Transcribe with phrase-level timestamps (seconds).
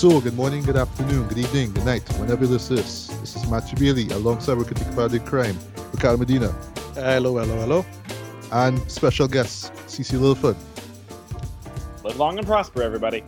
[0.00, 3.08] So, good morning, good afternoon, good evening, good night, whenever this is.
[3.20, 5.58] This is Matthew Bailey alongside our critic about crime,
[5.92, 6.48] Ricardo Medina,
[6.94, 7.86] Hello, hello, hello.
[8.50, 10.56] and special guest, Cece Lilford,
[12.02, 13.22] Live long and prosper, everybody.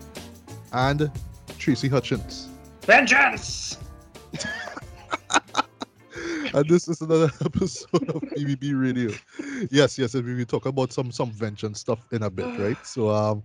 [0.73, 1.11] and
[1.59, 2.49] Tracy Hutchins.
[2.85, 3.77] Vengeance!
[6.55, 9.11] and this is another episode of BBB Radio.
[9.71, 12.77] Yes, yes, and we will talk about some some vengeance stuff in a bit, right?
[12.87, 13.43] So, um,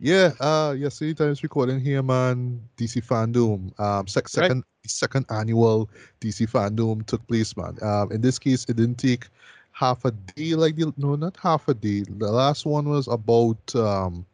[0.00, 2.60] yeah, uh, yes, times recording here, man.
[2.76, 4.30] DC Fandom, um, sec- Right.
[4.30, 5.88] second second annual
[6.20, 7.78] DC Fandom took place, man.
[7.82, 9.28] Um, in this case, it didn't take
[9.72, 12.02] half a day, like the no, not half a day.
[12.02, 14.26] The last one was about um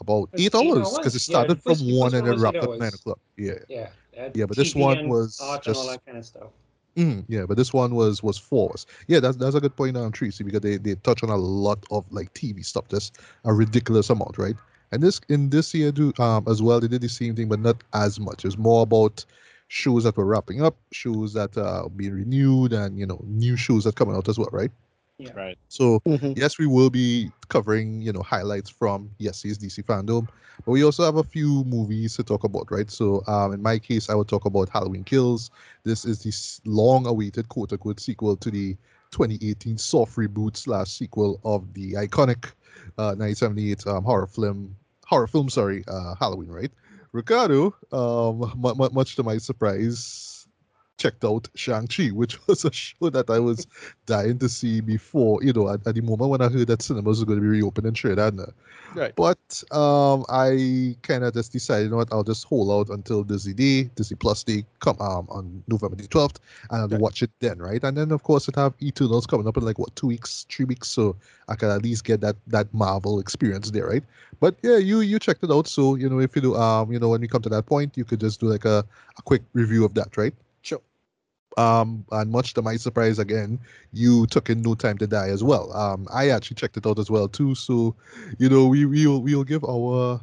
[0.00, 2.78] about eight 15 hours because it started the first- from one and it wrapped up
[2.78, 3.18] nine o'clock.
[3.36, 3.54] Yeah.
[3.68, 3.88] Yeah.
[4.34, 6.48] Yeah, but this one was and all just- that kind of stuff.
[6.96, 8.86] Mm, yeah, but this one was was hours.
[9.06, 11.84] Yeah, that's that's a good point on Tracy because they they touch on a lot
[11.90, 14.56] of like TV stuff, just a ridiculous amount, right?
[14.92, 17.60] And this in this year do um as well, they did the same thing, but
[17.60, 18.44] not as much.
[18.46, 19.24] It's more about
[19.68, 23.84] shows that were wrapping up, shows that are being renewed, and you know new shows
[23.84, 24.70] that coming out as well, right?
[25.34, 25.56] Right.
[25.68, 26.36] So Mhm.
[26.36, 30.28] yes, we will be covering, you know, highlights from yesterday's DC fandom,
[30.64, 32.90] but we also have a few movies to talk about, right?
[32.90, 35.50] So, um, in my case, I will talk about Halloween Kills.
[35.84, 38.76] This is the long-awaited quote-unquote sequel to the
[39.10, 42.52] 2018 soft reboot slash sequel of the iconic
[42.98, 46.70] uh, 1978 um, horror film, horror film, sorry, uh, Halloween, right?
[47.12, 50.35] Ricardo, um, mu- mu- much to my surprise,
[50.98, 53.66] checked out Shang-Chi, which was a show that I was
[54.06, 57.20] dying to see before, you know, at, at the moment when I heard that cinemas
[57.20, 58.38] were going to be reopened in Trinidad.
[58.94, 59.14] Right.
[59.16, 63.24] But um, I kind of just decided, you know what, I'll just hold out until
[63.24, 66.36] Disney Day, Disney Plus Day, come um, on November the 12th,
[66.70, 67.00] and I'll Right.
[67.00, 67.82] watch it then, right?
[67.82, 70.66] And then, of course, it have Eternals coming up in like, what, two weeks, three
[70.66, 71.16] weeks, so
[71.48, 74.04] I can at least get that that Marvel experience there, right?
[74.38, 76.98] But yeah, you you checked it out, so, you know, if you do, um, you
[76.98, 78.84] know, when we come to that point, you could just do like a,
[79.18, 80.34] a quick review of that, right?
[80.66, 80.82] Sure.
[81.56, 83.60] Um, and much to my surprise, again,
[83.92, 85.72] you took in No Time to Die as well.
[85.72, 87.54] Um, I actually checked it out as well too.
[87.54, 87.94] So,
[88.38, 90.20] you know, we we'll we'll give our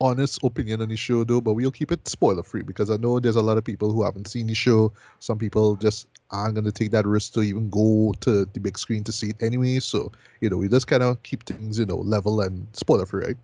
[0.00, 3.20] honest opinion on the show though, but we'll keep it spoiler free because I know
[3.20, 4.92] there's a lot of people who haven't seen the show.
[5.18, 9.04] Some people just aren't gonna take that risk to even go to the big screen
[9.04, 9.80] to see it anyway.
[9.80, 13.26] So, you know, we just kind of keep things, you know, level and spoiler free,
[13.26, 13.36] right?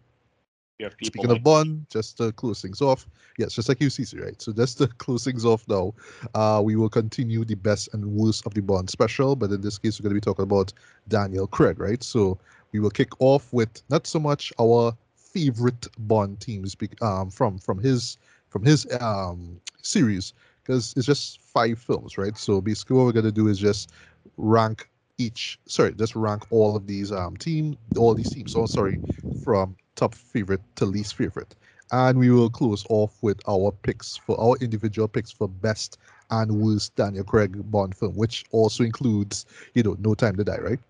[0.79, 3.81] You have people Speaking like of Bond, just to close things off, yes, just like
[3.81, 4.41] you, CC, right?
[4.43, 5.95] So just to close things off now,
[6.35, 9.79] uh, we will continue the best and worst of the Bond special, but in this
[9.79, 10.73] case, we're going to be talking about
[11.09, 12.03] Daniel Craig, right?
[12.03, 12.39] So
[12.73, 17.79] we will kick off with not so much our favorite Bond teams um, from from
[17.79, 20.33] his from his um, series
[20.63, 22.37] because it's just five films, right?
[22.37, 23.93] So basically, what we're going to do is just
[24.37, 28.55] rank each, sorry, just rank all of these um team, all these teams.
[28.55, 29.01] Oh, sorry,
[29.31, 31.55] from top favorite to least favorite.
[31.93, 35.99] And we will close off with our picks for our individual picks for best
[36.31, 40.59] and worst Daniel Craig Bond film, which also includes, you know, No Time to Die,
[40.59, 40.81] right?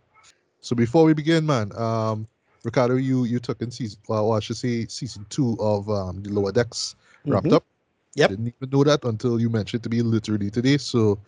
[0.60, 2.26] So before we begin, man, um,
[2.64, 6.30] Ricardo, you you took in season, well, I should say season two of um, the
[6.30, 6.96] Lower Decks
[7.26, 7.52] wrapped Mhm.
[7.52, 7.64] up.
[8.14, 8.30] Yep.
[8.30, 10.78] Didn't even know that until you mentioned it to me literally today.
[10.78, 11.18] So,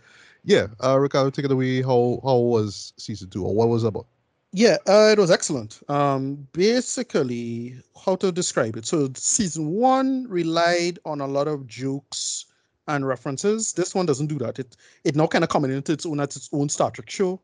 [0.44, 1.82] yeah, uh, Ricardo, take it away.
[1.82, 4.06] How how was season two, or what was about?
[4.52, 5.80] Yeah, uh, it was excellent.
[5.88, 8.86] Um, basically, how to describe it?
[8.86, 12.46] So, season one relied on a lot of jokes
[12.86, 13.74] and references.
[13.74, 14.58] This one doesn't do that.
[14.58, 17.42] It it now kind of into its own as its own Star Trek show.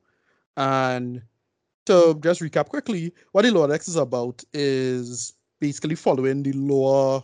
[0.56, 1.22] And
[1.86, 7.22] to just recap quickly, what the Lower Decks is about is basically following the lower,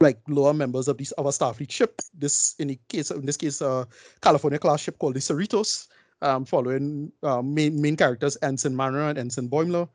[0.00, 2.00] like lower members of of a Starfleet ship.
[2.14, 3.84] This in the case in this case, uh,
[4.20, 5.88] California class ship called the Cerritos
[6.22, 9.88] um, following uh, main main characters Ensign Mariner and Ensign Boimler,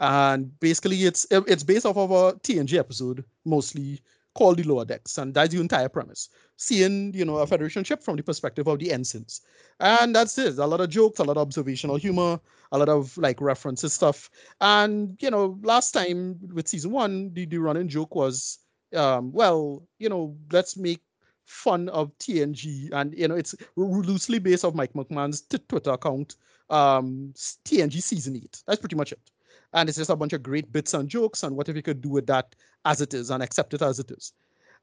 [0.00, 4.00] and basically it's it's based off of a TNG episode mostly
[4.34, 6.28] called the Lower Decks, and that's the entire premise.
[6.56, 9.42] Seeing you know a Federation ship from the perspective of the ensigns,
[9.80, 10.58] and that's it.
[10.58, 12.40] A lot of jokes, a lot of observational humor,
[12.72, 14.30] a lot of like references stuff,
[14.60, 18.58] and you know last time with season one, the, the running joke was,
[18.94, 21.00] um, well, you know let's make
[21.46, 26.36] fun of TNG, and you know it's loosely based off Mike McMahan's t- Twitter account,
[26.70, 27.32] um,
[27.64, 28.62] TNG season eight.
[28.66, 29.30] That's pretty much it,
[29.72, 32.02] and it's just a bunch of great bits and jokes, and what if you could
[32.02, 32.54] do with that
[32.84, 34.32] as it is and accept it as it is.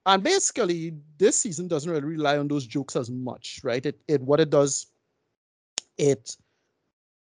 [0.06, 3.86] And basically, this season doesn't really rely on those jokes as much, right?
[3.86, 4.88] It it what it does,
[5.98, 6.36] it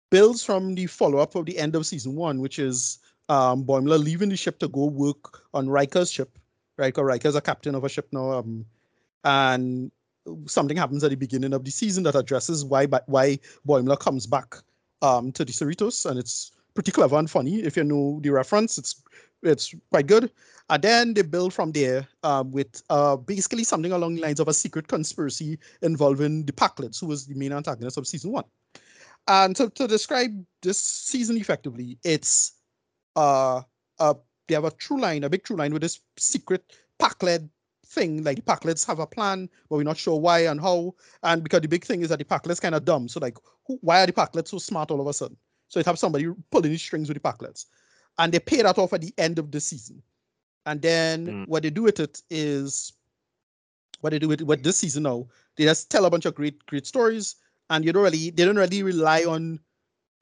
[0.10, 3.00] builds from the follow up of the end of season one, which is
[3.30, 6.38] um, Boimler leaving the ship to go work on Riker's ship.
[6.77, 8.31] Right, because Riker's a captain of a ship now.
[8.31, 8.66] Um,
[9.23, 9.91] and
[10.45, 14.56] something happens at the beginning of the season that addresses why why Boimler comes back
[15.01, 17.56] um, to the Cerritos, and it's pretty clever and funny.
[17.62, 19.01] If you know the reference, it's
[19.44, 20.31] it's quite good.
[20.69, 24.47] And then they build from there um, with uh, basically something along the lines of
[24.47, 28.45] a secret conspiracy involving the Pakleds, who was the main antagonist of season one.
[29.27, 30.31] And to, to describe
[30.62, 32.53] this season effectively, it's
[33.15, 33.62] uh,
[34.00, 34.13] uh,
[34.47, 37.50] they have a true line, a big true line with this secret Pakled
[37.91, 38.23] thing.
[38.23, 40.95] Like the Pakleds have a plan, but we're not sure why and how.
[41.23, 43.07] And because the big thing is that the Pakleds kind of dumb.
[43.07, 45.38] So like, who, why are the Pakleds so smart all of a sudden?
[45.67, 47.65] So it have somebody pulling the strings with the Pakleds.
[48.17, 50.01] And they pay that off at the end of the season.
[50.65, 51.47] And then Mm.
[51.47, 52.93] what they do with it is
[54.01, 56.65] what they do with, with this season now, they just tell a bunch of great,
[56.65, 57.35] great stories.
[57.69, 59.59] And you don't really they don't really rely on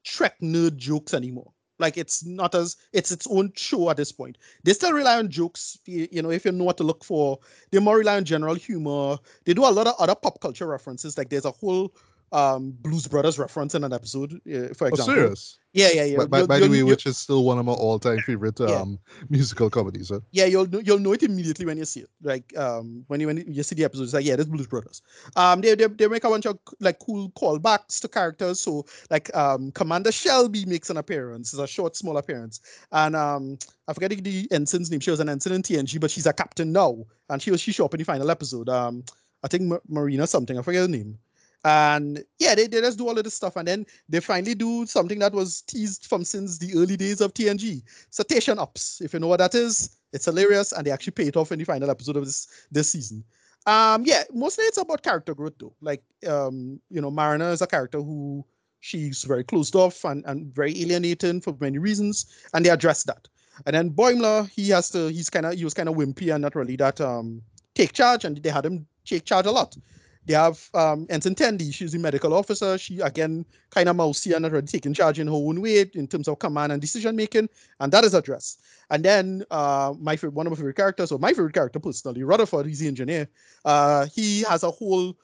[0.04, 1.52] Trek nerd jokes anymore.
[1.80, 4.38] Like it's not as it's its own show at this point.
[4.64, 7.38] They still rely on jokes, you, know, if you know what to look for.
[7.70, 9.18] They more rely on general humor.
[9.44, 11.16] They do a lot of other pop culture references.
[11.16, 11.92] Like there's a whole
[12.32, 15.58] um Blues Brothers reference in an episode, uh, for Oh, serious?
[15.72, 16.18] Yeah, yeah, yeah.
[16.18, 18.80] By, by, by the way, which is still one of my all-time favorite Yeah.
[18.80, 18.98] um
[19.28, 20.08] musical comedies.
[20.10, 20.20] Huh?
[20.32, 22.10] yeah, you'll know, you'll know it immediately when you see it.
[22.22, 25.02] Like um when you when you see the episode, it's like yeah, this Blues Brothers.
[25.36, 28.60] Um, they, they they make a bunch of like cool callbacks to characters.
[28.60, 31.52] So like um Commander Shelby makes an appearance.
[31.52, 32.60] It's a short, small appearance,
[32.92, 35.00] and um I forget the- the ensign's name.
[35.00, 37.72] She was an ensign in TNG, but she's a captain now, and she was she
[37.72, 38.68] show up in the final episode.
[38.68, 39.02] Um,
[39.42, 40.56] I think Ma- Marina something.
[40.58, 41.18] I forget her name.
[41.64, 44.86] And yeah, they, they just do all of this stuff, and then they finally do
[44.86, 49.00] something that was teased from since the early days of TNG citation ups.
[49.02, 51.58] If you know what that is, it's hilarious, and they actually pay it off in
[51.58, 53.24] the final episode of this this season.
[53.66, 55.74] Um, yeah, mostly it's about character growth though.
[55.82, 58.44] Like, um, you know, Mariner is a character who
[58.80, 63.28] she's very closed off and, and very alienating for many reasons, and they address that.
[63.66, 66.40] And then Boimler, he has to, he's kind of, he was kind of wimpy and
[66.40, 67.42] not really that um
[67.74, 69.76] take charge, and they had him take charge a lot.
[70.26, 71.72] They have um, Ensign Tendi.
[71.72, 72.76] She's the medical officer.
[72.76, 76.28] She again kind of mousy and really taking charge in her own way in terms
[76.28, 77.48] of command and decision making,
[77.80, 78.60] and that is addressed.
[78.90, 82.22] And then uh, my favorite, one of my favorite characters, or my favorite character personally,
[82.22, 82.66] Rutherford.
[82.66, 83.28] He's the engineer.
[83.64, 85.16] Uh, he has a whole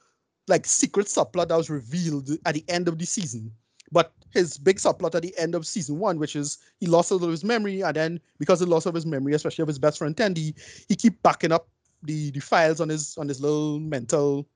[0.47, 3.51] like secret subplot that was revealed at the end of the season.
[3.91, 7.13] But his big subplot at the end of season one, which is he lost a
[7.13, 9.67] little of his memory, and then because of the loss of his memory, especially of
[9.67, 10.53] his best friend Tendi,
[10.89, 11.67] he keep backing up
[12.03, 14.47] the the files on his on his little mental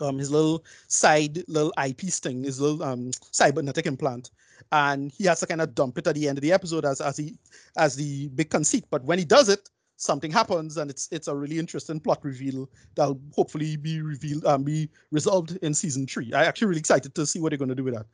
[0.00, 4.30] um his little side little eyepiece thing, his little um cybernetic implant.
[4.72, 7.00] And he has to kind of dump it at the end of the episode as
[7.00, 7.38] as he
[7.76, 8.84] as the big conceit.
[8.90, 12.70] But when he does it, something happens and it's it's a really interesting plot reveal
[12.94, 16.32] that'll hopefully be revealed um be resolved in season three.
[16.32, 18.06] I am actually really excited to see what they're gonna do with that.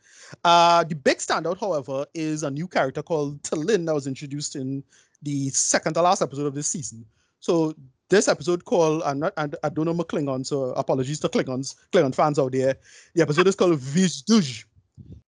[0.45, 4.83] Uh the big standout, however, is a new character called T'Lyn that was introduced in
[5.23, 7.05] the second to last episode of this season.
[7.41, 7.75] So
[8.11, 11.75] this episode called I'm not I, I don't know my Klingon, so apologies to Klingons,
[11.93, 12.77] Klingon fans out there.
[13.15, 14.65] The episode is called wej Duj.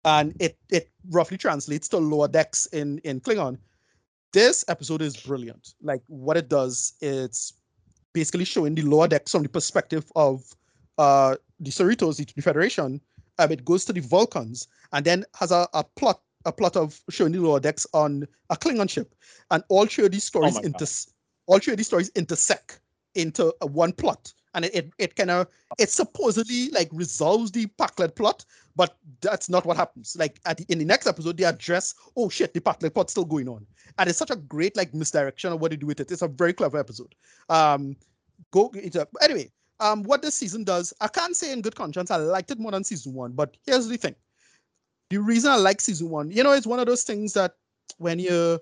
[0.04, 3.58] And it it roughly translates to lower decks in in Klingon.
[4.32, 5.74] This episode is brilliant.
[5.82, 7.54] Like what it does, it's
[8.12, 10.44] basically showing the lower decks from the perspective of
[10.98, 13.00] uh the Cerritos, the, Federation.
[13.38, 17.00] Um, it goes to the Vulcans and then has a, a plot a plot of
[17.10, 19.14] showing the lower decks on a Klingon ship,
[19.50, 20.66] and all three of these stories my God.
[20.66, 20.86] inter
[21.46, 22.80] all three of these stories intersect
[23.14, 25.46] into a one plot, and it it, it kind of
[25.78, 30.16] it supposedly like resolves the Pakled plot, but that's not what happens.
[30.18, 33.24] Like at the, in the next episode, they address oh shit, the Pakled plot's still
[33.24, 33.66] going on,
[33.98, 36.10] and it's such a great like misdirection of what they do with it.
[36.10, 37.14] It's a very clever episode.
[37.48, 37.96] Um,
[38.50, 39.50] go it's a, anyway.
[39.78, 42.72] Um, what this season does, I can't say in good conscience I liked it more
[42.72, 44.14] than season one, but here's the thing
[45.10, 47.54] the reason I like season one, you know, it's one of those things that
[47.98, 48.60] when you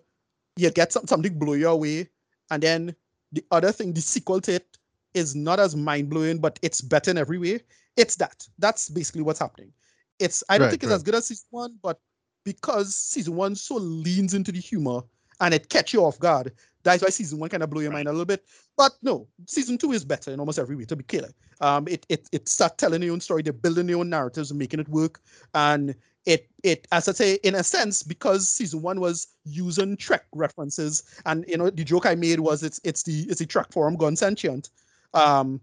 [0.56, 2.08] you get some, something blow your way,
[2.50, 2.94] and then
[3.32, 4.78] the other thing, the sequel to it,
[5.14, 7.60] is not as mind blowing, but it's better in every way.
[7.96, 8.46] It's that.
[8.58, 9.72] That's basically what's happening.
[10.18, 10.94] It's I don't Right, think it's right.
[10.94, 12.00] as good as season one, but
[12.44, 15.00] because season one so leans into the humor
[15.40, 18.08] and it catch you off guard, that's why season one kind of blow your mind
[18.08, 18.44] a little bit.
[18.76, 20.84] But no, season two is better in almost every way.
[20.84, 21.28] To be clear,
[21.60, 23.42] um, it it it start telling your own story.
[23.42, 25.20] They're building their own narratives, and making it work,
[25.54, 25.94] and
[26.26, 31.02] it it as I say in a sense because season one was using Trek references
[31.26, 33.96] and you know the joke I made was it's it's the it's the Trek forum
[33.96, 34.70] gone sentient
[35.12, 35.60] um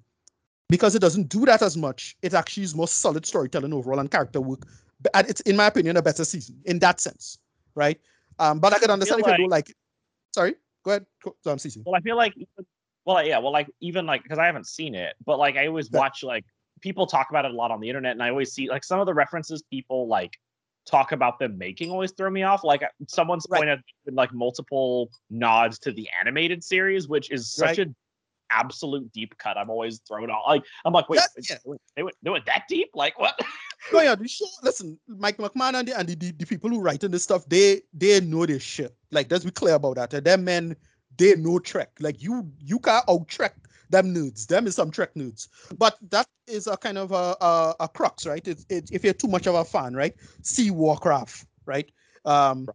[0.70, 4.12] because it doesn't do that as much it actually is more solid storytelling overall and
[4.12, 4.68] character work
[5.02, 7.40] but and it's in my opinion a better season in that sense
[7.76, 8.00] right
[8.40, 9.74] um but I can understand if you don't like
[10.34, 12.34] sorry go ahead so I'm ceasing Well, I feel like,
[13.06, 15.90] well, yeah, well, like even like because I haven't seen it, but like I always
[15.92, 16.00] Yeah.
[16.00, 16.46] watch like
[16.82, 19.00] people talk about it a lot on the internet, and I always see like some
[19.00, 20.38] of the references people like
[20.86, 22.64] talk about them making always throw me off.
[22.64, 23.60] Like someone's Right.
[23.60, 27.88] pointed like multiple nods to the animated series, which is such Right.
[27.88, 27.96] a
[28.52, 29.58] absolute deep cut.
[29.58, 30.44] I'm always thrown off.
[30.48, 31.74] Like I'm like, wait, Yeah, yeah.
[31.96, 32.90] they went they went that deep?
[32.94, 33.40] Like what?
[33.92, 34.46] no, yeah, the show.
[34.64, 37.48] Listen, Mike McMahan and the and the, the, the people who write in this stuff,
[37.48, 38.96] they they know this shit.
[39.12, 40.24] Like, let's be clear about that.
[40.24, 40.76] Them men,
[41.18, 41.92] they know Trek.
[42.00, 43.56] Like you, you can't out Trek
[43.92, 44.48] them nudes.
[44.48, 45.50] Them is some Trek nudes.
[45.78, 48.46] But that is a kind of a a, a crux, right?
[48.48, 50.16] It's it, if you're too much of a fan, right?
[50.42, 51.92] See Warcraft, right?
[52.26, 52.68] Um,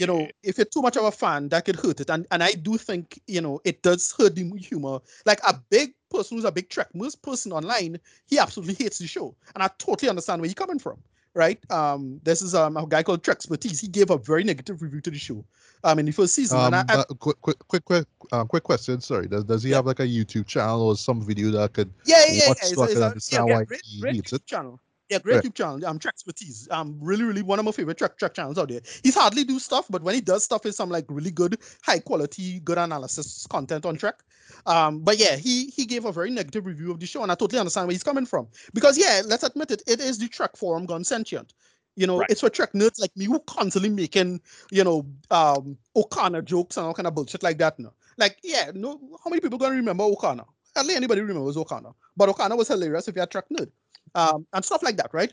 [0.00, 2.10] you know, if you're too much of a fan, that could hurt it.
[2.10, 4.98] And and I do think, you know, it does hurt the humor.
[5.24, 9.06] Like a big person who's a big Trek most person online, he absolutely hates the
[9.06, 9.34] show.
[9.54, 10.98] And I totally understand where you're coming from.
[11.34, 11.58] Right.
[11.70, 13.78] Um, this is um, a guy called Trekspertise.
[13.78, 15.44] He gave a very negative review to the show.
[15.84, 16.58] Um, in the first season.
[16.58, 19.00] Um, and I, I, quick, quick, quick, quick, uh, quick question.
[19.02, 19.76] Sorry, does, does he Yeah.
[19.76, 22.32] have like a YouTube channel or some video that I could yeah, yeah, yeah.
[22.32, 22.50] yeah.
[22.52, 24.46] It's, it's a, yeah, great, he hates YouTube it?
[24.46, 24.80] channel.
[25.08, 25.42] Yeah, great.
[25.42, 25.84] YouTube channel.
[25.86, 26.70] Um, Trekspertise.
[26.72, 28.80] Um, really, really one of my favorite track track channels out there.
[29.04, 32.00] He's hardly do stuff, but when he does stuff, it's some like really good, high
[32.00, 34.22] quality, good analysis content on track.
[34.66, 37.36] Um, but yeah, he he gave a very negative review of the show, and I
[37.36, 38.48] totally understand where he's coming from.
[38.74, 41.54] Because yeah, let's admit it, it is the track forum gone sentient.
[41.94, 42.30] You know, Right.
[42.30, 46.86] it's for track nerds like me who constantly making, you know, um Okona jokes and
[46.86, 47.78] all kind of bullshit like that.
[47.78, 50.44] No, like yeah, no, how many people gonna remember Okona?
[50.74, 53.70] Hardly anybody remembers Okona, but Okona was hilarious if you're a Trek nerd,
[54.16, 55.32] um, and stuff like that, right?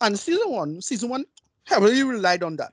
[0.00, 1.26] And season one, season one
[1.64, 2.72] heavily relied on that.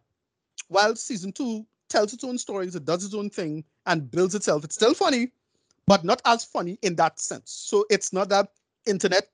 [0.69, 4.63] While season two tells its own stories, it does its own thing and builds itself.
[4.63, 5.31] It's still funny,
[5.87, 7.51] but not as funny in that sense.
[7.51, 8.49] So it's not that
[8.87, 9.27] internet,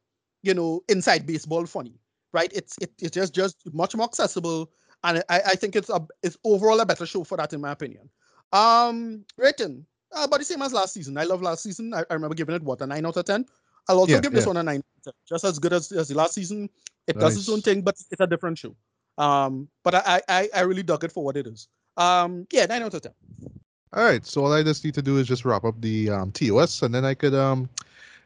[0.44, 2.00] you know, inside baseball funny,
[2.34, 2.52] right?
[2.54, 4.72] It's it, it's just just much more accessible,
[5.04, 7.72] and I, I think it's a it's overall a better show for that in my
[7.72, 8.10] opinion.
[8.54, 11.18] Um, rating uh, about the same as last season.
[11.18, 11.94] I love last season.
[11.94, 13.46] I, I remember giving it what a nine out of ten.
[13.88, 14.48] I'll also Yeah, give this yeah.
[14.48, 15.14] one a nine, out of 10.
[15.28, 16.70] just as good as, as the last season.
[17.08, 18.76] It does its own thing, but it's a different show.
[19.18, 21.68] Um, but I, I I really dug it for what it is.
[21.98, 23.14] Um, yeah, nine out of ten.
[23.94, 26.32] All right, so all I just need to do is just wrap up the um,
[26.32, 27.70] TOS, and then I could, um,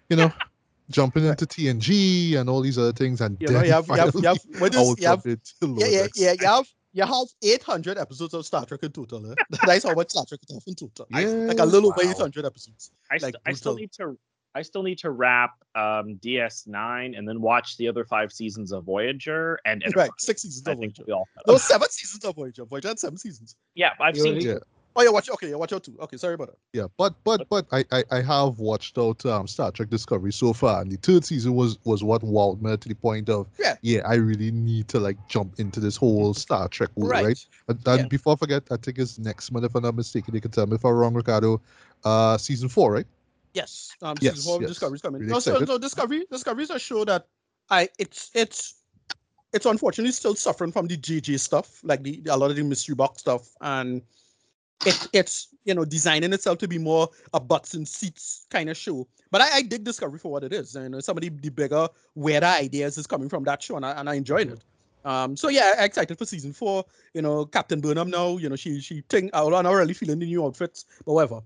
[0.10, 0.32] you know,
[0.90, 3.88] jump in into TNG and all these other things, and You then know, you have
[3.88, 6.48] you have you have finally what I is will you have yeah yeah yeah you
[6.48, 9.32] have you have eight hundred episodes of Star Trek in total.
[9.32, 9.36] Eh?
[9.66, 11.06] That's how much Star Trek is have in total.
[11.14, 12.10] I- Like a little over Wow.
[12.10, 12.90] eight hundred episodes.
[13.12, 14.18] I, like, I still need to
[14.56, 18.84] I still need to wrap um, DS9 and then watch the other five seasons of
[18.84, 21.04] Voyager and Right, six seasons I of Voyager.
[21.06, 21.46] we all caught up.
[21.46, 22.66] Those seven seasons of Voyager.
[22.66, 23.56] Voyager had seven seasons.
[23.76, 24.58] Yeah, I've You seen only- Yeah.
[24.96, 25.96] Oh yeah, watch okay, yeah, watch out too.
[26.02, 26.58] Okay, sorry about that.
[26.74, 30.52] Yeah, but but but I, I I have watched out um Star Trek Discovery so
[30.52, 33.76] far, and the third season was was what wowed me to the point of Yeah.
[33.82, 37.46] yeah I really need to like jump into this whole Star Trek world, right?
[37.68, 38.06] And then Yeah.
[38.08, 40.34] before I forget, I think it's next month if I'm not mistaken.
[40.34, 41.62] You can tell me if I'm wrong, Ricardo.
[42.04, 43.06] Uh, season four, right?
[43.54, 43.96] Yes.
[44.02, 44.72] Um Yes, season four of yes.
[44.72, 45.22] Discovery's coming.
[45.22, 45.68] Really no, so, excited.
[45.68, 47.28] so Discovery Discovery is a show that
[47.70, 48.76] I it's it's
[49.54, 52.96] it's unfortunately still suffering from the JJ stuff, like the a lot of the mystery
[52.96, 54.02] box stuff, and
[54.86, 58.78] it it's you know designing itself to be more a butts and seats kind of
[58.78, 59.08] show.
[59.32, 60.76] But I, I dig Discovery for what it is.
[60.76, 63.92] And some of the, the bigger, weirder ideas is coming from that show, and I,
[63.92, 64.64] and I enjoyed it.
[65.06, 66.86] Um, so yeah, excited for season four.
[67.14, 68.38] You know, Captain Burnham now.
[68.38, 71.42] You know, she she think I'm not really feeling the new outfits, but whatever.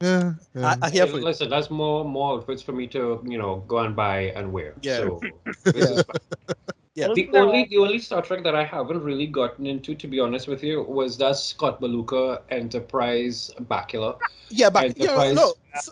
[0.00, 0.32] Yeah.
[0.54, 0.66] yeah.
[0.82, 1.24] I, I hear Hey, for it.
[1.24, 4.74] listen, that's more more outfits for me to you know go and buy and wear.
[4.82, 4.98] Yeah.
[4.98, 5.20] So
[5.64, 6.56] this is fine.
[6.94, 7.08] Yeah.
[7.14, 10.18] The isn't only the only Star Trek that I haven't really gotten into, to be
[10.18, 14.18] honest with you, was that Scott Beluga Enterprise Bakula.
[14.48, 15.34] Yeah, but you know, Enterprise.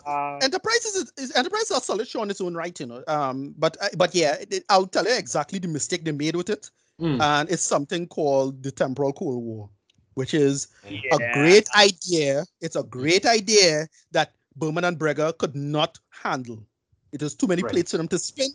[0.05, 2.85] no, uh, Enterprise is, is Enterprise is a solid show on its own right, you
[2.87, 3.03] know.
[3.07, 6.69] Um, but but yeah, it, I'll tell you exactly the mistake they made with it,
[6.99, 7.21] Hmm.
[7.21, 9.69] and it's something called the temporal Cold War,
[10.15, 10.67] which is
[11.11, 12.45] a great idea.
[12.61, 16.65] It's a great idea that Berman and Braga could not handle.
[17.11, 17.71] It was too many Right.
[17.71, 18.51] plates for them to spin,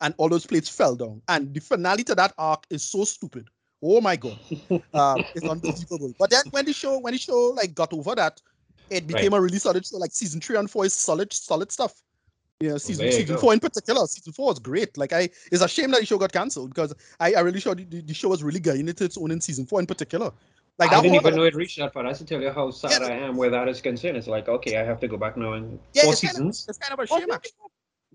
[0.00, 1.22] and all those plates fell down.
[1.28, 3.48] And the finale to that arc is so stupid.
[3.82, 4.38] Oh my god,
[4.94, 6.12] uh, it's unbelievable.
[6.18, 8.40] But then when the show when the show like got over that,
[8.90, 9.98] it became a really solid show.
[9.98, 11.94] Like season three and four is solid, solid stuff.
[12.60, 13.40] Yeah, season you season go.
[13.40, 14.96] four in particular, season four was great.
[14.96, 17.76] Like I, it's a shame that the show got cancelled because I, I really thought
[17.76, 20.32] the, the, show was really getting into its own in season four in particular.
[20.78, 22.02] Like I didn't even know it reached that far.
[22.02, 24.16] That's to tell you how sad Yeah, I am where that is concerned.
[24.16, 26.36] It's like, okay, I have to go back now and Yeah, four it's kind of-
[26.36, 26.66] seasons.
[26.68, 27.52] It's kind of a shame, actually.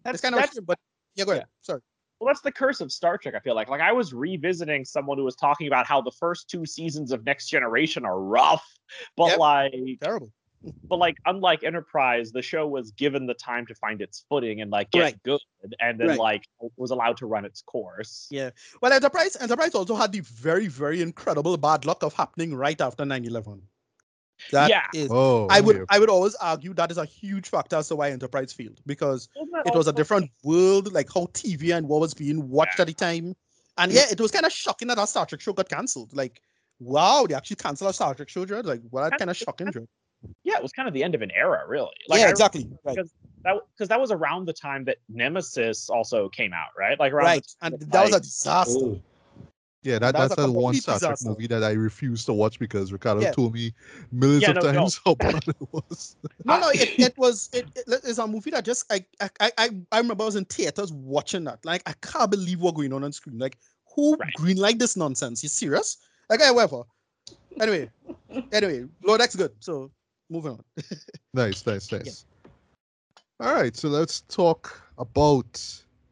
[0.03, 0.77] that's, It's kind of a shame, but
[1.15, 1.45] yeah, go ahead.
[1.61, 1.81] Sorry.
[2.19, 3.33] well, that's the curse of Star Trek.
[3.33, 6.49] I feel like, like I was revisiting someone who was talking about how the first
[6.51, 8.63] two seasons of Next Generation are rough,
[9.17, 9.37] but Yep.
[9.39, 10.31] like, Terrible.
[10.87, 14.69] But like, unlike Enterprise, the show was given the time to find its footing and
[14.71, 15.23] like get Right.
[15.23, 15.41] good,
[15.79, 16.19] and then Right.
[16.19, 18.27] like was allowed to run its course.
[18.29, 18.51] Yeah.
[18.81, 23.03] Well, Enterprise Enterprise also had the very, very incredible bad luck of happening right after
[23.05, 23.61] 9-11.
[24.51, 24.87] That Yeah.
[24.93, 25.85] is oh, I would okay.
[25.89, 29.29] I would always argue that is a huge factor as to why Enterprise failed because
[29.35, 32.87] it was a also- different world, like how TV and what was being watched at
[32.87, 33.35] the time.
[33.77, 36.13] And yeah, it was kind of shocking that our Star Trek show got cancelled.
[36.15, 36.41] Like,
[36.79, 38.65] wow, they actually canceled a Star Trek show, Jared.
[38.65, 39.87] Like, well, that's kind of shocking, Jared.
[40.43, 41.91] Yeah, it was kind of the end of an era, really.
[42.07, 42.67] Like, yeah, I exactly.
[42.83, 42.95] Right.
[42.95, 43.11] because
[43.43, 46.99] that because that was around the time that Nemesis also came out, right?
[46.99, 47.55] Like around Right.
[47.61, 48.85] And that, that was a disaster.
[48.85, 49.01] Oh,
[49.83, 51.29] Yeah, that, That's that's a that one Star Trek disaster.
[51.29, 53.31] movie that I refused to watch because Ricardo Yeah.
[53.31, 53.73] told me
[54.11, 54.79] millions Yeah, of no, no.
[54.79, 56.15] times how bad it was.
[56.45, 59.51] No, no, it, it was it, it it's a movie that just I, I I
[59.57, 61.63] I I remember I was in theaters watching that.
[61.63, 63.37] Like I can't believe what going on on screen.
[63.37, 63.57] Like
[63.95, 64.33] who Right.
[64.33, 65.43] green like this nonsense?
[65.43, 65.97] You serious?
[66.29, 66.83] Like whatever.
[67.59, 67.91] Anyway,
[68.51, 69.51] anyway, Lower Decks good.
[69.59, 69.91] So
[70.31, 70.63] moving on.
[71.33, 72.25] Nice, nice, nice.
[73.39, 75.53] All right, so let's talk about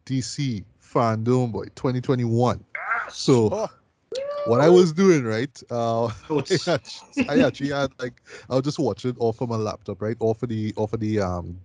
[0.05, 2.63] DC Fandom Boy 2021.
[3.09, 3.67] So Oh,
[4.45, 5.61] what I was doing, right?
[5.69, 9.57] Uh, I actually, I actually had like I was just watching it off of my
[9.57, 10.17] laptop, right?
[10.19, 11.59] Off of the off of the um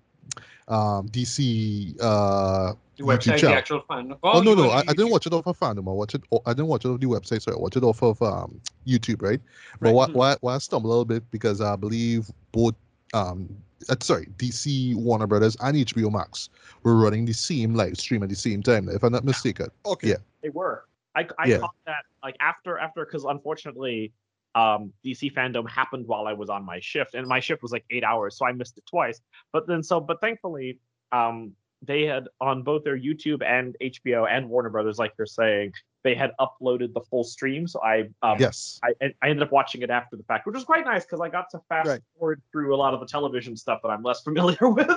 [0.69, 4.15] um DC uh The YouTube website, the actual fan.
[4.23, 5.89] Oh, no, no, I, I didn't watch it off of fandom.
[5.89, 6.23] I watched it.
[6.47, 7.43] I didn't watch it off the website.
[7.43, 9.41] Sorry, I watched it off of um YouTube, right?
[9.81, 9.95] But Right.
[9.95, 10.15] why, Mhm.
[10.15, 12.75] why, why I stumbled a little bit because I believe both
[13.13, 13.49] um
[13.91, 16.49] uh, sorry DC Warner Brothers and HBO Max
[16.85, 18.89] were running the same live stream at the same time.
[18.89, 19.69] If I'm not mistaken.
[19.85, 20.09] okay.
[20.11, 20.17] Yeah.
[20.43, 20.85] They were.
[21.17, 21.59] I, I Yeah.
[21.59, 24.13] caught that like after after because unfortunately,
[24.55, 27.85] um, DC fandom happened while I was on my shift, and my shift was like
[27.91, 29.21] eight hours, so I missed it twice.
[29.53, 30.79] But then so, but thankfully,
[31.13, 35.73] um, they had on both their YouTube and HBO and Warner Brothers, like you're saying,
[36.03, 37.67] they had uploaded the full stream.
[37.67, 38.81] So I um, Yes.
[38.83, 41.21] I, I I ended up watching it after the fact, which was quite nice because
[41.21, 42.01] I got to fast Right.
[42.19, 44.89] forward through a lot of the television stuff that I'm less familiar with.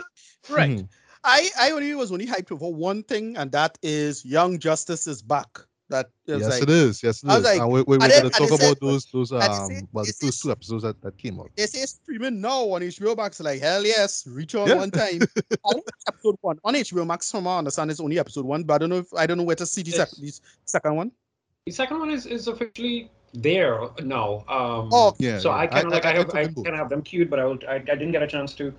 [0.49, 0.69] Right.
[0.69, 0.89] Mhm.
[1.23, 5.21] I I only was only hyped for one thing, and that is Young Justice is
[5.21, 5.59] back.
[5.89, 7.01] That is Yes, like it is.
[7.01, 7.43] Yes, it I was is.
[7.45, 9.45] like- and we, we, we're going to talk they said- about those those and they
[9.45, 11.49] say- um well the they say- first two episodes that, that came out.
[11.55, 13.39] they say streaming now on HBO Max.
[13.39, 14.75] Like hell yes, reach on Yeah.
[14.75, 15.21] one time.
[15.21, 17.31] I think it's episode one on HBO Max.
[17.31, 19.43] From I understand, it's only episode one, but I don't know if I don't know
[19.45, 20.17] where to see the, Yes.
[20.17, 21.11] sec- second one.
[21.65, 24.43] The second one is, is officially there now.
[24.49, 25.39] Um, Oh, Yeah.
[25.39, 25.57] so yeah.
[25.57, 27.39] I kind of like I, I have I them kind of have them queued, but
[27.39, 28.73] I will I, I didn't get a chance to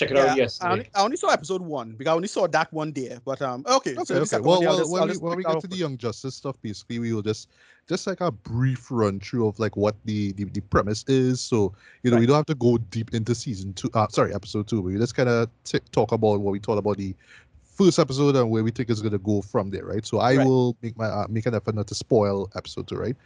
[0.00, 2.46] check it Yeah, out I only, I only saw episode one because I only saw
[2.48, 3.18] that one day.
[3.24, 3.92] But um, okay.
[3.92, 4.40] Okay, so okay.
[4.40, 5.76] Well, one, yeah, I'll well just- when we when we get to the.
[5.76, 7.48] Young Justice stuff, basically we will just
[7.88, 11.40] just like a brief run through of like what the the, the premise is.
[11.40, 13.90] So you know we don't have to go deep into season two.
[13.94, 14.80] Uh, sorry, episode two.
[14.82, 17.14] We just kind of t- talk about what we thought about the
[17.62, 20.04] first episode and where we think it's gonna go from there, right?
[20.06, 20.46] So I Right.
[20.46, 23.16] will make my uh, make an effort not to spoil episode two, right?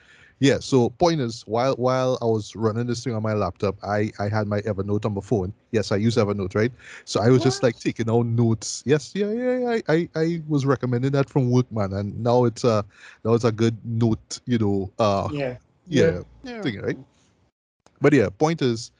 [0.40, 0.58] Yeah.
[0.60, 4.28] So point is, while while I was running this thing on my laptop, I I
[4.28, 5.52] had my Evernote on my phone.
[5.72, 6.72] Yes, I use Evernote, right?
[7.04, 8.82] So I was just like taking out notes.
[8.84, 9.70] Yes, yeah, yeah, yeah.
[9.70, 12.84] I, I, I was recommending that from workman and now it's a
[13.24, 15.56] now it's a good note, you know, uh, yeah.
[15.88, 16.62] yeah, Yeah.
[16.62, 16.98] thing, right?
[18.00, 18.90] But yeah, point is,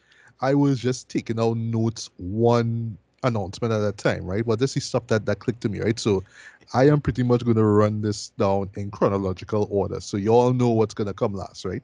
[0.40, 4.44] I was just taking out notes one announcement at a time, right?
[4.44, 5.98] But this is stuff that that clicked to me, right?
[5.98, 6.22] So
[6.72, 10.52] I am pretty much going to run this down in chronological order, so you all
[10.52, 11.82] know what's going to come last, right?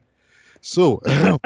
[0.61, 1.03] So.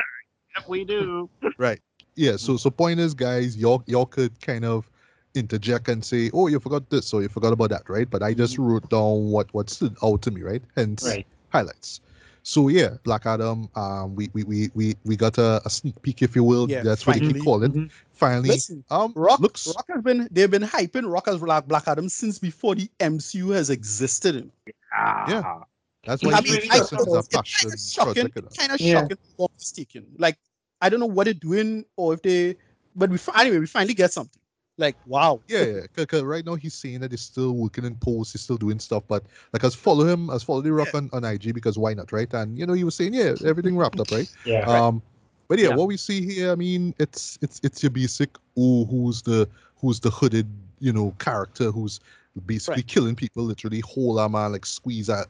[0.56, 1.28] Yep, we do.
[1.58, 1.80] Right.
[2.14, 2.36] Yeah.
[2.36, 4.88] So so point is, guys, y'all y'all could kind of
[5.34, 8.08] interject and say, "Oh, you forgot this, or you forgot about that," right?
[8.08, 8.62] But I just mm-hmm.
[8.62, 10.62] wrote down what what stood out to me, right?
[10.76, 11.26] Hence Right.
[11.50, 12.00] highlights.
[12.46, 13.70] So yeah, Black Adam.
[13.74, 16.70] Um, we we we we, we got a, a sneak peek, if you will.
[16.70, 17.72] Yeah, That's what you keep calling.
[17.72, 17.86] call it.
[17.86, 17.90] Mhm.
[18.12, 21.88] Finally, Listen, um, Rock, looks Rock has been they've been hyping Rock as Black, Black
[21.88, 24.50] Adam since before the MCU has existed.
[24.94, 25.62] Yeah,
[26.04, 28.28] that's I why mean, he I- it's it's kind of shocking.
[28.30, 29.00] kind of Yeah.
[29.00, 29.18] shocking.
[29.38, 30.06] Or mistaken.
[30.18, 30.36] Like
[30.82, 32.56] I don't know what they're doing or if they,
[32.94, 34.38] but we anyway we finally get something.
[34.76, 35.40] Like wow.
[35.46, 35.80] Yeah, yeah.
[35.94, 39.04] Because right now he's saying that he's still working in posts, he's still doing stuff.
[39.06, 42.10] But like, as follow him, as follow the rock on, on IG because why not,
[42.12, 42.32] right?
[42.34, 44.28] And you know, he was saying, yeah, everything wrapped up, right?
[44.44, 44.60] Yeah.
[44.66, 45.02] Um,
[45.48, 45.74] but yeah, Yeah.
[45.76, 50.00] what we see here, I mean, it's it's it's your basic oh, who's the who's
[50.00, 50.48] the hooded,
[50.80, 52.00] you know, character who's
[52.46, 52.86] basically Right.
[52.86, 55.26] killing people, literally hold a man, like squeeze a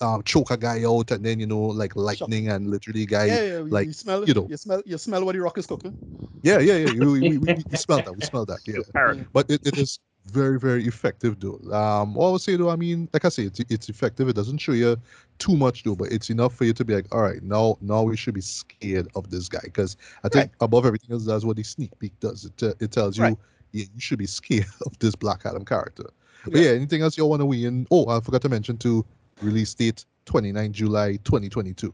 [0.00, 3.26] um choke a guy out, and then you know, like lightning and literally guy.
[3.26, 4.46] yeah, yeah, like, you smell, you know.
[4.48, 5.94] you smell, you smell what the Rock is cooking.
[6.42, 6.86] Yeah, yeah, yeah.
[7.00, 8.14] We, we, we, we smell that.
[8.14, 8.58] We smell that.
[8.66, 8.80] Yeah.
[8.92, 9.26] Parrot.
[9.32, 12.76] but it, it is very very effective though um what i would say though i
[12.76, 14.96] mean like i say it's, it's effective it doesn't show you
[15.40, 18.04] too much though but it's enough for you to be like all right now now
[18.04, 21.56] we should be scared of this guy because i think above everything else that's what
[21.56, 23.36] the sneak peek does it, te- it tells you Right.
[23.72, 26.04] Yeah, you should be scared of this black adam character
[26.44, 26.62] but Yeah.
[26.62, 29.04] yeah anything else you want to weigh in oh i forgot to mention too
[29.40, 31.92] release date 29 july 2022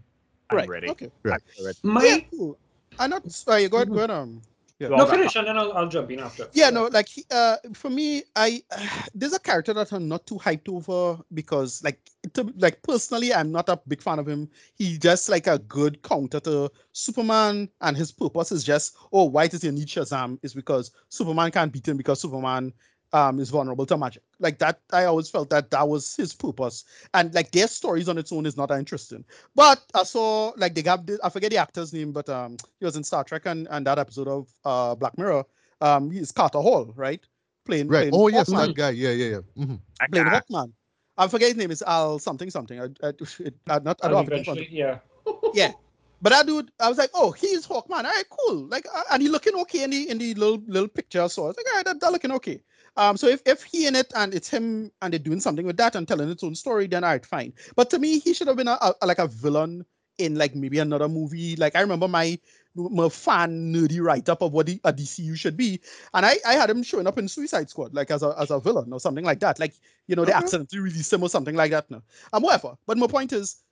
[0.50, 0.68] I'm right.
[0.68, 0.88] ready.
[0.88, 1.10] Okay.
[1.24, 1.42] Right.
[1.58, 1.78] I'm ready.
[1.82, 2.58] My Yeah, cool.
[2.98, 3.68] I'm not sorry.
[3.68, 3.90] Go ahead.
[3.90, 4.10] Go ahead.
[4.10, 4.40] Um.
[4.78, 6.48] Yeah no finish and then I'll, I'll jump in after.
[6.52, 8.62] Yeah, no, like he- uh, for me, I
[9.14, 12.00] there's a character that I'm not too hyped over because, like,
[12.34, 14.48] to, like personally, I'm not a big fan of him.
[14.74, 19.46] He's just like a good counter to Superman, and his purpose is just, oh, why
[19.46, 20.38] does he need Shazam?
[20.42, 22.72] Is because Superman can't beat him because Superman
[23.12, 24.22] um is vulnerable to magic.
[24.38, 28.18] Like that, I always felt that that was his purpose, and like their stories on
[28.18, 29.24] its own is not that interesting.
[29.54, 32.84] But I saw like they got this- I forget the actor's name, but um he
[32.84, 35.44] was in Star Trek and, and that episode of uh Black Mirror.
[35.80, 37.24] Um he's Carter Hall, right?
[37.64, 39.74] Playing right playing oh yes Hawkman, that guy yeah yeah yeah hmm
[40.10, 40.26] playing.
[40.26, 40.72] Hawkman.
[41.16, 42.80] I forget his name is Al something something.
[42.80, 43.08] I, I,
[43.40, 44.98] it, I not I don't have it in front yeah.
[45.54, 45.72] yeah.
[46.20, 47.90] But that dude, I was like, oh, he's Hawkman.
[47.98, 48.66] All right, cool.
[48.66, 51.28] Like, uh, and he looking okay in the in the little little picture.
[51.28, 52.60] So I was like, all right, that, that looking okay.
[52.98, 55.78] Um, so if, if he in it and it's him and they're doing something with
[55.78, 57.54] that and telling its own story, then all right, fine.
[57.76, 59.86] But to me, he should have been a, a like a villain
[60.18, 61.56] in like maybe another movie.
[61.56, 62.38] Like I remember my
[62.76, 65.80] my fan nerdy write up of what the, a DCU should be,
[66.14, 68.60] and I, I had him showing up in Suicide Squad like as a as a
[68.60, 69.58] villain or something like that.
[69.60, 69.74] Like
[70.08, 70.48] you know they Okay.
[70.48, 71.90] accidentally released him or something like that.
[71.90, 72.76] No, um, whatever.
[72.86, 73.62] But my point is,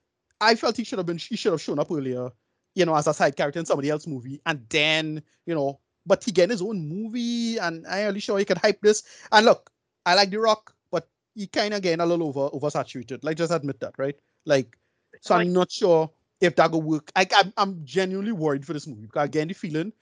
[0.41, 2.31] I felt he should have been he should have shown up earlier,
[2.75, 6.23] you know, as a side character in somebody else's movie, and then you know, but
[6.25, 9.03] he getting his own movie, and I'm really sure he could hype this.
[9.33, 9.71] And look,
[10.05, 13.25] I like The Rock, but he kind of getting a little over oversaturated.
[13.25, 14.17] Like just admit that, right?
[14.45, 14.77] Like,
[15.21, 17.11] so Like- I'm not sure if that will work.
[17.17, 19.93] I, I'm I'm genuinely worried for this movie because again, the feeling,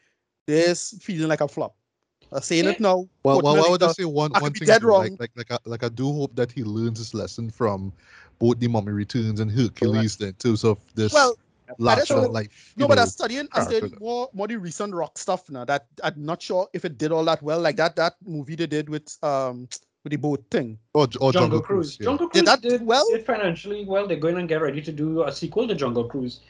[0.47, 1.75] this feeling like a flop.
[2.33, 3.07] I'm saying it now.
[3.23, 4.67] Well, putting well, I would just say one I one thing.
[4.67, 5.17] dead too, Like, wrong.
[5.21, 7.93] like, like, I, like I do hope that he learns his lesson from
[8.39, 11.37] both the Mummy Returns and Hercules in terms of this Well,
[11.79, 12.73] larger also- life.
[12.77, 13.49] No, you but know, I'm studying.
[13.53, 13.77] I character.
[13.89, 15.65] studied more, more the recent rock stuff now.
[15.65, 17.61] That I'm not sure if it did all that well.
[17.61, 19.69] Like that that movie they did with um
[20.05, 20.79] with the boat thing.
[20.93, 21.97] or, or Jungle, Cruise.
[21.99, 22.05] yeah.
[22.05, 23.07] Jungle Did Cruise that did, well?
[23.11, 24.07] did financially well.
[24.07, 26.41] They're going to get ready to do a sequel to Jungle Cruise.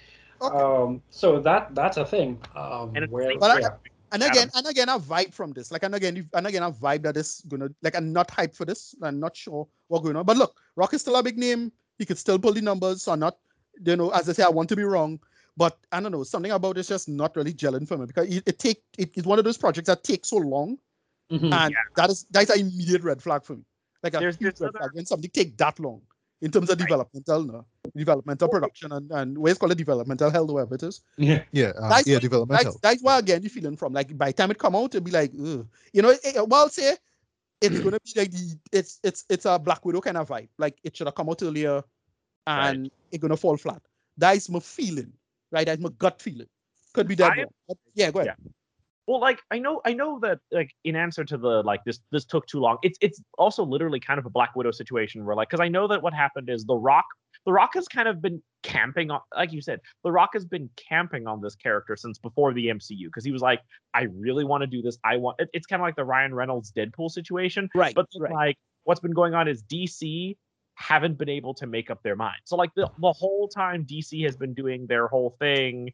[0.42, 0.57] Okay.
[0.59, 2.40] Um, so that that's a thing.
[2.57, 3.77] Um, And where, like- But I- yeah.
[4.11, 5.70] and again, and again, a vibe from this.
[5.70, 8.64] Like and again, and again, a vibe that is gonna like I'm not hyped for
[8.64, 8.94] this.
[9.00, 10.24] I'm not sure what's going on.
[10.27, 11.70] But look, Rock is still a big name.
[11.98, 13.03] He could still pull the numbers.
[13.03, 13.38] So I'm not,
[13.84, 15.20] you know, as I say, I want to be wrong.
[15.56, 18.42] But I don't know, something about it's just not really gelling for me because it,
[18.44, 20.78] it take it, it's one of those projects that takes so long,
[21.30, 21.52] Mhm.
[21.52, 23.62] and that is that's an immediate red flag for me.
[24.02, 26.02] Like a There's- huge there's red other- flag when something take that long
[26.42, 26.88] in terms of Right.
[26.88, 31.02] developmental, no, developmental production and and what is called it developmental hell, whatever it is.
[31.16, 31.44] yeah.
[31.52, 32.64] Yeah, That's yeah, what- developmental.
[32.72, 35.02] That's, that's why again you feeling from like by the time it come out it'll
[35.04, 35.64] be like Ugh.
[35.92, 36.96] you know it, well say
[37.60, 40.76] it's gonna be like the it's it's it's a Black Widow kind of vibe like
[40.82, 41.80] it should have come out earlier
[42.46, 43.83] and it's gonna fall flat.
[44.18, 45.12] That is my feeling,
[45.50, 45.66] right?
[45.66, 46.48] That's my gut feeling.
[46.92, 47.33] Could be that.
[47.33, 48.37] I- yeah, go ahead.
[49.07, 52.24] Well, like I know, I know that like in answer to the like this this
[52.24, 52.78] took too long.
[52.83, 55.87] It's it's also literally kind of a Black Widow situation where like because I know
[55.88, 57.04] that what happened is the Rock
[57.44, 60.70] the Rock has kind of been camping on like you said the Rock has been
[60.76, 63.61] camping on this character since before the MCU because he was like
[63.92, 64.96] I really want to do this.
[65.04, 67.68] I want it- it's kind of like the Ryan Reynolds Deadpool situation.
[67.74, 67.94] Right.
[67.94, 68.33] But right.
[68.33, 70.37] like what's been going on is DC
[70.74, 72.40] haven't been able to make up their mind.
[72.44, 75.92] So like the the whole time DC has been doing their whole thing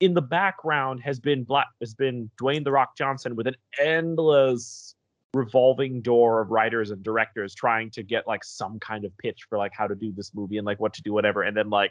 [0.00, 4.94] in the background has been black has been Dwayne the Rock Johnson with an endless
[5.32, 9.58] revolving door of writers and directors trying to get like some kind of pitch for
[9.58, 11.90] like how to do this movie and like what to do whatever and then like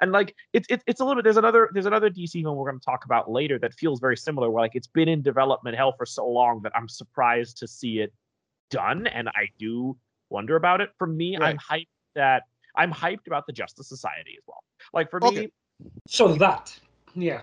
[0.00, 2.70] and like it's it's it's a little bit there's another there's another DC film we're
[2.70, 5.76] going to talk about later that feels very similar where like it's been in development
[5.76, 8.12] hell for so long that I'm surprised to see it
[8.70, 9.96] done and I do
[10.30, 12.44] wonder about it for me I'm hyped that
[12.76, 14.62] I'm hyped about the Justice Society as well
[14.92, 15.48] like for me
[16.06, 16.78] So that,
[17.14, 17.42] yeah.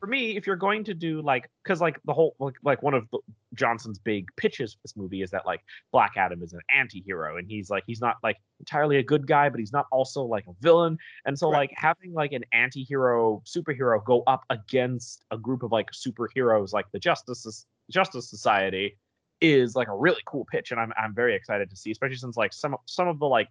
[0.00, 2.94] for me, if you're going to do like, because like the whole like, like one
[2.94, 3.18] of the,
[3.54, 7.48] Johnson's big pitches for this movie is that like Black Adam is an anti-hero and
[7.48, 10.52] he's like he's not like entirely a good guy, but he's not also like a
[10.60, 10.98] villain.
[11.24, 11.70] And so Right.
[11.70, 16.86] like having like an anti-hero superhero go up against a group of like superheroes like
[16.92, 18.98] the Justice Justice Society
[19.40, 22.36] is like a really cool pitch, and I'm I'm very excited to see, especially since
[22.36, 23.48] like some some of the like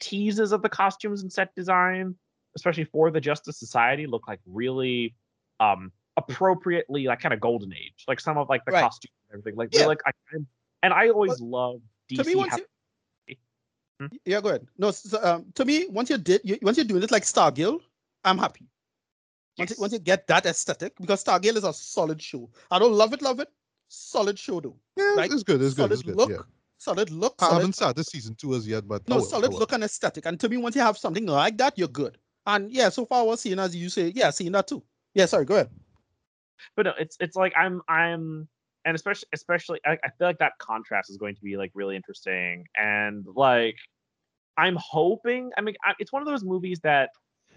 [0.00, 2.14] teases of the costumes and set design
[2.56, 5.14] especially for the Justice Society, look like really
[5.60, 8.04] um appropriately like kind of golden age.
[8.08, 8.82] Like some of like the Right.
[8.82, 9.56] costumes and everything.
[9.56, 9.86] Like Yeah.
[9.86, 10.10] like I
[10.82, 12.26] and I always love to DC.
[12.26, 12.60] me, once have-
[13.28, 13.36] you,
[14.00, 14.06] Hmm?
[14.24, 14.66] yeah, go ahead.
[14.78, 17.80] No, so, um, to me, once you did, you, once you're doing it like Stargirl,
[18.24, 18.66] I'm happy.
[19.58, 22.48] Once, you, once you get that aesthetic, because Stargirl is a solid show.
[22.70, 23.48] I don't love it, love it.
[23.88, 24.76] Solid show though.
[24.96, 25.30] yeah, right?
[25.32, 25.62] it's good.
[25.62, 25.90] It's good.
[25.90, 26.16] solid It's good.
[26.16, 26.36] look, yeah.
[26.76, 27.34] solid look.
[27.40, 29.50] I solid haven't started season two as yet, but No, oh will, I solid oh
[29.50, 29.58] will.
[29.60, 30.26] look and aesthetic.
[30.26, 32.18] And to me, once you have something like that, you're good.
[32.46, 34.82] And yeah, so far I was seeing as you say, yeah, seeing that too.
[35.14, 35.70] Yeah, sorry, go ahead.
[36.76, 38.48] but no, it's it's like I'm I'm
[38.84, 41.96] and especially especially I, I feel like that contrast is going to be like really
[41.96, 43.76] interesting and like
[44.56, 47.10] I'm hoping I mean I, it's one of those movies that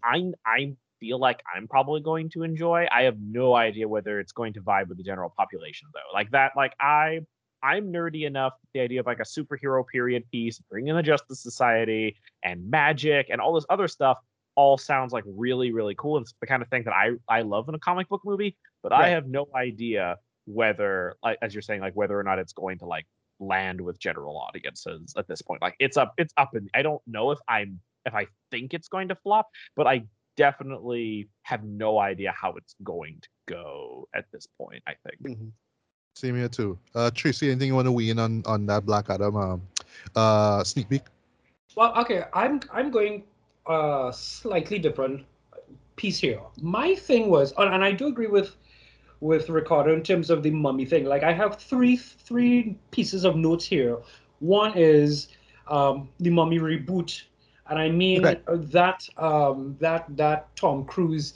[0.03, 2.87] I I feel like I'm probably going to enjoy.
[2.89, 6.13] I have no idea whether it's going to vibe with the general population though.
[6.13, 7.19] Like that like I
[7.61, 11.43] I'm nerdy enough the idea of like a superhero period piece, bring in the Justice
[11.43, 14.17] Society and magic and all this other stuff
[14.55, 17.41] all sounds like really really cool and it's the kind of thing that I I
[17.41, 21.61] love in a comic book movie but I have no idea whether, like, as you're
[21.61, 23.05] saying, like whether or not it's going to like
[23.39, 25.61] land with general audiences at this point.
[25.61, 28.87] Like, it's up, it's up, and I don't know if I'm if I think it's
[28.87, 30.03] going to flop, but I
[30.35, 34.83] definitely have no idea how it's going to go at this point.
[34.87, 35.37] I think.
[36.15, 36.77] Same here too.
[36.93, 39.61] Uh, Tracy, anything you want to weigh in on on that Black Adam um,
[40.15, 41.03] uh, sneak peek?
[41.75, 43.23] Well, okay, I'm I'm going
[43.65, 45.25] uh slightly different
[45.95, 46.41] piece here.
[46.61, 48.55] My thing was, and and I do agree with
[49.21, 51.05] with Ricardo in terms of the mummy thing.
[51.05, 53.97] Like I have three three pieces of notes here.
[54.39, 55.29] One is
[55.67, 57.23] um, the mummy reboot,
[57.71, 58.41] and I mean Right.
[58.47, 61.33] that um, that that Tom Cruise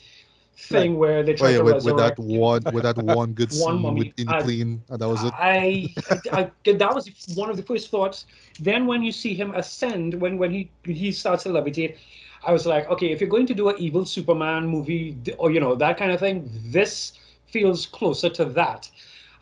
[0.56, 3.52] thing where they Oh, try yeah, to with, with that one, with that one good
[3.52, 5.36] One scene with in clean, and that was it.
[5.40, 5.90] I,
[6.34, 8.26] I, I- that was one of the first thoughts.
[8.60, 11.98] Then when you see him ascend, when when he he starts to levitate,
[12.46, 15.60] I was like, okay, if you're going to do an evil Superman movie or you
[15.60, 17.14] know that kind of thing, this
[17.46, 18.90] feels closer to that.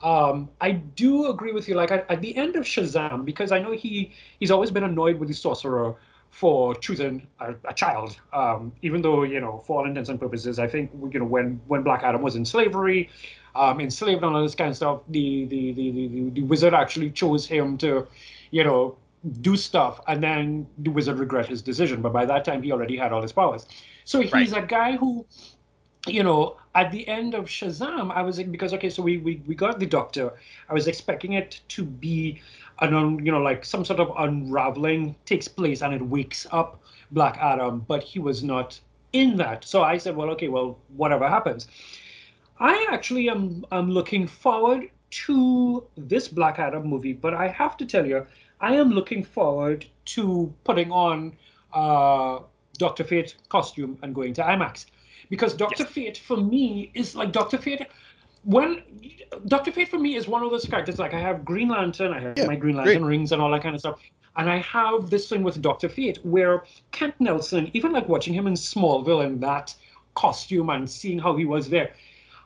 [0.03, 1.75] Um, I do agree with you.
[1.75, 5.19] Like at, at the end of Shazam, because I know he he's always been annoyed
[5.19, 5.95] with the sorcerer
[6.33, 8.17] for choosing a, a child.
[8.33, 11.61] Um, even though you know, for all intents and purposes, I think you know when
[11.67, 13.11] when Black Adam was in slavery,
[13.55, 17.11] um, enslaved and all this kind of stuff, the the, the the the wizard actually
[17.11, 18.07] chose him to,
[18.49, 18.97] you know,
[19.41, 22.01] do stuff, and then the wizard regret his decision.
[22.01, 23.67] But by that time, he already had all his powers.
[24.05, 25.27] So he's a guy who,
[26.07, 29.43] you know, at the end of Shazam, I was like, because okay, so we we
[29.45, 30.33] we got the Doctor.
[30.67, 32.41] I was expecting it to be
[32.79, 36.81] an un, you know like some sort of unraveling takes place and it wakes up
[37.12, 38.79] Black Adam, but he was not
[39.13, 39.63] in that.
[39.63, 41.67] So I said, well, okay, well, whatever happens.
[42.59, 44.89] I actually am i'm looking forward
[45.25, 48.25] to this Black Adam movie, but I have to tell you,
[48.59, 51.33] I am looking forward to putting on
[51.73, 52.39] uh,
[52.77, 54.86] Doctor Fate costume and going to IMAX
[55.29, 57.88] because Doctor Fate for me is like Doctor Fate.
[58.43, 58.84] When
[59.47, 62.19] Doctor Fate for me is one of those characters like I have Green Lantern, I
[62.19, 63.99] have Yeah, my Green Lantern rings and all that kind of stuff.
[64.36, 68.47] And I have this thing with Doctor Fate where Kent Nelson, even like watching him
[68.47, 69.73] in Smallville in that
[70.15, 71.93] costume and seeing how he was there,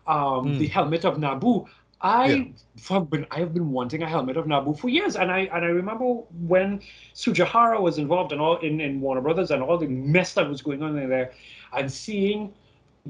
[0.06, 0.58] um, Hmm.
[0.58, 1.66] the helmet of Nabu.
[2.00, 2.54] I
[2.90, 5.66] have been I have been wanting a helmet of Nabu for years, and I and
[5.66, 6.06] I remember
[6.48, 6.80] when
[7.16, 10.62] Tsujihara was involved in all in, in Warner Brothers and all the mess that was
[10.62, 11.32] going on in there,
[11.74, 12.54] and seeing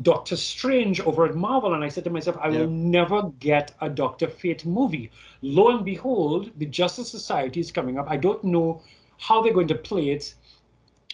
[0.01, 2.60] Doctor Strange over at Marvel, and I said to myself, I Yeah.
[2.62, 5.12] will never get a Doctor Fate movie.
[5.41, 8.10] Lo and behold, the Justice Society is coming up.
[8.10, 8.81] I don't know
[9.17, 10.36] how they're going to play it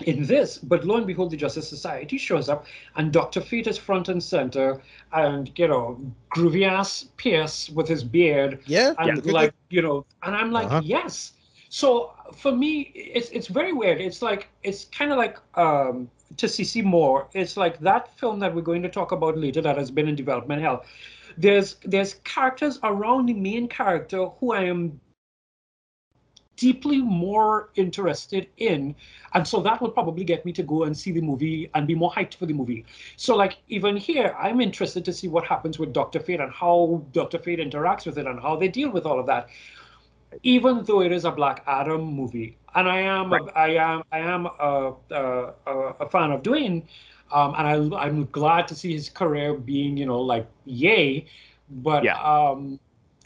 [0.05, 2.65] in this, but lo and behold, the Justice Society shows up,
[2.95, 4.81] and Doctor Fate is front and center,
[5.13, 5.99] and you know,
[6.35, 8.93] groovy ass Pierce with his beard, Yeah.
[8.97, 9.31] and Yeah.
[9.31, 10.81] like you know, and I'm like, Uh-huh.
[10.83, 11.33] yes.
[11.69, 14.01] So for me, it's it's very weird.
[14.01, 17.27] It's like it's kind of like um, to CC Moore.
[17.33, 20.15] It's like that film that we're going to talk about later that has been in
[20.15, 20.85] development hell.
[21.37, 24.99] There's there's characters around the main character who I am
[26.55, 28.95] deeply more interested in
[29.33, 31.95] and so that will probably get me to go and see the movie and be
[31.95, 32.85] more hyped for the movie
[33.17, 37.03] so like even here i'm interested to see what happens with dr fate and how
[37.11, 39.49] dr fate interacts with it and how they deal with all of that
[40.43, 44.19] even though it is a black adam movie and i am a, i am i
[44.19, 46.83] am a, a, a, a fan of dwayne
[47.31, 51.25] um, and I, i'm glad to see his career being you know like yay
[51.69, 52.17] but Yeah.
[52.21, 52.79] um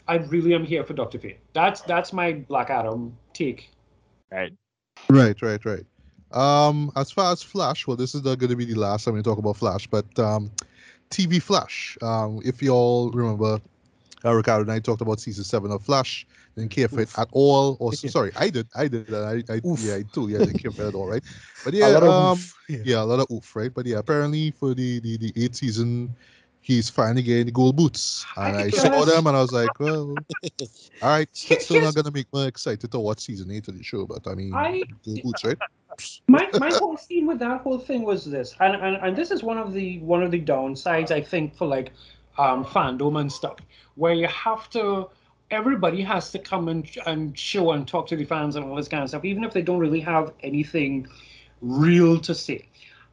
[0.08, 1.38] I really am here for Doctor Fate.
[1.52, 3.68] That's that's my Black Adam take.
[4.32, 4.52] Right.
[5.10, 5.84] Right, right, right.
[6.32, 9.14] Um, as far as Flash, well, this is not going to be the last time
[9.14, 10.50] we talk about Flash, but um,
[11.10, 11.96] TV Flash.
[12.02, 13.60] Um, if you all remember,
[14.24, 16.26] uh, Ricardo and I talked about season seven of Flash.
[16.58, 17.76] Didn't care for it at all.
[17.80, 19.80] Or sorry, I did, I did, and I, I Oof.
[19.80, 21.22] yeah, I too, yeah, I didn't care for it at all, right?
[21.64, 22.54] But a yeah, lot um, oof.
[22.68, 22.78] Yeah.
[22.84, 23.72] yeah, a lot of oof, right?
[23.72, 26.14] But yeah, apparently for the the, the eighth season,
[26.60, 29.06] he's finally getting the gold boots, and I saw Yes.
[29.06, 30.18] them, and I was like, well,
[31.02, 33.76] all right, still, Yes, still not gonna make me excited to watch season eight of
[33.78, 35.58] the show, but I mean, I- gold boots, right?
[36.28, 39.42] My my whole scene with that whole thing was this, and, and and this is
[39.42, 41.92] one of the one of the downsides I think for like
[42.36, 43.58] um fandom and stuff,
[43.94, 45.08] where you have to
[45.50, 48.88] everybody has to come and and show and talk to the fans and all this
[48.88, 51.06] kind of stuff, even if they don't really have anything
[51.60, 52.66] real to say.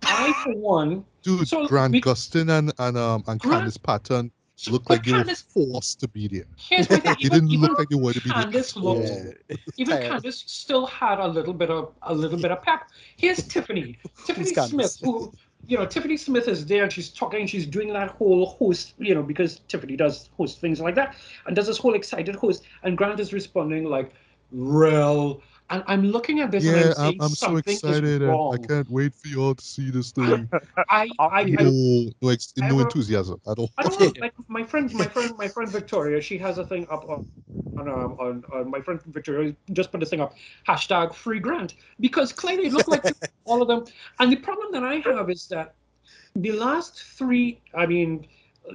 [0.03, 4.31] I for one Dude, So Grant we- Gustin and and um and Grant- Candice Patton
[4.55, 6.45] so- looked but like they were forced to be there.
[6.57, 8.43] here's my thing, They even, didn't even look like they wanted to be there.
[8.43, 8.97] Candice at all.
[8.99, 9.55] looked Yeah.
[9.77, 10.11] even Tired.
[10.23, 12.89] Candice still had a little bit of a little bit of pep.
[13.17, 15.31] Here's Tiffany, Tiffany Smith, who
[15.67, 19.15] you know, Tiffany Smith is there and she's talking, she's doing that whole host, you
[19.15, 22.97] know, because Tiffany does host things like that, and does this whole excited host, and
[22.97, 24.13] Grant is responding like,
[24.51, 28.21] "Rel," and I'm looking at this and Yeah, I'm I'm, saying I'm so excited.
[28.21, 30.49] and I can't wait for y'all to see this thing.
[30.89, 33.69] I, I, You I, No, no, ex- I no enthusiasm at all.
[33.77, 36.21] I don't know, like my friend, my friend, my friend Victoria.
[36.21, 37.25] She has a thing up on
[37.77, 40.35] on um, on, on my friend Victoria just put this thing up
[40.67, 43.03] hashtag free grant because clearly it looked like
[43.45, 43.85] all of them.
[44.19, 45.73] And the problem that I have is that
[46.35, 48.27] the last three, I mean,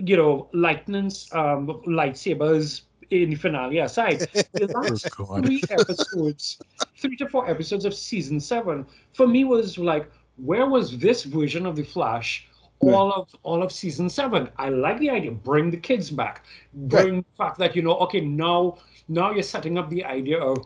[0.05, 4.21] you know, lightning's um, lightsabers in the finale aside,
[4.53, 6.59] the oh, last Oh, three episodes
[6.97, 11.67] three to four episodes of season seven for me was like, where was this version
[11.67, 12.47] of the Flash?
[12.83, 14.49] All of all of season seven.
[14.57, 15.33] I like the idea.
[15.33, 16.47] Bring the kids back.
[16.73, 20.65] Bring the fact that you know, okay, now now you're setting up the idea of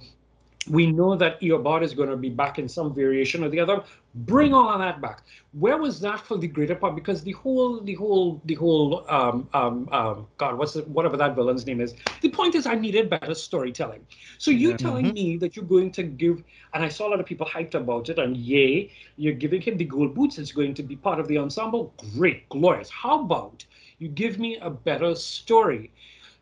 [0.68, 3.83] we know that Eobard is going to be back in some variation or the other.
[4.14, 5.24] Bring all of that back.
[5.53, 6.94] Where was that for the greater part?
[6.94, 11.35] Because the whole, the whole, the whole, um, um, um, God, what's the, whatever that
[11.35, 11.94] villain's name is.
[12.20, 14.07] The point is, I needed better storytelling.
[14.38, 14.77] So you Yeah.
[14.77, 17.74] telling me that you're going to give, and I saw a lot of people hyped
[17.74, 20.38] about it, and yay, you're giving him the gold boots.
[20.38, 21.92] It's going to be part of the ensemble.
[22.16, 22.90] Great, glorious.
[22.90, 23.64] How about
[23.98, 25.90] you give me a better story?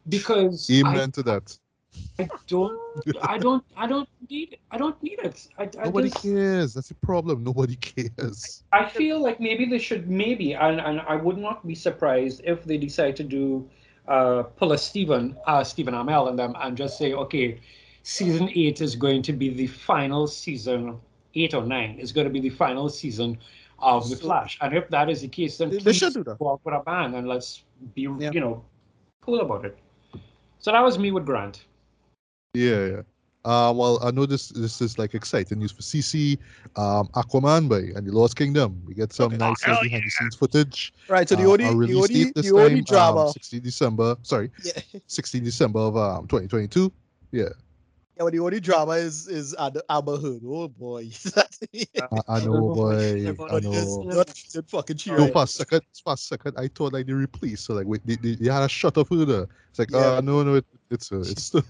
[0.08, 1.58] Because I Amen to that.
[2.18, 2.78] I don't,
[3.22, 4.60] I don't, I don't need it.
[4.70, 5.48] I don't need it.
[5.58, 6.74] I, I Nobody just, cares.
[6.74, 7.42] That's the problem.
[7.42, 8.62] Nobody cares.
[8.72, 12.64] I feel like maybe they should, maybe, and, and I would not be surprised if
[12.64, 13.68] they decide to do,
[14.08, 17.60] uh, pull a Stephen, uh, Stephen Amell and them, and just say, okay,
[18.02, 20.98] season eight is going to be the final season,
[21.34, 23.38] eight or nine is going to be the final season
[23.78, 24.58] of the Flash.
[24.60, 26.38] And if that is the case, then They- they please should do that.
[26.38, 27.62] go out with a bang and let's
[27.94, 28.30] be, Yeah.
[28.32, 28.64] you know,
[29.22, 29.76] cool about it.
[30.58, 31.64] So that was me with Grant.
[32.54, 33.00] Yeah, yeah.
[33.44, 36.38] Uh, well, I know this this is like exciting news for CC,
[36.76, 38.80] um, Aquaman by and the Lost Kingdom.
[38.86, 39.36] We get some Okay.
[39.38, 40.92] nice Oh, uh, hell behind the scenes footage.
[41.08, 41.28] Right.
[41.28, 43.20] So the Uh, only our the release only the only drama.
[43.26, 44.16] um, 16 December.
[44.22, 44.80] Sorry, yeah.
[45.06, 46.92] 16 December of um 2022.
[47.32, 47.48] Yeah,
[48.16, 50.42] Yeah, but the only drama is is Ad- Amber Heard.
[50.46, 51.08] Oh boy,
[51.98, 53.34] I, I know, boy.
[53.50, 54.02] I know.
[54.06, 55.32] not that fucking No, cheering.
[55.32, 57.64] for a second, for a second, I thought like they replaced.
[57.64, 59.46] So like, wait, they, they, they had a shot of her there.
[59.70, 60.16] It's like, Yeah.
[60.16, 61.62] uh, no, no, it, it's uh, it's still.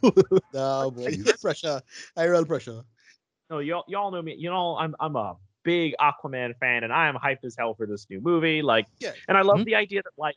[0.52, 1.80] Nah, boy, pressure.
[2.16, 2.82] I real pressure.
[3.48, 4.34] No, y'all y'all know me.
[4.36, 7.86] You know, I'm I'm a big Aquaman fan, and I am hyped as hell for
[7.86, 8.62] this new movie.
[8.62, 9.12] Like, Yeah.
[9.28, 9.66] and I love Mhm.
[9.66, 10.36] the idea that like,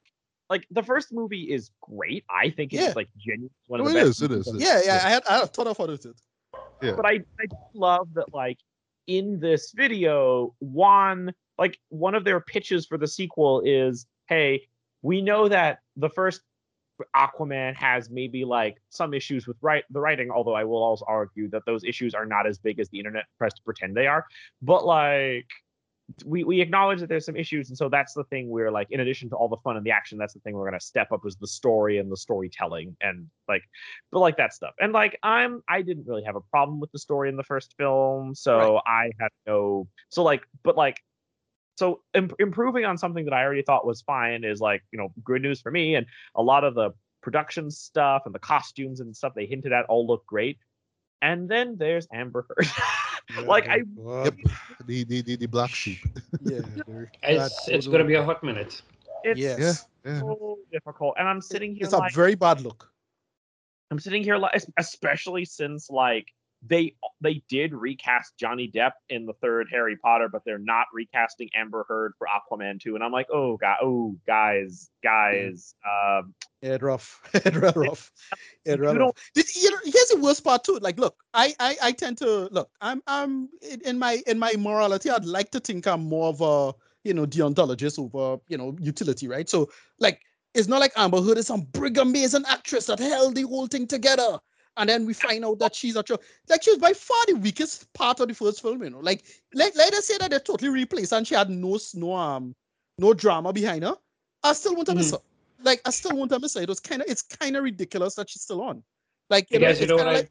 [0.49, 2.23] like the first movie is great.
[2.29, 2.93] I think it's Yeah.
[2.95, 4.10] like genuinely one of Oh, the it best.
[4.17, 4.86] is, it movies is, I've it Yeah, yeah.
[4.86, 5.05] Yeah.
[5.05, 6.15] I had I had a ton of fun with it.
[6.81, 6.91] Yeah.
[6.95, 8.58] but I, I love that like
[9.08, 14.67] in this video one like one of their pitches for the sequel is hey
[15.01, 16.41] we know that the first
[17.15, 21.49] aquaman has maybe like some issues with write the writing although i will also argue
[21.49, 24.25] that those issues are not as big as the internet press to pretend they are
[24.62, 25.47] but like
[26.23, 28.99] we, we acknowledge that there's some issues and so that's the thing we're like in
[28.99, 31.11] addition to all the fun and the action that's the thing we're going to step
[31.11, 33.63] up is the story and the storytelling and like
[34.11, 34.73] but like that stuff.
[34.79, 37.73] And like i'm i didn't really have a problem with the story in the first
[37.77, 41.01] film so i had no so like but like
[41.75, 45.11] so im- improving on something that i already thought was fine is like you know
[45.23, 46.91] good news for me and a lot of the
[47.25, 50.59] production stuff and the costumes and stuff they hinted at all look great.
[51.23, 52.67] And then there's amber heard
[53.45, 53.81] like i
[54.23, 54.35] Yep,
[54.85, 55.99] the, the the the black sheep.
[56.41, 56.61] Yeah.
[57.23, 58.81] It's, it's going to be a hot minute.
[59.23, 59.85] it's Yes.
[60.05, 60.19] Yeah.
[60.19, 62.91] so difficult and i'm sitting here It's a very bad look.
[63.91, 66.27] I'm sitting here, like, especially since like
[66.67, 71.49] they they did recast Johnny Depp in the third Harry Potter, but they're not recasting
[71.56, 72.95] Amber Heard for Aquaman 2.
[72.95, 76.34] And I'm like, oh god, oh guys, guys, um,
[76.82, 77.21] rough.
[77.34, 78.12] It real rough.
[78.65, 78.99] It real You.
[78.99, 80.80] Know, here's the worst part too.
[80.82, 82.69] Like, look, I, I, I tend to look.
[82.82, 85.10] I'm, I'm in, in my in my morality.
[85.10, 86.73] I'd like to think I'm more of a
[87.04, 89.47] you know deontologist over you know utility, right?
[89.47, 90.21] So, like,
[90.54, 93.86] it's not like Amber Heard is some big amazing actress that held the whole thing
[93.86, 94.39] together,
[94.77, 96.03] and then we find out that she's a
[96.49, 98.83] like she was by far the weakest part of the first film.
[98.83, 101.77] You know, like let let us say that they totally replaced and she had no
[101.93, 102.55] no um
[102.97, 103.95] no drama behind her.
[104.43, 105.19] I still want to miss her.
[105.63, 106.61] Like I still want to miss her.
[106.61, 108.83] It was kind of it's kind of ridiculous that she's still on.
[109.29, 110.29] Like you know, guys, you know kinda I-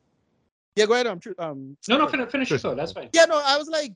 [0.76, 1.06] yeah, go ahead.
[1.06, 1.36] I'm true.
[1.38, 2.76] Um, No, no, finish, finish your thought.
[2.76, 3.08] That's fine.
[3.12, 3.92] Yeah, no, I was like,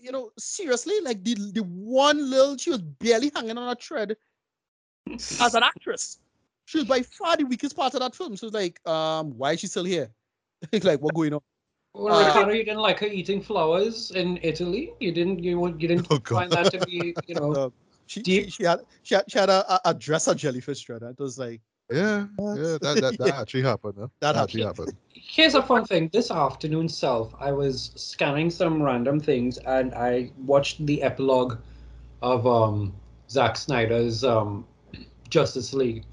[0.00, 4.16] you know, seriously, like the the one little she was barely hanging on a thread
[5.40, 6.18] as an actress.
[6.66, 8.36] She was by far the weakest part of that film.
[8.36, 10.10] So was like, um, why is she still here?
[10.72, 11.40] It's like, what going on?
[11.94, 14.92] Well, Uh, Ricardo, you didn't like her eating flowers in Italy.
[14.98, 15.44] You didn't.
[15.44, 17.52] You wa- you didn't Oh, find that to be, you know.
[17.52, 17.70] Uh,
[18.06, 18.50] she, she Deep.
[18.52, 21.02] she had she had, she had a, a, a dress a jellyfish thread.
[21.02, 21.60] It was like
[21.90, 23.40] Yeah, yeah, that that, that Yeah.
[23.40, 23.94] actually happened.
[24.00, 24.08] Huh?
[24.20, 24.96] That actually happened.
[25.12, 26.10] Here's a fun thing.
[26.12, 31.58] This afternoon self, I was scanning some random things and I watched the epilogue
[32.22, 32.92] of um
[33.30, 34.66] Zack Snyder's um
[35.30, 36.04] Justice League.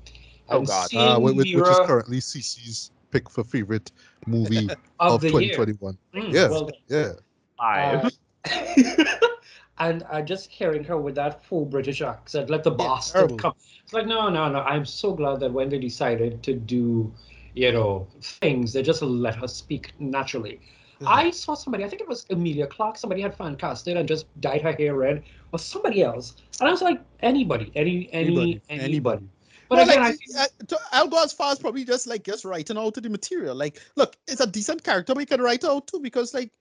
[0.52, 0.94] Oh, God.
[0.94, 3.92] Uh, which, which is currently CC's pick for favorite
[4.28, 5.98] movie of, of 2021.
[6.14, 6.50] Mm, Yeah.
[6.50, 6.70] well.
[6.88, 7.12] Yeah,
[7.60, 8.10] I, Uh,
[9.80, 13.38] and I just hearing her with that full British accent, like the Yeah, bastard terrible.
[13.38, 13.54] come.
[13.84, 14.60] It's like no, no, no.
[14.60, 17.14] I'm so glad that when they decided to do,
[17.54, 20.60] you know, things, they just let her speak naturally.
[21.04, 24.28] I saw somebody, I think it was Emilia Clarke, somebody had fan casted and just
[24.40, 26.36] dyed her hair red, or somebody else.
[26.60, 28.86] And I was like, anybody, any, any, Anybody, anybody.
[28.86, 29.30] anybody.
[29.72, 32.24] But No, again, like, I, uh, to- I'll go as far as probably just like
[32.24, 33.56] just writing out the material.
[33.56, 36.52] Like, look, it's a decent character, but you can write out too because like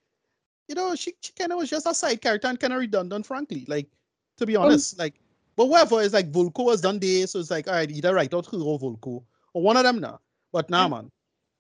[0.70, 3.26] you know, she, she kind of was just a side character and kind of redundant,
[3.26, 3.64] frankly.
[3.66, 3.88] Like,
[4.36, 5.14] to be honest, like,
[5.56, 8.32] but whatever, it's like Vulko was done there, so it's like, all right, either write
[8.32, 10.20] out her or Vulko, or one of them now.
[10.52, 11.10] But nah, man,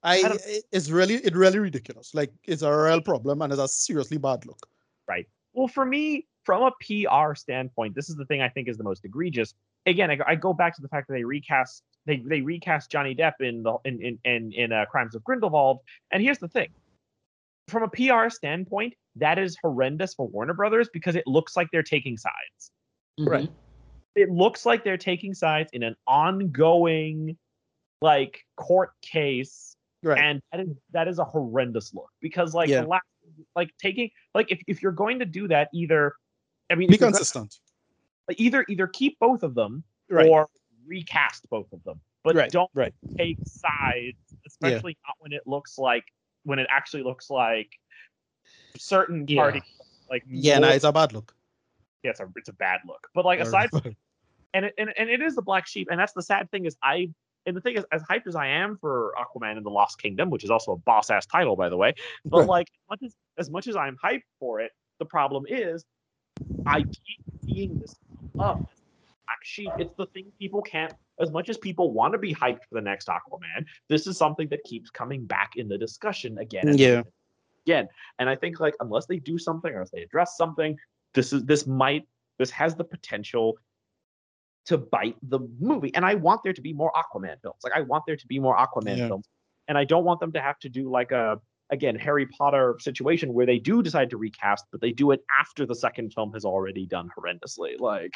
[0.04, 0.38] I, I
[0.70, 2.14] it's really, it's really ridiculous.
[2.14, 4.68] Like, it's a real problem and it's a seriously bad look.
[5.08, 5.26] Right.
[5.54, 8.84] Well, for me, from a PR standpoint, this is the thing I think is the
[8.84, 9.54] most egregious.
[9.86, 12.90] Again, I, go- I go back to the fact that they recast they they recast
[12.90, 15.78] Johnny Depp in the in in in, in uh, Crimes of Grindelwald,
[16.12, 16.68] and here's the thing:
[17.68, 21.82] from a PR standpoint, that is horrendous for Warner Brothers because it looks like they're
[21.82, 22.70] taking sides.
[23.18, 23.50] Right.
[24.16, 27.36] It looks like they're taking sides in an ongoing
[28.02, 30.18] like court case Right.
[30.18, 32.80] and that is that is a horrendous look because like Yeah.
[32.82, 33.04] the last
[33.54, 36.14] like taking like if, if you're going to do that either
[36.70, 37.00] i mean Be if
[38.38, 38.68] you're gonna- consistent.
[38.68, 40.28] either either keep both of them Right.
[40.28, 40.48] or
[40.86, 42.50] recast both of them but right.
[42.50, 42.92] don't right.
[43.16, 44.16] take sides
[44.46, 46.04] especially not when it looks like
[46.44, 47.70] when it actually looks like
[48.76, 49.42] certain Yeah.
[49.42, 49.62] parties
[50.10, 51.34] like Yeah, no, it's a bad look.
[52.02, 53.94] yeah, it's a, it's a bad look but like aside from
[54.54, 56.76] and it, and, and it is the black sheep and that's the sad thing is
[56.82, 57.08] i
[57.46, 60.28] and the thing is as hyped as i am for aquaman and the lost kingdom
[60.30, 63.16] which is also a boss ass title by the way but like as much as,
[63.38, 65.84] as much as i'm hyped for it the problem is
[66.66, 68.62] i keep seeing this come up
[69.28, 72.74] Actually, it's the thing people can't as much as people want to be hyped for
[72.74, 76.78] the next aquaman this is something that keeps coming back in the discussion again and
[76.78, 77.02] Yeah.
[77.66, 80.76] again and i think like unless they do something or if they address something
[81.14, 82.08] this is this might
[82.38, 83.56] this has the potential
[84.66, 85.92] to bite the movie.
[85.94, 87.58] And I want there to be more Aquaman films.
[87.64, 89.08] Like I want there to be more Aquaman Yeah.
[89.08, 89.28] films.
[89.68, 91.40] And I don't want them to have to do like a
[91.70, 95.66] again Harry Potter situation where they do decide to recast, but they do it after
[95.66, 97.78] the second film has already done horrendously.
[97.78, 98.12] Like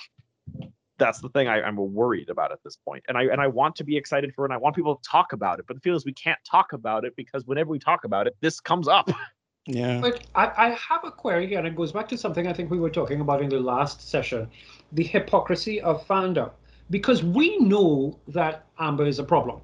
[0.98, 3.04] that's the thing I, I'm worried about at this point.
[3.08, 5.08] And I and I want to be excited for it and I want people to
[5.08, 7.78] talk about it, but the feel is we can't talk about it because whenever we
[7.78, 9.10] talk about it, this comes up.
[9.66, 10.00] Yeah.
[10.00, 12.78] But I, I have a query, and it goes back to something I think we
[12.78, 14.48] were talking about in the last session
[14.92, 16.50] the hypocrisy of fandom.
[16.90, 19.62] Because we know that Amber is a problem.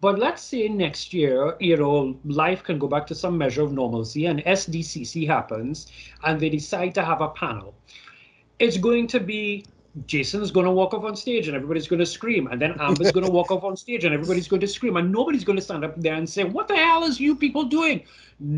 [0.00, 3.72] But let's say next year, you know, life can go back to some measure of
[3.72, 5.86] normalcy and SDCC happens
[6.24, 7.74] and they decide to have a panel.
[8.58, 9.64] It's going to be
[10.06, 12.48] Jason's going to walk off on stage and everybody's going to scream.
[12.48, 14.96] And then Amber's going to walk off on stage and everybody's going to scream.
[14.96, 17.64] And nobody's going to stand up there and say, What the hell is you people
[17.64, 18.00] doing?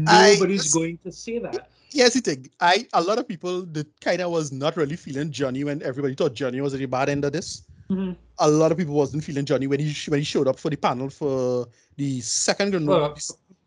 [0.09, 1.68] I- Nobody's going to say that.
[1.93, 2.51] Yes, thing.
[2.61, 6.14] I a lot of people that kind of was not really feeling Johnny when everybody
[6.14, 7.62] thought Johnny was at the bad end of this.
[7.91, 8.16] Mhm.
[8.39, 10.76] A lot of people wasn't feeling Johnny when he when he showed up for the
[10.76, 11.66] panel for
[11.97, 13.14] the second no, Well,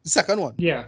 [0.03, 0.53] the second one.
[0.57, 0.86] Yeah.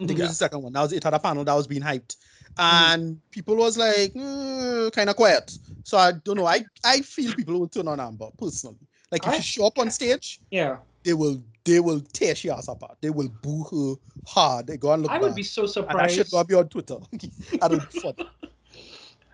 [0.00, 0.20] I think it Mhm.
[0.20, 0.72] was the second one.
[0.72, 2.16] That was it had a panel that was being hyped,
[2.58, 5.56] and people was like kind of quiet.
[5.84, 6.46] So I don't know.
[6.46, 8.78] I I feel people will turn on Amber personally.
[9.12, 10.78] Like if I- she show up on stage, Yeah.
[11.04, 12.96] they will they will tear she ass apart.
[13.00, 13.94] They will boo her
[14.26, 14.66] hard.
[14.66, 15.12] They go and look.
[15.12, 15.36] I would bad.
[15.36, 16.30] be so and that shit surprised.
[16.32, 16.96] go be on Twitter.
[17.62, 18.16] I don't fuck.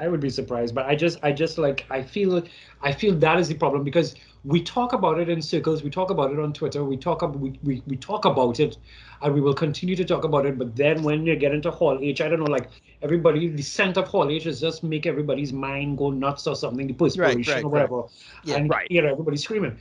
[0.01, 2.43] I would be surprised, but I just, I just like, I feel,
[2.83, 6.11] I feel that is the problem because we talk about it in circles, we talk
[6.11, 8.79] about it on Twitter, we talk about, we, we, we talk about it,
[9.21, 10.59] and we will continue to talk about it.
[10.59, 12.69] But then when you get into Hall H, I don't know, like
[13.03, 16.87] everybody, the scent of Hall H is just make everybody's mind go nuts or something,
[16.87, 17.91] the perspiration right, or right.
[17.91, 18.03] whatever,
[18.45, 18.87] Yeah, and right.
[18.91, 19.77] you know everybody's screaming.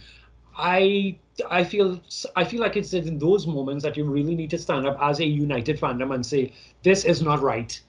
[0.58, 1.18] I
[1.50, 2.02] I feel
[2.36, 5.20] I feel like it's in those moments that you really need to stand up as
[5.22, 6.52] a united fandom and say
[6.84, 7.80] this is not right.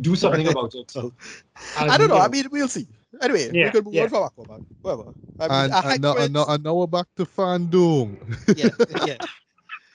[0.00, 0.90] Do something about it.
[0.90, 1.12] So,
[1.76, 2.16] I don't know.
[2.16, 2.86] you I mean, we'll see.
[3.22, 4.02] Anyway, we Yeah, could move yeah.
[4.04, 4.62] on from Aquaman.
[4.82, 5.14] Whatever.
[5.38, 8.16] I mean, And, I and, now, and, now, and now we're back to fandom.
[8.56, 8.68] yeah,
[9.06, 9.16] yeah.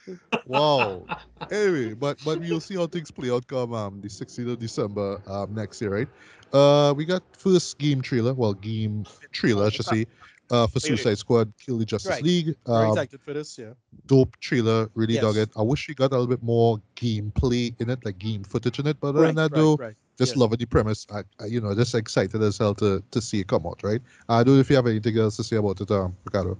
[0.45, 1.07] wow.
[1.51, 5.21] anyway, but but we'll see how things play out come um the 16th of December
[5.27, 6.07] um next year, right?
[6.53, 10.05] Uh we got first game trailer, well game trailer I should say,
[10.51, 10.79] uh for.
[10.79, 12.23] Suicide Squad Kill the Justice Right.
[12.23, 12.55] League.
[12.67, 13.57] Very Um excited for this.
[13.57, 13.73] Yeah.
[14.07, 15.49] dope trailer, really dug it.
[15.57, 18.87] I wish we got a little bit more gameplay in it, like game footage in
[18.87, 19.95] it, but other Right, than that right, though, right.
[20.17, 20.37] just yes.
[20.37, 21.07] loving the premise.
[21.11, 24.01] I, I you know, just excited as hell to to see it come out, right?
[24.29, 26.57] I don't know if you have anything else to say about it, um, Ricardo.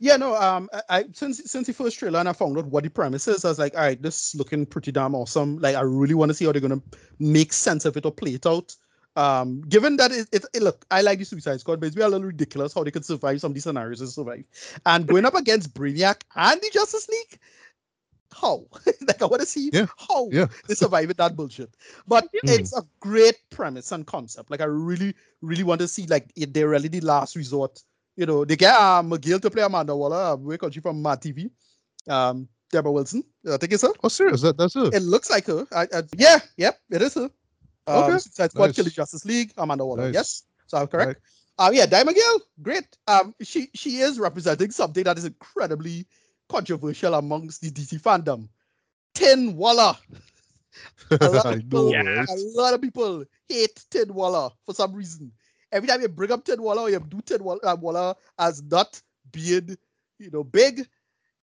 [0.00, 0.34] Yeah, no.
[0.36, 3.26] Um, I, I since since the first trailer and I found out what the premise
[3.28, 5.58] is, I was like, all right, this is looking pretty damn awesome.
[5.58, 6.82] Like, I really want to see how they're gonna
[7.18, 8.76] make sense of it or play it out.
[9.18, 12.06] Um, given that it, it, it- look, I like the Suicide Squad, but it's been
[12.06, 14.44] a little ridiculous how they could survive some of these scenarios and survive.
[14.86, 17.38] And going up against Brainiac and the Justice League,
[18.32, 18.66] how?
[19.06, 20.46] like, I want to see Yeah, how yeah.
[20.68, 21.70] they survive with that bullshit.
[22.06, 22.58] But Mm.
[22.60, 24.50] it's a great premise and concept.
[24.50, 27.82] Like, I really, really want to see like if they're really the last resort
[28.16, 31.20] you know, they get um, McGill to play Amanda Waller, um, where country from Mad
[31.22, 31.50] TV.
[32.08, 33.92] Um, Debra Wilson, I think it's her.
[34.02, 34.42] Oh, serious?
[34.42, 34.92] That that's it.
[34.92, 35.64] It looks like her.
[35.72, 37.30] I, I, yeah, yep, it is her.
[37.88, 38.74] Um, Okay, Suicide Squad, nice.
[38.76, 40.04] Kill the Justice League, Amanda Waller.
[40.04, 40.14] Nice.
[40.14, 41.20] Yes, so I'm correct.
[41.58, 42.86] Um, yeah, Di McGill, great.
[43.08, 46.06] Um, she she is representing something that is incredibly
[46.48, 48.48] controversial amongst the DC fandom.
[49.14, 49.96] Tin Waller.
[51.20, 52.28] A lot I of know, people, right?
[52.28, 55.32] a lot of people hate Tin Waller for some reason.
[55.72, 58.62] Every time you bring up Tin Waller or you do Tin Waller, uh, Waller as
[58.62, 59.00] not
[59.32, 59.76] being,
[60.18, 60.86] you know, big,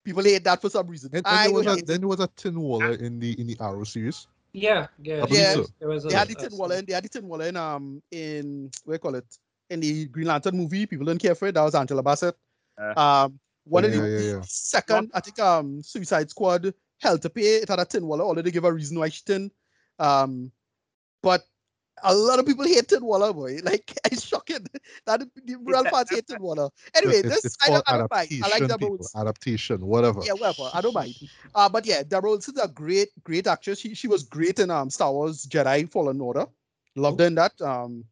[0.05, 1.11] people hate that for some reason.
[1.15, 3.57] And, and there was a then there was a Tin Waller in the in the
[3.61, 4.27] Arrow series.
[4.55, 5.27] Yeah, yeah.
[5.29, 5.55] Yeah.
[5.55, 5.67] so.
[5.81, 7.47] There was a, they had the a- Tin Waller, in- they had the Tin Waller
[7.47, 9.27] in um in what do you call it
[9.69, 10.87] in the Green Lantern movie.
[10.87, 11.55] People don't care for it.
[11.55, 12.37] That was Angela Bassett.
[12.81, 14.41] Uh, um, one of yeah, the yeah, yeah.
[14.45, 17.43] second, I think um Suicide Squad Hell to Pay.
[17.63, 18.25] It had a Tin Waller.
[18.25, 19.51] Already give a reason why she tin.
[19.99, 20.53] Um,
[21.21, 21.43] but
[22.03, 23.59] a lot of people hated Waller, boy.
[23.65, 24.67] Like it's shocking
[25.07, 26.69] that the real that- fans hate Tin Waller.
[26.95, 28.29] Anyway, it's, this it's I don't, I don't mind.
[28.43, 28.89] I like Debra.
[28.91, 29.21] Wilson.
[29.21, 30.21] Adaptation, whatever.
[30.25, 30.71] Yeah, whatever.
[30.73, 31.15] I don't mind.
[31.55, 33.79] Uh, but yeah, Debra Wilson's a great, great actress.
[33.81, 36.47] She she was great in um Star Wars Jedi Fallen Order.
[36.97, 37.61] Loved her in that.
[37.61, 38.05] Um,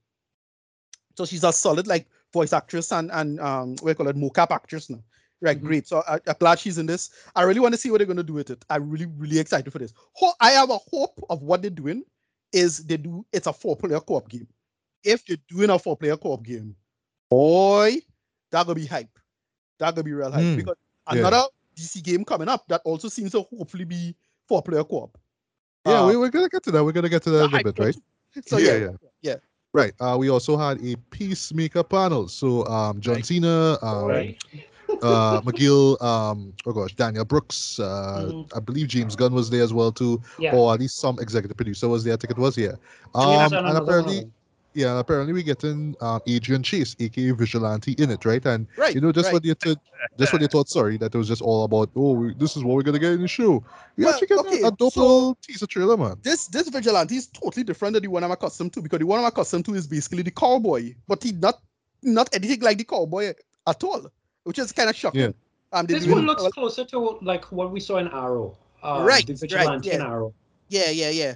[1.16, 4.88] so she's a solid like voice actress and and um you call it mocap actress
[4.90, 5.02] now.
[5.40, 5.64] Right, Mhm.
[5.66, 5.88] great.
[5.88, 7.10] So I, I'm glad she's in this.
[7.34, 8.64] I really want to see what they're gonna do with it.
[8.70, 9.92] I'm really, really excited for this.
[10.12, 12.04] Ho- I have a hope of what they're doing
[12.52, 14.46] is they do it's a four-player co-op game.
[15.04, 16.76] If they're doing a four-player co-op game,
[17.30, 17.96] boy,
[18.50, 19.18] that gonna be hype.
[19.78, 20.56] That gonna be real hype Hmm.
[20.56, 20.76] because
[21.12, 21.18] Yeah.
[21.26, 21.46] another
[21.76, 24.14] DC game coming up that also seems to hopefully be
[24.46, 25.18] four-player co-op.
[25.86, 26.84] Yeah, Uh, we, we're gonna get to that.
[26.84, 27.96] We're gonna get to that in a hype bit, right?
[28.46, 29.08] So Yeah, yeah, yeah.
[29.22, 29.36] yeah,
[29.74, 29.92] Right.
[30.00, 32.28] Uh, we also had a peacemaker panel.
[32.28, 33.24] So um, John Right.
[33.24, 34.38] Cena, um, Right.
[35.02, 37.78] Uh, McGill, um, oh gosh, Danielle Brooks.
[37.80, 38.56] Uh, Mhm.
[38.56, 40.54] I believe James Gunn was there as well too, Yeah.
[40.54, 42.14] or at least some executive producer was there.
[42.14, 42.68] I think it was yeah.
[42.68, 42.78] And
[43.14, 44.30] Um, yes, and and another one apparently,
[44.74, 48.44] yeah, and apparently we're getting um, Adrian Chase, aka Vigilante, in it, right?
[48.46, 48.94] And right.
[48.94, 49.34] you know, just right.
[49.34, 49.78] what you thought,
[50.18, 50.68] just what you thought.
[50.68, 51.90] Sorry, that it was just all about.
[51.96, 53.62] Oh, we, this is what we're gonna get in the show.
[53.96, 56.16] We Well, actually get okay, a, a dope so- teaser trailer, man.
[56.22, 59.18] this this vigilante is totally different than the one I'm accustomed to because the one
[59.18, 61.60] I'm accustomed to is basically the cowboy, but he not
[62.02, 63.34] not anything like the cowboy
[63.66, 64.06] at all,
[64.44, 65.20] which is kind of shocking.
[65.20, 65.30] Yeah.
[65.72, 68.56] Um, This one looks closer to like what we saw in Arrow.
[68.82, 70.04] Um, Right, The right, yeah.
[70.04, 70.34] Arrow.
[70.68, 71.34] yeah, yeah, yeah,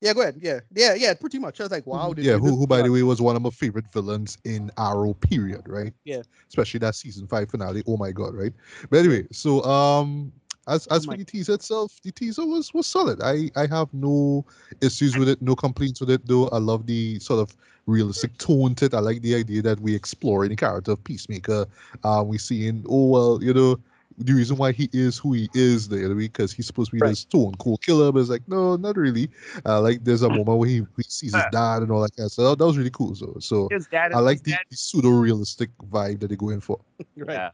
[0.00, 0.12] yeah.
[0.14, 0.38] Go ahead.
[0.40, 1.14] Yeah, yeah, yeah.
[1.14, 1.60] Pretty much.
[1.60, 2.12] I was like, wow.
[2.14, 4.70] they Yeah, did who, who by the way was one of my favorite villains in
[4.78, 5.12] Arrow.
[5.14, 5.62] Period.
[5.66, 5.92] Right.
[6.04, 6.22] Yeah.
[6.48, 7.82] Especially that season five finale.
[7.86, 8.34] Oh my god.
[8.34, 8.52] Right.
[8.88, 10.32] But anyway, so um,
[10.68, 13.20] as as my for the teaser itself, the teaser was was solid.
[13.22, 14.44] I I have no
[14.80, 16.26] issues with it, no complaints with it.
[16.26, 17.56] Though I love the sort of
[17.86, 18.94] realistic tone to it.
[18.94, 21.66] I like the idea that we explore the character of Peacemaker.
[22.04, 23.80] Uh, we seeing oh well, you know.
[24.18, 26.96] The reason why he is who he is, the other week, because he's supposed to
[26.96, 27.10] be Right.
[27.10, 29.30] this stone cold killer, but it's like, no, not really.
[29.64, 32.26] Uh, like there's a moment where he, he sees his dad and all that kind
[32.26, 32.58] of stuff.
[32.58, 33.14] That, was really cool.
[33.14, 33.70] So, so.
[33.94, 36.80] I like the, the pseudo realistic vibe that they're going for.
[37.16, 37.34] Right.
[37.34, 37.50] Yeah.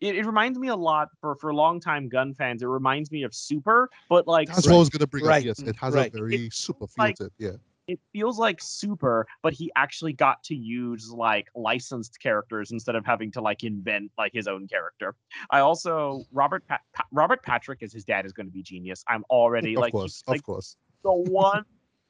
[0.00, 2.62] It, it reminds me a lot for for longtime Gunn fans.
[2.62, 5.40] It reminds me of Super, but like That's what I was gonna bring Right.
[5.40, 5.44] up.
[5.46, 6.12] Yes, it has Right.
[6.14, 7.32] a very super feel like- to it.
[7.38, 7.50] Yeah,
[7.88, 13.04] it feels like Super, but he actually got to use like licensed characters instead of
[13.04, 15.16] having to like invent like his own character.
[15.50, 19.02] I also Robert pa- Pa- Robert Patrick as his dad is going to be genius.
[19.08, 20.76] I'm already of like course, he's, of course.
[21.02, 21.64] the one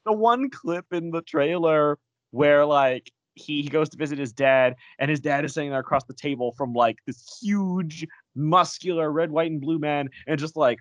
[0.05, 1.99] the one clip in the trailer
[2.33, 5.81] where like he, he goes to visit his dad and his dad is sitting there
[5.81, 10.57] across the table from like this huge muscular red white and blue man and just
[10.57, 10.79] like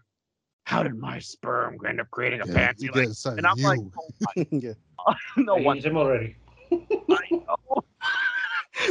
[0.65, 3.91] how did my sperm end up creating a Yeah, fancy like and i'm like you.
[3.97, 4.73] oh my, yeah.
[5.37, 6.35] no I one him already.
[6.71, 7.83] I know.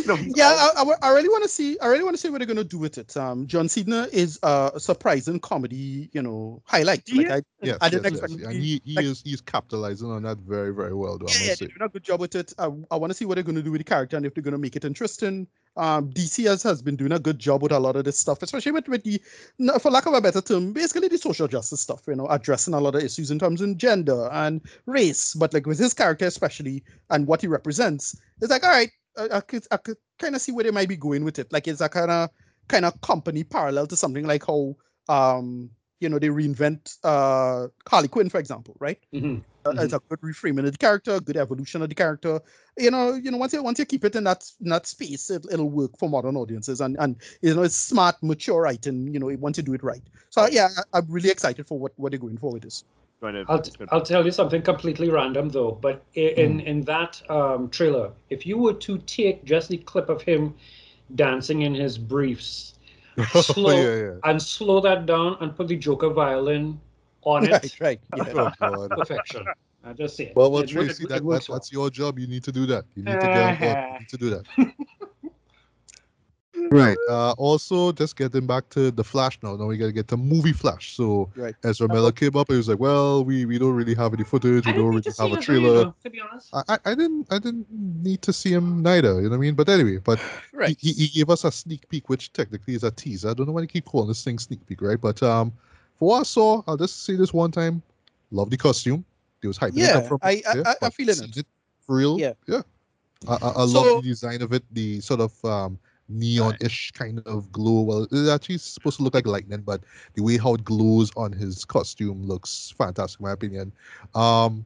[0.06, 1.78] No, Yeah, I, I, I really want to see.
[1.80, 3.16] I really want to see what they're gonna do with it.
[3.16, 7.02] Um, John Cena is uh, a surprising comedy, you know, highlight.
[7.06, 7.32] He Like is.
[7.32, 8.50] I, Yes, I didn't yes, expect yes.
[8.50, 11.18] and he, he like- is he's capitalizing on that very very well.
[11.18, 12.52] Though I yeah, yeah, they're doing a good job with it.
[12.58, 14.34] I, I want to see what they're going to do with the character and if
[14.34, 15.46] they're going to make it interesting.
[15.76, 18.42] Um, DC has, has been doing a good job with a lot of this stuff,
[18.42, 19.20] especially with, with the,
[19.80, 22.02] for lack of a better term, basically the social justice stuff.
[22.06, 25.66] You know, addressing a lot of issues in terms of gender and race, but like
[25.66, 29.66] with his character especially and what he represents, it's like all right, I, I could
[29.70, 31.52] I could kind of see where they might be going with it.
[31.52, 32.30] Like it's a kind of
[32.68, 34.76] kind of company parallel to something like how
[35.08, 35.70] um
[36.00, 38.98] you know they reinvent uh Harley Quinn, for example, right?
[39.14, 39.42] Mhm.
[39.66, 42.40] Uh, It's a good reframing of the character, good evolution of the character.
[42.78, 45.28] You know, you know, once you once you keep it in that in that space,
[45.30, 49.12] it, it'll work for modern audiences, and and you know, it's smart, mature writing.
[49.12, 50.02] You know, once you do it right.
[50.30, 52.84] So yeah, I, I'm really excited for what what they're going for with this.
[53.20, 53.88] going to, I'll, it's good.
[53.90, 55.72] I'll tell you something completely random though.
[55.72, 60.08] But i- in in that um, trailer, if you were to take just the clip
[60.08, 60.54] of him
[61.14, 62.75] dancing in his briefs
[63.18, 63.70] Oh, slow.
[63.70, 64.14] yeah, yeah.
[64.24, 66.78] and slow that down and put the Joker violin
[67.22, 68.00] on it, Right, right.
[68.34, 68.50] Yeah.
[68.60, 69.46] Oh, perfection.
[69.84, 70.36] I just say it.
[70.36, 72.18] Well, well, It- it- Tracy, it that, that, that's your job.
[72.18, 72.84] You need to do that.
[72.94, 73.60] You need to get.
[73.60, 74.44] You need to do that.
[76.70, 76.96] right.
[77.08, 79.56] Uh, also, just getting back to the Flash now.
[79.56, 80.94] Now we gotta get the movie Flash.
[80.96, 81.54] So Right.
[81.64, 84.24] Ezra Miller came up and he was like, "Well, we, we don't really have any
[84.24, 84.66] footage.
[84.66, 86.48] We don't really to have a trailer." either, to be honest.
[86.54, 89.16] I, I- I didn't I didn't need to see him neither.
[89.16, 89.54] You know what I mean?
[89.54, 90.20] But anyway, but
[90.52, 90.76] Right.
[90.80, 93.30] he, he, he gave us a sneak peek, which technically is a teaser.
[93.30, 95.00] I don't know why they keep calling this thing sneak peek, right?
[95.00, 95.52] But um,
[95.98, 97.82] for what I saw, I'll just say this one time:
[98.30, 99.04] Love the costume.
[99.42, 101.46] It was hyping it Yeah, from I- I- yeah, I- I'm but feeling it.
[101.86, 102.18] for real.
[102.18, 102.32] Yeah.
[102.48, 102.62] yeah.
[103.28, 104.62] I, I, I So- love the design of it.
[104.72, 105.78] The sort of um,
[106.08, 107.82] neon-ish kind of glow.
[107.82, 109.82] Well, it's actually supposed to look like lightning, but
[110.14, 113.72] the way how it glows on his costume looks fantastic, in my opinion.
[114.14, 114.64] Um,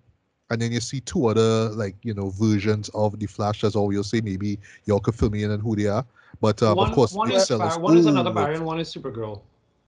[0.51, 3.65] and then you see two other like you know versions of the Flash.
[3.65, 6.05] As all you'll say, maybe y'all could fill me in on who they are.
[6.41, 8.65] But um, one, of course, one is sell Bar- one is another of- Barry and
[8.65, 9.43] one is Supergirl.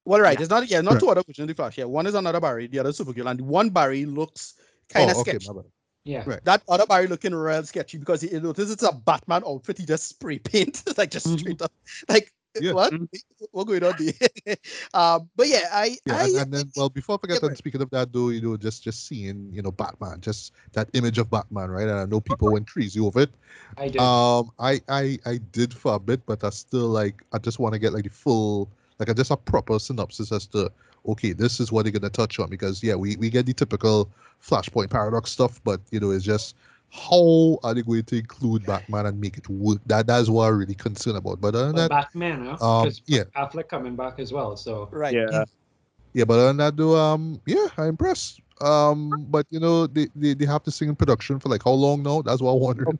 [0.05, 0.37] Well, right.
[0.37, 0.43] Yeah.
[0.43, 1.03] It's not yeah, not Correct.
[1.03, 1.77] two other versions of the Flash.
[1.77, 4.55] Yeah, one is another Barry, the other Supergirl, and one Barry looks
[4.89, 5.47] kind of oh, okay, sketchy.
[5.47, 5.71] my bad.
[6.05, 6.23] Yeah.
[6.25, 6.43] Right.
[6.43, 9.77] That other Barry looking real sketchy because he notice it's a Batman outfit.
[9.77, 11.39] He just spray paint, like just Mhm.
[11.39, 11.71] straight up.
[12.09, 12.73] Like Yeah.
[12.73, 12.91] what?
[12.91, 13.07] Mhm.
[13.51, 14.55] What going on there?
[14.93, 17.57] um, but yeah, I, Yeah, I and, and then well, before I forget, Yeah, and
[17.57, 21.17] speaking of that, though, you know, just just seeing you know Batman, just that image
[21.17, 21.87] of Batman, right?
[21.87, 23.31] And I know people went crazy over it.
[23.77, 24.01] I did.
[24.01, 27.73] Um, I I I did for a bit, but I still like I just want
[27.73, 30.69] to get like the full, like I just a proper synopsis as to
[31.07, 34.09] okay, this is what they're gonna touch on because yeah, we we get the typical
[34.41, 36.55] Flashpoint paradox stuff, but you know, it's just
[36.93, 39.79] how are they going to include Batman and make it work?
[39.87, 41.41] That that's what I'm really concerned about.
[41.41, 42.81] But other than But that, Batman, huh?
[42.81, 43.23] um, yeah.
[43.35, 44.55] Affleck coming back as well.
[44.55, 45.13] So right.
[45.13, 45.45] Yeah.
[46.13, 48.39] Yeah, but other than that, though, um, yeah, I'm impressed.
[48.61, 51.71] Um, but you know, they, they, they have to sing in production for like how
[51.71, 52.21] long now?
[52.21, 52.99] That's what I'm wondering.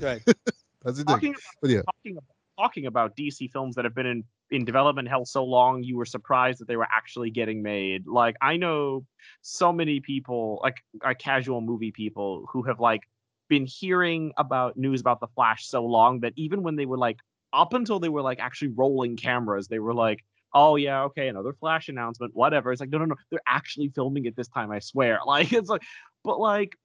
[0.00, 0.22] Right.
[0.82, 1.06] That's the thing.
[1.06, 5.08] Talking But yeah, talking about, talking about DC films that have been in in development
[5.08, 8.06] hell so long, you were surprised that they were actually getting made.
[8.06, 9.04] Like I know
[9.42, 13.00] so many people, like uh, casual movie people, who have like
[13.48, 17.18] been hearing about news about the Flash so long that even when they were like
[17.52, 21.52] up until they were like actually rolling cameras, they were like, "Oh yeah, okay, another
[21.54, 24.70] Flash announcement, whatever." It's like, no, no, no, they're actually filming it this time.
[24.70, 25.20] I swear.
[25.26, 25.82] Like it's like,
[26.24, 26.76] but like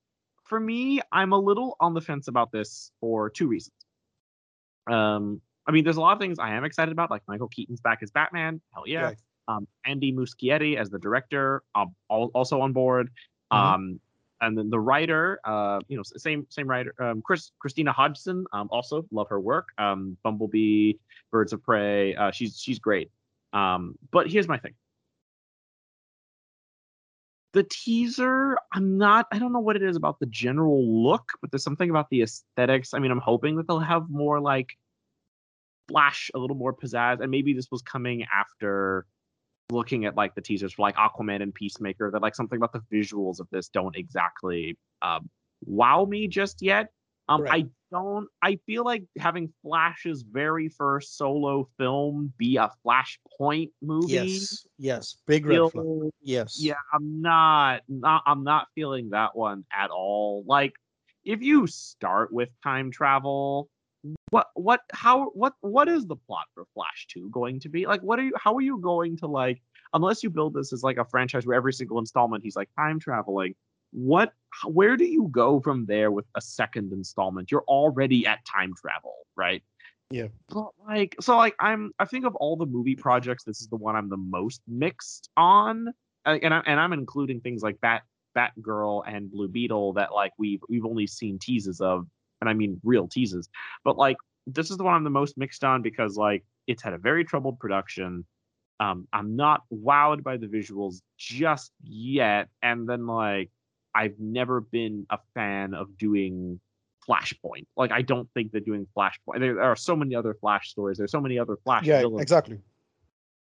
[0.45, 3.75] for me, I'm a little on the fence about this for two reasons.
[4.87, 7.79] Um, I mean, there's a lot of things I am excited about, like Michael Keaton's
[7.79, 8.59] back as Batman.
[8.73, 9.03] Hell yeah.
[9.03, 9.17] Right.
[9.47, 13.11] Um, Andy Muschietti as the director, um, al- also on board.
[13.53, 13.55] Mhm.
[13.55, 13.99] Um,
[14.41, 18.67] and then the writer, uh, you know, same same writer, um, Chris Christina Hodson, um,
[18.71, 19.67] also love her work.
[19.77, 20.93] Um, Bumblebee,
[21.29, 23.11] Birds of Prey, uh, she's she's great.
[23.53, 24.73] Um, but here's my thing.
[27.53, 31.51] The teaser, I'm not, I don't know what it is about the general look, but
[31.51, 32.95] there's something about the aesthetics.
[32.95, 34.77] I mean, I'm hoping that they'll have more like
[35.89, 39.05] flash, a little more pizzazz, and maybe this was coming after
[39.71, 42.81] looking at like the teasers for like Aquaman and Peacemaker that like something about the
[42.91, 45.29] visuals of this don't exactly um,
[45.65, 46.87] wow me just yet.
[47.27, 47.65] Um, Right.
[47.65, 48.27] I don't.
[48.41, 54.13] I feel like having Flash's very first solo film be a Flashpoint movie.
[54.13, 54.65] Yes.
[54.77, 55.15] Yes.
[55.27, 56.11] Big red flag.
[56.21, 56.57] Yes.
[56.59, 58.23] yeah, I'm not, not.
[58.25, 60.43] I'm not feeling that one at all.
[60.47, 60.73] Like,
[61.23, 63.69] if you start with time travel,
[64.29, 67.85] what, what, how, what, what is the plot for Flash Two going to be?
[67.85, 68.33] Like, what are you?
[68.37, 69.61] How are you going to like?
[69.93, 72.99] Unless you build this as like a franchise where every single installment he's like time
[72.99, 73.55] traveling.
[73.91, 74.33] What?
[74.65, 77.51] Where do you go from there with a second installment?
[77.51, 79.63] You're already at time travel, right?
[80.11, 80.27] Yeah.
[80.49, 81.91] But like, so like, I'm.
[81.99, 85.29] I think of all the movie projects, this is the one I'm the most mixed
[85.37, 85.93] on
[86.25, 88.03] uh, and I, and I'm including things like Bat
[88.37, 92.05] Batgirl and Blue Beetle that like we've we've only seen teases of,
[92.41, 93.49] and I mean real teases.
[93.83, 94.17] But like
[94.47, 97.23] this is the one I'm the most mixed on because like it's had a very
[97.25, 98.25] troubled production.
[98.79, 103.49] Um, I'm not wowed by the visuals just yet, and then like
[103.93, 106.59] I've never been a fan of doing
[107.07, 107.65] Flashpoint.
[107.75, 109.39] Like I don't think that doing Flashpoint.
[109.39, 110.97] There, there are so many other Flash stories.
[110.97, 111.99] There's so many other Flash Yeah.
[112.01, 112.21] villains.
[112.21, 112.59] Exactly.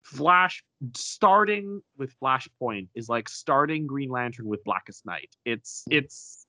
[0.04, 0.64] Flash
[0.96, 5.30] starting with Flashpoint is like starting Green Lantern with Blackest Night.
[5.46, 6.43] It's it's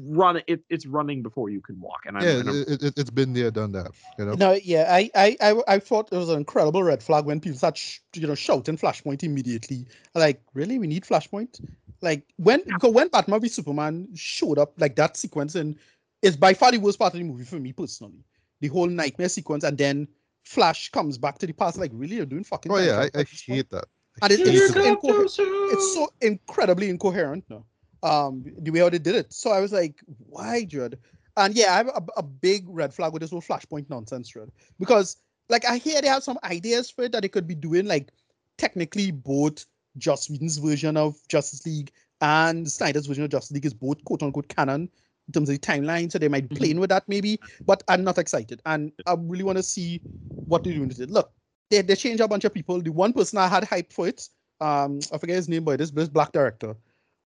[0.00, 2.00] run it, it's running before you can walk.
[2.06, 3.90] And I'm, yeah, and I'm- it, it, it's been there, done that.
[4.18, 4.34] You know.
[4.34, 7.58] No, yeah, I, I, I, I thought it was an incredible red flag when people
[7.58, 9.86] start, sh- you know, shouting Flashpoint immediately.
[10.14, 11.60] Like, really, we need Flashpoint?
[12.02, 15.76] Like, when because when Batman v Superman showed up, like that sequence, and
[16.22, 18.24] it's by far the worst part of the movie for me personally.
[18.60, 20.08] The whole nightmare sequence, and then
[20.44, 21.78] Flash comes back to the past.
[21.78, 22.70] Like, really, you're doing fucking.
[22.72, 23.56] Oh yeah, I, I at this point?
[23.56, 23.84] hate that.
[24.22, 25.00] And it- hate it's, it.
[25.02, 27.66] so it's so incredibly incoherent no
[28.06, 29.96] um the way how they did it so i was like
[30.28, 30.98] why Judd?
[31.36, 34.50] and yeah i have a, a big red flag with this whole flashpoint nonsense Judd.
[34.78, 35.16] because
[35.48, 38.12] like i hear they have some ideas for it that they could be doing like
[38.58, 39.66] technically both
[39.98, 41.90] Joss Whedon's version of Justice League
[42.20, 44.90] and Snyder's version of Justice League is both quote unquote canon
[45.28, 46.10] in terms of the timeline.
[46.10, 46.58] So they might be Mhm.
[46.58, 48.60] playing with that maybe, but I'm not excited.
[48.66, 50.02] And I really want to see
[50.46, 51.10] what they're doing with it.
[51.10, 51.32] Look,
[51.70, 52.80] they, they changed a bunch of people.
[52.80, 54.28] The one person I had hype for it,
[54.60, 56.76] um, I forget his name, but this this black director.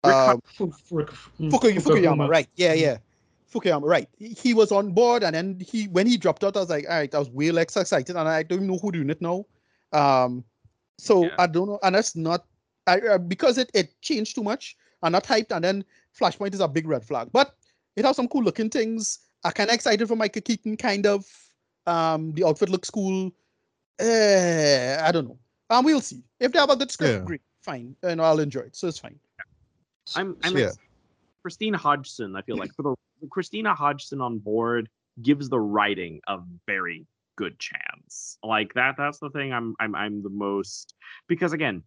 [0.05, 0.73] Rick Um, Fuku-
[1.49, 2.47] Fukuy- Fukuyama, right?
[2.55, 2.97] Yeah, yeah.
[3.53, 4.07] Fukuyama, right?
[4.17, 6.85] He- He was on board, and then he when he dropped out, I was like,
[6.89, 9.21] all right, I was way less excited, and I don't even know who doing it
[9.21, 9.45] now.
[9.93, 10.43] Um,
[10.97, 11.35] so Yeah.
[11.39, 12.45] I don't know, and that's not
[12.85, 14.77] I uh, because it it changed too much.
[15.03, 15.85] are not hyped, and then
[16.19, 17.29] Flashpoint is a big red flag.
[17.31, 17.55] But
[17.95, 19.19] it has some cool looking things.
[19.43, 21.23] I kind of excited for Michael Keaton, kind of.
[21.85, 23.31] Um, the outfit looks cool.
[23.99, 25.37] Uh, I don't know.
[25.69, 26.23] Um, we'll see.
[26.39, 27.25] If they have a good script, Yeah.
[27.25, 28.75] great, fine, and I'll enjoy it.
[28.75, 29.19] So it's fine.
[30.15, 30.71] I'm, I'm Yeah.
[31.41, 32.35] Christina Hodson.
[32.35, 32.95] I feel like for the
[33.29, 34.89] Christina Hodson on board
[35.21, 37.05] gives the writing a very
[37.35, 38.37] good chance.
[38.43, 38.95] Like that.
[38.97, 39.53] That's the thing.
[39.53, 40.93] I'm I'm I'm the most
[41.27, 41.83] because again,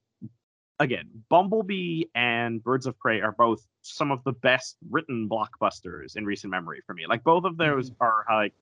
[0.79, 6.25] again, Bumblebee and Birds of Prey are both some of the best written blockbusters in
[6.25, 7.05] recent memory for me.
[7.09, 7.77] Like both of mm-hmm.
[7.77, 8.55] those are like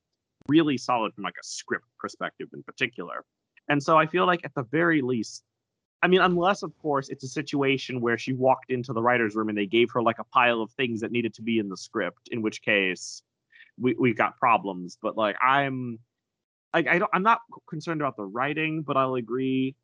[0.48, 3.24] really solid from like a script perspective in particular.
[3.68, 5.44] And so I feel like at the very least
[6.02, 9.48] I mean, unless of course it's a situation where she walked into the writer's room
[9.48, 11.76] and they gave her like a pile of things that needed to be in the
[11.76, 13.22] script, in which case
[13.78, 14.98] we we've got problems.
[15.00, 15.98] But like I'm
[16.72, 19.74] like I don't I'm not concerned about the writing, but I'll agree.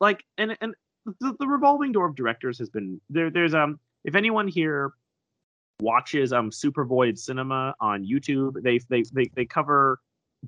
[0.00, 0.74] Like and and
[1.20, 4.92] the, the revolving door of directors has been there there's um if anyone here
[5.80, 10.00] watches um Super Void Cinema on YouTube, they they they, they cover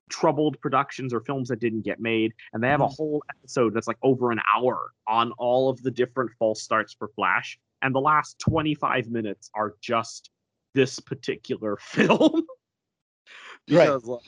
[0.09, 2.95] troubled productions or films that didn't get made and they have a mm-hmm.
[2.95, 7.09] whole episode that's like over an hour on all of the different false starts for
[7.15, 10.31] flash and the last 25 minutes are just
[10.75, 12.45] this particular film
[13.71, 13.91] Right.
[13.91, 14.21] like,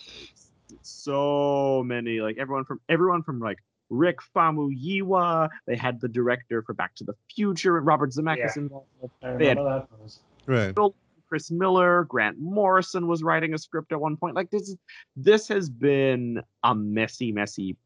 [0.82, 3.58] so many like everyone from everyone from like
[3.90, 8.62] Rick Famuyiwa they had the director for Back to the Future Robert Zemeckis Yeah.
[8.62, 8.88] involved
[9.22, 9.88] I They had- that.
[10.46, 10.74] Right.
[11.34, 14.36] Chris Miller, Grant Morrison was writing a script at one point.
[14.36, 14.72] Like this,
[15.16, 17.76] this has been a messy, messy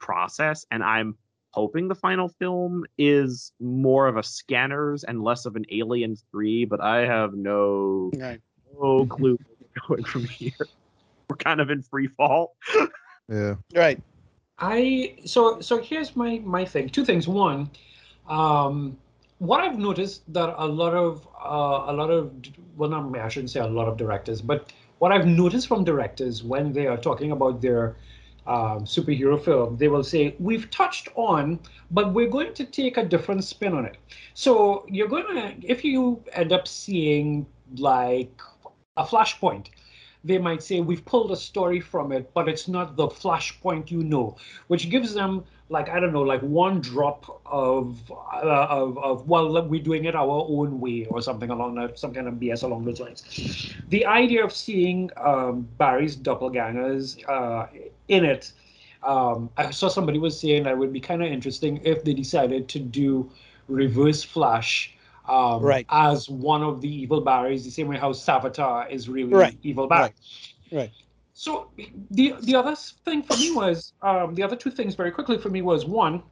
[0.00, 1.16] process, and I'm
[1.52, 6.64] hoping the final film is more of a Scanners and less of an Alien Three.
[6.64, 8.40] But I have no Right.
[8.76, 9.38] no clue
[9.86, 10.50] going from here.
[11.30, 12.56] We're kind of in free fall.
[13.28, 13.56] Yeah.
[13.74, 14.00] Right.
[14.58, 16.88] I so so here's my my thing.
[16.88, 17.28] Two things.
[17.28, 17.70] One,
[18.28, 18.98] um,
[19.38, 22.32] what I've noticed that a lot of uh, a lot of
[22.76, 26.42] well, not I shouldn't say a lot of directors, but what I've noticed from directors
[26.42, 27.96] when they are talking about their
[28.46, 31.58] um, superhero film, they will say we've touched on,
[31.90, 33.96] but we're going to take a different spin on it.
[34.34, 38.40] So you're going to if you end up seeing like
[38.96, 39.66] a flashpoint
[40.26, 44.02] they might say we've pulled a story from it, but it's not the flashpoint you
[44.02, 49.28] know, which gives them like I don't know, like one drop of uh, of of
[49.28, 52.62] well, we're doing it our own way or something along that, some kind of BS
[52.62, 53.74] along those lines.
[53.88, 57.66] The idea of seeing um, Barry's doppelgangers uh,
[58.08, 58.52] in it,
[59.02, 62.14] um, I saw somebody was saying that it would be kind of interesting if they
[62.14, 63.30] decided to do
[63.68, 64.95] Reverse Flash
[65.28, 65.86] um, Right.
[65.90, 69.58] as one of the evil Barrys, the same way how Savitar is really Right.
[69.62, 70.02] evil Barry.
[70.02, 70.14] Right.
[70.72, 70.90] Right.
[71.32, 71.70] So
[72.10, 72.74] the the other
[73.04, 76.22] thing for me was um, the other two things very quickly for me was one.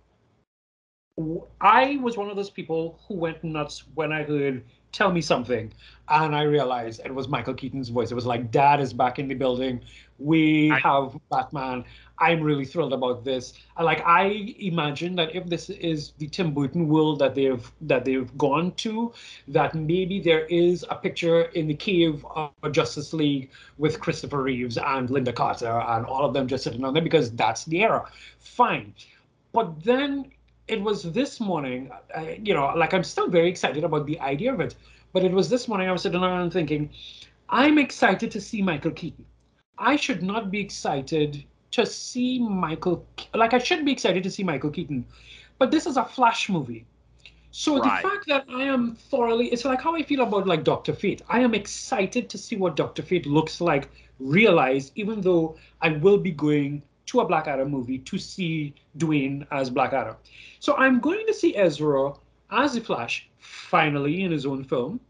[1.61, 4.65] I was one of those people who went nuts when I heard
[4.95, 5.73] "Tell Me Something,"
[6.09, 8.13] and I realized it was Michael Keaton's voice.
[8.13, 9.81] It was like, "Dad is back in the building.
[10.21, 11.85] We I- have Batman.
[12.21, 16.87] I'm really thrilled about this." Like I imagine that if this is the Tim Burton
[16.87, 19.13] world that they've that they've gone to,
[19.49, 24.79] that maybe there is a picture in the cave of Justice League with Christopher Reeves
[24.79, 28.09] and Lynda Carter and all of them just sitting on there because that's the era.
[28.39, 28.95] Fine.
[29.53, 30.31] But then
[30.69, 34.53] it was this morning, uh, you know, like I'm still very excited about the idea
[34.53, 34.75] of it.
[35.13, 36.91] But it was this morning I was sitting around thinking,
[37.49, 39.25] I'm excited to see Michael Keaton.
[39.79, 44.43] I should not be excited to see Michael, like I should be excited to see
[44.43, 45.05] Michael Keaton.
[45.59, 46.87] But this is a Flash movie.
[47.51, 48.03] So Right.
[48.03, 51.23] the fact that I am thoroughly, it's like how I feel about like Doctor Fate.
[51.29, 53.89] I am excited to see what Doctor Fate looks like
[54.19, 59.47] realized, even though I will be going to a Black Adam movie to see Dwayne
[59.51, 60.17] as Black Adam.
[60.61, 62.13] So I'm going to see Ezra
[62.51, 65.01] as the Flash finally in his own film,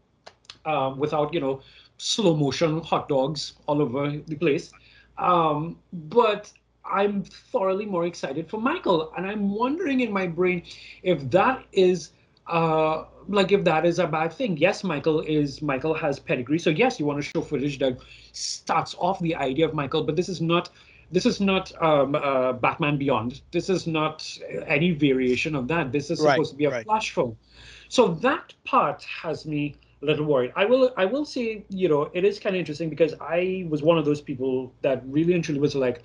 [0.65, 1.61] um, without you know
[1.97, 4.71] slow motion hot dogs all over the place.
[5.17, 6.51] Um, but
[6.83, 10.63] I'm thoroughly more excited for Michael, and I'm wondering in my brain
[11.03, 12.11] if that is
[12.47, 16.69] uh like if that is a bad thing yes michael is michael has pedigree so
[16.69, 17.97] yes you want to show footage that
[18.33, 20.69] starts off the idea of michael but this is not
[21.11, 23.41] this is not um uh, batman beyond.
[23.51, 24.37] This is not
[24.67, 25.91] any variation of that.
[25.91, 26.85] This is Right, supposed to be a right.
[26.85, 27.37] flash film.
[27.89, 30.51] So that part has me a little worried.
[30.55, 33.81] I will i will say you know it is kind of interesting because i was
[33.81, 36.03] one of those people that really and truly was like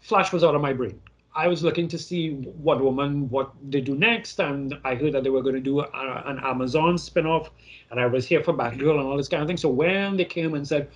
[0.00, 1.00] flash was out of my brain.
[1.34, 5.22] I was looking to see what Woman, what they do next, and I heard that
[5.22, 7.50] they were going to do a, an Amazon spin-off,
[7.90, 9.56] and I was here for Batgirl and all this kind of thing.
[9.56, 10.88] So when they came and said,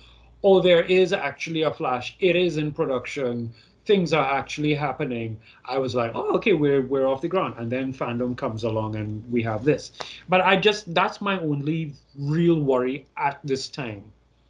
[0.43, 2.15] "Oh, there is actually a Flash.
[2.19, 3.53] It is in production.
[3.85, 7.55] things are actually happening, I was like, oh, okay, we're we're off the ground.
[7.57, 9.91] And then fandom comes along and we have this.
[10.29, 14.03] But I just that's my only real worry at this time.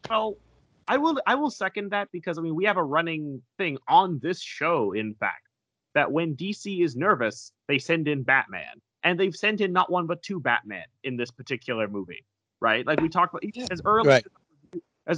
[0.10, 0.38] Well,
[0.88, 4.20] I will I will second that because I mean we have a running thing on
[4.20, 5.48] this show, in fact,
[5.96, 8.82] that when DC is nervous, they send in Batman.
[9.04, 12.24] And they've sent in not one but two Batman in this particular movie.
[12.62, 12.86] Right?
[12.86, 14.26] Like we talked about as early Right.
[14.26, 14.32] as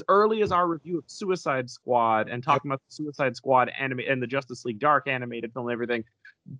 [0.07, 0.55] early as mm.
[0.55, 4.65] our review of Suicide Squad and talking about the Suicide Squad anime and the Justice
[4.65, 6.03] League Dark animated film and everything,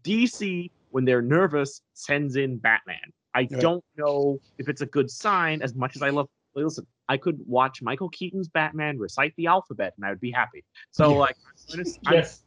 [0.03, 3.11] DC, when they're nervous, sends in Batman.
[3.33, 3.49] I Right.
[3.59, 7.37] don't know if it's a good sign as much as I love listen, I could
[7.45, 10.63] watch Michael Keaton's Batman recite the alphabet and I would be happy.
[10.91, 11.17] So Yeah.
[11.17, 11.37] like
[11.71, 12.43] I'm, gonna- I'm Yes.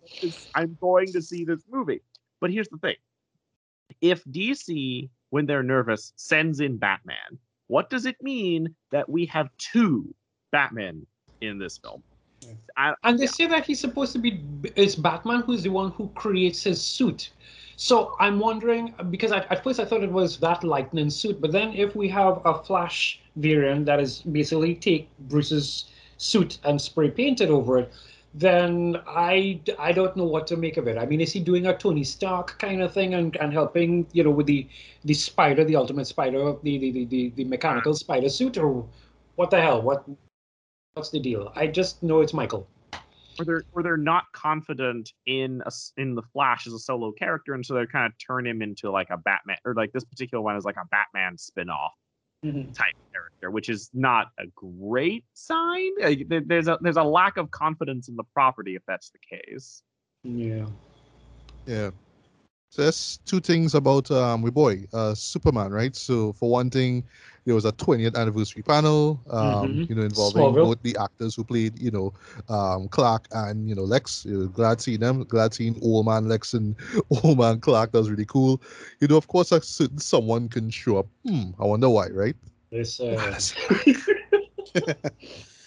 [0.54, 2.00] I'm going to see this movie.
[2.40, 2.96] But here's the thing.
[4.00, 9.50] If DC, when they're nervous, sends in Batman, what does it mean that we have
[9.58, 10.14] two
[10.50, 11.06] Batman
[11.40, 12.02] in this film?
[12.76, 14.40] I, And they say that he's supposed to be
[14.76, 17.30] it's Batman who's the one who creates his suit.
[17.76, 21.52] So I'm wondering because I, at first I thought it was that lightning suit, but
[21.52, 25.86] then if we have a Flash variant that is basically take Bruce's
[26.16, 27.92] suit and spray paint it over it,
[28.34, 30.98] then I I don't know what to make of it.
[30.98, 34.24] I mean, is he doing a Tony Stark kind of thing and, and helping you
[34.24, 34.68] know with the
[35.04, 38.84] the spider, the ultimate spider, the, the, the, the mechanical spider suit, or
[39.36, 39.82] what the hell?
[39.82, 40.04] What
[40.98, 41.52] what's the deal?
[41.54, 42.68] I just know it's Michael.
[43.38, 47.12] or they're or they're not confident in a, s- in the Flash as a solo
[47.12, 50.04] character, and so they kind of turn him into like a Batman, or like this
[50.04, 51.92] particular one is like a Batman spin-off
[52.74, 55.90] type character, which is not a great sign.
[56.00, 59.82] There's a there's a lack of confidence in the property if that's the case.
[60.24, 60.66] Yeah.
[61.66, 61.90] Yeah.
[62.70, 65.94] So that's two things about um we boy, uh Superman, right?
[65.94, 67.04] So for one thing,
[67.48, 69.90] there was a 20th anniversary panel, um, Mhm.
[69.90, 70.68] you know, involving Smallville.
[70.68, 72.14] both the actors who played, you know,
[72.54, 74.26] um Clark and you know Lex.
[74.26, 76.76] You know, glad seeing them, glad seeing old man Lex and
[77.24, 77.92] old man Clark.
[77.92, 78.62] That was really cool.
[79.00, 81.08] You know, of course, a certain someone can show up.
[81.26, 82.36] Hmm, I wonder why, right?
[82.70, 83.38] This uh,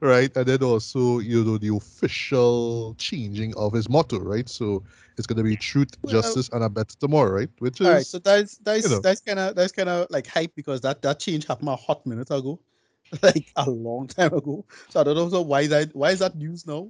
[0.00, 0.34] right?
[0.36, 4.48] And then also, you know, the official changing of his motto, right?
[4.48, 4.82] So
[5.18, 7.50] it's gonna be truth, Well- justice, and a better tomorrow, right?
[7.58, 9.00] Which is All right, so that's that's you know.
[9.02, 12.06] that's kind of that's kind of like hype because that that change happened a hot
[12.06, 12.60] minute ago,
[13.22, 14.64] like a long time ago.
[14.88, 16.88] So I don't know so why is that why is that news now?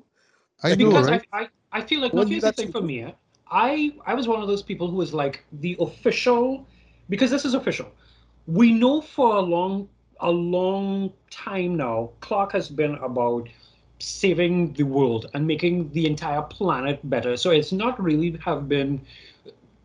[0.63, 1.21] I know, because right?
[1.33, 3.03] I, I, I feel like Well, no, here's the that's thing for me.
[3.03, 3.13] eh.
[3.51, 6.67] I I was one of those people who was like the official
[7.09, 7.91] because this is official.
[8.47, 9.89] We know for a long
[10.21, 13.49] a long time now, Clark has been about
[13.99, 17.37] saving the world and making the entire planet better.
[17.37, 19.01] So it's not really have been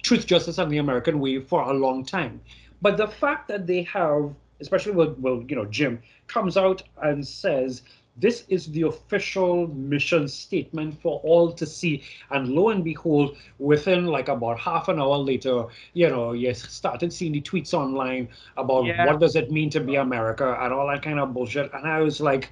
[0.03, 2.41] truth, justice, and the American way for a long time.
[2.81, 7.25] But the fact that they have, especially with well, you know, Jim comes out and
[7.25, 7.83] says
[8.17, 12.03] this is the official mission statement for all to see.
[12.29, 17.13] And lo and behold, within like about half an hour later, you know, you started
[17.13, 19.05] seeing the tweets online about Yeah.
[19.05, 21.71] what does it mean to be America and all that kind of bullshit.
[21.73, 22.51] And I was like,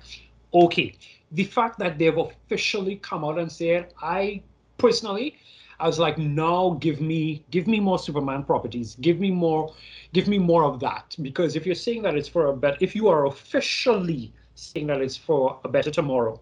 [0.53, 0.95] okay,
[1.31, 4.41] the fact that they've officially come out and said, I
[4.77, 5.35] personally,
[5.79, 8.95] I was like, now give me give me more Superman properties.
[8.99, 9.73] Give me more,
[10.13, 11.15] give me more of that.
[11.21, 15.01] Because if you're saying that it's for a bet, if you are officially saying that
[15.01, 16.39] it's for a better tomorrow,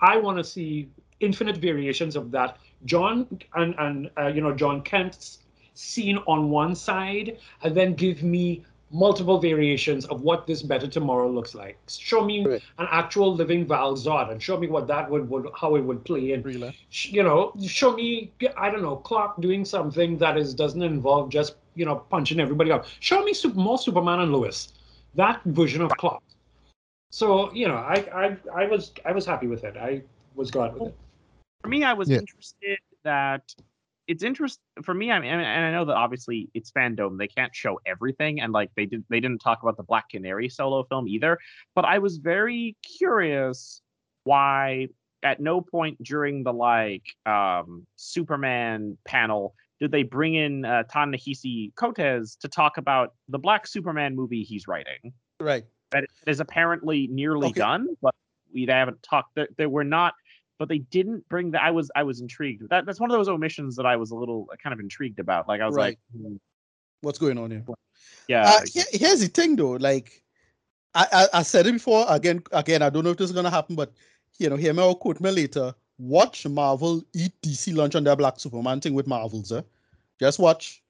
[0.00, 0.88] I want to see
[1.20, 2.58] infinite variations of that.
[2.84, 5.38] John and and uh, you know Jon Kent's
[5.74, 11.30] scene on one side, and then give me multiple variations of what this better tomorrow
[11.30, 11.78] looks like.
[11.88, 12.62] Show me Right.
[12.78, 16.04] an actual living Val Zod and show me what that would, would how it would
[16.04, 16.74] play in Really?
[16.90, 21.56] you know, show me, I don't know, Clark doing something that is doesn't involve just
[21.74, 22.86] you know punching everybody up.
[23.00, 24.72] Show me super, more Superman and Lois,
[25.14, 26.22] that version of Clark.
[27.10, 29.76] So you know, I I I was I was happy with it.
[29.76, 30.02] I
[30.34, 30.98] was glad with it.
[31.62, 32.18] For me, I was Yeah.
[32.18, 33.54] interested that
[34.06, 35.10] it's interest for me.
[35.10, 38.70] I mean, and I know that obviously it's fandom; they can't show everything, and like
[38.76, 41.38] they did, they didn't talk about the Black Canary solo film either.
[41.74, 43.82] But I was very curious
[44.24, 44.88] why,
[45.22, 51.74] at no point during the like um, Superman panel, did they bring in uh, Ta-Nehisi
[51.74, 55.64] Coates to talk about the Black Superman movie he's writing Right.
[55.90, 57.60] That is apparently nearly Okay.
[57.60, 58.14] done, but
[58.52, 59.34] we they haven't talked.
[59.34, 60.14] They, they were not,
[60.58, 61.62] but they didn't bring that.
[61.62, 62.68] I was I was intrigued.
[62.70, 65.18] That that's one of those omissions that I was a little uh, kind of intrigued
[65.18, 65.48] about.
[65.48, 65.98] Like I was Right.
[66.14, 66.36] like, hmm,
[67.00, 67.64] What's going on here?
[68.26, 70.22] yeah, Uh, here- here's the thing though, like
[70.94, 72.04] I, I I said it before.
[72.08, 73.92] Again, again, I don't know if this is gonna happen, but
[74.38, 75.74] you know, hear me or quote me later.
[75.98, 79.62] Watch Marvel eat DC lunch on their Black Superman thing with Marvels, eh?
[80.20, 80.82] Just watch.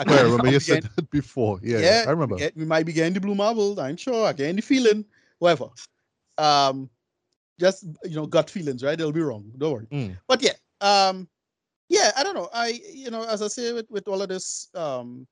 [0.00, 1.60] I Well, I remember you said that before.
[1.62, 2.36] Yeah, yeah, I remember.
[2.36, 3.78] We, get- we might be getting the blue marbles.
[3.78, 4.26] I'm sure.
[4.26, 5.04] I get the feeling.
[5.38, 5.68] Whatever.
[6.38, 6.88] Um,
[7.58, 8.96] just you know, gut feelings, right?
[8.96, 9.50] They'll be wrong.
[9.58, 9.86] Don't worry.
[9.90, 10.16] Mm.
[10.26, 11.28] But yeah, Um,
[11.88, 12.48] yeah, I don't know.
[12.52, 15.26] I you know, as I say with with all of this, um,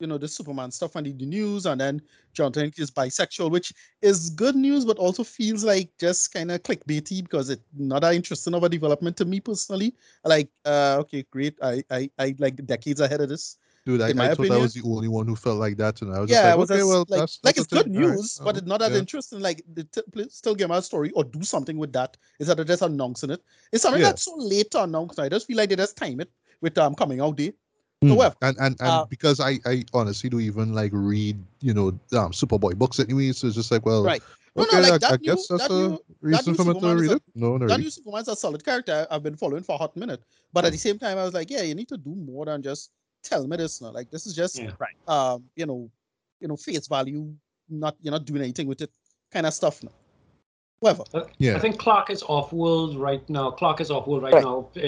[0.00, 2.02] you know, the Superman stuff and the, the news, and then
[2.32, 7.22] Jonathan is bisexual, which is good news, but also feels like just kind of clickbaity
[7.22, 9.94] because it's not that interesting of a development to me personally.
[10.24, 11.56] Like, uh, okay, great.
[11.62, 13.56] I I I like decades ahead of this.
[13.88, 16.02] Dude, I, my I thought I opinion- was the only one who felt like that,
[16.02, 17.84] and I was yeah, just like, was okay, well, like, that's, like that's it's good
[17.84, 17.96] thing.
[18.02, 18.16] All right.
[18.18, 18.98] news, but it's not that yeah.
[18.98, 19.40] interesting.
[19.40, 22.18] Like the t- still give a story or do something with that.
[22.38, 23.40] Is that just announcing it.
[23.72, 24.08] It's something Yeah.
[24.08, 25.18] that's so late to announce.
[25.18, 26.30] I just feel like they just time it
[26.60, 27.54] with um coming out day.
[28.02, 28.10] Hmm.
[28.10, 31.88] However, and and, and uh, because I I honestly don't even like read you know
[32.12, 34.20] um Superboy books anyway, so it's just like well, Right.
[34.54, 36.64] No, no, okay, like I, that I new- guess that's that a new- reason for
[36.64, 37.22] me to read a- it.
[37.34, 37.84] No, not that really.
[37.84, 39.06] new Superman's a solid character.
[39.10, 40.20] I've been following for a hot minute,
[40.52, 42.60] but at the same time, I was like, yeah, you need to do more than
[42.62, 42.90] just
[43.22, 43.90] tell me this now.
[43.90, 44.70] Like this is just Yeah.
[44.78, 44.94] Right.
[45.08, 45.90] um you know
[46.40, 47.32] you know face value.
[47.68, 48.90] Not you're not doing anything with it,
[49.30, 49.92] kind of stuff now.
[50.80, 51.04] Whatever.
[51.38, 51.56] Yeah.
[51.56, 53.50] I think Clark is off world right now.
[53.50, 54.44] Clark is off world right, Right.
[54.44, 54.80] now, uh,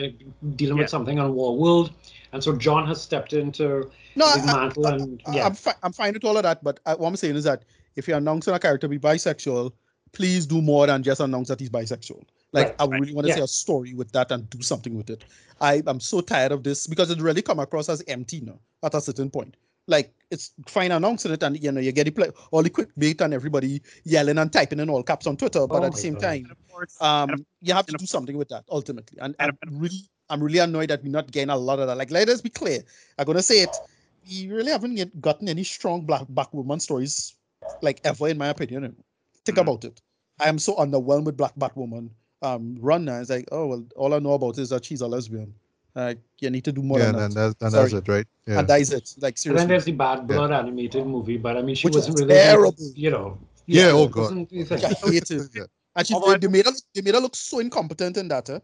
[0.55, 0.83] dealing Yeah.
[0.85, 1.91] with something on War World,
[2.33, 5.75] and so Jon has stepped into No, I, the mantle and I, yeah, I'm, fi-
[5.83, 7.65] I'm fine with all of that, but I, what I'm saying is that
[7.97, 9.73] if you're announcing a character to be bisexual,
[10.13, 12.23] please do more than just announce that he's bisexual.
[12.53, 13.01] Like Right, I right.
[13.01, 13.35] really want to Yeah.
[13.37, 15.25] see a story with that and do something with it.
[15.61, 18.95] I am so tired of this because it really come across as empty now at
[18.95, 19.57] a certain point.
[19.87, 22.89] Like it's fine announcing it, and you know you get the play, all the quick
[22.99, 25.99] bait and everybody yelling and typing in all caps on Twitter, but Oh at the
[25.99, 26.23] same God.
[26.23, 29.19] time, course, um, you have to do something with that ultimately.
[29.21, 31.97] And, and I'm really, I'm really annoyed that we're not getting a lot of that.
[31.97, 32.83] Like, let us be clear.
[33.19, 33.81] I'm gonna say it.
[34.29, 37.35] We really haven't get, gotten any strong black black woman stories,
[37.81, 38.97] like ever, in my opinion.
[39.45, 39.63] Think Mhm.
[39.63, 40.01] about it.
[40.39, 42.11] I am so underwhelmed with Black Batwoman.
[42.43, 43.21] Um, run now.
[43.21, 45.53] It's like, oh well, all I know about is that she's a lesbian.
[45.95, 47.59] Like, you need to do more yeah, than and, that.
[47.59, 48.27] that's, and that's it, right?
[48.47, 48.61] Yeah.
[48.61, 49.15] And that is it.
[49.19, 49.67] Like and then seriously.
[49.67, 52.75] there's the Bad Blood animated movie, but I mean, she Which was wasn't really, terrible.
[52.95, 54.21] you know, Yeah, oh God.
[54.23, 54.85] wasn't the thing.
[54.85, 55.43] I hate it.
[55.55, 55.65] Yeah.
[55.97, 58.49] And she, Although they, made her, look- they made her look so incompetent in that.
[58.49, 58.61] Eh?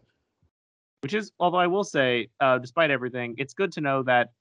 [1.01, 4.31] which is although I will say, uh, despite everything, it's good to know that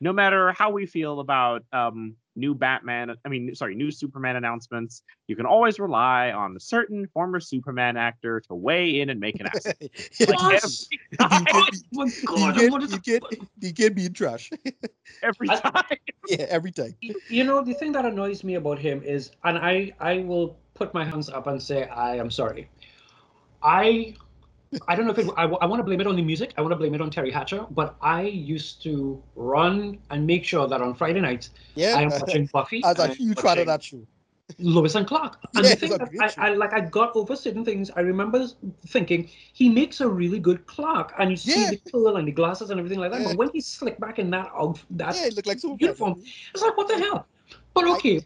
[0.00, 5.02] no matter how we feel about um, new Batman, I mean, sorry, new Superman announcements,
[5.26, 9.40] you can always rely on a certain former Superman actor to weigh in and make
[9.40, 9.66] an ass.
[10.20, 10.64] Yeah, Like, What?
[10.64, 10.76] every
[11.18, 11.66] time,
[12.28, 13.20] Oh my God, can, what is he can,
[13.60, 14.50] he can be trash.
[15.22, 15.82] every I- time.
[16.28, 16.94] yeah, every time.
[17.28, 20.92] you know the thing that annoys me about him is and i i will put
[20.94, 22.68] my hands up and say i am sorry
[23.62, 24.14] i
[24.88, 26.72] i don't know if it i, want to blame it on the music i want
[26.72, 30.80] to blame it on teri hatcher but i used to run and make sure that
[30.80, 33.66] on friday nights Yeah, i am watching buffy as a and I'm huge fan of
[33.66, 34.06] watching that show.
[34.58, 35.38] Lois and Clark.
[35.56, 36.46] And Yeah, the thing that I.
[36.46, 37.90] I like I got over certain things.
[37.96, 38.46] I remember
[38.86, 41.70] thinking he makes a really good Clark, and you see Yeah.
[41.70, 43.20] the pearl and the glasses and everything like that.
[43.20, 43.28] Yeah.
[43.30, 45.80] But when he slick back in that out that Yeah, it looked like Superman.
[45.80, 46.22] uniform,
[46.54, 47.26] it's like what the hell?
[47.74, 48.24] But okay,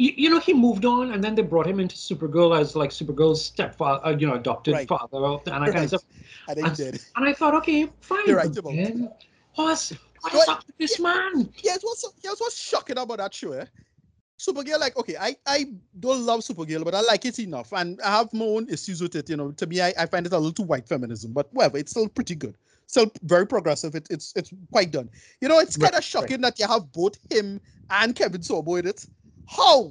[0.00, 2.90] you, you know he moved on, and then they brought him into Supergirl as like
[2.90, 4.88] Supergirl's stepfather, uh, you know, adopted Right.
[4.88, 6.04] father, and that kind of stuff.
[6.48, 7.00] I And- did.
[7.16, 8.26] And I thought, okay, fine.
[8.26, 9.10] You're right about then
[9.56, 9.92] What's
[10.22, 11.50] what up with this man?
[11.54, 13.52] Here's what's here's what's shocking about that show.
[13.52, 13.66] Eh?
[14.38, 15.66] Supergirl, like, okay, I, I
[15.98, 17.74] don't love Supergirl, but I like it enough.
[17.74, 19.28] And I have my own issues with it.
[19.28, 21.76] You know, to me, I, I find it a little too white feminism, but whatever,
[21.76, 22.56] it's still pretty good.
[22.86, 23.94] Still very progressive.
[23.94, 25.10] It, it's it's quite done.
[25.42, 28.86] You know, it's kind of shocking that you have both him and Kevin Sorbo in
[28.86, 29.06] it.
[29.56, 29.90] How?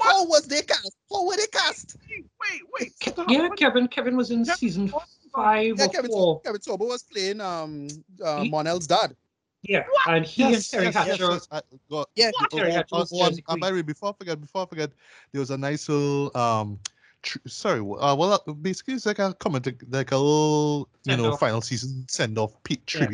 [0.00, 0.96] How was they cast?
[1.10, 1.96] How were they cast?
[2.10, 2.92] Wait, wait.
[3.00, 3.28] stop.
[3.30, 3.88] Yeah, Kevin.
[3.88, 4.54] Kevin was in Yeah.
[4.54, 4.92] season
[5.34, 6.40] five Yeah, or Kevin, four.
[6.40, 7.88] Sorbo, Kevin Sorbo was playing um
[8.22, 9.16] uh, He- Mon-El's dad.
[9.62, 11.40] Yeah, and he and Teri Hatcher.
[11.50, 13.60] I got, Yeah, oh, Terry oh, Hatcher oh, was one- Jersey Queen.
[13.60, 14.90] Barry, before I forget, before I forget,
[15.32, 16.78] there was a nice little um,
[17.22, 21.22] tr- sorry, uh, well, uh, basically it's like a comment, like a little, you know,
[21.22, 21.40] Send-off.
[21.40, 23.06] final season send off, pe- Yeah.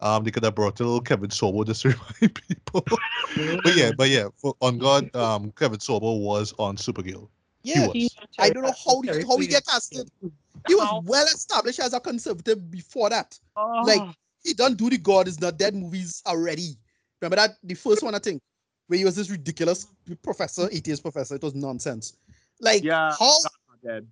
[0.00, 0.16] Tributing.
[0.16, 1.88] Um, they could have brought a little Kevin Sorbo just to
[2.20, 2.84] remind people.
[3.62, 7.28] but yeah, but yeah, for, on God, um, Kevin Sorbo was on Supergirl.
[7.62, 7.88] Yeah.
[7.92, 10.10] He and I don't know how he, how he get casted.
[10.66, 13.38] He was well established as a conservative before that.
[13.56, 14.02] Oh, Like,
[14.42, 16.76] he done do the God is not dead movies already.
[17.20, 18.40] Remember that the first one I think
[18.86, 19.86] where he was this ridiculous
[20.22, 21.36] professor, atheist professor.
[21.36, 22.14] It was nonsense.
[22.60, 23.14] Like Yeah.
[23.18, 23.52] how not
[23.84, 24.06] dead.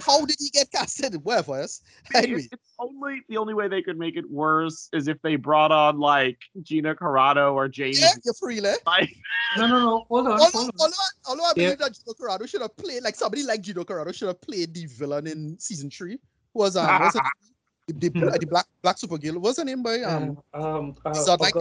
[0.00, 1.14] How did he get casted?
[1.24, 1.60] Whatever.
[1.60, 1.80] Yes.
[2.14, 5.36] It- Anyway, it's only the only way they could make it worse is if they
[5.36, 8.00] brought on like Gina Carano or James.
[8.00, 8.74] yeah, you're free, eh?
[8.86, 9.10] Like,
[9.58, 10.04] No, no, no.
[10.08, 10.32] Hold on.
[10.32, 10.70] Although, Hold on.
[10.80, 10.94] although,
[11.26, 11.64] although I Yeah.
[11.64, 14.72] believe that Gina Carano should have played like somebody like Gina Carano should have played
[14.72, 16.18] the villain in season three.
[16.54, 17.22] Who was um what's her
[17.88, 17.98] name?
[18.00, 19.36] the, the, the black black Supergirl.
[19.38, 21.54] What's her name by um Um, um, uh, oh like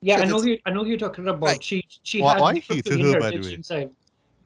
[0.00, 1.40] Yeah, I know it's- who I know who you're talking about.
[1.42, 1.62] Right.
[1.62, 3.88] She she Why- had why the he hated her, by the heritage way?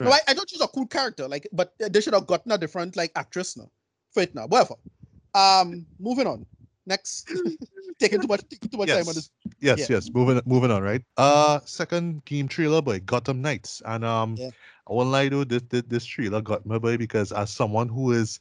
[0.00, 2.58] No, I, I don't choose a cool character, like, but they should have gotten a
[2.58, 3.70] different like actress now.
[4.12, 4.74] For it now, whatever.
[5.34, 6.46] Um, moving on.
[6.86, 7.30] Next,
[7.98, 9.30] taking too much, taking too much time on this.
[9.60, 9.86] Yes, Yeah.
[9.96, 10.10] yes.
[10.10, 11.02] Moving moving on, right?
[11.18, 13.82] Uh second game trailer by Gotham Knights.
[13.84, 14.50] And um Yeah.
[14.88, 18.12] I won't lie though, this, this this trailer got me boy because as someone who
[18.12, 18.40] is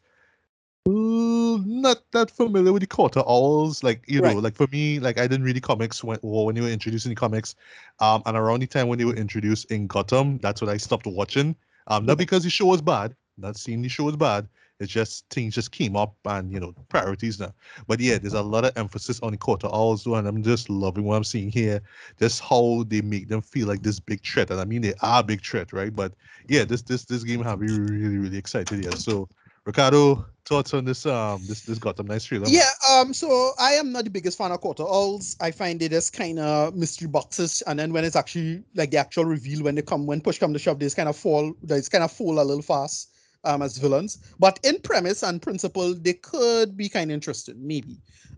[0.88, 3.83] not that familiar with the Court of Owls.
[3.83, 6.55] Like you know, like for me, like I didn't read the comics when or when
[6.55, 7.55] they were introducing the comics,
[7.99, 11.05] um, and around the time when they were introduced in Gotham, that's when I stopped
[11.05, 11.55] watching.
[11.88, 14.47] Um, not because the show was bad, not seeing the show was bad.
[14.79, 17.53] It's just things just came up and you know priorities now.
[17.88, 20.43] But yeah, there's a lot of emphasis on the Court of Owls, though, and I'm
[20.43, 21.81] just loving what I'm seeing here.
[22.19, 25.21] Just how they make them feel like this big threat, and I mean they are
[25.21, 25.95] a big threat, right?
[25.95, 26.13] But
[26.47, 28.91] yeah, this this this game have me really really excited here.
[28.91, 29.27] So
[29.68, 32.47] Ricardo, thoughts on this um this this Gotham Knights trailer?
[32.47, 35.36] Yeah, um, so I am not the biggest fan of Court of Owls.
[35.41, 38.97] I find it as kind of mystery boxes, and then when it's actually like the
[38.97, 41.82] actual reveal, when they come, when push come to shove, they kind of fall, they
[41.82, 43.09] kind of fall a little fast
[43.43, 44.20] um, as villains.
[44.39, 47.97] But in premise and principle, they could be kind of interesting, maybe,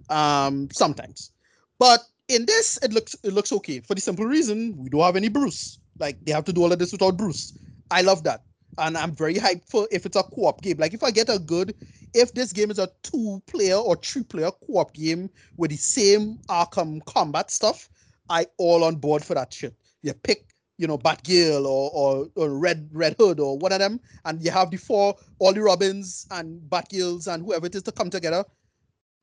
[0.09, 1.29] um, sometimes.
[1.77, 5.15] But in this, it looks it looks okay for the simple reason we don't have
[5.15, 5.77] any Bruce.
[5.99, 7.53] Like they have to do all of this without Bruce.
[7.91, 8.41] I love that,
[8.77, 10.77] and I'm very hyped for if it's a co-op game.
[10.77, 11.73] Like if I get a good
[12.13, 16.39] if this game is a two player or three player co-op game with the same
[16.49, 17.89] Arkham combat stuff,
[18.29, 19.75] I all on board for that shit.
[20.01, 20.45] You pick,
[20.77, 24.51] you know, Batgirl or, or or Red Red Hood or one of them, and you
[24.51, 28.43] have the four all the Robins and Batgirls and whoever it is to come together.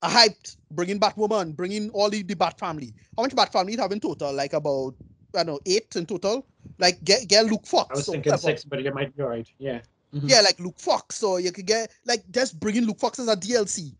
[0.03, 2.95] I hyped bringing Batwoman, bringing all the, the Bat family.
[3.17, 4.33] How much Bat family you have in total?
[4.33, 4.95] Like about
[5.37, 6.47] I don't know eight in total.
[6.79, 7.91] Like get get Luke Fox.
[7.91, 8.49] I was thinking whatever.
[8.49, 9.49] six, but you might be right.
[9.59, 9.81] Yeah.
[10.15, 10.29] Mhm.
[10.29, 13.37] Yeah, like Luke Fox, or you could get like just bringing Luke Fox as a
[13.37, 13.93] DLC.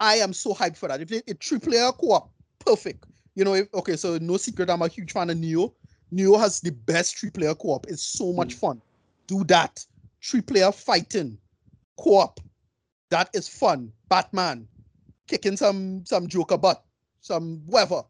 [0.00, 1.00] I am so hyped for that.
[1.00, 3.06] If it, it three player co-op, perfect.
[3.34, 5.72] You know, if, okay, so no secret, I'm a huge fan of Neo.
[6.10, 7.86] Neo has the best three player co-op.
[7.88, 8.80] It's so much fun.
[9.26, 9.84] Do that.
[10.22, 11.38] Three player fighting
[11.98, 12.40] co-op.
[13.10, 13.92] That is fun.
[14.08, 14.68] Batman
[15.26, 16.84] kicking some some Joker butt,
[17.20, 18.02] some whatever.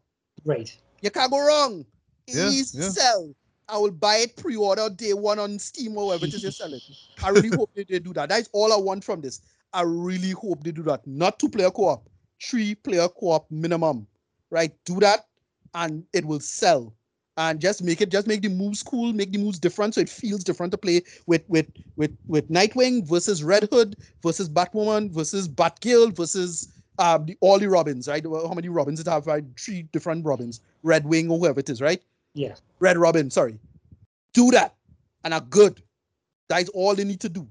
[0.43, 0.75] Right.
[1.01, 1.85] You can't go wrong.
[2.27, 2.89] Yeah, yeah.
[2.89, 3.33] sell.
[3.67, 6.73] I will buy it pre-order day one on Steam or wherever it is you sell
[6.73, 6.83] it.
[7.23, 8.29] I really hope they, they do that.
[8.29, 9.41] That's all I want from this.
[9.73, 11.05] I really hope they do that.
[11.07, 12.07] Not two-player co-op,
[12.41, 14.07] three-player co-op minimum.
[14.51, 14.71] Right?
[14.85, 15.25] Do that,
[15.73, 16.93] and it will sell.
[17.37, 20.07] And just make it, just make the moves cool, make the moves different, so it
[20.07, 21.67] feels different to play with with
[21.97, 27.67] with with Nightwing versus Red Hood versus Batwoman versus Batgirl versus um the all the
[27.67, 28.07] Robins.
[28.07, 28.23] Right?
[28.23, 29.27] How many Robins it have?
[29.27, 29.43] Right?
[29.59, 30.61] Three different Robins.
[30.83, 31.81] Red Wing or whoever it is.
[31.81, 32.01] Right?
[32.35, 32.53] Yeah.
[32.79, 33.57] Red Robin, sorry.
[34.33, 34.75] Do that
[35.23, 35.81] and are good.
[36.49, 37.47] That is all they need to do.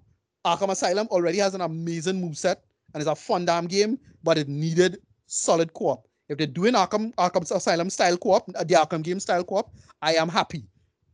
[0.47, 2.57] Arkham Asylum already has an amazing moveset
[2.93, 6.07] and it's a fun damn game, but it needed solid co-op.
[6.28, 10.28] If they're doing Arkham Arkham Asylum style co-op, the Arkham game style co-op, I am
[10.28, 10.68] happy.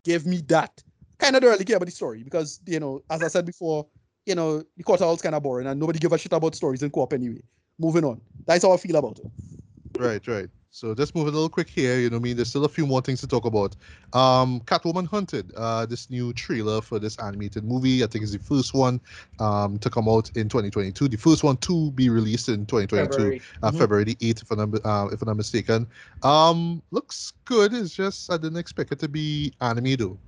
[0.05, 0.83] Give me that.
[1.19, 3.87] Kind of don't really care about the story because you know, as I said before,
[4.27, 6.83] you know, the quarter is kind of boring and nobody give a shit about stories
[6.83, 7.43] in co-op anyway.
[7.79, 8.21] Moving on.
[8.47, 9.31] That's how I feel about it.
[9.99, 10.49] Right, right.
[10.73, 12.87] So just moving a little quick here, you know, I mean, there's still a few
[12.87, 13.75] more things to talk about.
[14.13, 18.05] Um, Catwoman Hunted, uh, this new trailer for this animated movie.
[18.05, 19.01] I think it's the first one
[19.41, 21.09] um, to come out in 2022.
[21.09, 23.43] The first one to be released in 2022, February.
[23.65, 23.79] uh, Mhm.
[23.79, 25.89] February the 8th, if I'm, not- uh, if I'm not mistaken.
[26.23, 27.75] Um, looks good.
[27.75, 30.21] It's just I didn't expect it to be anime though.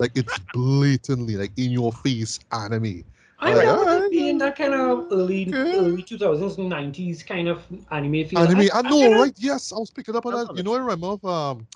[0.00, 3.04] Like it's blatantly like in your face anime.
[3.44, 5.76] I Like, remember alright, it being that kind of early, okay.
[5.76, 8.38] early 2000s, 90s kind of anime feel.
[8.40, 9.34] Anime, I, I know, kinda- right?
[9.36, 10.54] Yes, I was picking up on that.
[10.54, 10.64] You it.
[10.64, 11.66] know, I remember, of, um,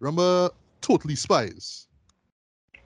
[0.00, 0.48] remember
[0.80, 1.87] Totally Spies.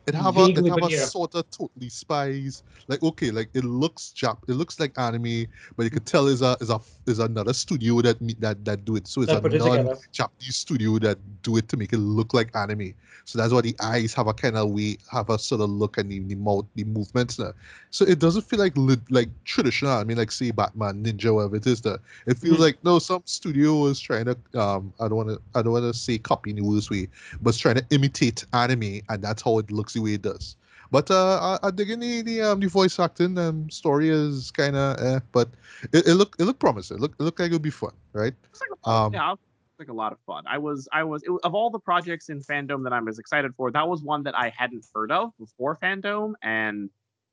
[0.07, 1.05] It have a, it have a yeah.
[1.05, 2.63] sort of Totally Spies.
[2.89, 5.47] Like okay, like it looks Jap, it looks like anime,
[5.77, 8.97] but you could tell is a is a is another studio that that that do
[8.97, 9.07] it.
[9.07, 9.59] So it's That a together.
[9.59, 12.95] non-Japanese studio that do it to make it look like anime.
[13.25, 15.99] So that's why the eyes have a kind of way, have a sort of look
[15.99, 17.55] and the, the mouth, the movements there.
[17.91, 18.75] So it doesn't feel like
[19.11, 19.93] like traditional.
[19.93, 21.81] I mean, like say Batman, Ninja, whatever it is.
[21.83, 22.61] There, it feels Mhm.
[22.61, 25.85] like no, some studio was trying to um, I don't want to, I don't want
[25.85, 27.09] to say copy in the worst way,
[27.41, 30.57] but it's trying to imitate anime, and that's how it looks the way it does.
[30.91, 33.39] But uh, I, I dig in the the, um, the voice acting.
[33.39, 35.49] Um, story is kind of, eh, but
[35.93, 36.99] it, it look it looked promising.
[36.99, 38.35] It look it looked like it would be fun, right?
[38.51, 40.45] It's like a Um, yeah, it's like a lot of fun.
[40.47, 43.55] I was, I was, it, of all the projects in fandom that I was excited
[43.57, 46.91] for, that was one that I hadn't heard of before fandom, and you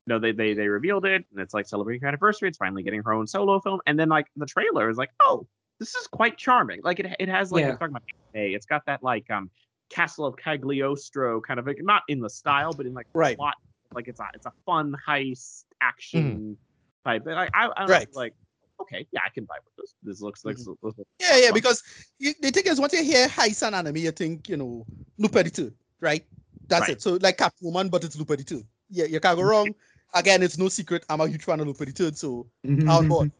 [0.08, 2.48] know they they they revealed it, and it's like celebrating her anniversary.
[2.48, 5.46] It's finally getting her own solo film, and then like the trailer is like, oh,
[5.80, 6.80] this is quite charming.
[6.84, 7.72] Like it it has like Yeah.
[7.72, 8.04] we're talking about
[8.34, 9.50] hey, it's got that like um
[9.90, 13.38] Castle of Cagliostro kind of like, not in the style, but in like Right.
[13.38, 13.56] plot.
[13.94, 16.58] Like it's a it's a fun heist action
[17.06, 17.24] type.
[17.26, 18.16] But like I, I don't know, Mm-hmm.
[18.16, 18.34] Like
[18.82, 19.96] okay, yeah, I can buy with this.
[20.04, 20.60] This looks like Mhm.
[20.60, 21.54] this looks Yeah, yeah, fun.
[21.56, 21.84] because
[22.20, 24.86] you, the thing is, once you hear heist and anime, you think, you know,
[25.18, 26.26] the right?
[26.68, 26.92] That's Right.
[26.92, 27.02] it.
[27.02, 29.74] So, like Catwoman, but it's the Yeah, you can't go wrong.
[30.14, 31.04] Again, it's no secret.
[31.10, 33.32] I'm a huge fan of Third, so I'm on board.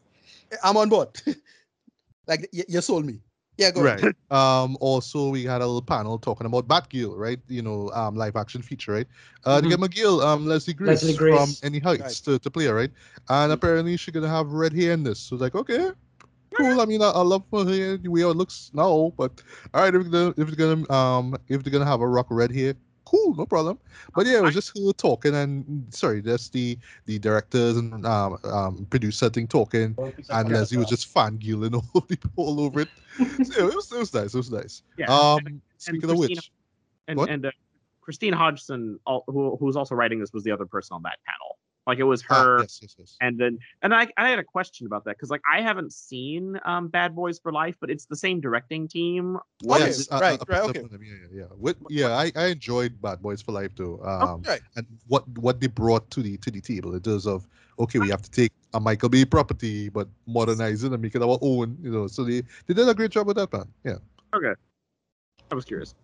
[0.62, 1.08] I'm on board.
[2.26, 3.20] like, you, you sold me.
[3.60, 4.02] Yeah, go ahead.
[4.04, 4.14] Right.
[4.30, 4.76] Um.
[4.80, 7.40] Also, we had a little panel talking about Batgirl, right?
[7.48, 9.06] You know, um, live action feature, right?
[9.44, 11.58] Uh, to get McGill, um, Leslie Grace, Leslie Grace.
[11.60, 12.90] from Any Heights to, to play, her, right?
[13.28, 15.18] And apparently she's gonna have red hair in this.
[15.18, 15.90] So like, okay,
[16.56, 16.80] cool.
[16.80, 19.42] I mean, I, I love for her the way it looks now, but
[19.74, 22.26] all right, if it's gonna if it's gonna um if they're gonna have a rock
[22.30, 22.74] red hair,
[23.10, 23.78] cool, no problem.
[24.14, 28.38] But yeah, it was just her talking, and sorry, that's the the directors and um,
[28.44, 29.96] um producer thing talking,
[30.30, 32.06] and Leslie was just fangirling all,
[32.36, 32.88] all over it.
[33.18, 33.24] so,
[33.58, 34.34] yeah, it was it was nice.
[34.34, 34.82] It was nice.
[34.96, 35.06] Yeah.
[35.06, 36.52] Um, and speaking of Christina- which,
[37.08, 37.30] and What?
[37.30, 37.50] and uh,
[38.00, 41.58] Christine Hodson, who who's also writing this, was the other person on that panel.
[41.90, 43.16] Like it was ah, her, yes, yes, yes.
[43.20, 46.56] and then and I I had a question about that because like I haven't seen
[46.64, 49.36] um Bad Boys for Life, but it's the same directing team.
[49.62, 50.82] What Okay, is Yes, I- I- right, I picked right, okay.
[50.86, 51.46] them, Yeah, yeah, yeah.
[51.58, 53.98] With, yeah, I, I enjoyed Bad Boys for Life too.
[54.04, 54.62] Um, right.
[54.76, 57.48] and what what they brought to the to the table in terms of
[57.80, 61.22] okay, we have to take a Michael Bay property but modernize it and make it
[61.22, 61.76] our own.
[61.82, 63.66] You know, so they they did a great job with that, man.
[63.82, 63.98] Yeah,
[64.32, 64.54] okay?
[65.50, 65.96] I was curious.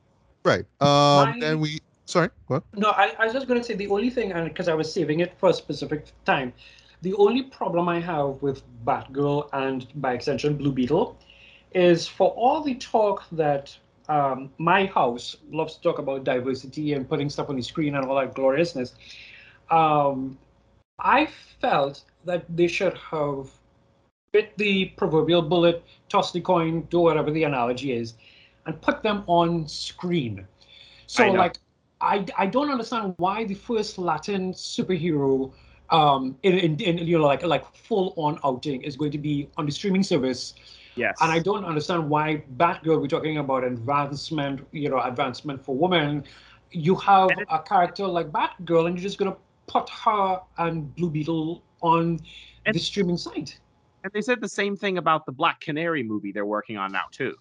[0.43, 0.67] right.
[0.83, 2.63] Um, My- then we sorry, what?
[2.75, 4.93] No, I, I was just going to say the only thing, and because I was
[4.93, 6.53] saving it for a specific time,
[7.03, 11.19] the only problem I have with Batgirl and by extension Blue Beetle
[11.75, 13.77] is for all the talk that
[14.09, 18.07] um, my house loves to talk about diversity and putting stuff on the screen and
[18.07, 18.95] all that gloriousness.
[19.71, 20.39] Um,
[20.99, 21.29] I
[21.61, 23.51] felt that they should have
[24.33, 28.15] bit the proverbial bullet, toss the coin, do whatever the analogy is,
[28.67, 30.47] and put them on screen.
[31.07, 31.59] So like
[32.01, 35.53] I, I don't understand why the first Latin superhero
[35.91, 39.49] um in, in, in you know like like full on outing is going to be
[39.57, 40.55] on the streaming service
[40.97, 41.17] Yes.
[41.21, 46.25] and I don't understand why Batgirl we're talking about advancement you know advancement for women
[46.73, 49.37] you have a character like Batgirl and you're just gonna
[49.69, 52.19] put her and Blue Beetle on
[52.65, 53.61] And- the streaming site
[54.03, 57.05] and they said the same thing about the Black Canary movie they're working on now
[57.13, 57.35] too.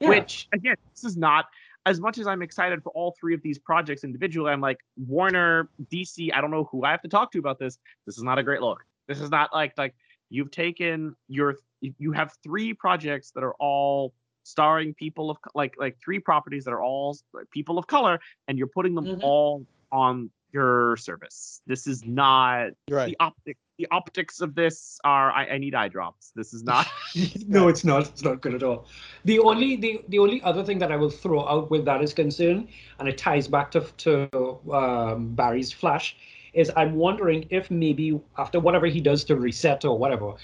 [0.00, 0.08] Yeah.
[0.08, 1.46] Which again, this is not
[1.86, 4.50] as much as I'm excited for all three of these projects individually.
[4.50, 6.30] I'm like Warner, DC.
[6.34, 7.78] I don't know who I have to talk to about this.
[8.06, 8.84] This is not a great look.
[9.06, 9.94] This is not like like
[10.30, 15.96] you've taken your you have three projects that are all starring people of like like
[16.02, 17.16] three properties that are all
[17.50, 19.20] people of color, and you're putting them Mhm.
[19.22, 21.60] all on your service.
[21.66, 23.06] This is not Right.
[23.10, 23.58] the optic.
[23.76, 26.30] The optics of this are I, I need eye drops.
[26.36, 26.86] This is not.
[27.48, 28.02] no, it's not.
[28.08, 28.86] It's not good at all.
[29.24, 32.14] The only the, the only other thing that I will throw out with that is
[32.14, 32.68] concerned,
[33.00, 36.16] and it ties back to to um, Barry's Flash,
[36.52, 40.34] is I'm wondering if maybe after whatever he does to reset or whatever,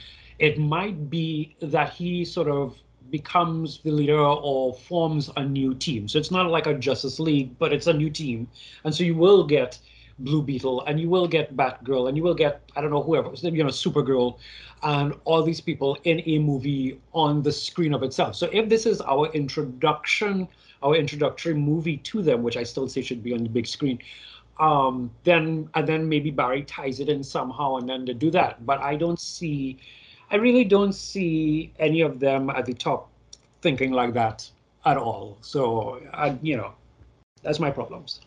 [0.40, 2.76] it might be that he sort of
[3.10, 6.08] becomes the leader or forms a new team.
[6.08, 8.48] So it's not like a Justice League, but it's a new team,
[8.82, 9.78] and so you will get
[10.24, 13.30] Blue Beetle, and you will get Batgirl, and you will get I don't know whoever,
[13.34, 14.38] you know, Supergirl,
[14.82, 18.36] and all these people in a movie on the screen of itself.
[18.36, 20.48] So if this is our introduction,
[20.82, 23.98] our introductory movie to them, which I still say should be on the big screen,
[24.58, 28.64] um, then and then maybe Barry ties it in somehow, and then they do that.
[28.66, 29.78] But I don't see,
[30.30, 33.10] I really don't see any of them at the top
[33.62, 34.48] thinking like that
[34.84, 35.38] at all.
[35.40, 36.72] So I, you know,
[37.42, 38.20] that's my problems.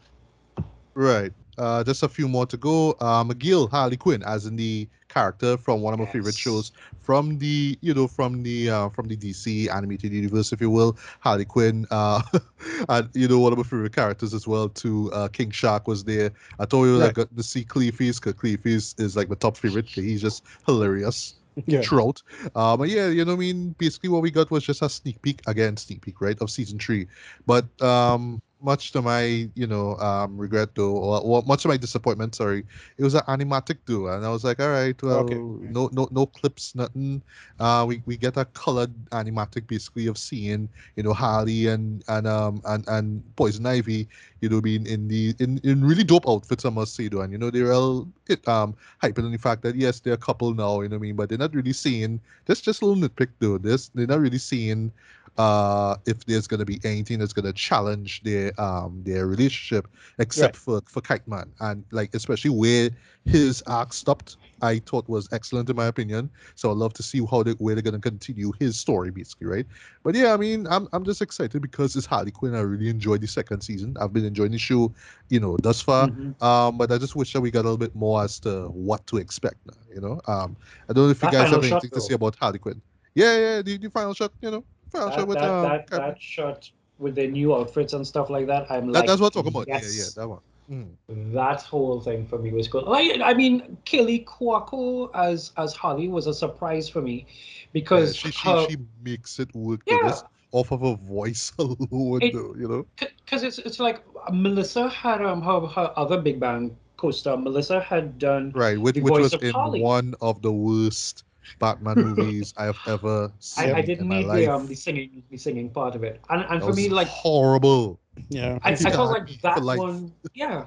[0.96, 1.32] Right.
[1.58, 2.92] Uh, just a few more to go.
[3.00, 7.38] Uh, McGill Harley Quinn, as in the character from one of my favorite shows from
[7.38, 10.98] the you know from the uh, from the DC animated universe, if you will.
[11.20, 12.22] Harley Quinn, uh,
[12.90, 14.70] and you know one of my favorite characters as well.
[14.70, 15.12] Too.
[15.14, 16.32] Uh, King Shark was there.
[16.60, 19.88] I told you I got to see Clayface because Clayface is like my top favorite.
[19.90, 21.36] He's just hilarious
[21.66, 21.82] Yeah.
[21.82, 22.22] throughout.
[22.56, 24.90] Um, but yeah, you know, what I mean, basically what we got was just a
[24.90, 27.08] sneak peek again, sneak peek, right, of season three.
[27.46, 31.78] But um, much to my, you know, um, regret though, or, or much to my
[31.78, 32.64] disappointment, sorry,
[32.98, 35.44] it was an animatic duo, and I was like, all right, well, Okay.
[35.62, 37.22] no, no, no clips, nothing.
[37.60, 42.28] Uh, we, we get a colored animatic basically of seeing, you know, Harley and and
[42.28, 44.08] um and and Poison Ivy,
[44.42, 47.32] you know, being in the in, in really dope outfits, I must say, though, and
[47.32, 50.54] you know, they're all it um hyping on the fact that yes, they're a couple
[50.54, 52.20] now, you know what I mean, but they're not really seeing.
[52.46, 53.58] That's just a little nitpick though.
[53.58, 54.92] This they're not really seeing
[55.38, 59.88] uh if there's gonna be anything that's gonna challenge their um their relationship
[60.20, 62.90] except for for Kite Man and like especially where
[63.26, 64.38] his arc stopped.
[64.62, 66.30] I thought was excellent in my opinion.
[66.56, 69.66] So I'd love to see how they where they're gonna continue his story basically, right?
[70.04, 72.56] But yeah, I mean, I'm I'm just excited because it's Harley Quinn.
[72.56, 73.96] I really enjoyed the second season.
[74.00, 74.94] I've been enjoying the show,
[75.30, 76.10] you know, thus far.
[76.10, 76.42] Mhm.
[76.42, 79.06] Um, but I just wish that we got a little bit more as to what
[79.08, 80.22] to expect now, you know.
[80.28, 80.58] Um,
[80.90, 82.60] I don't know if you That guys final have shot, anything to say about Harley
[82.60, 82.82] Quinn.
[83.16, 86.00] Yeah, yeah, the, the final shot, you know, That, shot with that, um, that, Cap-
[86.00, 89.36] that shot with the new outfits and stuff like that, I'm that- like, that's what
[89.36, 89.68] I'm talking about.
[89.68, 89.96] yes.
[89.96, 90.40] Yeah, yeah, that one.
[90.72, 91.34] Mm.
[91.34, 92.84] that whole thing for me was cool.
[92.88, 98.16] Like, I mean, Kaley Cuoco as as Holly was a surprise for me Yeah, because
[98.16, 100.14] she, she, her, she makes it work yeah,
[100.54, 102.86] off of her voice alone, It- though, you know.
[102.98, 108.18] because it's it's like Melissa had um her, her other Big Bang co-star Melissa had
[108.18, 109.82] done Right, which, the which voice was of in Holly.
[109.82, 111.26] one of the worst
[111.60, 114.46] Batman movies I have ever seen I, I in didn't my need life.
[114.46, 117.08] the um the singing the singing part of it, and and That for me like
[117.08, 118.00] horrible.
[118.30, 118.60] Yeah.
[118.64, 119.80] I, I felt like that for life.
[119.80, 120.66] one, yeah,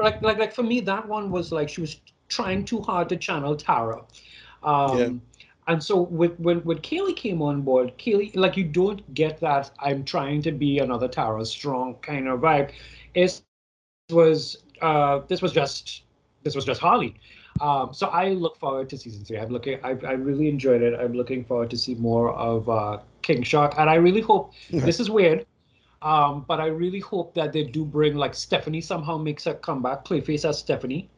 [0.00, 3.16] like like like for me that one was like she was trying too hard to
[3.16, 4.02] channel Tara,
[4.62, 5.08] um, Yeah.
[5.66, 9.70] and so with when when Kaley came on board, Kaley like you don't get that
[9.80, 12.70] I'm trying to be another Tara Strong kind of vibe.
[13.14, 13.90] It was
[14.22, 15.46] uh this was just
[15.98, 17.20] this was just Harley.
[17.60, 19.38] Um, so I look forward to season three.
[19.38, 19.78] I'm looking.
[19.82, 20.98] I, I really enjoyed it.
[20.98, 25.00] I'm looking forward to see more of uh, King Shark, and I really hope this
[25.00, 25.46] is weird.
[26.02, 30.04] Um, but I really hope that they do bring like Stephanie somehow makes a comeback.
[30.04, 31.08] Clayface as Stephanie,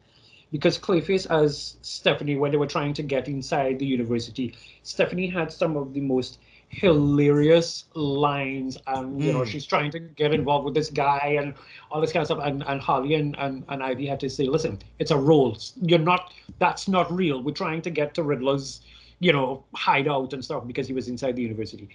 [0.51, 5.51] because Clayface as Stephanie when they were trying to get inside the university, Stephanie had
[5.51, 6.39] some of the most
[6.69, 9.47] hilarious lines, and you know Mm.
[9.47, 11.53] she's trying to get involved with this guy and
[11.91, 12.39] all this kind of stuff.
[12.43, 15.57] And and Harley and, and and Ivy had to say, listen, it's a role.
[15.81, 16.33] You're not.
[16.59, 17.41] That's not real.
[17.43, 18.81] We're trying to get to Riddler's,
[19.19, 21.89] you know, hideout and stuff because he was inside the university.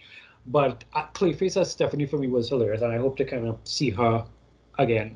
[0.46, 3.58] But uh, Clayface as Stephanie for me was hilarious, and I hope to kind of
[3.64, 4.26] see her
[4.78, 5.14] again.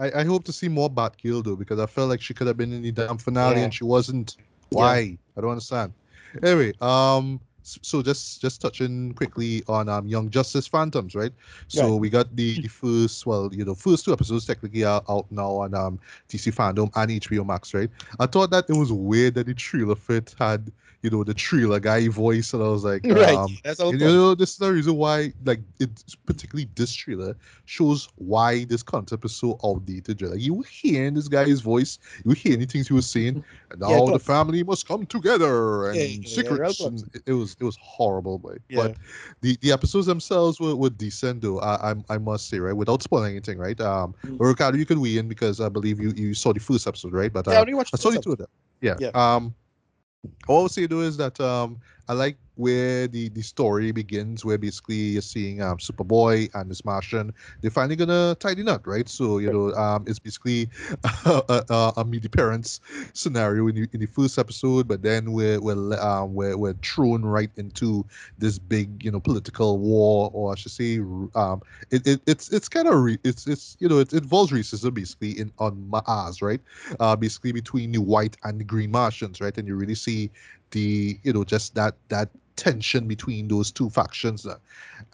[0.00, 2.56] I, I hope to see more Batgirl though, because I felt like she could have
[2.56, 3.64] been in the damn finale Yeah.
[3.64, 4.36] and she wasn't.
[4.70, 4.78] Yeah.
[4.78, 5.18] Why?
[5.36, 5.92] I don't understand.
[6.42, 7.40] Anyway, um,
[7.82, 11.32] so just just touching quickly on um Young Justice Phantoms, right?
[11.66, 11.94] So Right.
[11.96, 15.50] we got the, the first, well, you know, first two episodes technically are out now
[15.56, 17.90] on um DC Fandom and HBO Max, right?
[18.18, 21.78] I thought that it was weird that the trailer fit had, you know, the trailer
[21.78, 23.34] guy voice, and I was like, Right.
[23.34, 23.92] um, That's all.
[23.92, 25.90] you know, this is the reason why, like, it
[26.26, 30.20] particularly this trailer shows why this concept is so outdated.
[30.22, 33.44] Like, you were hearing this guy's voice, you were hearing the things he was saying,
[33.70, 36.76] and now Yeah, the family must come together and Yeah, yeah, yeah, secrets.
[36.78, 36.80] close.
[36.88, 38.42] and it, it was it was horrible.
[38.68, 38.76] Yeah.
[38.88, 38.96] But
[39.40, 41.60] the, the episodes themselves were, were decent, though.
[41.60, 43.80] I, I I must say, right, without spoiling anything, right?
[43.80, 44.36] Um, Mm.
[44.40, 47.32] Ricardo, you can weigh in because I believe you you saw the first episode, right?
[47.32, 48.48] But uh, I only watched I saw the two of them.
[48.80, 48.96] Yeah.
[48.98, 49.10] Yeah.
[49.14, 49.54] Um,
[50.46, 51.78] all I'll say though is that um,
[52.08, 56.84] I like where the the story begins, where basically you're seeing um Superboy and this
[56.84, 57.32] Martian.
[57.60, 59.08] They're finally gonna tie the knot, right?
[59.08, 60.68] So you know, um, it's basically
[61.24, 62.80] a, a, a meet the parents
[63.14, 67.22] scenario in the, in the first episode, but then we're we're um, we're we're thrown
[67.22, 68.04] right into
[68.38, 70.98] this big you know political war, or I should say,
[71.34, 74.52] um, it, it it's it's kind of re- it's it's you know it, it involves
[74.52, 76.60] racism basically in on Mars, right?
[77.00, 79.56] uh, basically between the white and the green Martians, right?
[79.56, 80.30] And you really see
[80.70, 84.58] the, you know, just that that tension between those two factions, there.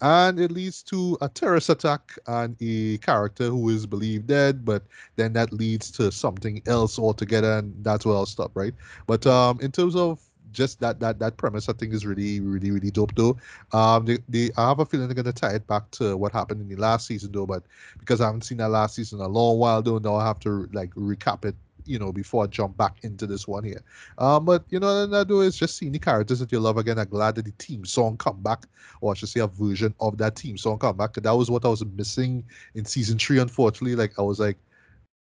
[0.01, 4.83] and it leads to a terrorist attack and a character who is believed dead, but
[5.17, 8.73] then that leads to something else altogether, and that's where I'll stop, right?
[9.07, 12.71] But um, in terms of just that that that premise, I think is really really
[12.71, 13.37] really dope though.
[13.73, 16.61] Um, they, they I have a feeling they're gonna tie it back to what happened
[16.61, 17.63] in the last season though, but
[17.99, 20.39] because I haven't seen that last season in a long while though, now I have
[20.41, 21.55] to like recap it
[21.85, 23.81] you know, before I jump back into this one here.
[24.17, 26.99] Um, but you know, I do is just seeing the characters that you love again.
[26.99, 28.65] I'm glad that the team song come back,
[29.01, 31.13] or I should say a version of that team song come back.
[31.13, 32.43] That was what I was missing
[32.75, 33.95] in season three, unfortunately.
[33.95, 34.57] Like I was like,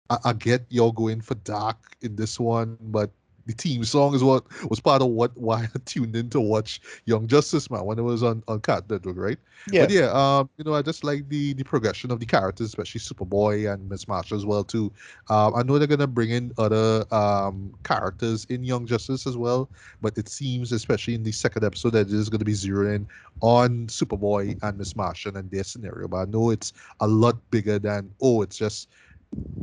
[0.09, 3.11] I, I get you're going for dark in this one, but
[3.51, 6.81] the team song is what was part of what why I tuned in to watch
[7.05, 9.37] Young Justice Man when it was on on Cat Network, right?
[9.71, 9.81] Yeah.
[9.83, 13.01] But yeah, um, you know, I just like the the progression of the characters, especially
[13.01, 14.91] Superboy and Miss Martian as well too.
[15.29, 19.69] Um, I know they're gonna bring in other um characters in Young Justice as well,
[20.01, 23.07] but it seems, especially in the second episode, that it is gonna be zeroing in
[23.41, 26.07] on Superboy and Miss Martian and their scenario.
[26.07, 28.87] But I know it's a lot bigger than oh, it's just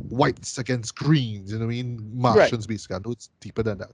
[0.09, 1.51] whites against greens.
[1.51, 2.11] You know what I mean?
[2.13, 2.95] Martians basically.
[2.95, 3.93] I know it's deeper than that.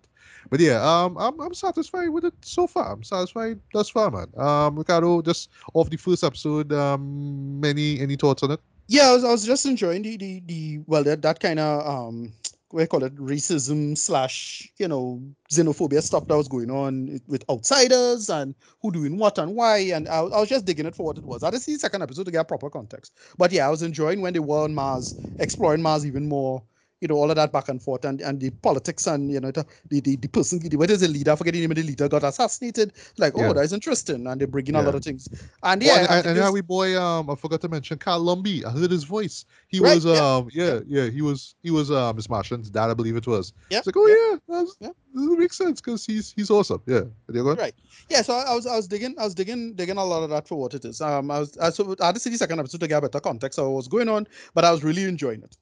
[0.49, 2.93] But yeah, um, I'm I'm satisfied with it so far.
[2.93, 4.27] I'm satisfied thus far, man.
[4.37, 8.59] Um, Ricardo, just off the first episode, um, any any thoughts on it?
[8.87, 11.87] Yeah, I was, I was just enjoying the the, the well that, that kind of
[11.87, 12.33] um
[12.73, 15.21] you call it racism slash you know
[15.51, 20.07] xenophobia stuff that was going on with outsiders and who doing what and why and
[20.09, 21.43] I, was- I was just digging it for what it was.
[21.43, 24.21] I didn't see the second episode to get proper context, but yeah, I was enjoying
[24.21, 26.63] when they were on Mars, exploring Mars even more.
[27.01, 29.51] You know all of that back and forth and, and the politics and you know
[29.51, 31.83] the the, the, person the what is the leader I forget the name of the
[31.83, 35.27] leader got assassinated like oh that's interesting and they're bringing a lot of things
[35.63, 37.69] and Oh, yeah and, I and, and it's- how we boy, um, I forgot to
[37.69, 38.63] mention Carl Lumbly.
[38.65, 39.45] I heard his voice.
[39.67, 40.13] He Right, was, yeah.
[40.35, 43.51] um, yeah, yeah, he was, he was, uh, Miss Martian's dad, I believe it was.
[43.69, 44.89] Yeah, It's like, oh yeah, that's, yeah.
[45.13, 46.81] that makes sense because he's he's awesome.
[46.85, 47.55] Yeah, there you go.
[47.55, 47.75] Right.
[48.09, 50.29] Yeah, so I, I was I was digging I was digging digging a lot of
[50.29, 51.01] that for what it is.
[51.01, 53.01] Um, I was I, so I had to see the second episode to get a
[53.01, 55.57] better context of what was going on, but I was really enjoying it.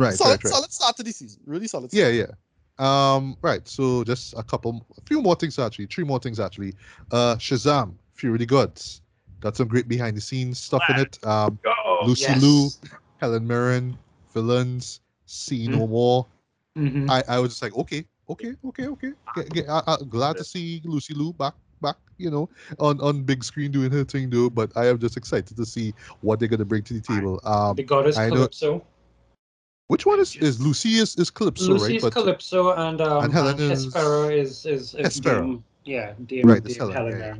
[0.00, 0.54] Right, solid, right, right.
[0.54, 1.40] solid start to the season.
[1.44, 1.92] Really solid.
[1.92, 2.14] Yeah, start.
[2.14, 3.14] yeah.
[3.14, 3.66] Um, right.
[3.68, 6.72] So just a couple, a few more things actually, three more things actually.
[7.12, 9.02] Uh, Shazam, Fury of the Gods,
[9.40, 11.18] got some great behind the scenes stuff in it.
[11.24, 12.00] Um, Go.
[12.04, 12.42] Lucy yes.
[12.42, 12.68] Liu,
[13.20, 13.98] Helen Mirren,
[14.32, 16.26] villains, see no more.
[16.76, 17.10] Mhm.
[17.10, 19.12] I, I was just like, okay, okay, okay, okay.
[19.34, 21.52] Get, get, I, I'm glad to see Lucy Liu back,
[21.82, 22.48] back, you know,
[22.78, 24.48] on on big screen doing her thing, though.
[24.48, 27.40] But I am just excited to see what they're gonna bring to the table.
[27.44, 28.86] Um, the goddess I know- Calypso.
[29.90, 31.96] Which one is is Lucy is, Calypso, Lucy right?
[31.96, 35.40] is But Calypso, and um, and Helen and is- Hespera is is, is Hespera.
[35.42, 36.12] Dame- yeah,
[36.44, 37.36] Right, it's Helen, Helen yeah,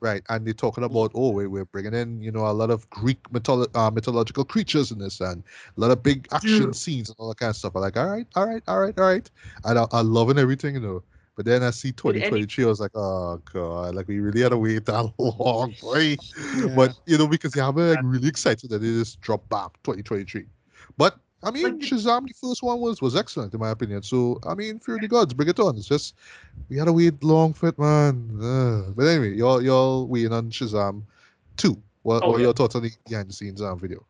[0.00, 2.88] right, and they're talking about oh, we, we're bringing in you know a lot of
[2.90, 5.42] Greek mytholo- uh, mythological creatures in this, and
[5.76, 6.76] a lot of big action Dude.
[6.76, 7.72] scenes and all that kind of stuff.
[7.74, 9.30] I'm like, all right, all right, all right, all right,
[9.64, 11.02] and I, I'm loving everything, you know.
[11.36, 14.40] But then I see Did any- 2023, I was like, oh god, like we really
[14.42, 16.16] had to wait that long, boy.
[16.56, 16.74] Yeah.
[16.74, 20.44] But you know, because I'm like really excited that it is dropped back 2023.
[20.98, 24.02] But I mean, Like- Shazam, the first one was was excellent in my opinion.
[24.02, 25.76] So I mean, fear the gods, bring it on.
[25.76, 26.14] It's just
[26.68, 28.92] we had to wait long for it, man.
[28.96, 31.02] But anyway, y'all y'all waiting on Shazam
[31.56, 31.80] two.
[32.02, 32.44] What, Oh, what are yeah.
[32.46, 34.04] your thoughts on the behind the scenes um, video?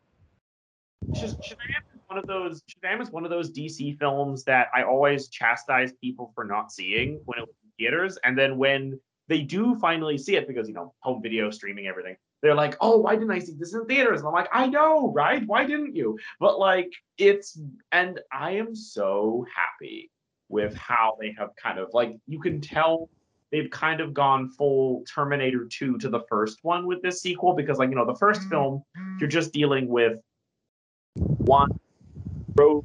[1.12, 5.28] Shazam is one of those Shazam is one of those DC films that I always
[5.28, 9.74] chastise people for not seeing when it was in theaters, and then when they do
[9.81, 12.16] finally see it because you know home video streaming everything,
[12.47, 15.12] they're like, "Oh, why didn't I see this in theaters?" And I'm like, "I know,
[15.12, 15.43] right?
[15.47, 17.59] Why didn't you?" But like, it's
[17.93, 20.10] and I am so happy
[20.48, 23.10] with how they have kind of like you can tell
[23.51, 27.78] they've kind of gone full Terminator 2 to the first one with this sequel because
[27.78, 28.82] like you know the first film
[29.18, 30.18] you're just dealing with
[31.47, 31.68] one
[32.56, 32.85] rogue,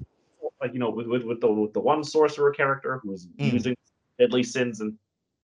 [0.60, 3.54] like you know, with with, with the with the one sorcerer character who's Mm.
[3.54, 3.76] using
[4.18, 4.98] deadly sins and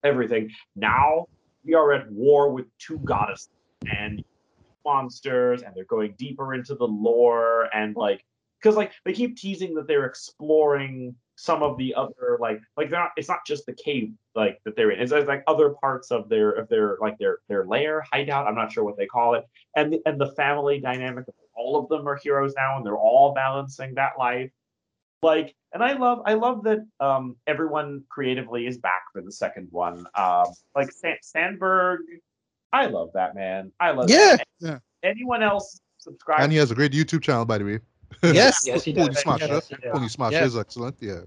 [0.05, 0.51] everything.
[0.75, 1.27] Now
[1.65, 3.49] we are at war with two goddesses
[3.91, 4.23] and
[4.85, 8.25] monsters, and they're going deeper into the lore and like
[8.61, 12.99] because like they keep teasing that they're exploring some of the other like like they're
[12.99, 16.11] not it's not just the cave like that they're in it's, it's like other parts
[16.11, 19.35] of their of their like their their lair hideout i'm not sure what they call
[19.35, 19.45] it
[19.77, 22.99] and the, and the family dynamic of all of them are heroes now and they're
[22.99, 24.51] all balancing that life.
[25.23, 29.69] Like and i love i love that um everyone creatively is back for the second
[29.71, 32.01] one um like Stan- sandberg
[32.81, 34.47] i love that man i love Yeah, that.
[34.69, 34.79] yeah.
[35.13, 37.79] anyone else subscribe And he has a great YouTube channel, by the way.
[38.23, 38.65] Yes.
[38.71, 39.23] Yes, he Pony does.
[39.23, 39.47] Smasher.
[39.47, 39.93] Yes, he does.
[39.93, 40.45] Pony Smasher Yeah.
[40.51, 40.97] is excellent.
[41.01, 41.21] Yeah.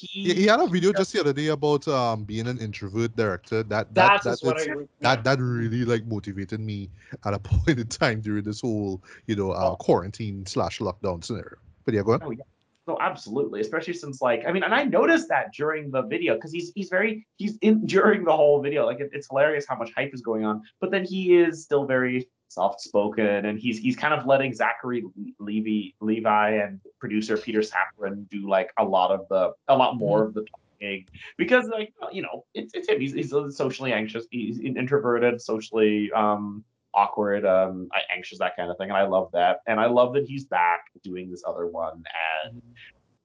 [0.00, 3.12] he, He, he had a video just the other day about um being an introvert
[3.16, 3.58] director.
[3.72, 4.86] That that That that, is what is- I.
[5.06, 6.78] that that really like motivated me
[7.26, 9.76] at a point in time during this whole you know uh, Oh.
[9.86, 11.56] quarantine slash lockdown scenario.
[11.84, 12.38] But yeah, go on.
[12.90, 13.60] No, absolutely.
[13.60, 16.88] Especially since like I mean, and I noticed that during the video because he's he's
[16.88, 18.84] very he's in during the whole video.
[18.84, 21.86] Like it, it's hilarious how much hype is going on, but then he is still
[21.86, 25.04] very soft spoken, and he's he's kind of letting Zachary
[25.38, 30.24] Levy Levi and producer Peter Safran do like a lot of the a lot more
[30.24, 31.06] of the talking
[31.36, 32.98] because like you know it's it's him.
[33.00, 34.26] He's he's socially anxious.
[34.32, 36.64] He's introverted, socially um
[36.94, 38.88] awkward, um, anxious, that kind of thing.
[38.88, 39.60] And I love that.
[39.66, 42.02] And I love that he's back doing this other one.
[42.44, 42.62] And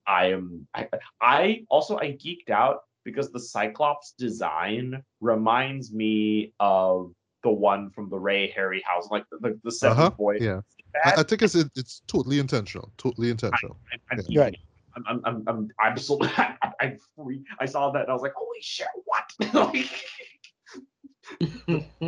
[0.07, 0.87] I am, I,
[1.21, 7.11] I also, I geeked out because the Cyclops design reminds me of
[7.43, 10.37] the one from the Ray Harryhausen, like the, the, the seventh Uh-huh, boy.
[10.39, 10.61] yeah.
[11.03, 12.91] I, I think it's it's totally intentional.
[12.97, 13.77] Totally intentional.
[13.91, 14.41] I'm, I'm, Yeah.
[14.43, 14.59] Right.
[14.95, 18.33] I'm, I'm, I'm, I'm absolutely, I, I, free, I saw that and I was like,
[18.35, 19.25] holy shit, what?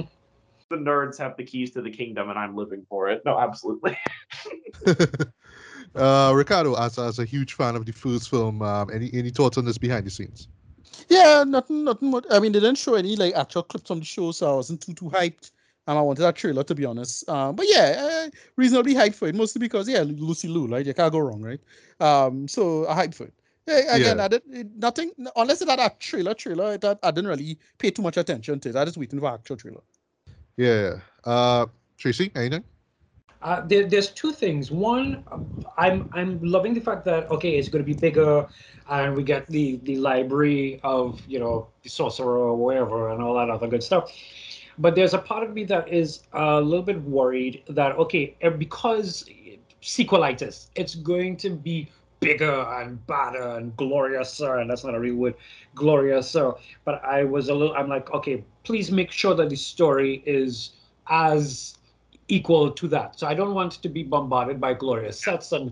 [0.69, 3.23] Like, the nerds have the keys to the kingdom and I'm living for it.
[3.26, 3.98] No, absolutely.
[5.95, 9.57] uh, Ricardo, as as a huge fan of the first film, um, any any thoughts
[9.57, 10.48] on this behind the scenes?
[11.10, 12.11] Yeah, nothing, nothing.
[12.11, 12.26] Much.
[12.31, 14.81] I mean, they didn't show any like actual clips on the show, so I wasn't
[14.81, 15.52] too too hyped.
[15.88, 17.27] And I wanted that trailer to be honest.
[17.30, 20.85] Um, but yeah, uh, reasonably hyped for it, mostly because yeah, Lucy Liu, right?
[20.85, 21.61] You can't go wrong, right?
[21.99, 23.34] Um, so I hyped for it.
[23.68, 24.23] Yeah, again, Yeah.
[24.26, 26.34] I did it, nothing unless it had a trailer.
[26.34, 28.76] Trailer, it had, I didn't really pay too much attention to it.
[28.76, 29.81] I just waiting for actual trailer.
[30.58, 31.00] Yeah.
[31.24, 31.68] Uh,
[31.98, 32.64] Tracy, anything?
[33.42, 34.72] Uh, there, there's two things.
[34.72, 35.24] One,
[35.78, 38.48] I'm I'm loving the fact that okay, it's going to be bigger,
[38.90, 43.36] and we get the the library of you know the sorcerer or whatever and all
[43.36, 44.12] that other good stuff.
[44.80, 48.50] But there's a part of me that is a little bit worried that okay, eh,
[48.50, 49.24] because
[49.82, 55.15] sequelitis, it's going to be bigger and badder and gloriouser, and that's not a real
[55.15, 55.35] word,
[55.76, 56.57] gloriouser.
[56.85, 60.72] But I was a little, I'm like, okay, please make sure that the story is
[61.10, 61.77] as
[62.27, 63.19] equal to that.
[63.19, 65.72] So I don't want to be bombarded by glorious sets and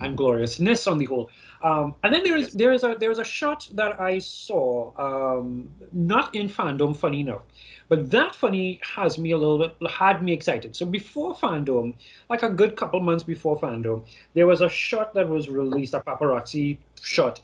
[0.00, 1.30] and gloriousness on the whole.
[1.62, 4.92] Um, and then there is there is a there is a shot that I saw,
[4.98, 7.42] um, not in fandom, funny enough,
[7.88, 10.74] but that funny has me a little bit had me excited.
[10.76, 11.94] So before fandom,
[12.28, 14.04] like a good couple months before fandom,
[14.34, 17.40] there was a shot that was released, a paparazzi shot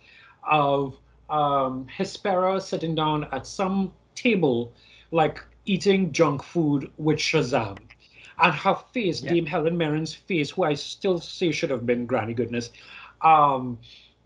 [0.51, 0.98] of
[1.31, 4.73] um, Hespera sitting down at some table,
[5.10, 7.78] like eating junk food with Shazam.
[8.39, 9.32] And her face, Yeah.
[9.32, 12.70] Dame Helen Mirren's face, who I still say should have been Granny Goodness,
[13.23, 13.78] um,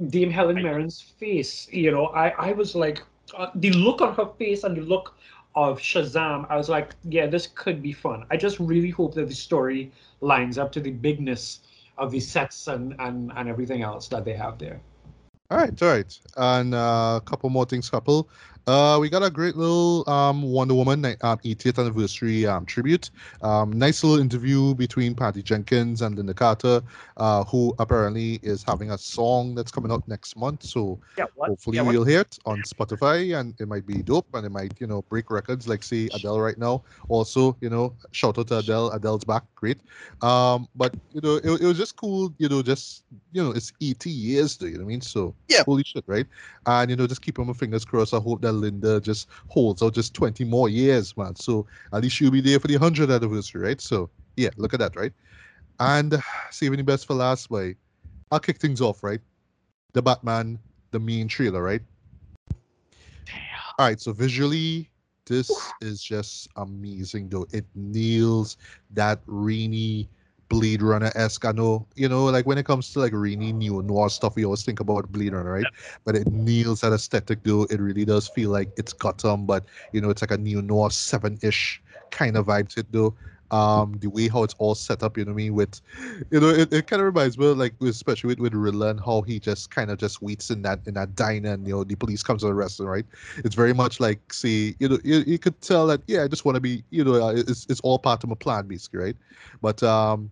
[0.09, 1.69] Dame Helen Mirren's face.
[1.73, 3.03] You know, I I was like
[3.37, 5.15] uh, the look on her face and the look
[5.57, 6.47] of Shazam.
[6.51, 8.25] I was like, yeah, this could be fun.
[8.31, 11.61] I just really hope that the story lines up to the bigness
[11.99, 14.81] of the sets and and and everything else that they have there.
[15.51, 18.29] All right, all right, and uh, a couple more things, couple.
[18.67, 23.11] Uh, we got a great little um, Wonder Woman um, 80th anniversary um, tribute.
[23.43, 26.83] Um, nice little interview between Patty Jenkins and Lynda Carter,
[27.17, 30.65] uh, who apparently is having a song that's coming out next month.
[30.65, 34.45] So Yeah, hopefully yeah, we'll hear it on Spotify, and it might be dope, and
[34.45, 36.83] it might you know break records like say Adele right now.
[37.09, 38.91] Also, you know, shout out to Adele.
[38.91, 39.79] Adele's back, great.
[40.23, 42.35] Um, but you know, it, it was just cool.
[42.39, 44.67] You know, just you know, it's 80 years, though.
[44.67, 45.01] You know what I mean?
[45.03, 45.63] So Yeah.
[45.63, 46.27] holy shit, right?
[46.67, 48.15] And you know, just keep my fingers crossed.
[48.15, 51.35] I hope that Lynda just holds out just 20 more years, man.
[51.37, 53.81] So at least she'll be there for the 100th anniversary, right?
[53.81, 55.13] So yeah, look at that, right?
[55.81, 56.21] And
[56.51, 57.77] saving the best for last, way.
[58.31, 59.21] I'll kick things off, right?
[59.93, 60.59] The Batman,
[60.91, 61.83] the main trailer, right?
[63.79, 64.91] All right, so visually,
[65.27, 65.51] this
[65.81, 67.47] is just amazing, though.
[67.53, 68.57] It nails
[68.95, 70.09] that rainy
[70.49, 71.45] Blade Runner esque.
[71.45, 74.45] I know, you know, like when it comes to like rainy neo noir stuff, we
[74.45, 75.67] always think about Blade Runner, right?
[76.05, 77.65] But it nails that aesthetic, though.
[77.65, 80.91] It really does feel like it's Gotham, but you know, it's like a neo noir
[80.91, 83.15] seven ish kind of vibe to it, though.
[83.53, 85.55] Um, the way how it's all set up, you know what I mean?
[85.55, 85.81] With,
[86.33, 88.99] you know, it, it kind of reminds me, of, like, especially with with Riddler and
[88.99, 91.85] how he just kind of just waits in that in that diner, and you know,
[91.85, 93.07] the police comes to arrest him, right?
[93.39, 96.45] It's very much like, see, you know, you, you could tell that, yeah, I just
[96.45, 99.17] want to be, you know, uh, it's it's all part of my plan, basically, right?
[99.63, 100.29] But um,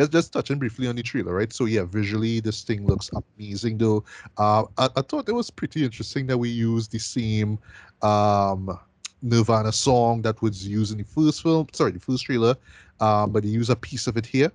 [0.00, 1.52] just just touching briefly on the trailer, right?
[1.52, 4.04] So yeah, visually this thing looks amazing, though.
[4.38, 7.58] Uh, I, I thought it was pretty interesting that we used the same
[8.02, 8.78] um
[9.22, 12.56] Nirvana song that was used in the first film, sorry, the first trailer,
[13.00, 14.50] um, but they use a piece of it here.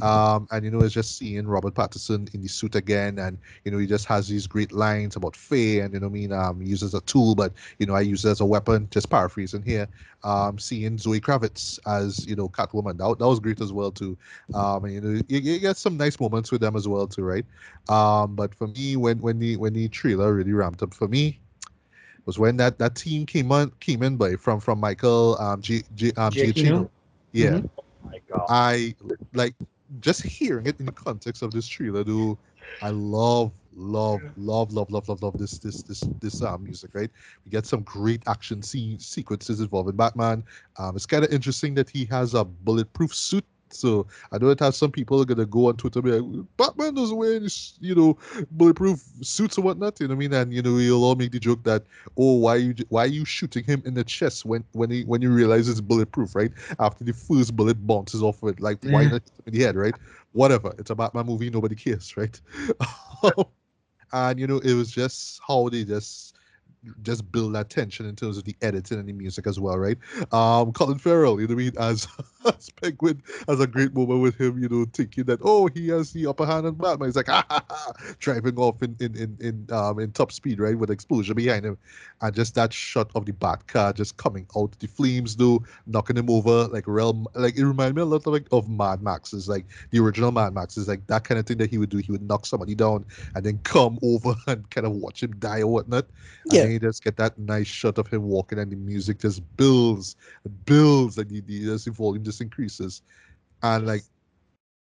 [0.00, 3.70] Um, and you know, it's just seeing Robert Pattinson in the suit again, and you
[3.70, 6.60] know, he just has these great lines about Faye, and you know, I mean, um,
[6.60, 8.88] he uses a tool, but you know, I use it as a weapon.
[8.90, 9.88] Just paraphrasing here.
[10.24, 14.16] Um, seeing Zoe Kravitz as you know Catwoman, that, that was great as well too.
[14.52, 17.22] Um, and you know, you, you get some nice moments with them as well too,
[17.22, 17.44] right?
[17.88, 21.40] Um, but for me, when when the when the trailer really ramped up for me,
[22.26, 25.82] was when that that team came on came in by from from Michael um G,
[25.94, 26.88] G, um Giacchino?
[27.32, 27.70] Yeah, Mhm.
[27.78, 28.46] Oh my god.
[28.48, 28.94] I
[29.32, 29.54] like
[30.00, 32.38] just hearing it in the context of this trailer, dude.
[32.82, 37.10] I love, love, love, love, love, love, love this this this this uh, music, right?
[37.44, 40.44] We get some great action scene sequences involving Batman.
[40.78, 43.44] Um, it's kind of interesting that he has a bulletproof suit.
[43.74, 46.46] So I know it has some people are gonna go on Twitter and be like,
[46.56, 47.48] Batman doesn't wear any,
[47.80, 48.18] you know,
[48.52, 50.00] bulletproof suits or whatnot.
[50.00, 50.32] You know what I mean?
[50.32, 51.84] And you know, you'll all make the joke that,
[52.16, 55.22] oh, why you why are you shooting him in the chest when when he when
[55.22, 56.52] you realize it's bulletproof, right?
[56.78, 59.12] After the first bullet bounces off of it, like why mm.
[59.12, 59.94] not in the head, right?
[60.32, 60.74] Whatever.
[60.78, 62.40] It's a Batman movie, nobody cares, right?
[64.12, 66.36] and you know, it was just how they just
[67.02, 69.98] just build that tension in terms of the editing and the music as well, right?
[70.32, 72.08] Um, Colin Farrell, you know I mean, as,
[72.46, 76.12] as Penguin has a great moment with him, you know, thinking that oh he has
[76.12, 77.08] the upper hand on Batman.
[77.08, 80.60] He's like ha ha ha, driving off in in in in um in top speed,
[80.60, 81.78] right, with explosion behind him,
[82.20, 86.16] and just that shot of the Bat car just coming out the flames, though, knocking
[86.16, 89.32] him over like real, like it reminded me a lot of like of Mad Max.
[89.32, 91.90] Is like the original Mad Max is like that kind of thing that he would
[91.90, 91.98] do.
[91.98, 93.04] He would knock somebody down
[93.34, 96.06] and then come over and kind of watch him die or whatnot.
[96.46, 96.73] Yeah.
[96.74, 100.64] You just get that nice shot of him walking, and the music just builds, and
[100.64, 103.02] builds, and the, the, just the volume just increases.
[103.62, 104.02] And like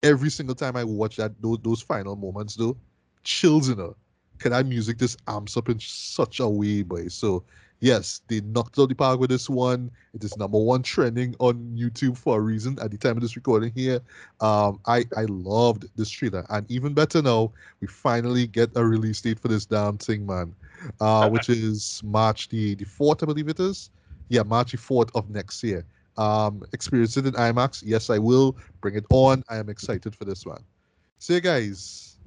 [0.03, 2.77] every single time I watch that, those, those final moments, though,
[3.23, 3.95] chills in her.
[4.39, 7.09] Can that music just amps up in such a way, boy?
[7.09, 7.45] So
[7.81, 9.91] yes, they knocked out the park with this one.
[10.15, 12.79] It is number one trending on YouTube for a reason.
[12.81, 14.01] At the time of this recording here,
[14.41, 19.21] um, I I loved this trailer, and even better now, we finally get a release
[19.21, 20.55] date for this damn thing, man.
[21.01, 23.91] Uh, which is March the the fourth, I believe it is.
[24.29, 25.85] Yeah, March the fourth of next year.
[26.17, 27.83] Um, experience it in IMAX.
[27.85, 29.43] Yes, I will bring it on.
[29.49, 30.63] I am excited for this one.
[31.19, 32.19] So, yeah, guys,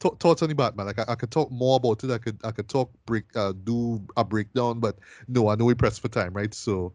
[0.00, 0.86] th- thoughts on the Batman?
[0.86, 2.10] Like, I, I could talk more about it.
[2.10, 4.98] I could, I could talk break, uh, do a breakdown, but
[5.28, 6.52] no, I know we pressed for time, right?
[6.52, 6.92] So,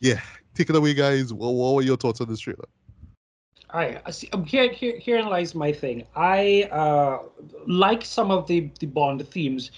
[0.00, 0.20] yeah,
[0.54, 1.32] take it away, guys.
[1.32, 2.66] What, what were your thoughts on this trailer?
[3.70, 4.28] I I see.
[4.32, 6.04] Um, here, here, herein lies my thing.
[6.14, 7.22] I uh,
[7.66, 9.70] like some of the the Bond themes.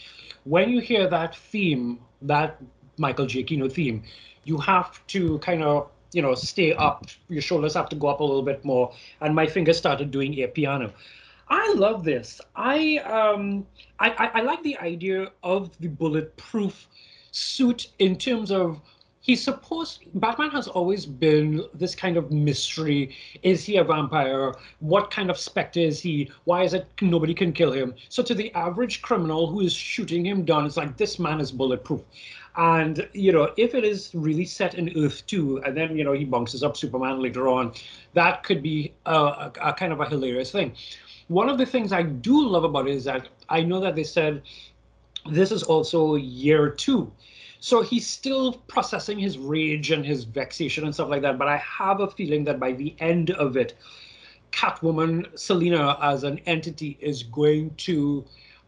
[0.48, 2.58] When you hear that theme, that
[2.96, 4.02] Michael Giacchino theme,
[4.44, 7.06] you have to kind of you know stay up.
[7.28, 10.38] Your shoulders have to go up a little bit more, and my fingers started doing
[10.40, 10.92] air piano.
[11.50, 12.40] I love this.
[12.56, 13.66] I um
[13.98, 16.88] I, I, I like the idea of the bulletproof
[17.30, 18.80] suit in terms of
[19.28, 23.14] he's supposed batman has always been this kind of mystery.
[23.42, 24.54] Is he a vampire?
[24.80, 26.30] What kind of specter is he?
[26.44, 27.94] Why is it nobody can kill him?
[28.08, 31.52] So to the average criminal who is shooting him down it's like this man is
[31.52, 32.00] bulletproof.
[32.56, 36.14] And you know if it is really set in earth 2 and then you know
[36.14, 37.74] he bounces up superman later on
[38.14, 40.72] that could be a, a, a kind of a hilarious thing.
[41.28, 44.04] One of the things i do love about it is that i know that they
[44.04, 44.40] said
[45.30, 47.12] this is also year two
[47.60, 51.38] so he's still processing his rage and his vexation and stuff like that.
[51.38, 53.76] But I have a feeling that by the end of it,
[54.52, 58.24] Catwoman, Selina as an entity is going to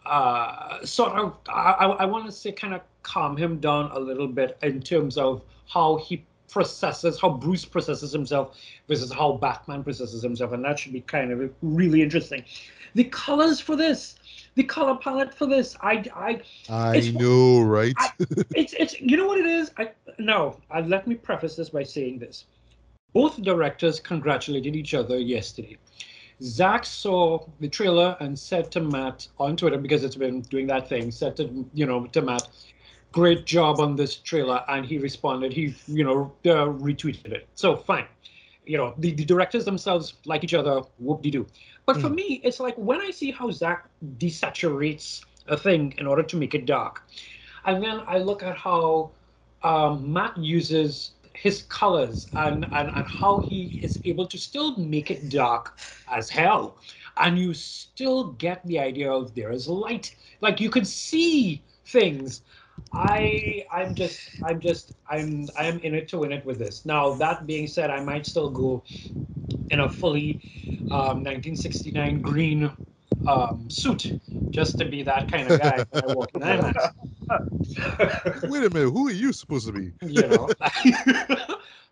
[0.07, 4.29] uh, sort of, I, I want to say, kind of calm him down a little
[4.29, 8.59] bit in terms of how he processes, how Bruce processes himself
[8.89, 10.53] versus how Batman processes himself.
[10.53, 12.45] And that should be kind of really interesting.
[12.95, 14.17] The colors for this,
[14.55, 15.77] the color palette for this.
[15.81, 17.95] I I I know, right?
[17.97, 18.11] I,
[18.55, 19.71] it's it's you know what it is.
[19.79, 20.59] I no.
[20.71, 22.45] I, let me preface this by saying this.
[23.13, 25.77] Both directors congratulated each other yesterday.
[26.43, 30.89] Zach saw the trailer and said to Matt on Twitter because it's been doing that
[30.89, 31.11] thing.
[31.11, 32.49] Said to you know to Matt,
[33.13, 35.53] "Great job on this trailer," and he responded.
[35.53, 37.49] He you know uh, retweeted it.
[37.55, 38.07] So fine.
[38.65, 40.83] You know the, the directors themselves like each other.
[40.99, 41.47] Whoop de doo.
[41.87, 42.01] But mm.
[42.03, 42.15] for hmm.
[42.15, 43.89] me, it's like when I see how Zach
[44.19, 47.03] desaturates a thing in order to make it dark,
[47.65, 49.11] and then I look at how
[49.63, 55.11] um, Matt uses his colors and, and, and how he is able to still make
[55.11, 55.79] it dark
[56.11, 56.77] as hell.
[57.17, 60.15] And you still get the idea of there is light.
[60.41, 62.43] Like you can see things.
[62.93, 66.85] I I'm just I'm just I'm I'm in it to win it with this.
[66.85, 68.83] Now that being said, I might still go
[69.71, 70.41] in a fully
[70.91, 72.71] um, 1969 green
[73.27, 74.13] um, suit
[74.51, 76.43] just to be that kind of guy I walk in
[78.43, 79.93] Wait a minute, who are you supposed to be?
[80.03, 80.49] you know.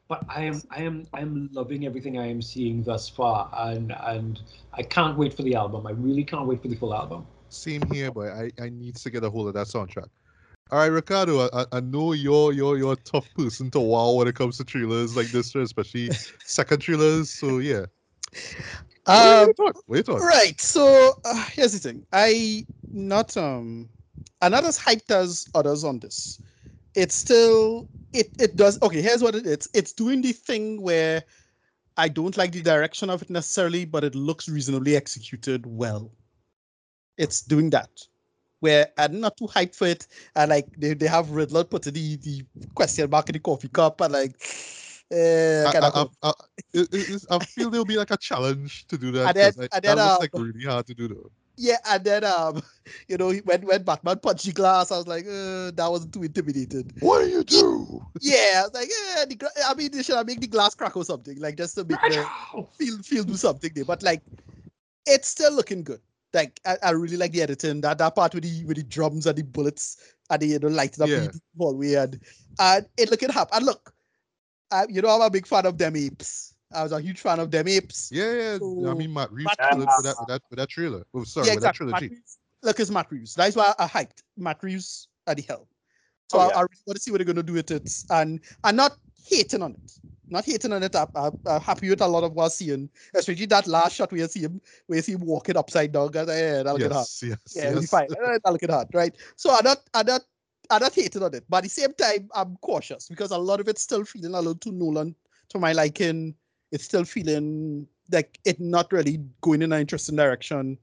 [0.08, 3.94] but I am I am I am loving everything I am seeing thus far, and
[4.00, 4.40] and
[4.72, 5.86] I can't wait for the album.
[5.86, 7.26] I really can't wait for the full album.
[7.50, 10.08] Same here, but I I need to get a hold of that soundtrack.
[10.70, 14.28] All right, Ricardo, I, I know you're you're you're a tough person to wow when
[14.28, 16.10] it comes to trailers like this, especially
[16.44, 17.30] second trailers.
[17.30, 17.86] So yeah.
[19.06, 19.50] Um,
[20.20, 20.60] right.
[20.60, 22.04] So uh, here's the thing.
[22.12, 23.88] I not um,
[24.42, 26.38] I'm not as hyped as others on this.
[26.94, 29.00] It's still it it does okay.
[29.00, 29.66] Here's what it is.
[29.72, 31.24] It's doing the thing where
[31.96, 36.12] I don't like the direction of it necessarily, but it looks reasonably executed well.
[37.16, 37.90] It's doing that.
[38.60, 41.90] Where I'm not too hyped for it, and like they, they have Riddler put the
[42.16, 42.44] the
[42.74, 44.34] question mark in the coffee cup, and like
[45.12, 45.14] uh,
[45.74, 46.32] I, I,
[46.74, 49.28] I, I, feel there'll be like a challenge to do that.
[49.28, 51.30] And then, I, and then, that um, looks like really hard to do though.
[51.56, 52.62] Yeah, and then um,
[53.08, 56.22] you know, when when Batman punched the glass, I was like, uh, that wasn't too
[56.22, 56.92] intimidated.
[57.00, 58.02] What do you do?
[58.20, 61.04] Yeah, I was like, yeah, the, I mean, should I make the glass crack or
[61.04, 62.26] something, like just to make the
[62.78, 63.84] feel feel do something there.
[63.84, 64.22] But like,
[65.06, 66.00] it's still looking good.
[66.34, 67.80] Like I, I really like the editing.
[67.80, 70.68] That that part with the with the drums and the bullets and the you know
[70.68, 71.20] lighting up yeah.
[71.20, 72.20] the hallway and
[72.58, 73.50] and it looking happy.
[73.54, 73.94] And look,
[74.70, 76.54] I, you know, I'm a big fan of them apes.
[76.74, 78.10] I was a huge fan of them apes.
[78.12, 78.58] Yeah, yeah.
[78.58, 79.94] So, I mean, Matt Reeves Matt Reeves.
[79.96, 81.04] For, that, for, that, for that trailer.
[81.14, 81.86] Oh, sorry, yeah, exactly.
[81.86, 82.14] that trilogy.
[82.14, 83.34] Reeves, look, it's Matt Reeves.
[83.34, 85.64] That's why I hyped Matt Reeves at the helm.
[86.30, 86.56] So oh, yeah.
[86.56, 87.90] I, I, really want to see what they're going to do with it.
[88.10, 88.98] And I'm not
[89.28, 89.92] hating on it.
[90.30, 90.94] Not hating on it.
[90.94, 94.20] I, I'm happy with a lot of what I'm seeing, especially that last shot where
[94.20, 96.10] you see him, where you see him walking upside down.
[96.12, 97.06] Yeah, that look yes, hard.
[97.22, 97.90] Yes, yeah, yes.
[97.90, 98.08] fine.
[98.12, 99.14] Uh, that look at hard, right?
[99.36, 100.22] So I'm not, I'm not
[100.70, 103.60] I'm not hating on it, but at the same time, I'm cautious because a lot
[103.60, 105.14] of it's still feeling a little too Nolan
[105.50, 106.34] to my liking.
[106.72, 110.78] It's still feeling like it not really going in an interesting direction.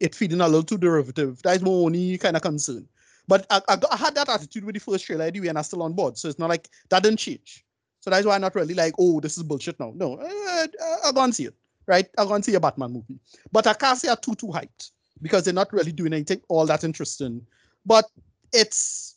[0.00, 1.40] It feeling a little too derivative.
[1.42, 2.88] That's my only kind of concern.
[3.28, 5.64] But I, I, got, I, had that attitude with the first trailer anyway, and I'm
[5.64, 6.16] still on board.
[6.16, 7.64] So it's not like that didn't change.
[8.00, 9.92] So that's why I'm not really like, oh, this is bullshit now.
[9.94, 11.54] No, I, I, I go and see it,
[11.86, 12.06] right?
[12.16, 13.18] I go and see a Batman movie.
[13.52, 16.66] But I can't say I'm too, too hyped because they're not really doing anything all
[16.66, 17.46] that interesting.
[17.84, 18.04] But
[18.52, 19.16] it's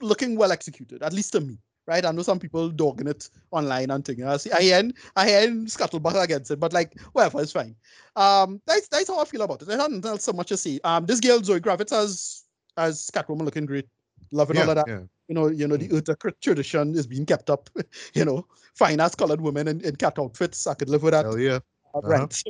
[0.00, 1.58] looking well executed, at least to me.
[1.86, 4.22] Right, I know some people dogging it online and things.
[4.22, 7.74] I see, I hear, I hear scuttlebutt against it, but like, whatever, it's fine.
[8.14, 9.70] Um, that's that's how I feel about it.
[9.70, 10.78] I don't so much to see.
[10.84, 12.44] Um, this girl Zoe Kravitz as
[12.76, 13.88] as Catwoman looking great,
[14.30, 14.86] loving yeah, all of that.
[14.86, 15.00] Yeah.
[15.30, 16.00] You know, you know, the mm.
[16.02, 17.70] Eartha tradition is being kept up.
[18.14, 18.44] you know,
[18.74, 20.66] fine as colored women in, in cat outfits.
[20.66, 21.24] I could live with that.
[21.24, 21.60] Hell yeah.
[21.94, 22.00] Uh-huh.
[22.02, 22.44] Right.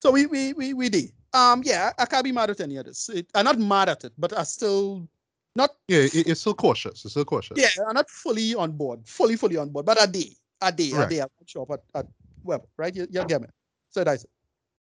[0.00, 1.12] So we we we we did.
[1.34, 3.10] Um, yeah, I can't be mad at any of this.
[3.10, 5.06] It, I'm not mad at it, but I still
[5.54, 7.04] not yeah, it, it's still cautious.
[7.04, 7.58] It's still cautious.
[7.58, 10.32] Yeah, I'm not fully on board, fully, fully on board, but a day,
[10.62, 11.06] a day, right.
[11.06, 11.20] a day.
[11.20, 12.06] I'm not sure, but at
[12.44, 12.96] well, right?
[12.96, 13.48] You, you get me.
[13.90, 14.30] So that's it.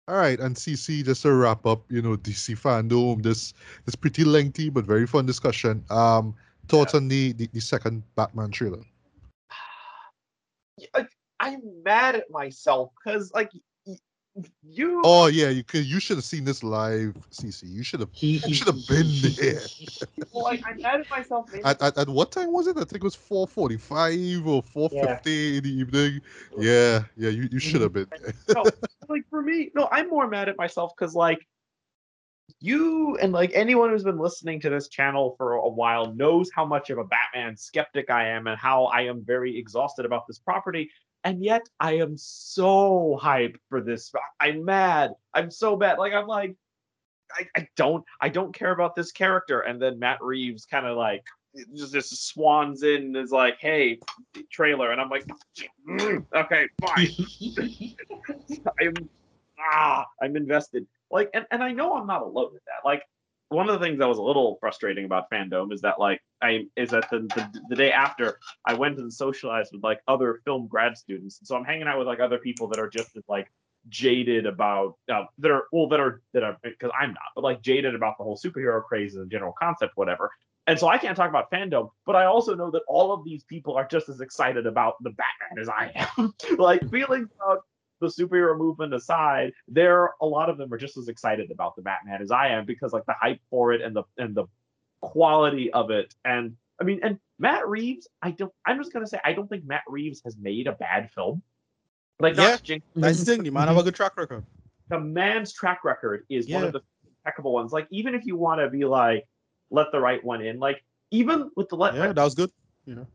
[0.09, 3.53] All right, and CC, just to wrap up, you know, DC fandom, this
[3.85, 5.85] this pretty lengthy but very fun discussion.
[5.91, 6.35] Um,
[6.69, 6.99] thoughts yeah.
[6.99, 8.82] on the, the, the second Batman trailer?
[10.95, 11.09] like,
[11.40, 13.51] I'm mad at myself because like
[14.62, 15.01] you.
[15.05, 15.85] Oh yeah, you could.
[15.85, 17.65] You should have seen this live, CC.
[17.65, 18.11] You should have.
[18.15, 19.61] You should have been there.
[20.32, 21.51] like I'm mad at myself.
[21.65, 22.77] At, at, at what time was it?
[22.77, 26.20] I think it was four forty-five or four fifty in the evening.
[26.57, 27.31] Yeah, yeah.
[27.31, 27.59] You, you mm-hmm.
[27.59, 28.35] should have been there.
[28.55, 28.65] no,
[29.09, 31.47] like for me, no, I'm more mad at myself because like
[32.61, 36.65] you and like anyone who's been listening to this channel for a while knows how
[36.65, 40.39] much of a Batman skeptic I am and how I am very exhausted about this
[40.39, 40.91] property.
[41.25, 44.12] And yet I am so hyped for this.
[44.41, 45.12] I'm mad.
[45.35, 45.99] I'm so bad.
[45.99, 46.57] Like I'm like,
[47.33, 49.61] I, I don't I don't care about this character.
[49.61, 51.25] And then Matt Reeves kind of like
[51.75, 53.99] just, just swans in and is like, hey,
[54.51, 54.93] trailer.
[54.93, 55.27] And I'm like,
[55.89, 57.09] "Mm, okay, fine.
[58.81, 59.09] I'm
[59.59, 60.87] ah, I'm invested.
[61.11, 62.87] Like, and, and I know I'm not alone with that.
[62.87, 63.03] Like,
[63.51, 66.67] one of the things that was a little frustrating about fandom is that like I
[66.77, 70.67] is that the, the the day after I went and socialized with like other film
[70.67, 71.41] grad students.
[71.45, 73.51] So I'm hanging out with like other people that are just as like
[73.89, 77.63] jaded about uh, that are well that are that are because I'm not, but like
[77.63, 80.31] jaded about the whole superhero craze and general concept, whatever.
[80.67, 83.43] And so I can't talk about fandom, but I also know that all of these
[83.45, 86.35] people are just as excited about the Batman as I am.
[86.59, 87.61] like feelings about
[88.01, 91.83] the superhero movement aside, there a lot of them are just as excited about the
[91.83, 94.45] Batman as I am because like the hype for it and the and the
[95.01, 96.15] quality of it.
[96.25, 99.65] And I mean, and Matt Reeves, I don't I'm just gonna say I don't think
[99.65, 101.43] Matt Reeves has made a bad film.
[102.20, 102.51] Like Yeah.
[102.51, 103.45] not jinx That's the thing.
[103.45, 104.45] The man have a good track record.
[104.89, 106.81] the man's track record is one of the
[107.25, 107.73] impeccable ones.
[107.73, 109.27] Like even if you want to be like,
[109.70, 112.51] let the right one in, like even with the let, Yeah, that was good.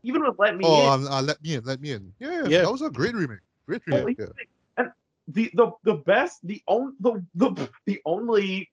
[0.02, 1.64] even with let me Oh, in, um, uh, let me in.
[1.64, 2.12] Let me in.
[2.20, 2.46] Yeah, yeah.
[2.48, 2.62] Yeah.
[2.62, 3.40] That was a great remake.
[3.66, 4.18] Great Holy remake.
[4.18, 4.26] Yeah.
[5.28, 8.70] The the the best, the only the, the the only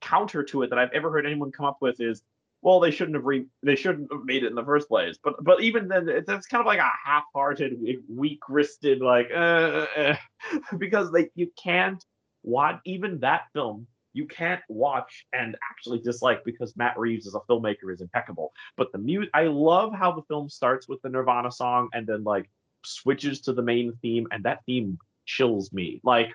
[0.00, 2.22] counter to it that I've ever heard anyone come up with is,
[2.60, 5.18] well, they shouldn't have re they shouldn't have made it in the first place.
[5.22, 10.16] But but even then, that's kind of like a half-hearted, weak-wristed, like uh, uh, uh,
[10.78, 12.04] because they you can't
[12.42, 13.86] watch even that film.
[14.14, 18.52] You can't watch and actually dislike because Matt Reeves as a filmmaker is impeccable.
[18.76, 22.22] But the mute I love how the film starts with the Nirvana song and then
[22.22, 22.50] like
[22.84, 26.00] switches to the main theme, and that theme chills me.
[26.02, 26.32] Like,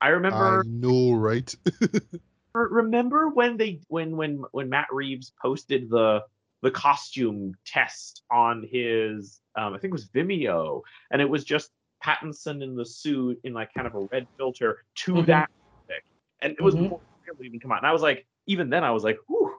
[0.00, 1.54] I remember I know, right?
[2.54, 6.22] remember when they when when when Matt Reeves posted the
[6.62, 11.70] the costume test on his um, I think it was Vimeo, and it was just
[12.04, 15.26] Pattinson in the suit in like kind of a red filter to Mhm.
[15.26, 15.50] that
[15.88, 16.04] music,
[16.40, 16.84] and it was Mhm.
[16.84, 17.78] before the trailer even come out.
[17.78, 19.54] And I was like, even then, I was like, "Whew,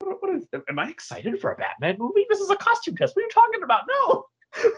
[0.00, 0.46] what, what is?
[0.68, 2.26] Am I excited for a Batman movie?
[2.28, 3.16] This is a costume test.
[3.16, 3.82] What are you talking about?
[3.88, 4.24] No."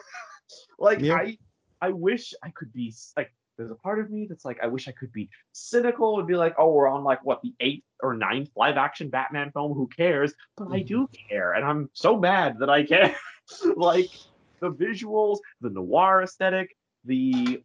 [0.78, 1.14] like Yeah.
[1.14, 1.38] I,
[1.82, 3.30] I wish I could be like.
[3.58, 6.36] There's a part of me that's like, I wish I could be cynical and be
[6.36, 9.74] like, oh, we're on like what the eighth or ninth live action Batman film.
[9.74, 10.32] Who cares?
[10.56, 13.14] But I do care, and I'm so mad that I care.
[13.76, 14.10] like
[14.62, 17.62] the visuals, the noir aesthetic, the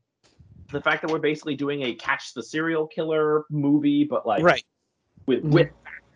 [0.73, 4.65] the fact that we're basically doing a catch the serial killer movie, but like Right.
[5.25, 5.53] with Mhm.
[5.53, 5.69] with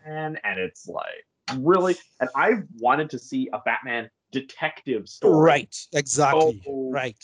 [0.04, 1.96] Batman, and it's like really.
[2.20, 5.88] And I've wanted to see a Batman detective story Right.
[5.94, 6.62] Exactly.
[6.68, 7.24] Oh, Right.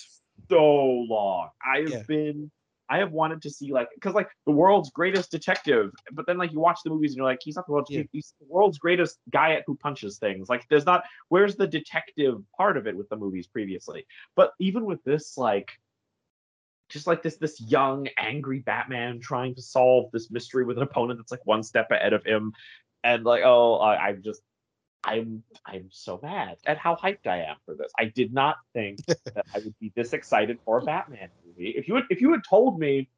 [0.49, 1.49] So long.
[1.65, 2.03] I have Yeah.
[2.07, 2.51] been
[2.89, 6.53] I have wanted to see like because like the world's greatest detective, but then like
[6.53, 8.03] you watch the movies and you're like, he's not the world's Yeah.
[8.11, 10.47] he's the world's greatest guy at who punches things.
[10.49, 14.05] Like there's not where's the detective part of it with the movies previously?
[14.35, 15.71] But even with this, like
[16.89, 21.19] just like this this young angry Batman trying to solve this mystery with an opponent
[21.19, 22.53] that's like one step ahead of him,
[23.03, 24.41] and like oh I, I'm just
[25.03, 27.91] I'm I'm so mad at how hyped I am for this.
[27.97, 31.69] I did not think that I would be this excited for a Batman movie.
[31.69, 33.09] If you had if you had told me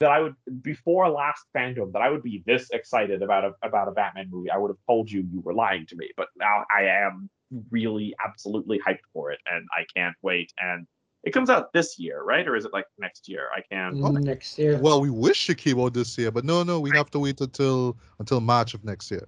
[0.00, 3.88] that I would before last fandom that I would be this excited about a about
[3.88, 6.10] a Batman movie, I would have told you you were lying to me.
[6.16, 7.28] But now I am
[7.70, 10.52] really absolutely hyped for it, and I can't wait.
[10.60, 10.86] And
[11.24, 12.46] it comes out this year, right?
[12.46, 13.48] Or is it like next year?
[13.54, 13.96] I can't.
[13.96, 14.78] Mm, next year.
[14.78, 17.40] Well, we wish it came out this year, but no, no, we have to wait
[17.40, 19.26] until until March of next year.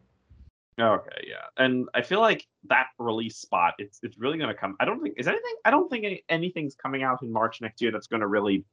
[0.80, 4.76] Okay, yeah, and I feel like that release spot, it's it's really gonna come.
[4.80, 5.54] I don't think is anything.
[5.64, 8.64] I don't think any, anything's coming out in March next year that's gonna really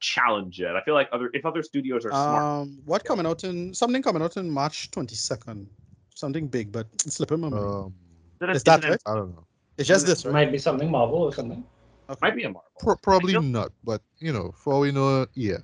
[0.00, 0.74] challenge it.
[0.74, 4.02] I feel like other if other studios are smart, Um, what coming out in something
[4.02, 5.68] coming out in March twenty second?
[6.14, 7.64] Something big, but it's slipping my mind.
[7.64, 7.94] Um,
[8.38, 9.00] then is it's, that it's an- right?
[9.06, 9.46] I don't know.
[9.78, 10.32] it's just this, right?
[10.32, 11.64] might be something Marvel or something.
[12.20, 12.70] might be a Marvel.
[12.78, 15.58] Pro- probably not, but you know, for all we know, yeah.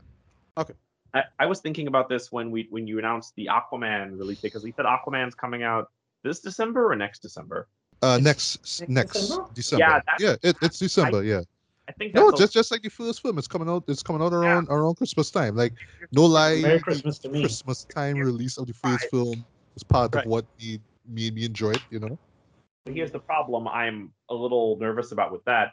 [1.18, 4.64] I, I was thinking about this when we when you announced the Aquaman release because
[4.64, 5.90] we said Aquaman's coming out
[6.24, 7.68] this December or next December.
[8.02, 9.48] Uh, next next next December?
[9.54, 9.84] December.
[9.84, 11.24] Yeah, Yeah, it, it's December.
[11.24, 11.40] yeah.
[11.88, 13.84] I think that's No, a- just just like the first film, it's coming out.
[13.88, 15.56] It's coming out around around Christmas time.
[15.56, 15.72] Like
[16.12, 17.40] no lie, Merry Christmas to me.
[17.42, 19.10] Christmas time release of the first Right.
[19.10, 20.24] film was part Right.
[20.24, 21.82] of what made, made me enjoy it.
[21.90, 22.18] You know.
[22.84, 25.72] But here's the problem I'm a little nervous about with that.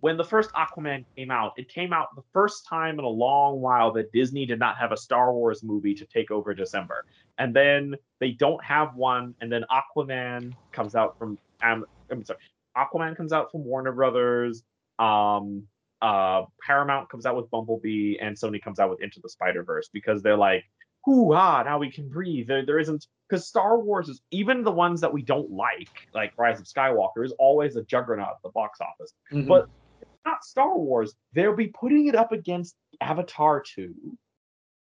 [0.00, 3.60] When the first Aquaman came out, it came out the first time in a long
[3.60, 7.06] while that Disney did not have a Star Wars movie to take over December.
[7.38, 11.84] And then they don't have one, and then Aquaman comes out from I'm
[12.24, 12.40] sorry,
[12.76, 14.62] Aquaman comes out from Warner Brothers.
[14.98, 15.64] Um,
[16.02, 19.88] uh, Paramount comes out with Bumblebee, and Sony comes out with Into the Spider Verse
[19.92, 20.64] because they're like,
[21.04, 24.72] "Hoo ah, now we can breathe." There, there isn't because Star Wars is even the
[24.72, 28.50] ones that we don't like, like Rise of Skywalker, is always a juggernaut at the
[28.50, 29.12] box office.
[29.32, 29.46] Mhm.
[29.46, 29.68] But
[30.00, 33.94] it's not Star Wars, they'll be putting it up against Avatar 2.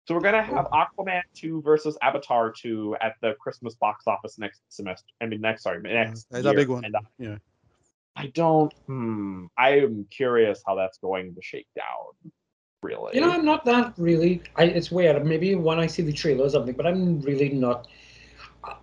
[0.09, 4.63] So we're gonna have Aquaman 2 versus Avatar 2 at the Christmas box office next
[4.69, 5.07] semester.
[5.21, 6.85] I mean next sorry, next that's a big one.
[6.85, 7.39] And I- Yeah.
[8.17, 12.33] I don't hmm, I am curious how that's going to shake down.
[12.83, 13.15] Really.
[13.15, 14.43] You know, I'm not that really.
[14.57, 15.25] I, it's weird.
[15.25, 17.87] Maybe when I see the trailer or something, but I'm really not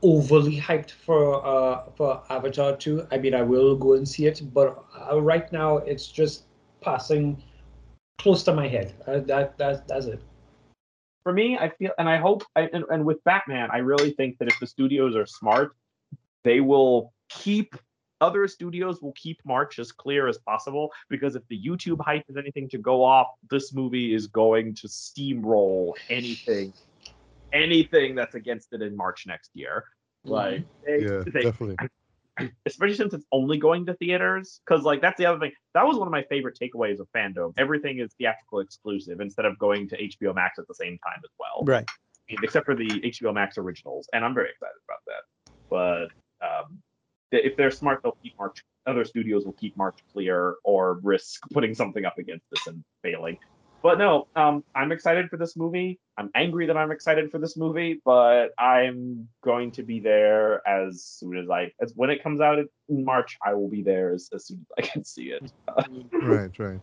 [0.01, 3.07] overly hyped for uh for Avatar 2.
[3.11, 6.43] I mean, I will go and see it, but uh, right now it's just
[6.81, 7.41] passing
[8.19, 8.93] close to my head.
[9.07, 10.21] Uh, that that that's it.
[11.23, 14.37] for me, I feel, and I hope, I, and, and with Batman, I really think
[14.39, 15.75] that if the studios are smart,
[16.43, 17.75] they will keep
[18.21, 22.37] other studios will keep March as clear as possible because if the YouTube hype is
[22.37, 26.73] anything to go off, this movie is going to steamroll anything,
[27.53, 29.83] anything that's against it in March next year.
[30.23, 31.77] Like, they- Yeah, they- definitely.
[32.65, 35.97] especially since it's only going to theaters because like that's the other thing that was
[35.97, 39.97] one of my favorite takeaways of fandom everything is theatrical exclusive instead of going to
[39.97, 41.85] hbo max at the same time as well Right.
[42.29, 46.79] Except for the hbo max originals and i'm very excited about that but um,
[47.31, 51.41] th- if they're smart they'll keep march other studios will keep march clear or risk
[51.53, 53.37] putting something up against this and failing.
[53.81, 55.99] But no um, i'm excited for this movie.
[56.17, 61.03] I'm angry that i'm excited for this movie but i'm going to be there as
[61.03, 64.29] soon as i as when it comes out in march i will be there as,
[64.33, 65.51] as soon as i can see it.
[66.21, 66.81] Right right.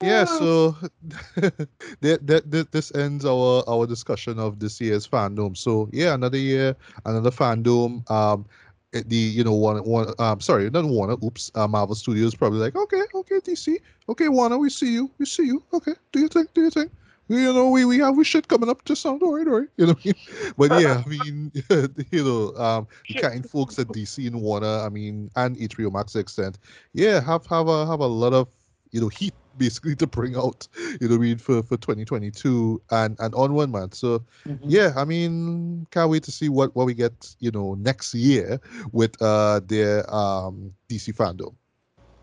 [0.00, 0.70] Yeah so
[1.36, 5.56] that, that, that this ends our our discussion of this year's fandom.
[5.56, 8.10] So yeah another year another fandom.
[8.10, 8.46] Um
[8.92, 12.76] the you know one one um sorry not Warner oops uh, Marvel Studios probably like
[12.76, 13.78] okay okay DC
[14.08, 16.92] okay Warner we see you we see you okay do you think do you think
[17.28, 19.86] you know we, we have we shit coming up just don't worry don't worry you
[19.86, 20.14] know I mean?
[20.58, 21.52] but yeah I mean
[22.10, 26.14] you know um the kind folks at DC and Warner I mean and HBO Max
[26.14, 26.58] extent
[26.92, 28.48] yeah have have a have a lot of
[28.90, 30.68] you know heat basically to bring out
[31.00, 33.92] you know I mean for for 2022 and and onward man.
[33.92, 34.66] So Mhm.
[34.66, 38.60] yeah i mean can't wait to see what what we get you know next year
[38.92, 41.54] with uh their um dc fandom.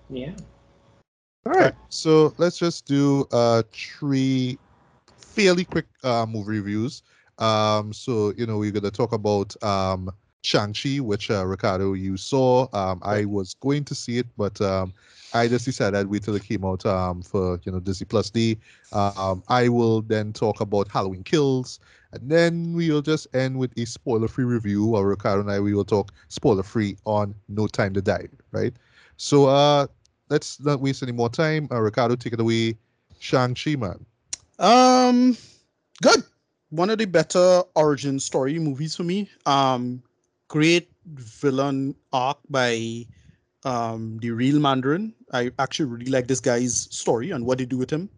[0.10, 0.34] Yeah.
[1.46, 1.74] all right.
[1.90, 4.60] So let's just do uh three
[5.18, 7.02] fairly quick uh movie reviews.
[7.38, 10.10] Um so you know we're gonna talk about um
[10.44, 12.68] shang-chi which uh ricardo you saw.
[12.74, 14.94] Um i was going to see it but um
[15.34, 18.30] I just decided I'd wait till it came out um, for you know Disney Plus
[18.30, 18.58] D.
[18.92, 21.80] Um, I will then talk about Halloween Kills,
[22.12, 24.96] and then we will just end with a spoiler-free review.
[24.96, 28.28] Or Ricardo and I, we will talk spoiler-free on No Time to Die.
[28.52, 28.74] Right.
[29.18, 29.88] So uh,
[30.30, 31.68] let's not waste any more time.
[31.72, 32.76] Uh, Ricardo, take it away.
[33.20, 34.06] Shang Chi, man.
[34.58, 35.38] Um,
[36.02, 36.24] good.
[36.70, 39.30] One of the better origin story movies for me.
[39.46, 40.02] Um,
[40.48, 43.06] great villain arc by
[43.66, 45.14] um the real Mandarin.
[45.34, 48.10] I actually really like this guy's story and what they do with him.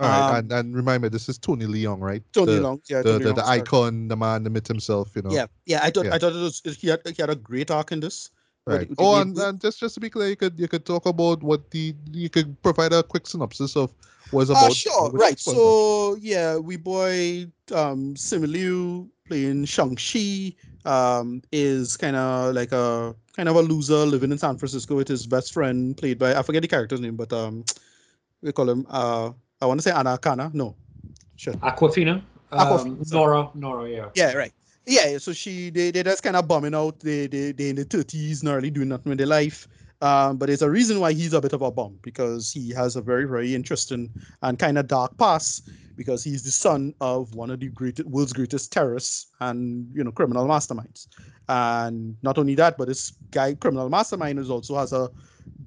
[0.00, 2.22] All right, Um, and, and me, this is Tony Leung, right?
[2.32, 3.76] Tony the, Long, yeah, the, Tony the, Leung's the character.
[3.76, 5.10] icon, the man, the myth himself.
[5.16, 5.30] You know.
[5.30, 5.80] Yeah, yeah.
[5.82, 6.14] I thought Yeah.
[6.14, 8.30] I thought it was he had he had a great arc in this.
[8.66, 8.88] Right.
[8.98, 11.70] Oh, and, and just just to be clear, you could you could talk about what
[11.70, 13.92] the you could provide a quick synopsis of
[14.30, 14.72] what's Ah, about.
[14.76, 15.40] sure, right.
[15.40, 20.54] So yeah, we boy um Simu Liu playing Shang-Chi
[20.88, 25.08] um is kind of like a kind of a loser living in San Francisco with
[25.08, 27.64] his best friend played by I forget the character's name, but um
[28.42, 30.50] we call him uh I want to say Anna Kana.
[30.54, 30.74] No.
[31.36, 31.60] Shit.
[31.60, 32.22] Awkwafina.
[32.52, 33.26] Awkwafina, Um, sorry.
[33.26, 33.50] Nora.
[33.54, 33.90] Nora.
[33.90, 34.08] Yeah.
[34.14, 34.52] Yeah, right.
[34.86, 36.98] Yeah, so she they they just kind of bumming out.
[37.00, 39.68] They they they in the thirties, not really doing nothing with their life.
[40.00, 42.96] Um, but there's a reason why he's a bit of a bum because he has
[42.96, 44.08] a very very interesting
[44.42, 48.32] and kind of dark past because he's the son of one of the great world's
[48.32, 51.08] greatest terrorists and you know criminal masterminds.
[51.48, 55.10] And not only that, but this guy criminal mastermind is also has a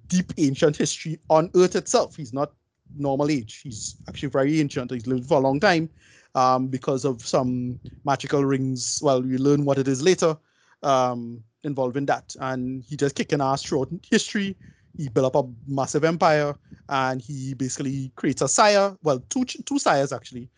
[0.07, 2.15] deep ancient history on Earth itself.
[2.15, 2.53] He's not
[2.95, 3.61] normal age.
[3.61, 4.91] He's actually very ancient.
[4.91, 5.89] He's lived for a long time
[6.33, 8.99] um, because of some magical rings.
[9.01, 10.37] Well, we learn what it is later
[10.83, 12.35] um, involving that.
[12.39, 14.55] And he just kicking ass throughout history.
[14.97, 16.55] He built up a massive empire
[16.89, 20.49] and he basically creates a sire, well, two, two sires actually.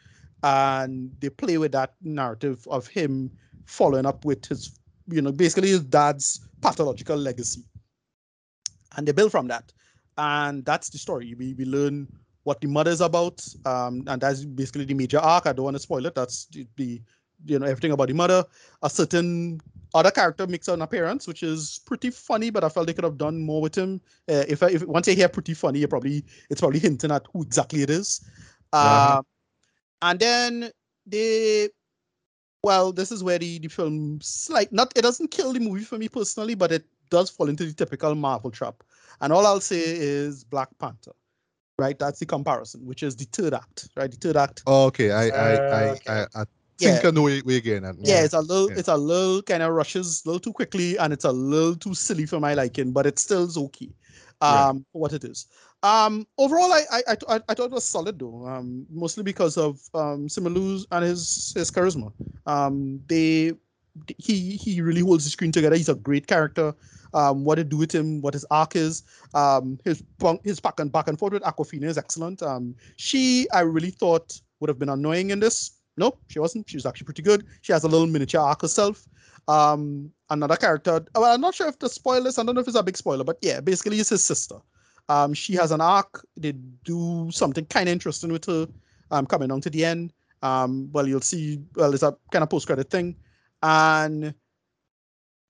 [0.44, 3.32] And they play with that narrative of him
[3.66, 4.78] following up with his,
[5.08, 7.64] you know, basically his dad's pathological legacy.
[8.96, 9.72] And they build from that.
[10.18, 11.34] and that's the story.
[11.36, 12.08] We we learn
[12.44, 15.48] what the mother is about, um, and that's basically the major arc.
[15.48, 16.16] I don't want to spoil it.
[16.16, 17.02] That's the, the
[17.46, 18.46] you know everything about the mother.
[18.84, 19.60] A certain
[19.94, 23.18] other character makes an appearance, which is pretty funny, but I felt they could have
[23.18, 24.02] done more with him.
[24.30, 27.26] Uh, if I, if once I hear pretty funny, it probably it's probably hinting at
[27.32, 28.22] who exactly it is.
[28.72, 29.24] Um,
[30.02, 30.72] and then
[31.06, 31.70] they,
[32.64, 35.98] well, this is where the the film slight not it doesn't kill the movie for
[35.98, 38.84] me personally, but it does fall into the typical Marvel trap.
[39.22, 41.14] And all I'll say is Black Panther,
[41.78, 41.98] right?
[41.98, 44.10] That's the comparison, which is the third act, right?
[44.10, 44.64] The third act.
[44.66, 46.26] Oh, okay, I I, I, Uh, okay.
[46.36, 46.46] I, I
[46.78, 47.10] think Yeah.
[47.10, 47.96] I know where getting at.
[48.00, 48.80] yeah, it's a little Yeah.
[48.80, 51.94] it's a little kind of rushes a little too quickly and it's a little too
[51.94, 53.90] silly for my liking, but it still is okay.
[54.42, 55.48] Um what it is.
[55.84, 58.48] Um overall I I I, I, thought it was solid though.
[58.48, 62.12] Um mostly because of um Simu Liu's and his his charisma.
[62.46, 63.54] Um they
[64.18, 65.76] he he really holds the screen together.
[65.76, 66.74] He's a great character.
[67.14, 69.04] Um, what to do with him, what his arc is,
[69.36, 70.02] um, his
[70.44, 72.42] his back and back and forth with Awkwafina is excellent.
[72.42, 75.74] Um, she I really thought would have been annoying in this.
[75.98, 76.70] Nope, she wasn't.
[76.70, 77.46] She was actually pretty good.
[77.62, 79.08] She has a little miniature arc herself.
[79.48, 81.06] Um, another character.
[81.16, 82.38] Well, I'm not sure if the spoilers.
[82.38, 84.56] I don't know if it's a big spoiler, but yeah, basically it's his sister.
[85.10, 86.26] Um, she has an arc.
[86.38, 86.54] They
[86.84, 88.68] do something kind of interesting with her.
[89.12, 90.14] Um, coming on to the end.
[90.42, 91.62] Um, well, you'll see.
[91.76, 93.16] Well, it's a kind of post credit thing,
[93.62, 94.34] and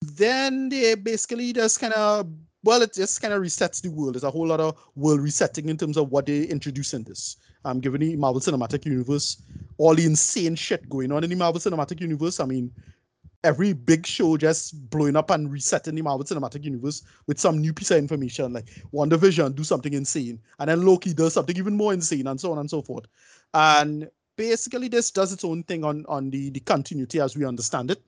[0.01, 2.27] then they basically just kind of
[2.63, 4.15] well, it just kind of resets the world.
[4.15, 7.37] There's a whole lot of world resetting in terms of what they introduce in this.
[7.65, 9.41] Um, given the Marvel Cinematic Universe,
[9.77, 12.39] all the insane shit going on in the Marvel Cinematic Universe.
[12.39, 12.71] I mean,
[13.43, 17.73] every big show just blowing up and resetting the Marvel Cinematic Universe with some new
[17.73, 21.93] piece of information, like WandaVision do something insane, and then Loki does something even more
[21.93, 23.05] insane, and so on and so forth.
[23.53, 27.91] And basically, this does its own thing on on the the continuity as we understand
[27.91, 28.01] it,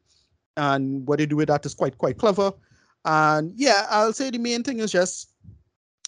[0.57, 2.53] and what they do with that is quite quite clever.
[3.05, 5.29] And yeah, I'll say the main thing is just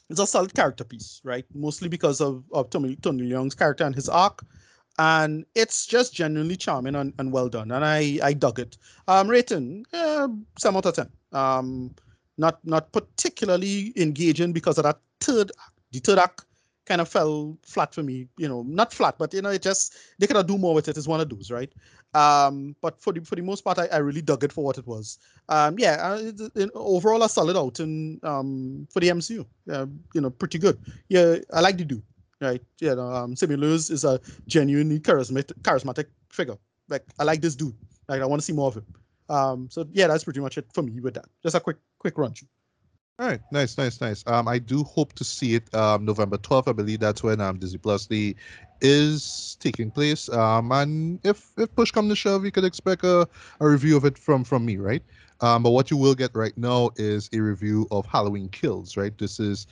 [0.09, 1.45] it's a solid character piece, right?
[1.53, 4.43] Mostly because of of Tony Tony Leung's character and his arc.
[4.99, 7.71] And it's just genuinely charming and, and well done.
[7.71, 8.77] And i i dug it.
[9.07, 11.93] Um rating uh, 7 out of 10 um
[12.37, 15.51] not not particularly engaging because of that third
[15.91, 16.45] the third act
[16.85, 18.27] kind of fell flat for me.
[18.37, 20.87] You know not flat but you know it just they could have do more with
[20.87, 21.71] it it's one of those right
[22.21, 24.77] um but for the for the most part i, I really dug it for what
[24.77, 25.17] it was
[25.49, 30.21] um yeah uh, it, it- overall a solid outing um for the mcu uh, you
[30.21, 30.77] know pretty good
[31.09, 32.03] yeah i like the dude
[32.41, 36.57] right yeah um Simu Liu's is a genuinely charismatic charismatic figure.
[36.89, 37.75] Like I like this dude.
[38.07, 38.85] Like I want to see more of him.
[39.29, 41.25] Um, so yeah, that's pretty much it for me with that.
[41.43, 42.47] Just a quick quick run through.
[43.19, 44.23] All right, nice, nice, nice.
[44.27, 46.67] Um, I do hope to see it um November 12th.
[46.67, 48.35] I believe that's when um Disney Plus the
[48.81, 50.29] is taking place.
[50.29, 53.27] Um, and if if push come to shove, you could expect a,
[53.59, 55.01] a review of it from from me, right?
[55.41, 59.15] Um, but what you will get right now is a review of Halloween Kills, right?
[59.17, 59.65] This is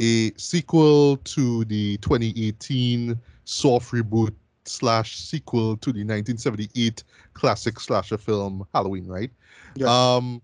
[0.00, 4.34] a sequel to the 2018 soft reboot
[4.64, 7.02] slash sequel to the 1978
[7.34, 9.30] classic slasher film Halloween, right?
[9.74, 9.88] Yeah.
[9.88, 10.40] Um,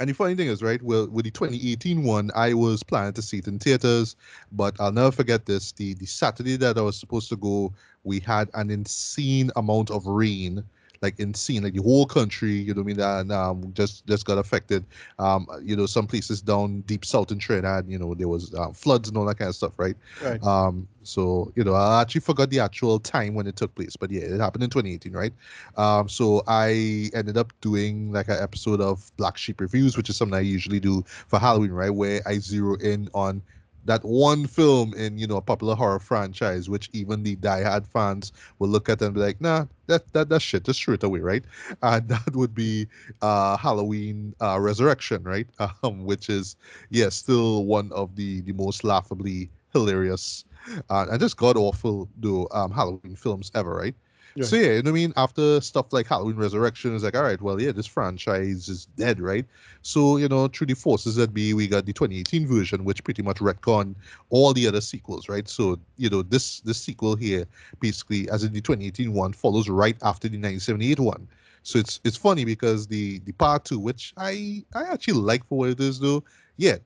[0.00, 3.22] and the funny thing is, right, well, with the 2018 one, I was planning to
[3.22, 4.16] see it in theaters,
[4.50, 5.72] but I'll never forget this.
[5.72, 10.06] The the Saturday that I was supposed to go, we had an insane amount of
[10.06, 10.64] rain,
[11.02, 14.26] like insane, like the whole country, you know what I mean, and um, just just
[14.26, 14.84] got affected.
[15.18, 18.72] Um, you know, some places down deep south in Trinidad, you know, there was um,
[18.74, 19.96] floods and all that kind of stuff, right?
[20.20, 20.42] Right.
[20.42, 24.10] Um, so you know, I actually forgot the actual time when it took place, but
[24.10, 25.32] yeah, it happened in 2018, right?
[25.76, 30.16] Um, so I ended up doing like an episode of Black Sheep Reviews, which is
[30.16, 31.90] something I usually do for Halloween, right?
[31.90, 33.42] Where I zero in on
[33.84, 38.32] that one film in you know a popular horror franchise, which even the diehard fans
[38.58, 41.20] will look at and be like, nah, that that that shit, just throw it away,
[41.20, 41.44] right?
[41.82, 42.88] And that would be
[43.22, 45.46] uh Halloween uh Resurrection, right?
[45.82, 46.56] Um, which is
[46.90, 50.44] yeah, still one of the the most laughably hilarious
[50.90, 53.94] uh, and just god awful though um Halloween films ever, right?
[54.34, 54.44] Yeah.
[54.44, 55.12] So yeah, you know what I mean.
[55.16, 59.20] After stuff like Halloween Resurrection, it's like, all right, well, yeah, this franchise is dead,
[59.20, 59.44] right?
[59.82, 63.22] So you know, through the forces that be, we got the 2018 version, which pretty
[63.22, 63.94] much retcon
[64.30, 65.48] all the other sequels, right?
[65.48, 67.46] So you know, this this sequel here,
[67.80, 71.28] basically, as in the 2018 one, follows right after the 1978 one.
[71.62, 75.58] So it's it's funny because the the part two, which I I actually like for
[75.58, 76.24] what it is, though,
[76.56, 76.76] yeah,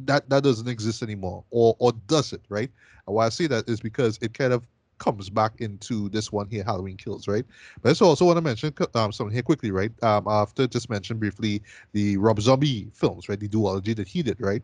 [0.00, 2.70] that that doesn't exist anymore, or or does it, right?
[3.06, 4.66] And why I say that is because it kind of
[4.98, 7.44] comes back into this one here, Halloween Kills, right?
[7.82, 9.92] But I just also want to mention um, something here quickly, right?
[10.02, 11.62] Um, after just mentioned briefly
[11.92, 13.38] the Rob Zombie films, right?
[13.38, 14.62] The duology that he did, right?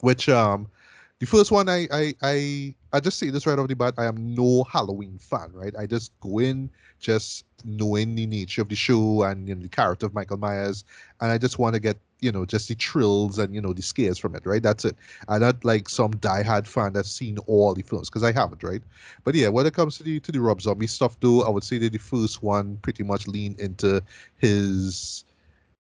[0.00, 0.68] Which um,
[1.20, 4.06] the first one, I I I I just say this right off the bat, I
[4.06, 5.74] am no Halloween fan, right?
[5.78, 9.68] I just go in just knowing the nature of the show and you know, the
[9.68, 10.84] character of Michael Myers,
[11.20, 13.82] and I just want to get you know just the thrills and you know the
[13.82, 14.62] scares from it, right?
[14.62, 14.96] That's it.
[15.28, 18.82] I'm not like some diehard fan that's seen all the films because I haven't, right?
[19.24, 21.64] But yeah, when it comes to the to the Rob Zombie stuff, though, I would
[21.64, 24.02] say that the first one pretty much leaned into
[24.38, 25.24] his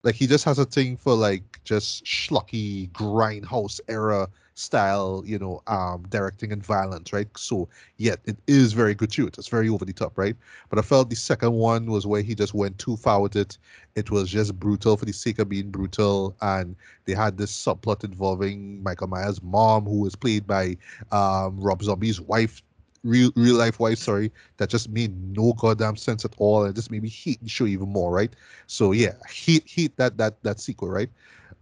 [0.05, 5.63] like he just has a thing for like just schlocky grindhouse era style, you know,
[5.67, 7.29] um, directing and violence, right?
[7.37, 10.37] So, yet it is very gratuitous, very over the top, right?
[10.69, 13.59] But I felt the second one was where he just went too far with it.
[13.95, 18.05] It was just brutal for the sake of being brutal, and they had this subplot
[18.05, 20.77] involving Michael Myers' mom, who was played by
[21.11, 22.63] um, Rob Zombie's wife.
[23.05, 26.89] Real, real life wife, sorry, that just made no goddamn sense at all, and just
[26.91, 28.33] made me hate the show even more, right?
[28.69, 31.11] So yeah, hate hate that that that sequel, right?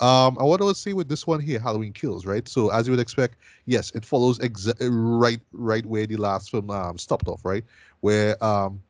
[0.00, 2.48] Um, I want to say with this one here, Halloween Kills, right?
[2.48, 3.36] So as you would expect,
[3.66, 7.64] yes, it follows exa- right right where the last film um, stopped off, right?
[8.00, 8.80] Where um,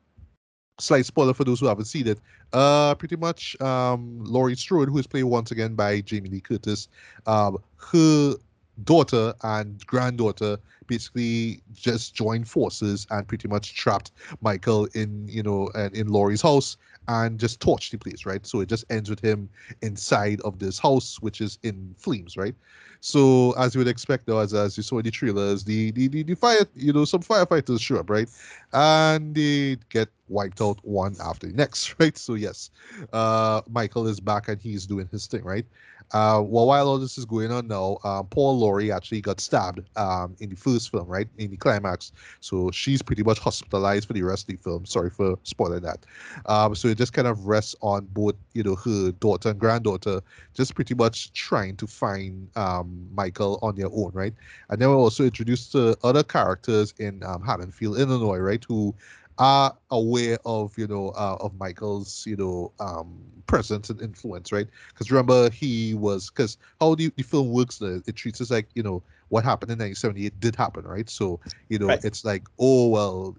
[0.79, 2.19] slight spoiler for those who haven't seen it.
[2.53, 6.87] Uh, pretty much, um, Laurie Strode, who is played once again by Jamie Lee Curtis,
[7.25, 8.35] um, her
[8.83, 10.57] daughter and granddaughter
[10.87, 14.11] basically just joined forces and pretty much trapped
[14.41, 16.77] Michael in, you know, and in Laurie's house
[17.11, 18.45] and just torch the place, right?
[18.45, 19.49] So it just ends with him
[19.81, 22.55] inside of this house, which is in flames, right?
[23.01, 26.07] So as you would expect, though, as, as you saw in the trailers, the, the
[26.07, 28.29] the the fire, you know, some firefighters show up, right,
[28.73, 32.17] and they get wiped out one after the next, right?
[32.17, 32.69] So yes,
[33.11, 35.65] uh, Michael is back and he's doing his thing, right?
[36.13, 39.81] Uh, well, while all this is going on now, um, Paul Laurie actually got stabbed
[39.97, 42.11] um, in the first film, right, in the climax.
[42.41, 44.85] So she's pretty much hospitalized for the rest of the film.
[44.85, 46.05] Sorry for spoiling that.
[46.47, 50.21] Um, so it just kind of rests on both, you know, her daughter and granddaughter,
[50.53, 54.33] just pretty much trying to find um, Michael on their own, right?
[54.69, 58.93] And then we're also introduced to other characters in um, Haddonfield, Illinois, right, who
[59.41, 64.67] are aware of you know uh, of Michael's you know um, presence and influence, right?
[64.93, 68.69] Because remember he was because how the, the film works, uh, it treats us like
[68.75, 71.09] you know what happened in 1978 did happen, right?
[71.09, 71.39] So
[71.69, 72.03] you know Right.
[72.03, 73.37] it's like oh well,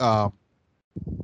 [0.00, 0.32] um,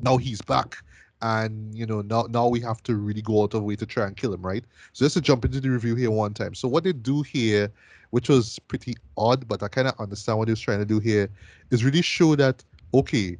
[0.00, 0.76] now he's back.
[1.20, 4.06] And you know now now we have to really go out of way to try
[4.06, 4.64] and kill him, right?
[4.92, 6.55] So just to jump into the review here one time.
[6.55, 7.72] So what they do here,
[8.10, 11.00] which was pretty odd, but I kind of understand what he was trying to do
[11.00, 11.30] here,
[11.72, 12.64] is really show that
[12.94, 13.36] okay,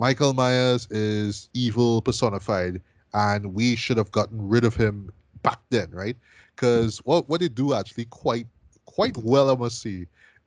[0.00, 2.80] Michael Myers is evil personified,
[3.12, 5.12] and we should have gotten rid of him
[5.42, 6.16] back then, right?
[6.56, 8.46] Because what what they do actually quite
[8.86, 10.06] quite well, I must say,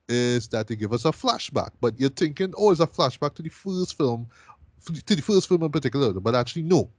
[0.10, 1.70] is that they give us a flashback.
[1.80, 4.28] But you're thinking, oh, it's a flashback to the first film,
[5.06, 6.90] to the first film in particular, but actually no.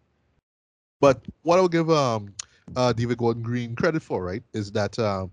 [1.01, 2.33] But what I'll give um
[2.77, 5.33] uh David Gordon Green credit for, right, is that um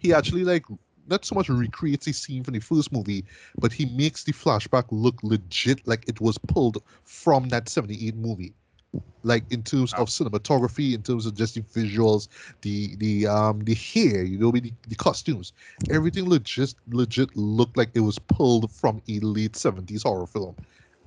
[0.00, 0.64] he actually like
[1.08, 3.24] not so much recreates the scene from the first movie,
[3.58, 8.54] but he makes the flashback look legit like it was pulled from that 78 movie.
[9.22, 12.28] Like in terms of cinematography, in terms of just the visuals,
[12.60, 15.52] the the um the hair, you know, the, the costumes,
[15.88, 20.56] everything legit legit looked like it was pulled from a late 70s horror film.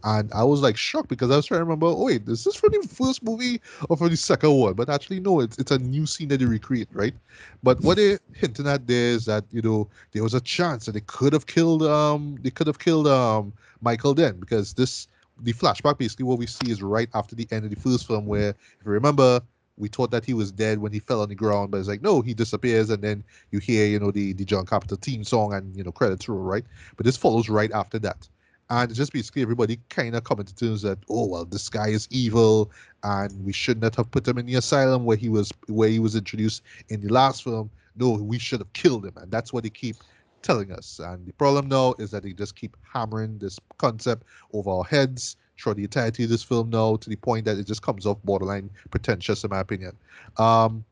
[0.06, 2.46] And I was like shocked because I was trying to remember, oh wait, this is
[2.46, 3.60] this from the first movie
[3.90, 4.74] or from the second one?
[4.74, 7.16] But actually, no, it's it's a new scene that they recreate, right?
[7.64, 10.92] But what they're hinting at there is that you know there was a chance that
[10.92, 13.52] they could have killed um they could have killed um
[13.82, 15.08] Michael then because this
[15.42, 18.26] the flashback basically what we see is right after the end of the first film
[18.28, 19.42] where if you remember
[19.78, 22.02] we thought that he was dead when he fell on the ground but it's like
[22.02, 25.54] no he disappears and then you hear you know the the John Carpenter theme song
[25.54, 26.64] and you know credits roll right
[26.96, 28.30] but this follows right after that
[28.70, 32.08] and just basically everybody kind of coming to terms that oh well this guy is
[32.10, 32.72] evil
[33.04, 36.00] and we should not have put him in the asylum where he was where he
[36.00, 37.70] was introduced in the last film.
[37.96, 39.14] No we should have killed him.
[39.18, 39.96] And that's what they keep
[40.42, 41.00] telling us.
[41.00, 44.24] And the problem now is that they just keep hammering this concept
[44.54, 47.68] over our heads throughout the entirety of this film now to the point that it
[47.68, 49.96] just comes off borderline pretentious in my opinion.
[50.38, 50.84] Um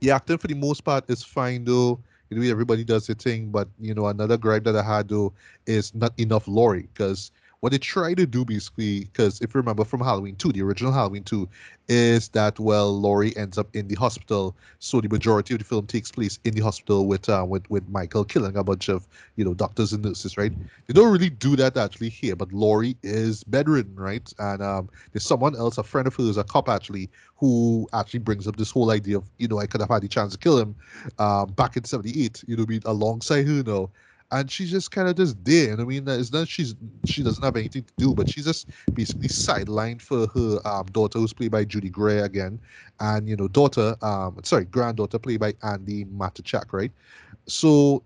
[0.00, 3.94] the acting for the most part is fine though everybody does their thing but you
[3.94, 5.32] know another gripe that i had though
[5.66, 7.30] is not enough Laurie because
[7.60, 10.92] what they try to do basically, because if you remember from Halloween 2, the original
[10.92, 11.48] Halloween 2,
[11.88, 15.86] is that well Laurie ends up in the hospital, so the majority of the film
[15.86, 19.44] takes place in the hospital with uh, with with Michael killing a bunch of you
[19.44, 20.52] know doctors and nurses, right?
[20.86, 24.30] They don't really do that actually here, but Laurie is bedridden, right?
[24.38, 28.46] And um, there's someone else, a friend of hers, a cop actually, who actually brings
[28.46, 30.58] up this whole idea of you know I could have had the chance to kill
[30.58, 30.76] him
[31.18, 33.90] um, back in '78, you know, be alongside her now
[34.30, 35.72] and she's just kind of just there.
[35.72, 36.74] And I mean, it's not she's
[37.04, 41.18] she doesn't have anything to do, but she's just basically sidelined for her um, daughter,
[41.18, 42.60] who's played by Judy Greer again,
[43.00, 46.92] and you know, daughter, um, sorry, granddaughter played by Andi Matichak, right?
[47.46, 48.04] So,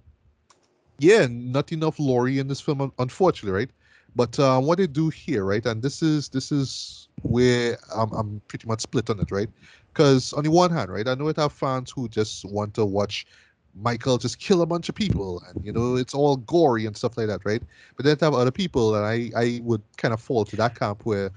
[0.99, 3.71] yeah, not enough Laurie in this film, unfortunately, right?
[4.15, 8.43] But um, what they do here, right, and this is this is where I'm, I'm
[8.49, 9.49] pretty much split on it, right?
[9.93, 12.85] Because on the one hand, right, I know it have fans who just want to
[12.85, 13.27] watch
[13.75, 17.17] Michael just kill a bunch of people, and you know it's all gory and stuff
[17.17, 17.63] like that, right?
[17.97, 21.03] But then have other people, and I I would kind of fall to that camp
[21.05, 21.31] where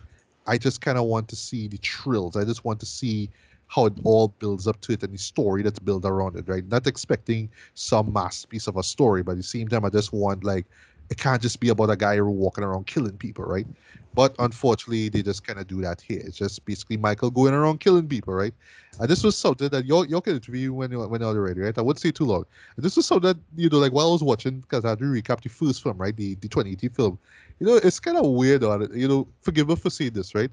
[0.48, 2.36] I just kind of want to see the thrills.
[2.36, 3.30] I just want to see
[3.68, 6.66] how it all builds up to it and the story that's built around it, right?
[6.68, 10.44] Not expecting some masterpiece of a story, but at the same time, I just want
[10.44, 10.66] like
[11.10, 13.68] it can't just be about a guy walking around killing people, right?
[14.14, 16.22] But unfortunately, they just kind of do that here.
[16.24, 18.54] It's just basically Michael going around killing people, right?
[19.00, 21.78] And this was something that y'all, y'all can interview when you when you're right?
[21.78, 22.46] I wouldn't say too long.
[22.76, 25.00] And this was something that you know, like while I was watching, because I had
[25.00, 27.20] to recap the first film, right, the the 2018 film.
[27.60, 28.62] You know, it's kind of weird.
[28.62, 30.52] You know, forgive me for saying this, right?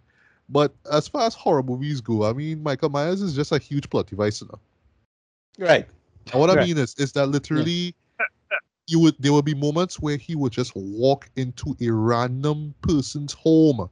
[0.48, 3.88] But as far as horror movies go, I mean, Michael Myers is just a huge
[3.88, 5.66] plot device, you know.
[5.66, 5.88] Right.
[6.32, 7.94] And what I mean is, is that literally,
[8.86, 13.32] you would there would be moments where he would just walk into a random person's
[13.32, 13.88] home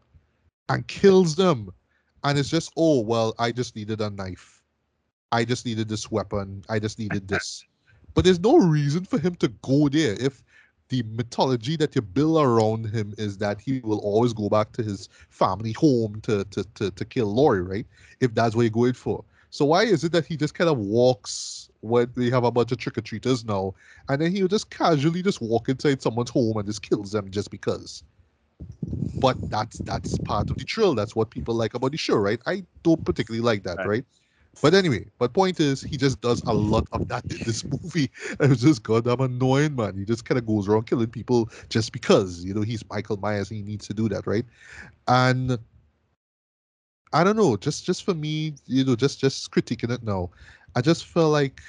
[0.68, 1.72] and kills them,
[2.24, 4.62] and it's just, oh well, I just needed a knife,
[5.32, 7.64] I just needed this weapon, I just needed this,
[8.14, 10.42] but there's no reason for him to go there if
[10.90, 14.82] the mythology that you build around him is that he will always go back to
[14.82, 17.86] his family home to to to, to kill Laurie, right?
[18.20, 19.24] If that's what you're going for.
[19.50, 22.70] So why is it that he just kind of walks when we have a bunch
[22.72, 23.74] of trick or treaters now,
[24.08, 27.50] and then he'll just casually just walk inside someone's home and just kills them just
[27.50, 28.04] because?
[29.20, 30.94] But that's that's part of the thrill.
[30.94, 32.40] That's what people like about the show, right?
[32.46, 33.84] I don't particularly like that, Right.
[33.84, 34.04] right?
[34.62, 38.10] But anyway, but point is, he just does a lot of that in this movie.
[38.40, 39.96] And it's just goddamn annoying, man.
[39.96, 43.50] He just kind of goes around killing people just because, you know, he's Michael Myers
[43.50, 44.46] and he needs to do that, right?
[45.08, 45.58] And
[47.12, 50.30] I don't know, just just for me, you know, just just critiquing it now,
[50.76, 51.60] I just feel like,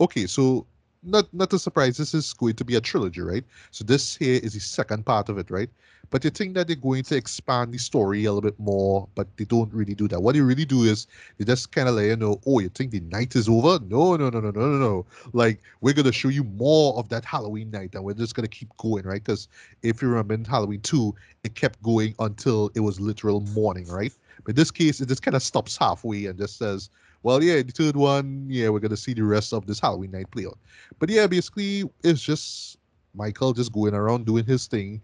[0.00, 0.66] okay, so
[1.02, 3.44] not not a surprise, this is going to be a trilogy, right?
[3.70, 5.70] So this here is the second part of it, right?
[6.10, 9.28] But you think that they're going to expand the story a little bit more, but
[9.36, 10.20] they don't really do that.
[10.20, 11.06] What they really do is
[11.36, 13.78] they just kind of let you know, oh, you think the night is over?
[13.84, 15.06] No, no, no, no, no, no, no.
[15.32, 18.74] Like we're gonna show you more of that Halloween night, and we're just gonna keep
[18.78, 19.22] going, right?
[19.22, 19.48] Because
[19.82, 21.14] if you remember in Halloween 2,
[21.44, 24.12] it kept going until it was literal morning, right?
[24.44, 26.90] But in this case, it just kind of stops halfway and just says,
[27.22, 30.30] well, yeah, the third one, yeah, we're gonna see the rest of this Halloween night
[30.30, 30.58] play out.
[30.98, 32.78] But yeah, basically, it's just
[33.14, 35.02] Michael just going around doing his thing,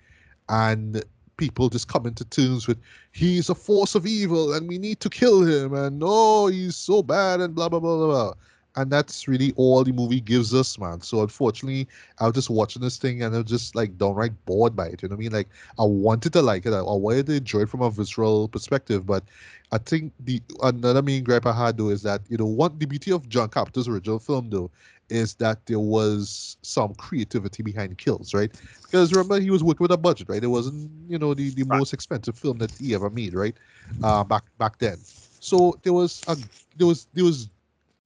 [0.48, 1.02] and
[1.36, 2.78] people just coming to terms with
[3.12, 7.02] he's a force of evil and we need to kill him and oh he's so
[7.02, 8.34] bad and blah blah blah blah blah.
[8.76, 11.00] And that's really all the movie gives us, man.
[11.00, 11.88] So unfortunately,
[12.18, 15.02] I was just watching this thing and I was just like downright bored by it.
[15.02, 15.32] You know what I mean?
[15.32, 15.48] Like
[15.78, 16.72] I wanted to like it.
[16.72, 19.24] I, I wanted to enjoy it from a visceral perspective, but
[19.72, 22.86] I think the another main gripe I had though is that you know one the
[22.86, 24.70] beauty of John Carpenter's original film though
[25.08, 28.50] is that there was some creativity behind kills, right?
[28.90, 30.42] Because remember he was working with a budget, right?
[30.42, 31.80] It wasn't you know the, the Right.
[31.80, 33.56] most expensive film that he ever made, right?
[34.02, 35.04] Uh, back back then.
[35.38, 36.36] So there was a
[36.76, 37.48] there was there was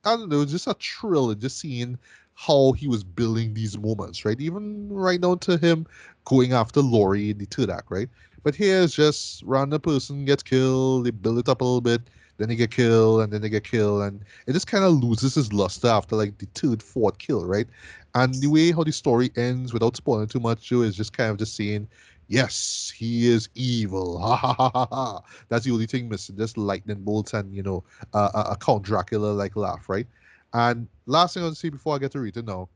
[0.05, 1.99] I don't know, it was just a thrill just seeing
[2.35, 4.41] how he was building these moments, right?
[4.41, 5.87] Even right down to him
[6.25, 8.09] going after Laurie in the third act, right?
[8.45, 12.03] But here it's just random person gets killed, they build it up a little bit,
[12.39, 15.37] then they get killed, and then they get killed, and it just kind of loses
[15.37, 17.67] its luster after like the third, fourth kill, right?
[18.15, 21.31] And the way how the story ends, without spoiling too much, Joe, is just kind
[21.33, 21.89] of just saying,
[22.29, 25.23] yes, he is evil, ha ha ha ha ha.
[25.49, 27.85] That's the only thing missing, just lightning bolts and you know,
[28.15, 30.07] uh, a, Count Dracula like laugh, right?
[30.53, 32.69] And last thing I want to say before I get to read it now,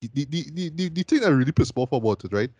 [0.00, 2.50] the, the, the, the, the thing that really pissed me off about it, right?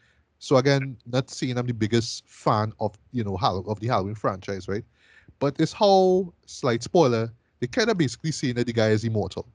[0.40, 4.68] So again, not saying I'm the biggest fan of you know of the Halloween franchise,
[4.68, 4.84] right?
[5.38, 9.46] But it's how slight spoiler, they kind of basically saying that the guy is immortal.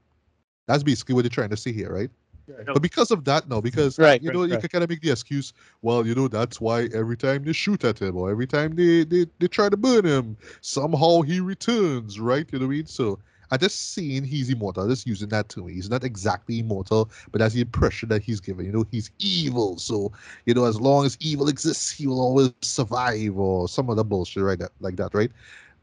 [0.66, 2.10] That's basically what they're trying to say here, right?
[2.72, 5.00] But because of that, no, because Right, you right, know, you can kind of make
[5.00, 5.52] the excuse,
[5.82, 9.04] well, you know, that's why every time they shoot at him or every time they,
[9.04, 12.46] they, they try to burn him, somehow he returns, right?
[12.52, 12.86] You know what I mean?
[12.86, 13.18] So
[13.50, 15.74] I just seeing he's immortal, just using that to me.
[15.74, 18.66] He's not exactly immortal, but that's the impression that he's given.
[18.66, 19.78] You know, he's evil.
[19.78, 20.12] So,
[20.46, 24.42] you know, as long as evil exists, he will always survive or some other bullshit
[24.42, 25.30] right that like that, right?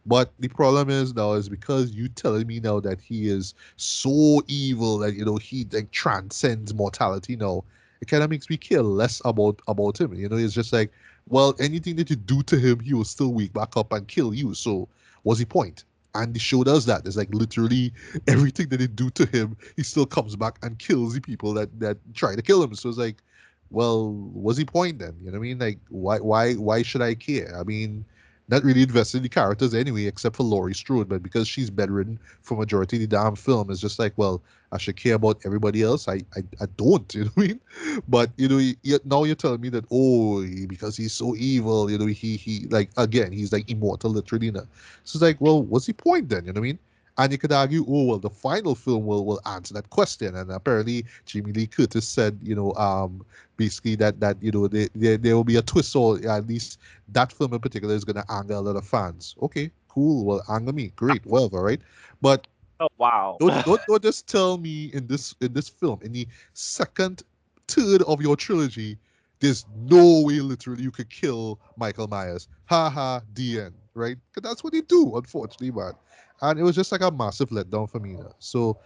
[0.05, 4.41] But the problem is now is because you telling me now that he is so
[4.47, 7.63] evil that you know he like transcends mortality now.
[8.01, 10.13] It kind of makes me care less about about him.
[10.13, 10.91] You know, it's just like,
[11.29, 14.33] well, anything that you do to him, he will still wake back up and kill
[14.33, 14.53] you.
[14.53, 14.89] So
[15.23, 15.85] what's the point?
[16.15, 17.07] And the show does that.
[17.07, 17.93] It's like literally
[18.27, 21.79] everything that they do to him, he still comes back and kills the people that
[21.79, 22.75] that try to kill him.
[22.75, 23.23] So it's like,
[23.69, 25.15] well, what's the point then?
[25.21, 25.59] You know what I mean?
[25.59, 27.57] Like, why why why should I care?
[27.57, 28.05] I mean,
[28.49, 31.07] not really invested in the characters anyway, except for Laurie Strode.
[31.07, 34.41] But because she's bedridden for majority of the damn film, it's just like, well,
[34.71, 36.07] I should care about everybody else.
[36.07, 37.59] I I, I don't, you know what I mean?
[38.07, 42.05] But you know, now you're telling me that oh, because he's so evil, you know,
[42.07, 44.51] he he like again, he's like immortal, literally.
[44.51, 44.67] Now.
[45.03, 46.45] So it's like, well, what's the point then?
[46.45, 46.79] You know what I mean?
[47.17, 50.35] And you could argue, oh well, the final film will, will answer that question.
[50.35, 53.23] And apparently, Jamie Lee Curtis said, you know, um,
[53.55, 56.79] basically that that you know there, there, there will be a twist, or at least
[57.09, 59.35] that film in particular is going to anger a lot of fans.
[59.43, 60.25] Okay, cool.
[60.25, 61.81] Well, anger me, great, whatever, right?
[62.21, 62.47] But
[62.79, 63.37] Oh wow.
[63.39, 67.23] don't, don't don't just tell me in this in this film in the second
[67.67, 68.97] third of your trilogy
[69.39, 74.49] there's no way literally you could kill michael myers ha ha the end right because
[74.49, 75.93] that's what they do unfortunately man
[76.41, 78.77] and it was just like a massive letdown for me so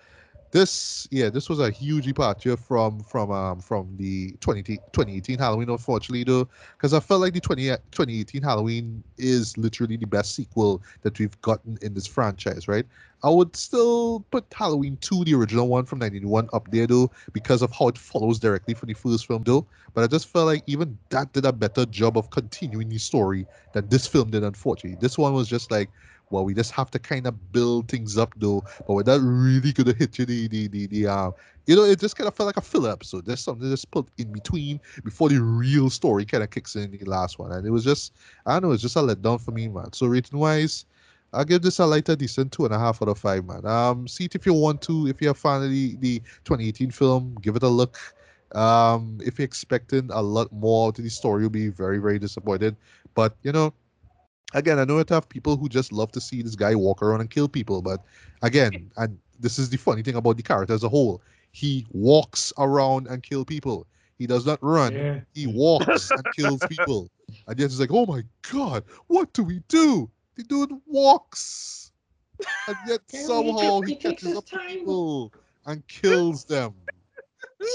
[0.52, 5.70] this yeah this was a huge departure from from um from the 20, 2018 halloween
[5.70, 6.48] unfortunately though
[6.78, 11.40] because i felt like the 20, 2018 halloween is literally the best sequel that we've
[11.42, 12.86] gotten in this franchise right
[13.24, 17.64] I would still put Halloween 2, the original one from 1991, up there though, because
[17.64, 19.66] of how it follows directly from the first film though.
[19.96, 23.48] But I just felt like even that did a better job of continuing the story
[23.74, 25.00] than this film did, unfortunately.
[25.02, 25.90] This one was just like,
[26.30, 28.64] well, we just have to kind of build things up though.
[28.86, 31.34] But when that really gonna hit you, the, the, the, the um,
[31.68, 33.26] you know, it just kind of felt like a filler episode.
[33.26, 37.06] There's something just put in between before the real story kind of kicks in the
[37.06, 37.52] last one.
[37.52, 38.14] And it was just,
[38.46, 39.92] I don't know, it's just a letdown for me, man.
[39.92, 40.86] So rating wise,
[41.34, 43.66] I'll give this a lighter, decent two and a half out of five, man.
[43.66, 45.08] Um, see it if you want to.
[45.08, 47.98] If you're a fan of the, the 2018 film, give it a look.
[48.56, 52.78] Um, if you're expecting a lot more to the story, you'll be very, very disappointed.
[53.14, 53.74] But you know,
[54.54, 57.22] again, I know it have people who just love to see this guy walk around
[57.22, 57.82] and kill people.
[57.82, 58.04] But
[58.42, 61.22] again, and this is the funny thing about the character as a whole,
[61.52, 63.88] he walks around and kill people.
[64.18, 64.94] He does not run.
[64.94, 65.20] Yeah.
[65.34, 67.10] He walks and kills people.
[67.48, 70.10] And yet it's like, oh my god, what do we do?
[70.36, 71.92] The dude walks,
[72.68, 74.68] and yet Yeah, he somehow he he catches up time.
[74.68, 75.34] people
[75.66, 76.74] and kills them.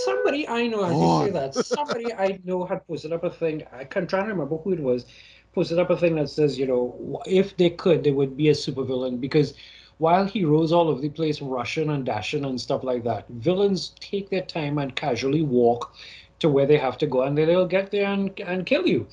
[0.04, 3.64] Somebody I know, as you say that, somebody I know had posted up a thing.
[3.72, 5.06] I can't try to remember who it was.
[5.54, 8.52] Posted up a thing that says, you know, if they could, they would be a
[8.52, 9.52] supervillain because
[9.98, 14.30] while heroes all over the place rushing and dashing and stuff like that, villains take
[14.30, 15.94] their time and casually walk
[16.38, 19.06] to where they have to go, and then they'll get there and and kill you.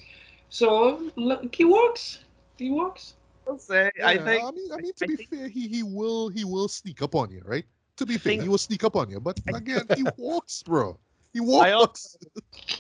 [0.50, 2.20] So look, he walks.
[2.58, 3.14] He walks.
[3.48, 5.84] I'll say, I think I mean, I mean, to I be think- fair, he he
[5.84, 7.66] will he will sneak up on you, right?
[7.98, 9.20] To be fair, think- he will sneak up on you.
[9.20, 10.98] But again, he walks, bro.
[11.34, 12.18] He I walks.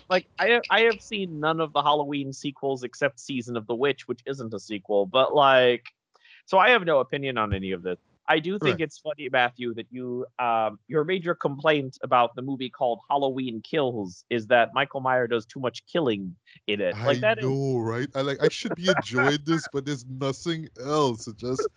[0.10, 3.76] like I have, I have seen none of the Halloween sequels except Season of the
[3.76, 5.86] Witch, which isn't a sequel, but like
[6.46, 7.98] so I have no opinion on any of this.
[8.28, 8.82] I do think Right.
[8.82, 14.26] it's funny, Matthew, that you um your major complaint about the movie called Halloween Kills
[14.30, 16.36] is that Michael Myers does too much killing
[16.68, 16.98] in it.
[17.04, 18.10] Like I that is know, right?
[18.16, 21.28] I like I should be enjoying this, but there's nothing else.
[21.28, 21.70] It just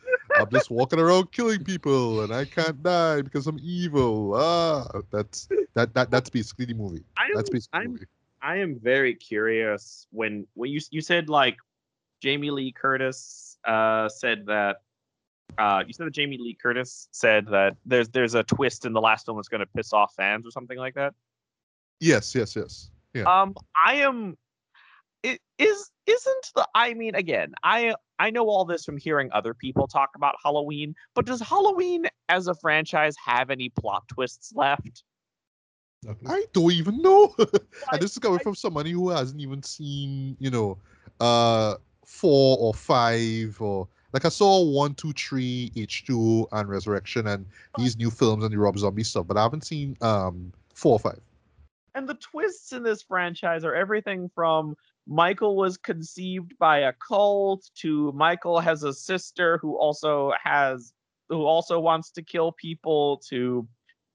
[0.43, 4.35] I'm just walking around killing people and I can't die because I'm evil.
[4.35, 7.05] Ah, that's that that that's basically the movie.
[7.17, 8.07] I'm, That's basically I'm movie.
[8.43, 11.57] I am very curious when when you you said like
[12.21, 14.83] Jamie Lee Curtis uh said that
[15.59, 19.01] uh you said that Jamie Lee Curtis said that there's there's a twist in the
[19.01, 21.15] last film that's going to piss off fans or something like that.
[22.01, 22.91] Yes, yes, yes.
[23.15, 23.23] Yeah.
[23.25, 24.37] Um I am
[25.23, 29.53] it is isn't the I mean again, I I know all this from hearing other
[29.53, 35.03] people talk about Halloween, but does Halloween as a franchise have any plot twists left?
[36.29, 37.35] I don't even know.
[37.93, 40.79] And this is coming from somebody who hasn't even seen, you know,
[41.19, 41.75] uh
[42.07, 47.45] four or five or like I saw one, two, three, H2 and Resurrection and
[47.77, 51.01] these new films and the Rob Zombie stuff, but I haven't seen um four or
[51.01, 51.21] five.
[51.97, 54.77] And the twists in this franchise are everything from
[55.07, 60.93] Michael was conceived by a cult to Michael has a sister who also has
[61.29, 63.67] who also wants to kill people to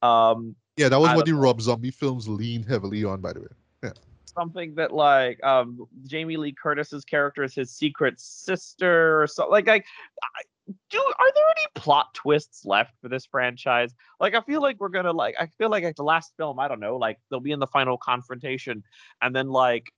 [0.02, 3.34] um Yeah, that was I what the don't Rob Zombie films lean heavily on, by
[3.34, 3.48] the way.
[3.84, 3.94] Yeah.
[4.26, 9.68] Something that like um Jamie Lee Curtis's character is his secret sister or so like
[9.68, 9.86] like
[10.24, 10.44] I,
[10.90, 13.94] do are there any plot twists left for this franchise?
[14.20, 16.68] Like I feel like we're gonna like I feel like at the last film I
[16.68, 18.84] don't know like they'll be in the final confrontation
[19.22, 19.92] and then like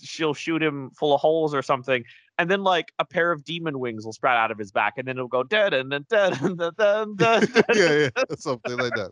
[0.00, 2.04] she'll shoot him full of holes or something
[2.38, 5.06] and then like a pair of demon wings will sprout out of his back and
[5.06, 9.10] then it'll go dead and then dead and then dead, yeah, yeah, something like that.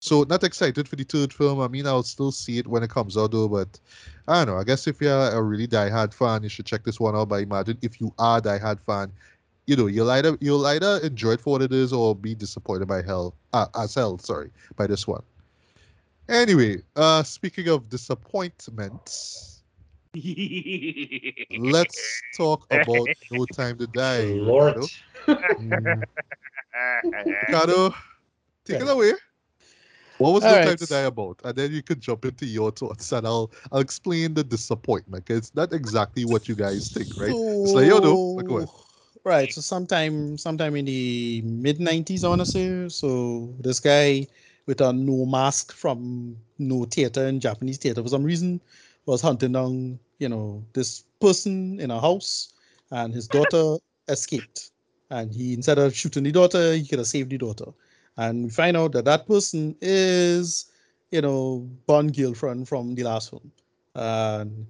[0.00, 1.60] So not excited for the third film.
[1.60, 3.80] I mean, I'll still see it when it comes out though, but
[4.28, 4.60] I don't know.
[4.60, 7.30] I guess if you're a really diehard fan, you should check this one out.
[7.30, 9.10] But I imagine if you are a diehard fan,
[9.66, 12.86] you know, you'll either you'll either enjoy it for what it is or be disappointed
[12.86, 15.22] by hell uh, as hell, sorry, by this one.
[16.28, 19.53] Anyway, uh speaking of disappointments,
[21.58, 24.22] let's talk about No Time to Die.
[24.34, 24.76] Lord.
[24.76, 24.88] Ricardo.
[27.48, 27.94] Ricardo,
[28.64, 29.12] take it away.
[30.18, 30.64] What was All No right.
[30.66, 31.40] Time to Die about?
[31.44, 35.26] And then you could jump into your thoughts and I'll I'll explain the disappointment.
[35.26, 37.30] 'cause it's not exactly what you guys think, right?
[37.64, 38.68] It's like, yo, no, but go ahead.
[39.24, 39.52] Right.
[39.52, 42.88] So sometime sometime in the mid nineties, I wanna say.
[42.88, 44.26] So this guy
[44.66, 48.60] with a Noh mask from Noh theater in Japanese theater for some reason
[49.06, 52.54] was hunting down, you know, this person in a house
[52.90, 53.76] and his daughter
[54.08, 54.70] escaped.
[55.10, 57.72] And he instead of shooting the daughter, he could have saved the daughter.
[58.16, 60.66] And we find out that that person is,
[61.10, 63.52] you know, Bond girlfriend from the last film.
[63.94, 64.66] And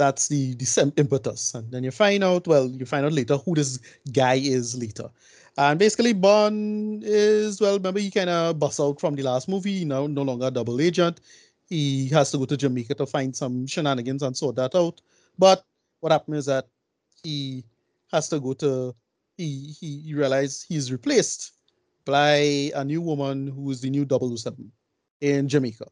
[0.00, 3.54] that's the the impetus and then you find out well you find out later who
[3.54, 3.78] this
[4.12, 5.10] guy is later
[5.58, 9.72] and basically bond is well remember he kind of busts out from the last movie
[9.72, 11.20] you know no longer a double agent
[11.70, 15.00] he has to go to jamaica to find some shenanigans and sort that out.
[15.38, 15.64] But
[16.00, 16.66] what happened is that
[17.22, 17.64] he
[18.12, 18.94] has to go to
[19.36, 21.52] he he, he realized he's replaced
[22.04, 24.06] by a new woman who is the new
[24.36, 24.70] 007
[25.20, 25.86] in jamaica.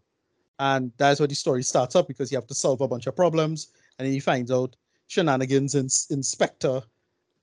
[0.59, 3.15] And that's where the story starts up because you have to solve a bunch of
[3.15, 3.69] problems.
[3.99, 4.75] And then he finds out
[5.07, 6.83] shenanigans in, inspector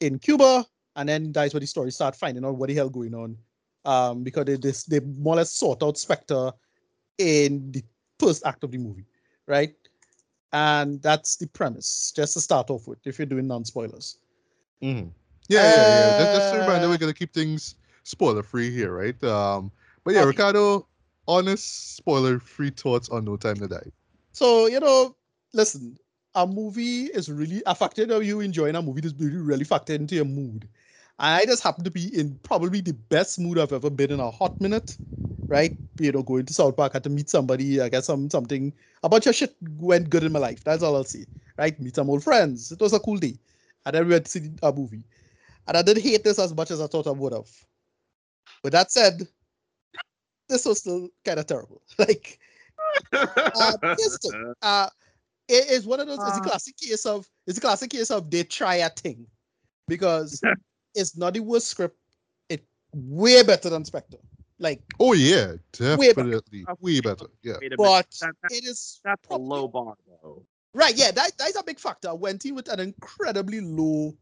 [0.01, 0.65] in Cuba,
[0.97, 3.37] and then that's where the story start finding out what the hell going on.
[3.85, 6.51] Um, because they, they, they more or less sort out Spectre
[7.17, 7.83] in the
[8.19, 9.05] first act of the movie,
[9.47, 9.75] right?
[10.53, 14.17] And that's the premise, just to start off with, if you're doing non-spoilers.
[14.81, 15.11] Mhm.
[15.49, 16.11] Yeah, yeah, yeah.
[16.13, 19.21] Just, just a reminder, Uh, we're gonna keep things spoiler free here, right?
[19.23, 19.71] Um,
[20.03, 20.27] but yeah, Okay.
[20.29, 20.87] Ricardo,
[21.27, 23.91] honest spoiler free thoughts on No Time to Die.
[24.31, 25.15] So, you know,
[25.53, 25.97] listen,
[26.35, 29.95] a movie is really a factor of you enjoying a movie is really, really factored
[29.95, 30.67] into your mood.
[31.17, 34.29] I just happen to be in probably the best mood I've ever been in a
[34.29, 34.97] hot minute,
[35.47, 35.75] right?
[35.99, 38.73] You know, going to South Park, had to meet somebody, I guess some something,
[39.03, 40.63] a bunch of shit went good in my life.
[40.63, 41.25] That's all I'll say,
[41.57, 41.79] right?
[41.79, 42.71] Meet some old friends.
[42.71, 43.37] It was a cool day.
[43.85, 45.03] And then we went to see a movie.
[45.67, 47.49] And I didn't hate this as much as I thought I would have.
[48.63, 49.27] With that said,
[50.49, 51.81] this was still kind of terrible.
[51.99, 52.39] Like,
[53.13, 53.73] uh,
[54.61, 54.89] uh,
[55.47, 56.17] it is one of those.
[56.19, 56.43] It's a Uh.
[56.43, 57.27] classic case of.
[57.47, 59.25] It's a classic case of they try a thing,
[59.87, 60.41] because
[60.95, 61.97] it's not the worst script.
[62.49, 62.63] It
[62.93, 64.17] way better than Spectre.
[64.59, 65.53] Like, Oh yeah,
[65.97, 66.29] Way better.
[66.29, 67.25] definitely way better.
[67.43, 67.55] Yeah.
[67.59, 67.77] Wait a minute.
[67.77, 70.45] but That- that- it is that's a low bar though.
[70.73, 70.95] right.
[70.95, 72.09] Yeah, that that is a big factor.
[72.09, 74.15] I went in with an incredibly low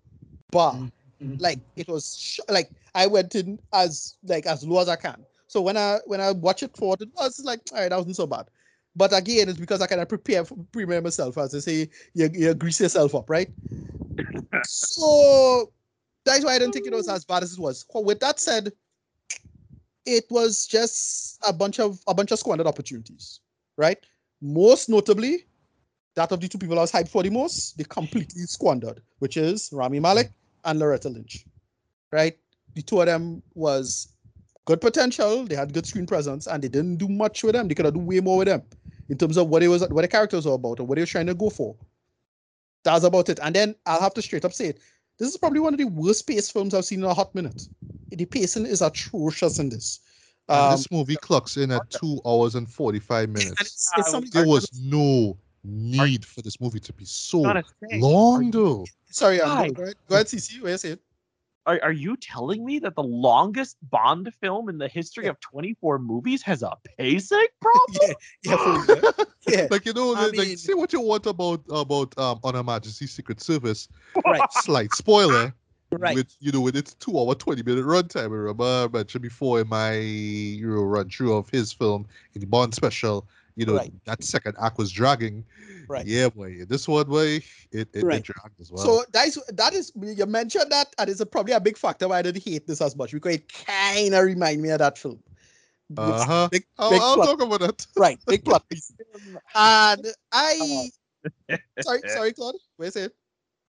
[0.52, 0.74] bar.
[1.22, 1.40] Mhm.
[1.40, 5.24] Like it was sh- like I went in as like as low as I can.
[5.48, 8.16] So when I when I watch it forward, it was like all right, that wasn't
[8.16, 8.48] so bad.
[8.96, 12.30] But again, it's because I kind of prepare for, prepare myself, as they say, you,
[12.34, 13.50] you grease yourself up, right?
[14.66, 15.72] so
[16.26, 17.86] that's why I didn't think it was as bad as it was.
[17.94, 18.72] Well, With that said,
[20.06, 23.40] it was just a bunch of a bunch of squandered opportunities,
[23.78, 23.98] right?
[24.42, 25.46] Most notably,
[26.16, 29.38] that of the two people I was hyped for the most, they completely squandered, which
[29.38, 30.32] is Rami Malek
[30.66, 31.46] and Loretta Lynch,
[32.12, 32.38] right?
[32.76, 34.10] The two of them was
[34.66, 35.46] good potential.
[35.46, 37.68] They had good screen presence, and they didn't do much with them.
[37.68, 38.64] They could have done way more with them
[39.10, 41.08] in terms of what it was, what the characters were about, or what they were
[41.08, 41.76] trying to go for.
[42.84, 43.40] That's about it.
[43.42, 44.80] And then I'll have to straight up say it.
[45.19, 47.68] This is probably one of the worst paced films I've seen in a hot minute.
[48.11, 49.99] The pacing is atrocious in this.
[50.49, 53.61] And Um, this movie clocks in at two hours and forty five and minutes.
[53.61, 57.41] it's, it's I There was no need for this movie to be so
[57.94, 58.85] long, though.
[59.10, 59.69] sorry, Why?
[59.69, 60.61] go ahead, go ahead, CC.
[60.61, 60.98] What you say?
[61.65, 65.31] Are, are you telling me that the longest Bond film in the history Yeah.
[65.31, 68.15] of 24 movies has a pacing problem?
[68.44, 69.11] Yeah, yeah, yeah.
[69.48, 69.68] yeah.
[69.72, 72.64] like you know, I like, mean- say what you want about about um on Her
[72.64, 73.88] Majesty's Secret Service.
[74.26, 75.53] Right, Slight spoiler.
[75.91, 76.15] right.
[76.15, 78.23] With you know, with its two hour twenty minute runtime.
[78.23, 82.41] I remember I mentioned before in my you know run through of his film in
[82.41, 83.27] the Bond special.
[83.56, 83.94] You know Right.
[84.06, 85.46] that second act was dragging.
[85.88, 86.06] Right.
[86.08, 86.66] Yeah, boy.
[86.66, 88.18] This one way it it, Right.
[88.20, 88.84] it dragged as well.
[88.84, 92.08] So that is that is you mentioned that, and it's a, probably a big factor
[92.08, 94.98] why I didn't hate this as much because it kind of remind me of that
[94.98, 95.20] film.
[95.96, 96.48] Uh huh.
[96.52, 97.86] Big, I'll, big I'll talk about that.
[97.96, 98.66] right, big plot.
[99.56, 100.90] And I,
[101.82, 102.56] sorry, sorry, Claude.
[102.80, 103.14] Wait it?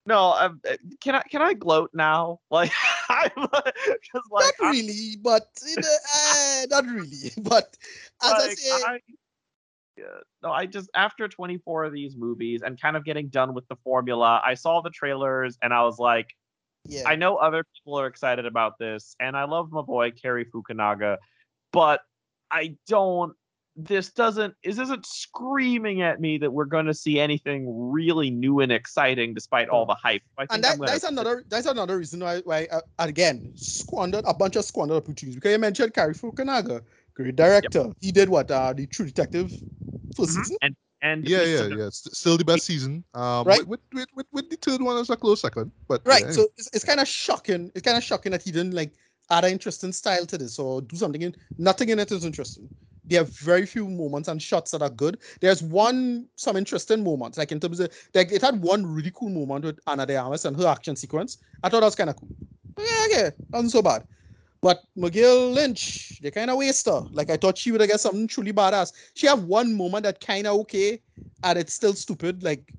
[0.06, 2.40] No, um, uh, can I can I gloat now?
[2.50, 2.72] Like
[3.10, 7.30] I'm just like Not I'm- really, but you know, uh, not really.
[7.42, 7.76] But
[8.24, 9.00] as I like, say, I-
[10.42, 13.76] no, I just after 24 of these movies and kind of getting done with the
[13.76, 16.34] formula, I saw the trailers and I was like,
[16.86, 20.44] yeah, I know other people are excited about this, and I love my boy Cary
[20.44, 21.18] Fukunaga,
[21.72, 22.00] but
[22.50, 23.34] I don't.
[23.80, 24.54] This doesn't.
[24.64, 29.34] This isn't screaming at me that we're going to see anything really new and exciting,
[29.34, 30.22] despite all the hype.
[30.36, 34.34] I think and that, that's another that's another reason why why uh, again squandered a
[34.34, 36.82] bunch of squandered opportunities because you mentioned Cary Fukunaga,
[37.18, 37.92] great director.
[38.00, 39.50] He did what uh the True Detective
[40.16, 40.44] 1st Mhm.
[40.44, 40.56] season.
[41.02, 41.88] and Yeah, yeah, such yeah.
[41.92, 43.04] Still the best season.
[43.14, 43.66] Um, Right.
[43.66, 46.24] With, with, with, with the third one was a close second, but Right.
[46.24, 47.70] yeah, So it's, it's kind of shocking.
[47.74, 48.94] It's kind of shocking that he didn't like
[49.30, 52.70] add an interesting style to this or do something in nothing in it is interesting.
[53.10, 55.16] there are very few moments and shots that are good.
[55.40, 59.30] There's one some interesting moments, like in terms of like it had one really cool
[59.30, 61.38] moment with Ana de Armas and her action sequence.
[61.62, 62.30] I thought that was kind of cool.
[62.78, 64.04] Yeah, okay, wasn't so bad.
[64.60, 67.06] But McGill Lynch, they kind of waste her.
[67.12, 68.92] Like I thought she would have got something truly badass.
[69.14, 71.00] She have one moment that kind of okay,
[71.44, 72.42] and it's still stupid.
[72.42, 72.72] Like,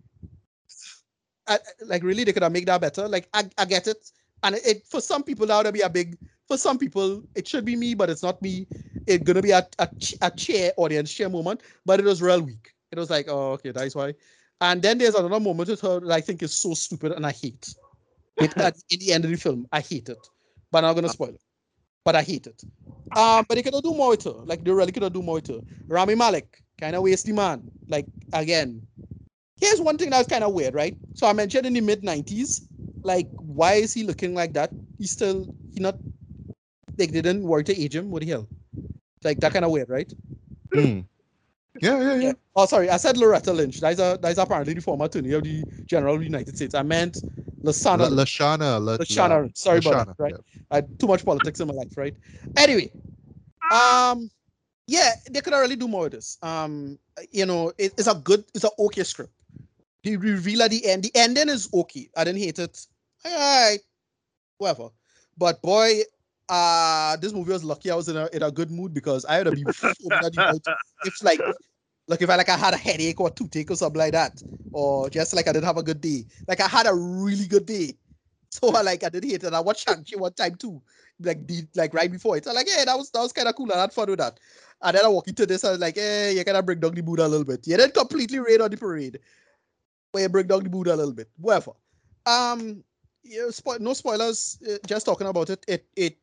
[1.47, 3.07] I, like really, they could have made that better.
[3.07, 4.11] Like I, I get it,
[4.43, 6.17] and it, it for some people that would be a big.
[6.47, 8.67] For some people, it should be me, but it's not me.
[9.05, 9.87] It's gonna be a, a,
[10.21, 12.73] a chair audience chair moment, but it was real weak.
[12.91, 14.15] It was like, oh, okay, that's why.
[14.61, 17.31] And then there's another moment with her that I think is so stupid and I
[17.31, 17.73] hate.
[18.37, 20.27] It, at, in the end of the film, I hate it.
[20.71, 21.41] But I'm not gonna uh, spoil it.
[22.05, 22.63] But I hate it.
[23.15, 24.31] Um, but they could do more her.
[24.45, 25.59] Like they really could do more her.
[25.87, 27.69] Rami Malek, kind of wasty man.
[27.87, 28.81] Like again,
[29.59, 30.95] here's one thing that's kind of weird, right?
[31.13, 32.61] So I mentioned in the mid '90s,
[33.03, 34.71] like why is he looking like that?
[34.97, 35.97] He's still he not
[36.97, 38.11] like they didn't work to age him.
[38.11, 38.47] What the hell?
[39.23, 40.11] Like that kind of weird, right?
[40.73, 40.99] Hmm.
[41.81, 42.33] Yeah, yeah, yeah.
[42.55, 43.79] Oh, sorry, I said Loretta Lynch.
[43.79, 46.75] That's a that's apparently the former attorney of the General of the United States.
[46.75, 47.17] I meant
[47.63, 48.09] Lasana.
[48.09, 48.83] Lashana.
[48.83, 49.43] La- Lashana.
[49.43, 50.31] La- Sorry about that, right?
[50.31, 50.37] yeah.
[50.71, 52.15] I had too much politics in my life, right?
[52.57, 52.91] Anyway,
[53.71, 54.29] um,
[54.87, 56.37] yeah, they could really do more of this.
[56.41, 56.97] Um,
[57.31, 59.33] you know, it, it's a good, it's an okay script.
[60.03, 62.09] The reveal at the end, the ending is okay.
[62.15, 62.85] I didn't hate it.
[63.25, 63.79] All right,
[64.57, 64.89] whatever.
[65.37, 66.01] But boy,
[66.47, 69.37] uh, this movie was lucky I was in a in a good mood because I
[69.37, 70.61] would have been so bloody out
[71.05, 71.39] if like
[72.09, 75.09] like if I like I had a headache or toothache or something like that, or
[75.09, 76.25] just like I didn't have a good day.
[76.47, 77.97] Like I had a really good day.
[78.51, 79.43] So I like I did hate it.
[79.43, 80.81] And I watched Shang-Chi one time too.
[81.21, 82.45] Like the like right before it.
[82.45, 83.71] So like, yeah, that was that was kind of cool.
[83.73, 84.39] I had fun with that.
[84.81, 87.03] And then I walk into this, I was like, hey, you gotta bring down the
[87.03, 87.67] mood a little bit.
[87.67, 89.19] You didn't completely rain on the parade.
[90.11, 91.29] But you bring down the mood a little bit.
[91.37, 91.71] Whatever.
[92.25, 92.83] Um
[93.23, 94.57] yeah, spo- no spoilers.
[94.67, 95.63] uh, Just talking about it.
[95.67, 96.17] It it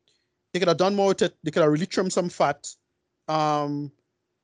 [0.53, 1.37] they could have done more with it.
[1.43, 2.67] They could have really trimmed some fat.
[3.27, 3.91] Um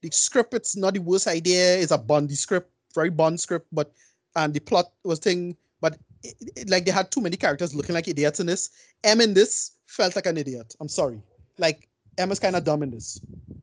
[0.04, 1.78] the script it's not the worst idea.
[1.80, 3.92] It's a Bondi script, very Bond script, but
[4.36, 7.96] and the plot was thing, but it, it- like they had too many characters looking
[7.96, 8.70] like idiots in this.
[9.04, 10.76] M in this felt like an idiot.
[10.80, 11.22] I'm sorry.
[11.58, 13.20] Like Emma's kind of dumb in this.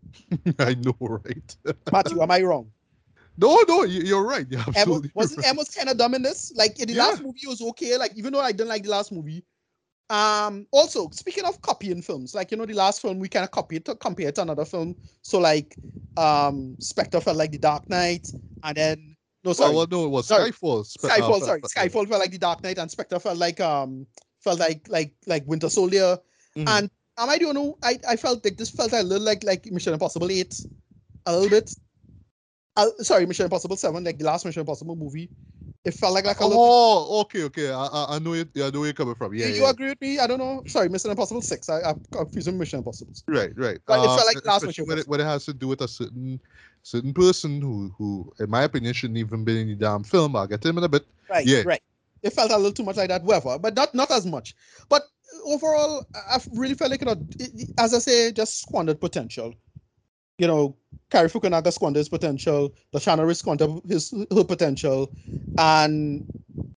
[0.59, 1.57] I know, right?
[1.93, 2.71] Matthew, am I wrong?
[3.37, 4.47] No, no, you- you're right.
[4.51, 5.49] You're absolutely wasn't right.
[5.49, 6.53] Emma's kind of dumb in this.
[6.57, 7.07] Like in the Yeah.
[7.07, 7.97] last movie, it was okay.
[7.97, 9.45] Like even though I didn't like the last movie.
[10.11, 10.67] Um.
[10.73, 13.85] Also, speaking of copying films, like you know, the last film we kind of copied
[13.87, 14.97] to compare it to another film.
[15.23, 15.79] So like,
[16.17, 18.27] um, Spectre felt like The Dark Knight,
[18.63, 20.51] and then no, sorry, Oh, well, no, it was Sorry.
[20.51, 20.85] Skyfall.
[20.85, 21.39] Spe- uh, Skyfall.
[21.41, 24.07] fe- sorry, Skyfall felt like The Dark Knight, and Spectre felt like um
[24.41, 26.19] felt like like like Winter Soldier.
[26.57, 26.69] Mhm.
[26.69, 27.79] And um, I don't know.
[27.83, 30.55] I I felt like this felt a little like like Mission Impossible Eight,
[31.27, 31.71] a little bit.
[32.77, 35.31] Uh, sorry, Mission Impossible Seven, like the last Mission Impossible movie.
[35.85, 36.63] It felt like like a little.
[36.63, 37.71] Oh, okay, okay.
[37.71, 38.49] I, I, I know it.
[38.57, 39.33] I know where you're coming from.
[39.35, 39.71] Yeah, you, yeah.
[39.71, 40.19] agree with me?
[40.19, 40.63] I don't know.
[40.67, 41.71] Sorry, Mission Impossible Six.
[41.71, 43.13] I, I'm confusing Mission Impossible.
[43.27, 43.79] Right, right.
[43.87, 45.81] But it felt Um, like last Mission when it, when it has to do with
[45.81, 46.39] a certain
[46.83, 50.37] certain person who, who, in my opinion, shouldn't even be in the damn film.
[50.37, 51.07] I'll get to him in a bit.
[51.31, 51.47] Right.
[51.47, 51.63] Yeah.
[51.65, 51.83] Right.
[52.23, 54.55] It felt a little too much like that, whatever, but not not as much.
[54.91, 55.03] But
[55.47, 59.55] overall, I really felt like it, had- it- it- as I say, just squandered potential.
[60.41, 60.75] You know,
[61.11, 62.75] Cary Fukunaga squandered his potential.
[62.95, 65.13] Lashana squandered his her potential,
[65.59, 66.27] and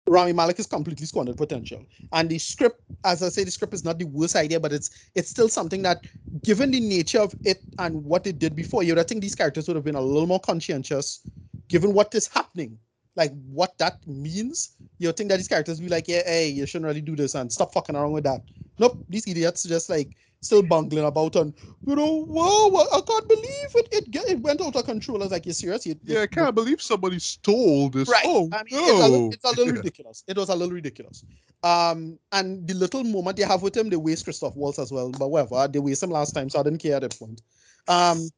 [0.08, 1.86] Rami Malek is completely squandered potential.
[2.12, 4.90] And the script, as I say, the script is not the worst idea, but it's
[5.14, 6.04] it's still something that,
[6.42, 9.68] given the nature of it and what it did before, you would think these characters
[9.68, 11.20] would have been a little more conscientious,
[11.68, 12.76] given what is happening
[13.14, 16.64] like what that means, you would think that these characters be like, yeah, hey, you
[16.66, 18.40] shouldn't really do this and stop fucking around with that.
[18.78, 21.54] Nope, these idiots just like still bungling about and
[21.86, 23.88] you know, whoa, I can't believe it.
[23.90, 25.18] It get, it went out of control.
[25.18, 25.86] I was like, you serious?
[26.04, 28.08] Yeah, I can't believe somebody stole this.
[28.08, 28.22] Right.
[28.24, 28.82] Oh, I mean, no.
[28.82, 30.24] it's, a little, it's a little ridiculous.
[30.28, 31.24] It was a little ridiculous.
[31.62, 35.10] Um, and the little moment they have with him, they waste Christoph Waltz as well.
[35.10, 37.42] But whatever, they waste him last time, so I didn't care at that point.
[37.88, 38.28] Um,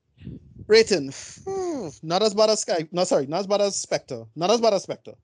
[0.67, 1.13] rating,
[2.03, 2.89] not as bad as Sky.
[2.93, 4.25] No, sorry, not as bad as Spectre.
[4.37, 5.15] Not as bad as Spectre,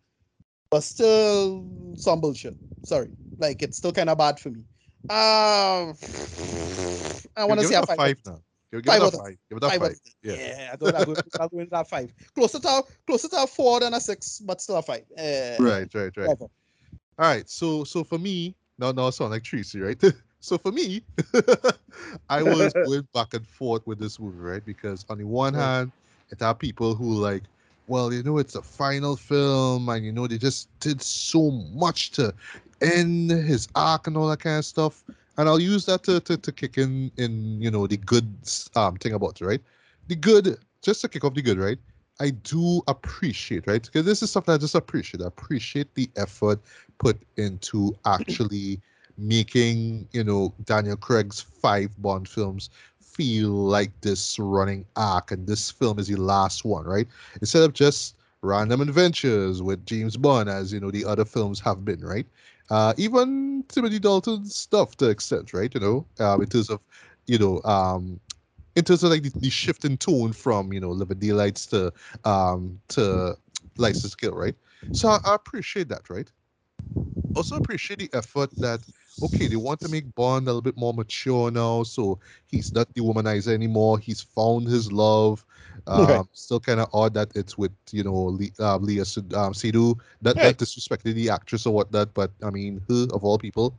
[0.71, 2.57] but still some bullshit.
[2.85, 3.09] Sorry,
[3.39, 4.65] like it's still kind of bad for me.
[5.09, 5.95] Um,
[7.37, 7.97] I want to say a five.
[7.97, 8.39] five now.
[8.73, 9.37] Give, give Five it a five.
[9.49, 10.01] Give it a Five five.
[10.23, 10.35] Yeah.
[10.37, 10.93] Yeah, I don't.
[11.07, 12.13] Go, I'll go into that five.
[12.35, 15.05] Closer to closer to a four than a six, but still a five.
[15.19, 16.29] Uh, Right, right, right.
[16.41, 16.49] All
[17.19, 17.49] right.
[17.49, 20.01] So so for me, no, no, I sound like Tracy, right?
[20.41, 21.03] so for me,
[22.29, 24.65] I was going back and forth with this movie, right?
[24.65, 25.63] Because on the one Right.
[25.79, 25.93] hand,
[26.31, 27.43] it had people who like,
[27.89, 32.13] well, you know, it's a final film, and you know, they just did so much
[32.13, 32.33] to
[32.83, 35.05] end his arc and all that kind of stuff.
[35.37, 38.35] And I'll use that to, to, to kick in in you know the good
[38.77, 39.63] um thing about it, right?
[40.09, 41.79] The good, just to kick off the good, right?
[42.21, 43.83] I do appreciate, right?
[43.83, 45.23] Because this is stuff that I just appreciate.
[45.23, 46.61] I appreciate the effort
[46.99, 48.81] put into actually
[49.17, 52.69] making, you know, Daniel Craig's five Bond films
[53.01, 57.07] feel like this running arc and this film is the last one, right?
[57.41, 61.85] Instead of just random adventures with James Bond, as you know the other films have
[61.85, 62.27] been, right?
[62.71, 65.73] Uh, even Timothy Dalton stuff to extent, right?
[65.75, 66.81] You know, um, in terms of,
[67.27, 68.21] you know, um,
[68.77, 71.93] in terms of like the, the shift in tone from you know Living Daylights to
[72.25, 73.37] um to
[73.79, 74.57] License Kill, right?
[74.93, 76.31] So I, I appreciate that, right?
[77.35, 78.81] Also appreciate the effort that
[79.23, 82.93] okay, they want to make Bond a little bit more mature now, so he's not
[82.95, 83.99] the womanizer anymore.
[83.99, 85.45] He's found his love.
[85.87, 86.25] Um, Right.
[86.33, 89.05] Still kind of odd that it's with you know Le- um, Léa
[89.35, 89.99] um, Seydoux.
[90.21, 93.75] That that disrespected the actress or whatnot, but I mean, who of all people?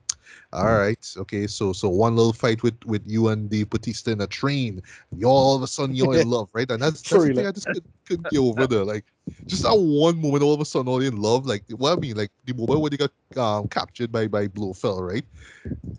[0.54, 4.22] All right, okay, so so one little fight with with you and the Bautista in
[4.22, 4.82] a train,
[5.18, 6.70] you all of a sudden you're in love, right?
[6.70, 8.84] And that's, that's the thing I just couldn't, couldn't get over there.
[8.84, 9.06] Like
[9.48, 11.46] just that one moment, all of a sudden, all in love.
[11.46, 15.06] Like what I mean, like the moment when they got um, captured by by Blofeld,
[15.06, 15.26] right?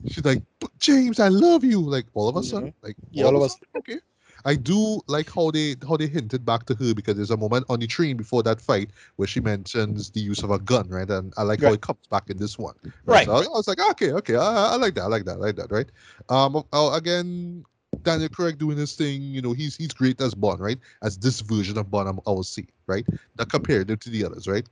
[0.05, 0.43] She's like,
[0.79, 1.81] James, I love you.
[1.81, 3.53] Like all of a sudden, like Yeah, all of us.
[3.53, 3.99] sudden, okay.
[4.45, 7.67] I do like how they how they hinted back to her because there's a moment
[7.69, 11.09] on the train before that fight where she mentions the use of a gun, right?
[11.09, 12.75] And I like how it comes back in this one.
[13.05, 13.27] Right.
[13.27, 15.37] So I, I was like, okay, okay, I, I like that, I like that, I
[15.37, 15.91] like that, right?
[16.29, 17.65] Um, uh, again,
[18.03, 20.79] Daniel Craig doing his thing, you know, he's he's great as Bond, right?
[21.03, 23.07] As this version of Bond, I will see, right?
[23.37, 24.67] That compared to the others, right?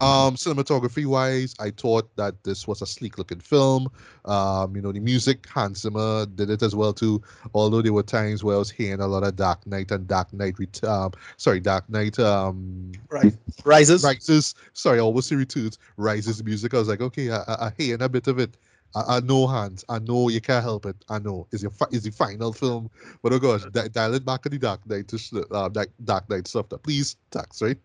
[0.00, 3.90] Um, cinematography wise, I thought that this was a sleek looking film.
[4.24, 7.20] Um, you know, the music, Hans Zimmer did it as well too.
[7.52, 10.32] Although there were times where I was hearing a lot of Dark Knight and Dark
[10.32, 13.34] Knight, ret- um, sorry, Dark Knight, um, Right.
[13.64, 14.02] Rises.
[14.02, 14.54] Rises.
[14.72, 15.78] Sorry, I almost say returns.
[15.98, 16.72] Rises music.
[16.72, 18.56] I was like, okay, I, I, I hearing a bit of it.
[18.94, 19.84] I, I know Hans.
[19.88, 20.96] I know you can't help it.
[21.08, 21.46] I know.
[21.52, 22.90] Is your fi- is the final film?
[23.22, 26.28] But oh gosh, di- dial it back to the Dark Knight to uh, Dark, Dark
[26.28, 26.68] Knight stuff.
[26.68, 27.78] That please, tax right.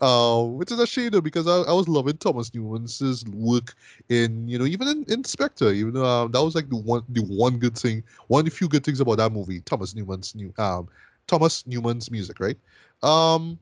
[0.00, 3.74] Um, which is a shame though because I, I was loving Thomas Newman's work
[4.08, 5.70] in you know even in Inspector.
[5.72, 8.50] Even though um, that was like the one the one good thing, one of the
[8.50, 9.60] few good things about that movie.
[9.60, 10.88] Thomas Newman's new um
[11.26, 12.58] Thomas Newman's music, right?
[13.02, 13.58] Um,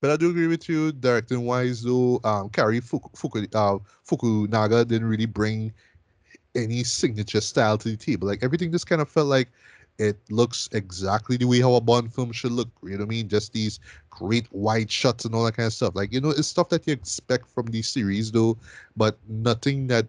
[0.00, 2.20] but I do agree with you, directing wise, though.
[2.24, 5.72] Um, Cary Fuku, Fuku, uh, Fukunaga didn't really bring
[6.54, 8.28] any signature style to the table.
[8.28, 9.48] Like everything just kind of felt like
[9.98, 12.68] it looks exactly the way how a Bond film should look.
[12.82, 13.28] You know what I mean?
[13.28, 13.78] Just these
[14.10, 15.94] great wide shots and all that kind of stuff.
[15.94, 18.58] Like you know, it's stuff that you expect from these series, though,
[18.96, 20.06] but nothing that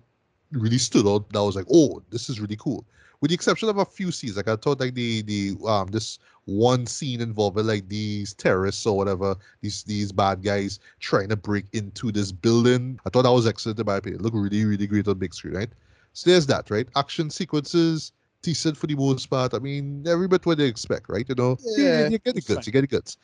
[0.51, 1.29] really stood out.
[1.31, 2.85] That was like, oh, this is really cool.
[3.21, 6.19] With the exception of a few scenes, like I thought, like the the um this
[6.45, 11.65] one scene involving like these terrorists or whatever, these these bad guys trying to break
[11.73, 12.99] into this building.
[13.05, 14.19] I thought that was excellent opinion.
[14.19, 15.69] It looked really, really great on big screen, right?
[16.15, 16.87] So there's that, right?
[16.95, 19.53] Action sequences, decent for the most part.
[19.53, 21.27] I mean, every bit what they expect, right?
[21.27, 23.17] You know, yeah, Yeah, you get the goods, you get the goods.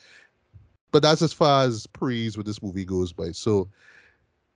[0.91, 3.31] But that's as far as praise with this movie goes by.
[3.31, 3.69] So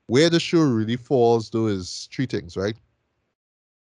[0.07, 2.75] where the show really falls though is three things, right?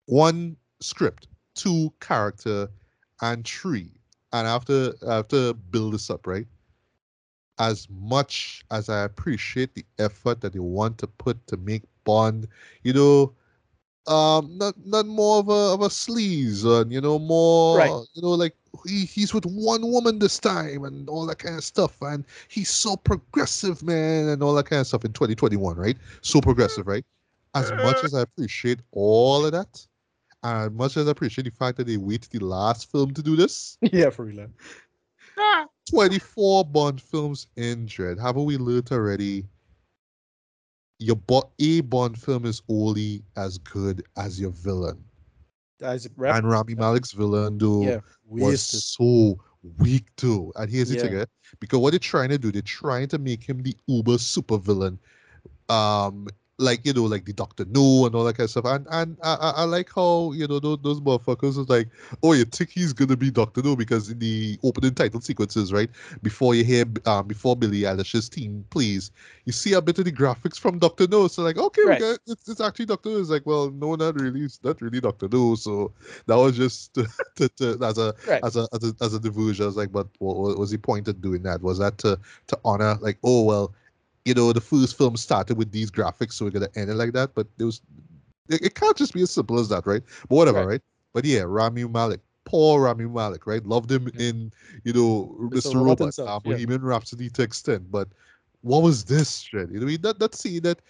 [0.08, 2.68] One, script, two, character,
[3.22, 3.92] and three.
[4.34, 6.48] And after after build this up, right?
[7.60, 12.48] As much as I appreciate the effort that they want to put to make Bond,
[12.82, 13.36] you know,
[14.08, 18.06] um, not not more of a of a sleaze, and you know, more Right.
[18.14, 18.56] you know, like
[18.86, 22.70] he, he's with one woman this time and all that kind of stuff, and he's
[22.70, 25.98] so progressive, man, and all that kind of stuff in 2021, right?
[26.22, 27.06] So progressive, right?
[27.54, 29.86] As much as I appreciate all of that,
[30.44, 33.22] and as much as I appreciate the fact that they waited the last film to
[33.22, 34.48] do this, yeah, for real.
[35.90, 38.18] 24 Bond films in Dread.
[38.20, 39.46] Haven't we learned already?
[41.02, 45.04] Your bo- a Bond film is only as good as your villain.
[45.82, 49.40] As rap, And Rami Malek's villain, though, yeah, was so
[49.80, 50.54] weak, too.
[50.56, 51.22] And here's the thing, Yeah.
[51.22, 51.26] eh?
[51.60, 55.00] because what they're trying to do, they're trying to make him the uber super villain.
[55.70, 56.28] Um,
[56.62, 58.66] like you know, like the Doctor No and all that kind of stuff.
[58.66, 61.90] And and I, I, like how you know those, those motherfuckers is like,
[62.24, 65.90] oh, you think he's gonna be Doctor No because in the opening title sequences, right
[66.22, 69.12] before you hear um before Billy Eilish's team plays,
[69.46, 71.28] you see a bit of the graphics from Doctor No.
[71.28, 72.00] So like, okay, Right.
[72.00, 73.18] got, it's, it's actually Doctor No.
[73.20, 74.42] It's like, well, no, not really.
[74.42, 75.56] It's not really Doctor No.
[75.56, 75.92] So
[76.28, 78.44] that was just to, to, to, as a Right.
[78.44, 79.64] as a as a as a diversion.
[79.64, 81.62] I was like, but what, what was the point of doing that?
[81.62, 83.74] Was that to to honor like, oh well,
[84.26, 87.14] you know, the first film started with these graphics, so we're gonna end it like
[87.14, 87.34] that.
[87.34, 87.82] But it was
[88.50, 90.04] it, it can't just be as simple as that, right?
[90.30, 90.68] But whatever, Right.
[90.68, 90.82] right?
[91.14, 93.66] But yeah, Rami Malek, poor Rami Malek, right?
[93.66, 94.28] Loved him Yeah.
[94.30, 94.52] in
[94.84, 95.76] you know Mr.
[95.76, 96.56] Robot himself, uh, yeah.
[96.56, 97.92] Bohemian Rhapsody to extent.
[97.92, 98.10] But
[98.62, 99.72] what was this shit?
[99.72, 100.02] You know, mean?
[100.02, 100.82] that that scene that.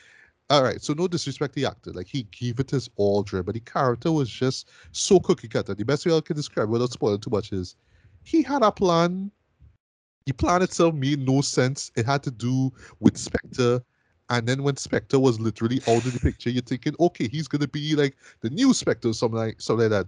[0.50, 3.42] All right, so no disrespect to the actor, like he gave it his all, Dre,
[3.42, 5.74] but the character was just so cookie cutter.
[5.74, 7.77] The best way I can describe it without spoiling too much is
[8.24, 9.32] he had a plan.
[10.25, 11.91] The plan itself made no sense.
[11.95, 13.82] It had to do with Spectre.
[14.30, 17.67] And then when Spectre was literally out of the picture, you're thinking, okay, he's gonna
[17.67, 20.08] be like the new Spectre, or something like something like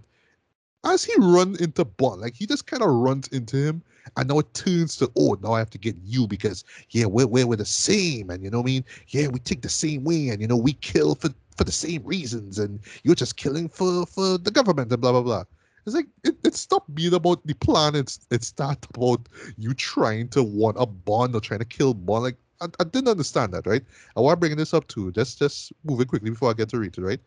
[0.84, 3.82] as he run into Bond, like he just kind of runs into him,
[4.16, 7.26] and now it turns to, oh, now I have to get you because yeah, we're
[7.26, 8.84] we're, we're the same, and you know what I mean?
[9.08, 12.04] Yeah, we take the same way, and you know we kill for for the same
[12.04, 15.44] reasons, and you're just killing for for the government and blah blah blah.
[15.86, 17.94] It's like it, it stopped being about the plan.
[17.94, 22.24] It's it started about you trying to want a Bond or trying to kill Bond.
[22.24, 23.82] Like I, I didn't understand that, right?
[24.16, 25.12] I want to bring this up too.
[25.12, 27.20] Just just moving quickly before I get to read it, right?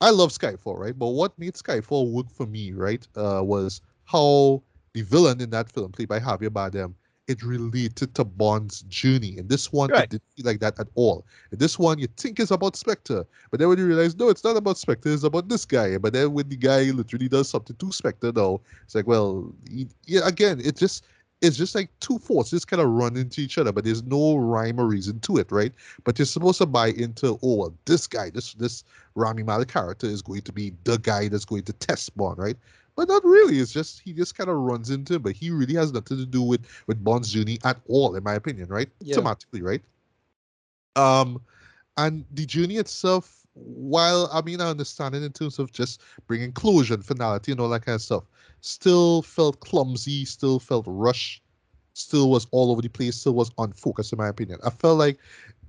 [0.00, 0.98] I love Skyfall, right?
[0.98, 4.62] But what made Skyfall work for me, right, uh, was how
[4.94, 6.94] the villain in that film, played by Javier Bardem,
[7.30, 9.38] it related to Bond's journey.
[9.38, 10.04] And this one, Right.
[10.04, 11.24] it didn't feel like that at all.
[11.52, 14.44] In this one, you think it's about Spectre, but then when you realize, no, it's
[14.44, 15.96] not about Spectre, it's about this guy.
[15.98, 19.88] But then when the guy literally does something to Spectre, though, it's like, well, he,
[20.06, 21.04] yeah, again, it just
[21.42, 24.78] it's just like two forces kind of run into each other, but there's no rhyme
[24.78, 25.72] or reason to it, right?
[26.04, 28.84] But you're supposed to buy into, oh, well, this guy, this this
[29.14, 32.56] Rami Malek character is going to be the guy that's going to test Bond, right?
[33.00, 33.60] But not really.
[33.60, 36.26] It's just he just kind of runs into him, but he really has nothing to
[36.26, 38.90] do with with Bond's journey at all, in my opinion, right?
[39.00, 39.16] Yeah.
[39.16, 39.80] Thematically, right?
[40.96, 41.40] Um,
[41.96, 46.52] and the journey itself, while I mean I understand it in terms of just bringing
[46.52, 48.24] closure and finality and all that kind of stuff,
[48.60, 51.42] still felt clumsy, still felt rushed,
[51.94, 54.60] still was all over the place, still was unfocused in my opinion.
[54.62, 55.16] I felt like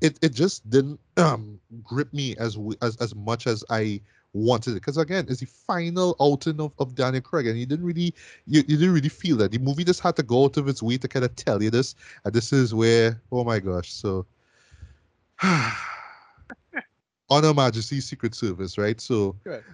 [0.01, 4.01] it it just didn't um grip me as as as much as I
[4.34, 4.76] wanted it.
[4.76, 8.14] Because again it's the final outing of, of Daniel Craig and you didn't really
[8.48, 9.51] you, you didn't really feel that.
[9.51, 11.69] The movie just had to go out of its way to kind of tell you
[11.69, 11.95] this
[12.26, 14.26] and this is where oh my gosh so
[17.30, 19.00] honor majesty secret service right?
[19.01, 19.66] So Correct.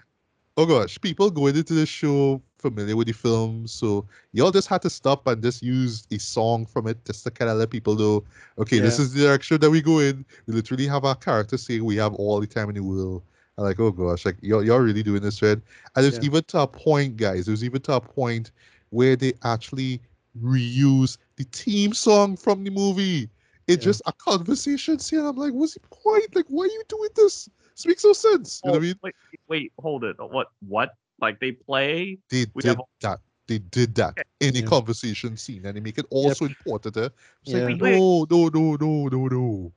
[0.58, 4.04] oh gosh people going into the show familiar with the film so
[4.34, 7.52] y'all just had to stop and just use a song from it just to kind
[7.52, 8.24] of let people know
[8.58, 10.26] okay this is the direction that we go in.
[10.48, 13.22] We literally have our character saying we have all the time in the world
[13.58, 15.58] I'm like oh gosh like y'all, y'all really doing this right
[15.96, 16.26] and there's Yeah.
[16.26, 18.52] even to a point guys there's even to a point
[18.90, 20.02] where they actually
[20.42, 23.30] reuse the team song from the movie
[23.68, 23.90] it's Yeah.
[23.92, 27.50] just a conversation scene i'm like what's the point like why are you doing this
[27.76, 29.16] this makes no sense you know what i mean Oh, wait,
[29.48, 30.16] wait, hold it.
[30.20, 30.48] What?
[30.68, 30.92] What?
[31.20, 32.20] Like they play?
[32.30, 34.68] they We did have- that they did that in a Yeah.
[34.68, 37.10] conversation scene and they make it also important eh?
[37.44, 39.74] it's like no no no no no no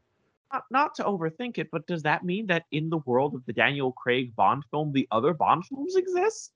[0.53, 3.53] Not, not to overthink it, but does that mean that in the world of the
[3.53, 6.53] Daniel Craig Bond film, the other Bond films exist?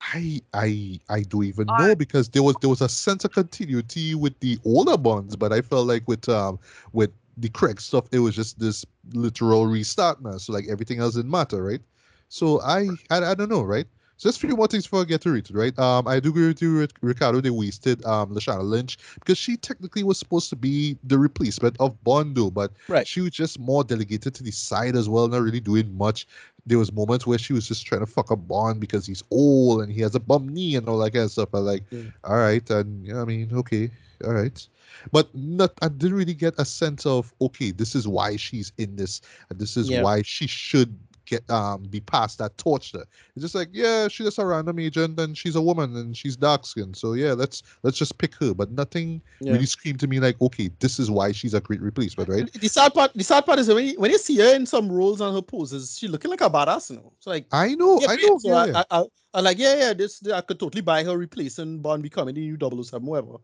[0.00, 4.14] I I I don't even know because there was there was a sense of continuity
[4.14, 6.58] with the older bonds, but I felt like with um
[6.92, 10.38] with the Craig stuff, it was just this literal restart now.
[10.38, 11.82] So like everything else didn't matter, right?
[12.28, 13.86] So I I, I don't know, right?
[14.18, 15.78] So just a few more things before I get to read it, right?
[15.78, 17.40] Um, I do agree with you, Ricardo.
[17.40, 22.02] They wasted um Lashana Lynch because she technically was supposed to be the replacement of
[22.04, 23.06] Bondo, but Right.
[23.06, 26.26] she was just more delegated to the side as well, not really doing much
[26.66, 29.82] there was moments where she was just trying to fuck up Bond because he's old
[29.82, 31.48] and he has a bum knee and all that kind of stuff.
[31.54, 32.02] I like, Yeah.
[32.24, 33.90] all right, and yeah, I mean, okay,
[34.24, 34.68] all right,
[35.10, 35.72] but not.
[35.80, 39.58] I didn't really get a sense of okay, this is why she's in this, and
[39.58, 40.02] this is Yeah.
[40.02, 40.98] why she should
[41.28, 42.92] get um be past that torch.
[42.92, 43.04] There,
[43.36, 46.36] it's just like yeah, she's just a random agent and she's a woman and she's
[46.36, 48.54] dark skinned, so yeah, let's let's just pick her.
[48.54, 49.52] But nothing Yeah.
[49.52, 52.52] really screamed to me like okay, this is why she's a great replacement, right?
[52.52, 54.90] The sad part, the sad part is when you, when you see her in some
[54.90, 57.12] roles and her poses, she looking like a badass, you know.
[57.16, 58.82] It's like I know, yeah, I know, So yeah, I, yeah.
[58.90, 59.92] I, I, I like yeah, yeah.
[59.92, 63.36] This I could totally buy her replacing Bond becoming the new 007, whatever.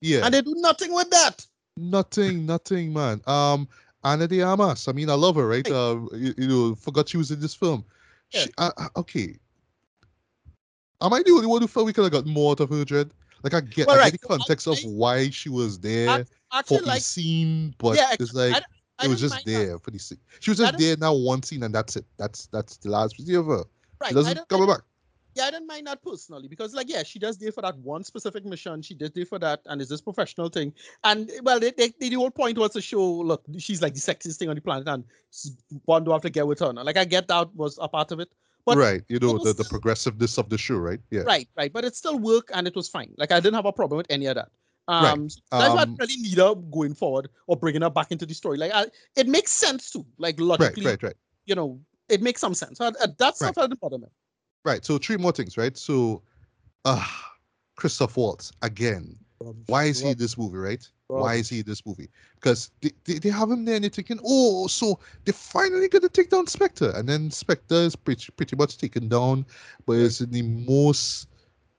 [0.00, 0.24] yeah.
[0.24, 1.46] And they do nothing with that.
[1.76, 3.22] Nothing, nothing, man.
[3.26, 3.66] Um,
[4.04, 4.88] Ana de Armas.
[4.88, 5.68] I mean, I love her, right?
[5.70, 7.84] Uh, you, you know, forgot she was in this film.
[8.32, 8.44] Yeah.
[8.46, 8.50] She,
[8.96, 9.36] okay.
[11.00, 12.84] Am I the only one who felt we could have got more out of her,
[12.84, 13.10] Dread?
[13.42, 16.24] Like, I get, Well, I right, get the I- context of why she was there
[16.24, 18.62] for Actually, the like scene, but yeah, it's like
[19.02, 19.50] it was just mind that.
[19.52, 20.18] there for the scene.
[20.40, 22.04] She was just there now one scene, and that's it.
[22.18, 23.64] That's that's the last we see of her.
[24.00, 24.08] Right.
[24.08, 24.82] She doesn't come back.
[25.34, 28.04] Yeah, I didn't mind that personally because, like, yeah, she does there for that one
[28.04, 28.82] specific mission.
[28.82, 30.72] She did there for that, and it's this professional thing.
[31.04, 34.38] And well, they, they, the whole point was to show, look, she's like the sexiest
[34.38, 35.04] thing on the planet, and
[35.86, 36.72] Bond do have to get with her.
[36.72, 36.82] Now.
[36.82, 38.28] Like, I get that was a part of it,
[38.64, 39.02] but right.
[39.08, 41.00] You know, the, the progressiveness of the show, right?
[41.10, 41.22] Yeah.
[41.22, 43.12] right, right, but it still worked, and it was fine.
[43.16, 44.48] Like, I didn't have a problem with any of that.
[44.88, 45.12] Right.
[45.12, 48.10] Um, so that's I Um, didn't really need her going forward or bringing her back
[48.10, 48.58] into the story.
[48.58, 50.04] Like, I, it makes sense too.
[50.18, 51.10] Like logically, right, right.
[51.10, 51.16] right.
[51.46, 52.78] you know, it makes some sense.
[52.78, 54.08] So, uh, that stuff I didn't bother me.
[54.64, 54.84] Right.
[54.84, 55.76] So three more things, right?
[55.76, 56.22] So
[56.84, 57.06] uh
[57.76, 59.16] Christoph Waltz again.
[59.66, 60.88] Why is he in this movie, right?
[61.08, 62.08] Why is he in this movie?
[62.36, 66.08] Because they, they, they have him there and they're thinking, oh, so they're finally gonna
[66.08, 66.90] take down Spectre.
[66.94, 69.44] And then Spectre is pretty pretty much taken down,
[69.84, 71.28] but it's in the most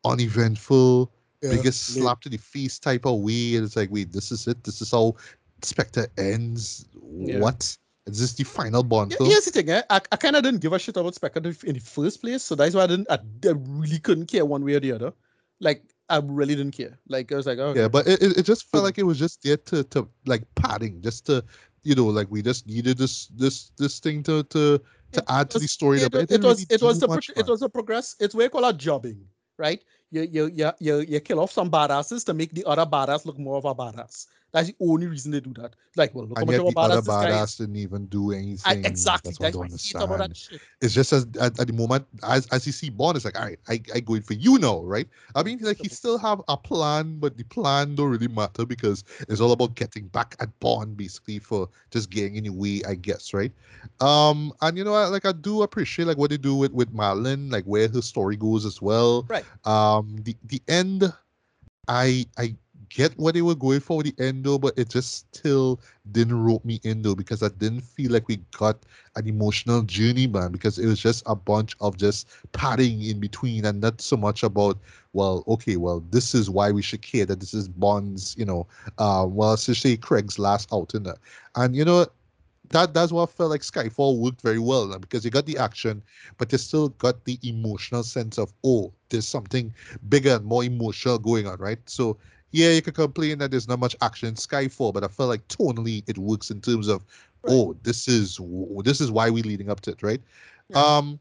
[0.06, 2.04] uneventful, biggest lame.
[2.04, 3.56] slap to the face type of way.
[3.56, 4.64] And it's like, wait, this is it?
[4.64, 5.16] This is how
[5.62, 6.86] Spectre ends?
[6.94, 7.40] Yeah.
[7.40, 7.78] What?
[8.06, 9.82] Is this the final Bond Yeah, here's the thing, eh?
[9.90, 12.56] I, I kind of didn't give a shit about Spectre in the first place, so
[12.56, 13.10] that's why I didn't.
[13.10, 15.14] I, I really couldn't care one way or the other.
[15.62, 17.00] Like I really didn't care.
[17.08, 19.18] Like I was like, oh Yeah, but it, it, it just felt like it was
[19.18, 21.46] just there to, to like padding, just to
[21.84, 24.82] you know, like we just needed this this this thing to to
[25.14, 26.02] to It add to the story.
[26.02, 28.16] it, it didn't was really it was the pro- it was a progress.
[28.20, 29.26] It's what you call a jobbing,
[29.58, 29.82] right?
[30.12, 33.40] You you you you you kill off some badasses to make the other badass look
[33.40, 34.28] more of a badass.
[34.54, 35.76] That's the only reason they do that.
[35.96, 37.36] Like, well, look and yet the other badass this guy is.
[37.36, 38.86] badass didn't even do anything.
[38.86, 39.32] I, exactly.
[39.32, 40.30] That's what I don't what I about understand.
[40.30, 40.62] that shit.
[40.80, 43.46] It's just as at, at the moment as as you see Bond, it's like, all
[43.46, 45.08] right, I I going for you now, right?
[45.34, 49.04] I mean, like he still have a plan, but the plan don't really matter because
[49.28, 52.94] it's all about getting back at Bond, basically for just getting in the way, I
[52.94, 53.52] guess, right?
[54.02, 56.94] Um, and you know, I, like I do appreciate like what they do with with
[56.94, 59.26] Madeleine, like where her story goes as well.
[59.28, 59.46] Right.
[59.66, 61.12] Um, the the end,
[61.88, 62.56] I I
[62.90, 65.80] get what they were going for with the end though, but it just still
[66.12, 68.78] didn't rope me in though because I didn't feel like we got
[69.16, 73.66] an emotional journey, man, because it was just a bunch of just padding in between
[73.66, 74.80] and not so much about,
[75.14, 78.68] well, okay, well, this is why we should care that this is Bond's, you know,
[78.98, 81.06] uh, well, essentially Craig's last outing.
[81.56, 82.08] And, you know,
[82.70, 86.02] that that's what felt like Skyfall worked very well now, because you got the action,
[86.38, 89.74] but you still got the emotional sense of, oh, there's something
[90.10, 91.78] bigger and more emotional going on, right?
[91.86, 92.18] So,
[92.54, 95.46] yeah, you could complain that there's not much action in Skyfall, but I felt like
[95.50, 97.04] tonally it works in terms of
[97.44, 97.54] Right.
[97.54, 98.40] oh, this is
[98.86, 100.22] this is why we're leading up to it, right?
[100.70, 100.82] Yeah.
[100.82, 101.20] Um,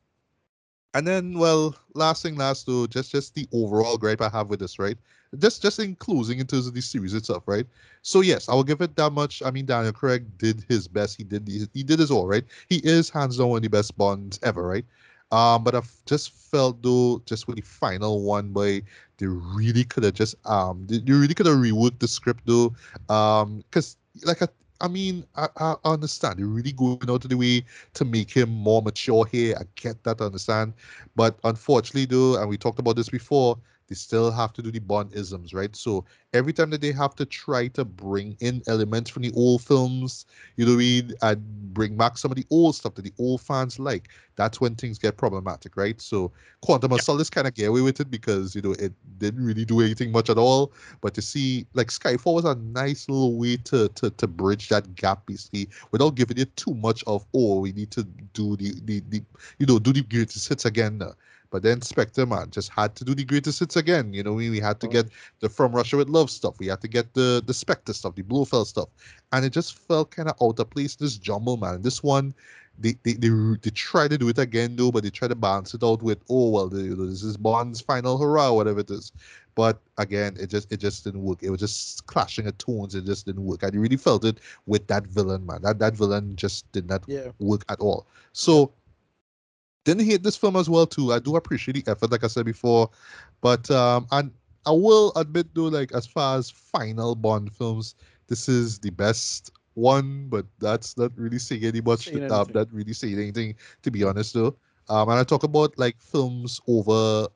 [0.94, 4.60] and then well, last thing last though, just just the overall gripe I have with
[4.60, 4.96] this, right?
[5.38, 7.66] Just just in closing in terms of the series itself, right?
[8.02, 9.42] So yes, I will give it that much.
[9.42, 11.16] I mean, Daniel Craig did his best.
[11.16, 12.44] He did he, he did his all, right?
[12.68, 14.84] He is hands down one of the best Bonds ever, right?
[15.32, 18.82] Um, but I've just felt though, just with the final one, boy,
[19.18, 22.74] they really could have just um, they, they really could have reworked the script though,
[23.08, 24.48] um, because like I,
[24.82, 28.50] I mean, I, I understand they're really going out of the way to make him
[28.50, 29.56] more mature here.
[29.58, 30.74] I get that, I understand,
[31.16, 33.56] but unfortunately though, and we talked about this before,
[33.92, 35.76] they still have to do the Bond isms, right?
[35.76, 39.60] So every time that they have to try to bring in elements from the old
[39.60, 40.24] films,
[40.56, 43.78] you know, I and bring back some of the old stuff that the old fans
[43.78, 46.00] like, that's when things get problematic, right?
[46.00, 49.44] So Quantum of Solace kind of get away with it because you know it didn't
[49.44, 50.72] really do anything much at all.
[51.02, 54.94] But to see like Skyfall was a nice little way to to to bridge that
[54.94, 59.02] gap basically without giving it too much of oh we need to do the the,
[59.10, 59.22] the
[59.58, 60.96] you know do the greatest hits again.
[60.96, 61.12] now.
[61.52, 64.12] But then Spectre man just had to do the greatest hits again.
[64.12, 65.06] You know, we, we had to get
[65.40, 66.58] the From Russia with Love stuff.
[66.58, 68.88] We had to get the the Spectre stuff, the Blofeld stuff,
[69.32, 70.96] and it just felt kind of out of place.
[70.96, 72.34] This jumble man, this one
[72.78, 75.74] they, they they they try to do it again though, but they try to balance
[75.74, 78.90] it out with oh well, the, you know, this is Bond's final hurrah, whatever it
[78.90, 79.12] is.
[79.54, 81.42] But again, it just it just didn't work.
[81.42, 82.94] It was just clashing of tones.
[82.94, 83.62] It just didn't work.
[83.64, 85.62] I really felt it with that villain, man.
[85.62, 87.28] That that villain just did not Yeah.
[87.38, 88.06] work at all.
[88.32, 88.72] So
[89.84, 91.12] didn't hate this film as well too.
[91.12, 92.90] I do appreciate the effort, like I said before,
[93.40, 94.32] but um, and
[94.66, 97.94] I will admit though, like as far as final Bond films,
[98.28, 102.04] this is the best one, but that's not really saying any much.
[102.06, 102.54] Saying anything.
[102.54, 104.56] not really saying anything, to be honest though.
[104.88, 107.28] Um, and I talk about like films over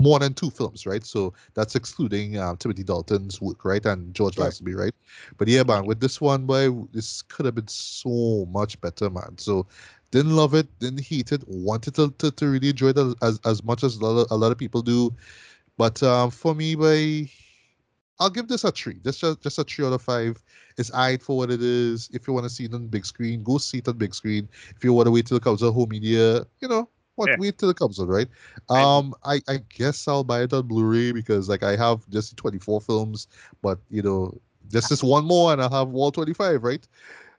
[0.00, 1.04] more than two films, right?
[1.04, 4.50] So that's excluding um, Timothy Dalton's work, right, and George Right.
[4.50, 4.94] Lazenby, right?
[5.38, 9.36] But yeah, man, with this one, boy, this could have been so much better, man.
[9.38, 9.66] So
[10.10, 13.62] didn't love it, didn't hate it, wanted to, to, to really enjoy it as, as
[13.64, 15.14] much as a lot, of, a lot of people do.
[15.76, 17.30] But um, for me, boy,
[18.20, 19.00] I'll give this a three.
[19.04, 20.42] Just just, just a three out of five.
[20.76, 22.08] It's eyed for what it is.
[22.12, 24.48] If you want to see it on big screen, go see it on big screen.
[24.76, 27.36] If you want to wait till it comes on home media, you know, what Yeah.
[27.36, 28.28] wait till it comes on, right?
[28.68, 32.36] I- Um, I, I guess I'll buy it on Blu-ray because like I have just
[32.36, 33.28] 24 films,
[33.62, 36.86] but you know, just this one more and I'll have all 25, right?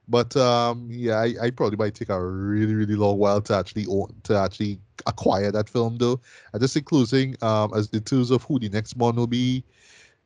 [0.09, 3.85] But um, yeah, I, I probably might take a really, really long while to actually
[3.87, 6.19] own, to actually acquire that film though.
[6.51, 9.63] And just in closing, um, as in terms of who the next one will be,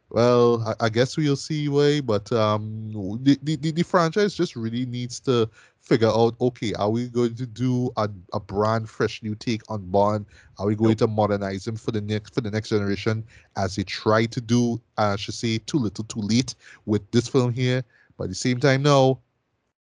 [0.09, 2.91] well, I, I guess we'll see way, but um,
[3.23, 5.49] the, the, the, franchise just really needs to
[5.81, 9.81] figure out, okay, are we going to do a, a brand fresh new take on
[9.89, 10.27] Bond?
[10.59, 13.25] Are we going to modernize him for the next for the next generation
[13.57, 16.53] as they try to do, I should say, too little, too late
[16.85, 17.83] with this film here?
[18.15, 19.19] But at the same time, no,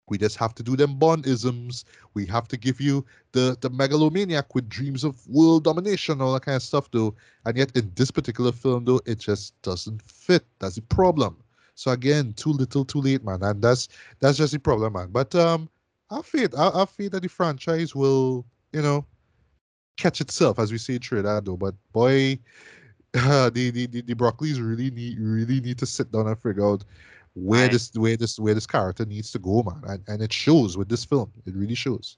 [0.09, 1.85] we just have to do them Bondisms.
[2.13, 6.45] We have to give you the the megalomaniac with dreams of world domination, all that
[6.45, 7.15] kind of stuff, though.
[7.47, 10.45] And yet, in this particular film, though, it just doesn't fit.
[10.59, 11.37] That's the problem.
[11.75, 13.43] So again, too little, too late, man.
[13.43, 13.89] And that's
[14.21, 15.09] that's just the problem, man.
[15.11, 15.69] But um,
[16.11, 19.07] I feel I, I feel that the franchise will, you know,
[19.97, 21.57] catch itself as we say Trinidad, though.
[21.57, 22.39] But boy,
[23.13, 26.85] the the the, the Broccoli's really need really need to sit down and figure out
[27.35, 30.33] where I- this where this where this character needs to go, man, and, and it
[30.33, 31.33] shows with this film.
[31.47, 32.17] It really shows.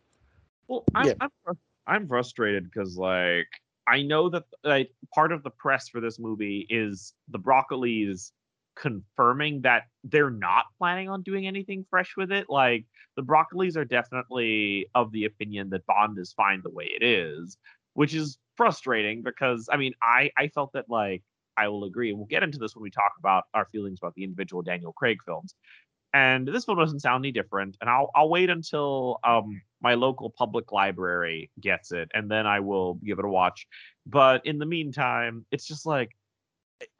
[0.68, 1.14] Well, I'm Yeah.
[1.20, 3.48] I'm, I'm frustrated because like
[3.86, 8.32] I know that like part of the press for this movie is the Broccolis
[8.74, 12.46] confirming that they're not planning on doing anything fresh with it.
[12.50, 12.84] Like
[13.16, 17.56] the Broccolis are definitely of the opinion that Bond is fine the way it is,
[17.94, 21.22] which is frustrating because I mean I I felt that like
[21.56, 22.12] I will agree.
[22.12, 25.18] We'll get into this when we talk about our feelings about the individual Daniel Craig
[25.24, 25.54] films.
[26.14, 27.76] And this film doesn't sound any different.
[27.80, 32.60] And I'll I'll wait until um my local public library gets it, and then I
[32.60, 33.66] will give it a watch.
[34.06, 36.10] But in the meantime, it's just like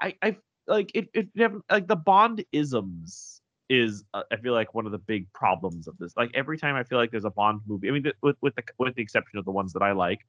[0.01, 0.36] I I
[0.67, 1.09] like it.
[1.15, 1.28] It
[1.70, 5.97] like the Bond isms is uh, I feel like one of the big problems of
[5.99, 6.12] this.
[6.17, 8.55] Like every time I feel like there's a Bond movie, I mean, th- with with
[8.55, 10.20] the with the exception of the ones that I like,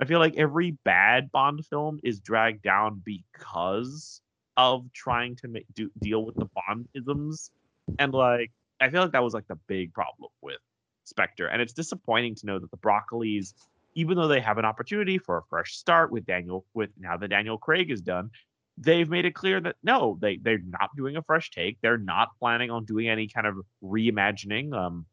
[0.00, 4.22] I feel like every bad Bond film is dragged down because
[4.56, 7.50] of trying to make do, deal with the Bondisms,
[7.98, 10.58] and like I feel like that was like the big problem with
[11.04, 13.52] Spectre, and it's disappointing to know that the Broccolis,
[13.94, 17.28] even though they have an opportunity for a fresh start with Daniel, with now that
[17.28, 18.30] Daniel Craig is done,
[18.78, 21.78] they've made it clear that no, they they're not doing a fresh take.
[21.82, 24.72] They're not planning on doing any kind of reimagining.
[24.72, 25.04] Um,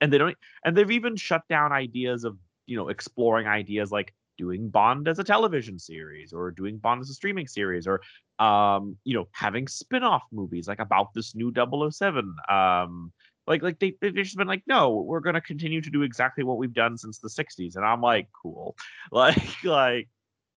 [0.00, 4.14] and they don't, and they've even shut down ideas of you know exploring ideas like
[4.38, 8.00] doing Bond as a television series or doing Bond as a streaming series or
[8.38, 13.12] um you know having spin-off movies like about this new 007 um
[13.46, 16.44] like like they they've just been like no we're going to continue to do exactly
[16.44, 18.76] what we've done since the 60s and i'm like cool.
[19.12, 20.08] Like like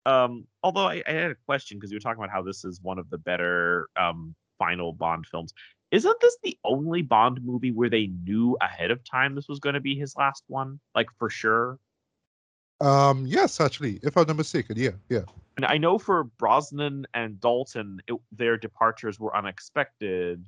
[0.06, 2.80] um although i, I had a question because you were talking about how this is
[2.82, 5.53] one of the better um final bond films.
[5.92, 9.75] Isn't this the only bond movie where they knew ahead of time this was going
[9.75, 10.80] to be his last one?
[10.93, 11.80] Like for sure
[12.82, 15.22] Um, yes, actually, if I'm not mistaken, yeah, yeah.
[15.56, 20.45] and I know for Brosnan and Dalton, it, their departures were unexpected.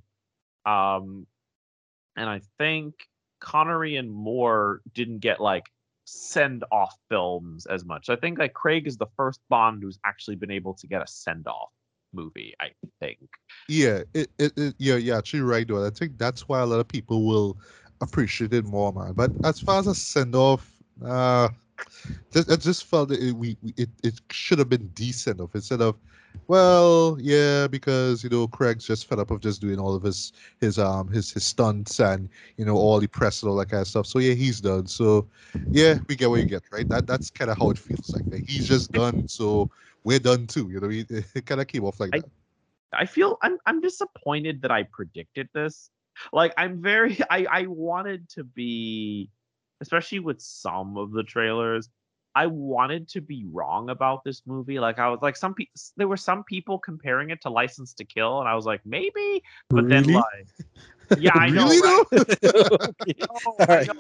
[0.65, 1.25] Um,
[2.17, 2.95] and I think
[3.39, 5.65] Connery and Moore didn't get like
[6.03, 8.09] send off films as much.
[8.09, 11.07] I think like Craig is the first Bond who's actually been able to get a
[11.07, 11.69] send off
[12.13, 12.53] movie.
[12.59, 13.19] I think.
[13.69, 15.85] Yeah, it, it, it yeah, yeah, actually right though.
[15.85, 17.57] I think that's why a lot of people will
[18.01, 19.13] appreciate it more, man.
[19.13, 20.69] But as far as a send off,
[21.05, 21.49] uh
[22.31, 25.81] just, I just felt it, we, we it, it should have been decent of instead
[25.81, 25.97] of
[26.47, 30.33] well, yeah, because you know Craig's just fed up of just doing all of his
[30.61, 33.81] his um his his stunts and you know all the press and all that kind
[33.81, 34.05] of stuff.
[34.05, 34.85] So yeah, he's done.
[34.87, 35.27] So
[35.71, 36.87] yeah, we get what you get, right?
[36.89, 38.23] That that's kind of how it feels like.
[38.31, 39.69] Like, He's just done, so
[40.03, 40.69] we're done too.
[40.69, 42.29] You know, it, it kind of came off like I- that.
[42.93, 45.89] I feel I'm I'm disappointed that I predicted this.
[46.31, 49.29] Like I'm very I I wanted to be
[49.81, 51.89] especially with some of the trailers
[52.35, 54.79] I wanted to be wrong about this movie.
[54.79, 58.05] Like I was like some people there were some people comparing it to License to
[58.05, 60.13] Kill and I was like maybe but then Really?
[60.13, 60.47] like
[61.17, 61.67] yeah, I know.
[61.67, 62.05] really right?
[62.13, 63.25] Oh okay.
[63.31, 63.87] Oh, right.
[63.87, 63.93] know.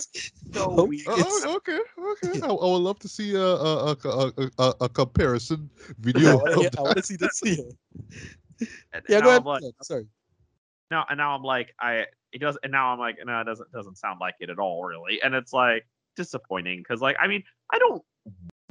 [0.53, 1.79] So Oh, oh, oh, okay,
[2.11, 2.41] okay.
[2.43, 6.37] I, I would love to see a a, a, a, a, a comparison video.
[6.37, 6.83] wanna of hear- I that.
[6.83, 7.65] want to see this here.
[8.93, 9.41] And Yeah, now go ahead.
[9.41, 10.05] I'm like, Sorry.
[10.91, 13.71] Now and now I'm like I it does and now I'm like no it doesn't
[13.71, 15.21] doesn't sound like it at all really.
[15.21, 18.01] And it's like disappointing because like I mean I don't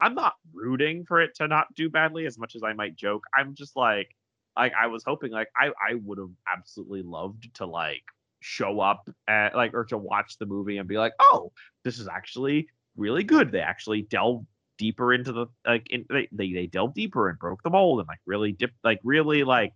[0.00, 3.24] I'm not rooting for it to not do badly as much as I might joke.
[3.36, 4.14] I'm just like
[4.56, 8.02] like I was hoping like I I would have absolutely loved to like
[8.40, 11.52] show up at like or to watch the movie and be like oh
[11.84, 13.52] this is actually really good.
[13.52, 14.44] They actually delve
[14.78, 18.20] deeper into the like in, they, they delved deeper and broke the mold and like
[18.26, 19.72] really dip like really like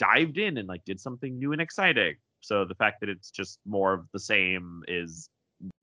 [0.00, 2.16] dived in and like did something new and exciting.
[2.40, 5.28] So the fact that it's just more of the same is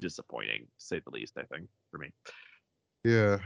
[0.01, 1.37] disappointing, to say the least.
[1.37, 2.09] I think for me.
[3.05, 3.37] Yeah.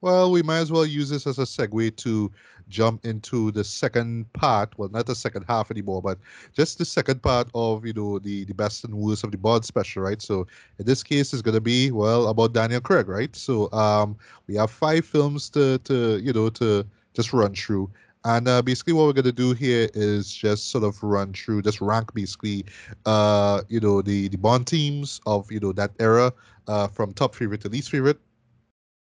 [0.00, 2.30] Well, we might as well use this as a segue to
[2.68, 4.78] jump into the second part.
[4.78, 6.18] Well, not the second half anymore, but
[6.52, 9.64] just the second part of you know the the best and worst of the Bond
[9.64, 10.20] special, right?
[10.20, 10.46] So
[10.78, 13.34] in this case, it's gonna be well about Daniel Craig, right?
[13.36, 17.90] So um, we have five films to to you know to just run through.
[18.24, 21.80] And uh, basically, what we're gonna do here is just sort of run through, just
[21.80, 22.64] rank basically,
[23.04, 26.32] uh, you know, the the Bond teams of you know that era,
[26.66, 28.18] uh, from top favorite to least favorite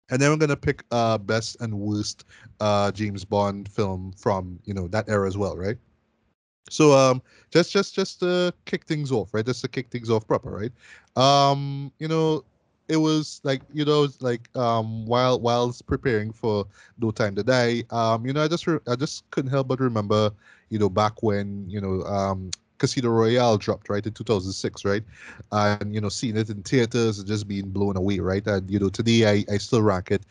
[0.10, 2.26] and then we're gonna pick uh best and worst
[2.60, 5.78] uh James Bond film from you know that era as well, right?
[6.70, 9.46] So um just just just to kick things off, right?
[9.46, 10.72] Just to kick things off proper, right?
[11.18, 12.44] Um, you know,
[12.92, 16.66] it was like you know like um while whilst preparing for
[17.00, 19.80] No Time to Die, um you know I just re- I just couldn't help but
[19.80, 20.32] remember
[20.70, 25.04] you know back when you know um Casino Royale dropped right in 2006, right?
[25.52, 28.46] And you know seeing it in theaters and just being blown away, right?
[28.48, 30.26] And you know today I I still rank it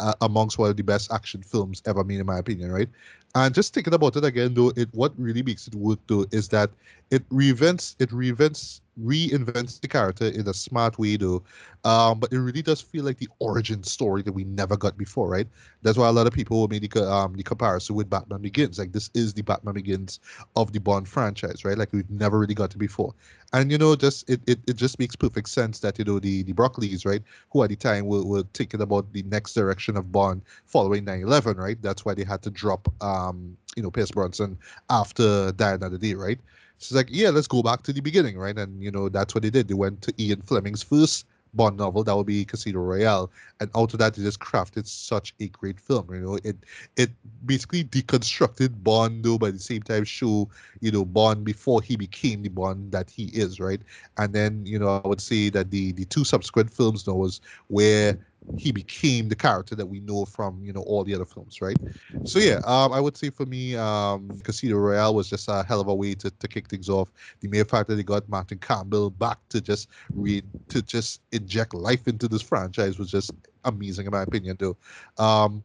[0.00, 2.88] uh, amongst one of the best action films ever made in my opinion, right?
[3.36, 6.48] And just thinking about it again, though, it what really makes it work though is
[6.48, 6.70] that
[7.10, 11.42] it reinvents it reinvents reinvents the character in a smart way though.
[11.84, 15.28] Um, but it really does feel like the origin story that we never got before,
[15.28, 15.46] right?
[15.82, 18.78] That's why a lot of people made the um the comparison with Batman Begins.
[18.78, 20.18] Like this is the Batman Begins
[20.56, 21.76] of the Bond franchise, right?
[21.76, 23.14] Like we've never really got it before.
[23.52, 26.42] And you know, just it, it, it just makes perfect sense that you know the
[26.42, 30.10] the Broccoli's, right, who at the time were, were thinking about the next direction of
[30.10, 31.80] Bond following 9/11, right?
[31.80, 34.58] That's why they had to drop um Um, you know Pierce Brosnan
[34.90, 36.38] after Die Another Day, right?
[36.78, 38.56] So it's like, yeah, let's go back to the beginning, right?
[38.56, 39.68] And you know, that's what they did.
[39.68, 43.30] They went to Ian Fleming's first Bond novel, that would be Casino Royale,
[43.60, 46.12] and out of that, they just crafted such a great film.
[46.12, 46.56] You know, it
[46.96, 47.10] it
[47.46, 50.48] basically deconstructed Bond, though, but at the same time show
[50.80, 53.80] you know Bond before he became the Bond that he is, right?
[54.18, 57.40] And then you know, I would say that the the two subsequent films now was
[57.68, 58.18] where
[58.54, 61.78] he became the character that we know from you know all the other films, right?
[62.24, 65.80] So yeah, um, I would say for me, um, Casino Royale was just a hell
[65.80, 67.08] of a way to, to kick things off.
[67.40, 71.72] The mere fact that they got Martin Campbell back to just read to just inject
[71.74, 73.34] life into this franchise was just
[73.64, 74.76] amazing in my opinion, though.
[75.18, 75.62] Um,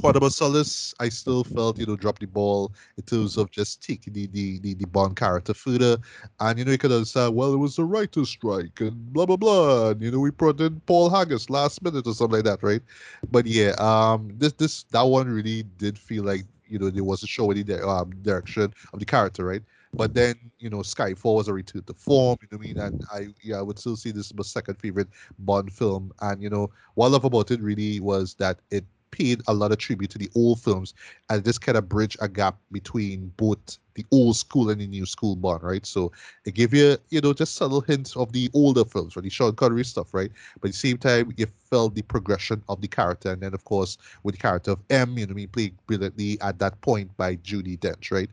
[0.00, 3.82] Quantum of Solace, I still felt, you know, drop the ball in terms of just
[3.82, 5.96] taking the, the, the, the Bond character further.
[6.40, 9.36] And, you know, you could said, well, it was a writer's strike and blah, blah,
[9.36, 9.90] blah.
[9.90, 12.82] And, you know, we brought in Paul Haggis last minute or something like that, right?
[13.30, 17.22] But yeah, um, this, this, that one really did feel like, you know, there was
[17.22, 19.62] a show in the um, direction of the character, right?
[19.96, 22.78] But then, you know, Skyfall was a return to form, you know what I mean?
[22.78, 25.08] And I yeah, I would still see this as my second favorite
[25.38, 26.12] Bond film.
[26.20, 28.84] And, you know, what I love about it really was that it
[29.14, 30.92] paid a lot of tribute to the old films
[31.30, 35.06] and this kind of bridge a gap between both the old school and the new
[35.06, 35.86] school bond, right?
[35.86, 36.10] So
[36.44, 39.22] it gave you, you know, just subtle hints of the older films, right?
[39.22, 40.32] The Sean Connery stuff, right?
[40.60, 43.30] But at the same time, you felt the progression of the character.
[43.30, 46.58] And then, of course, with the character of M, you know, mean, played brilliantly at
[46.58, 48.30] that point by Judi Dench, right?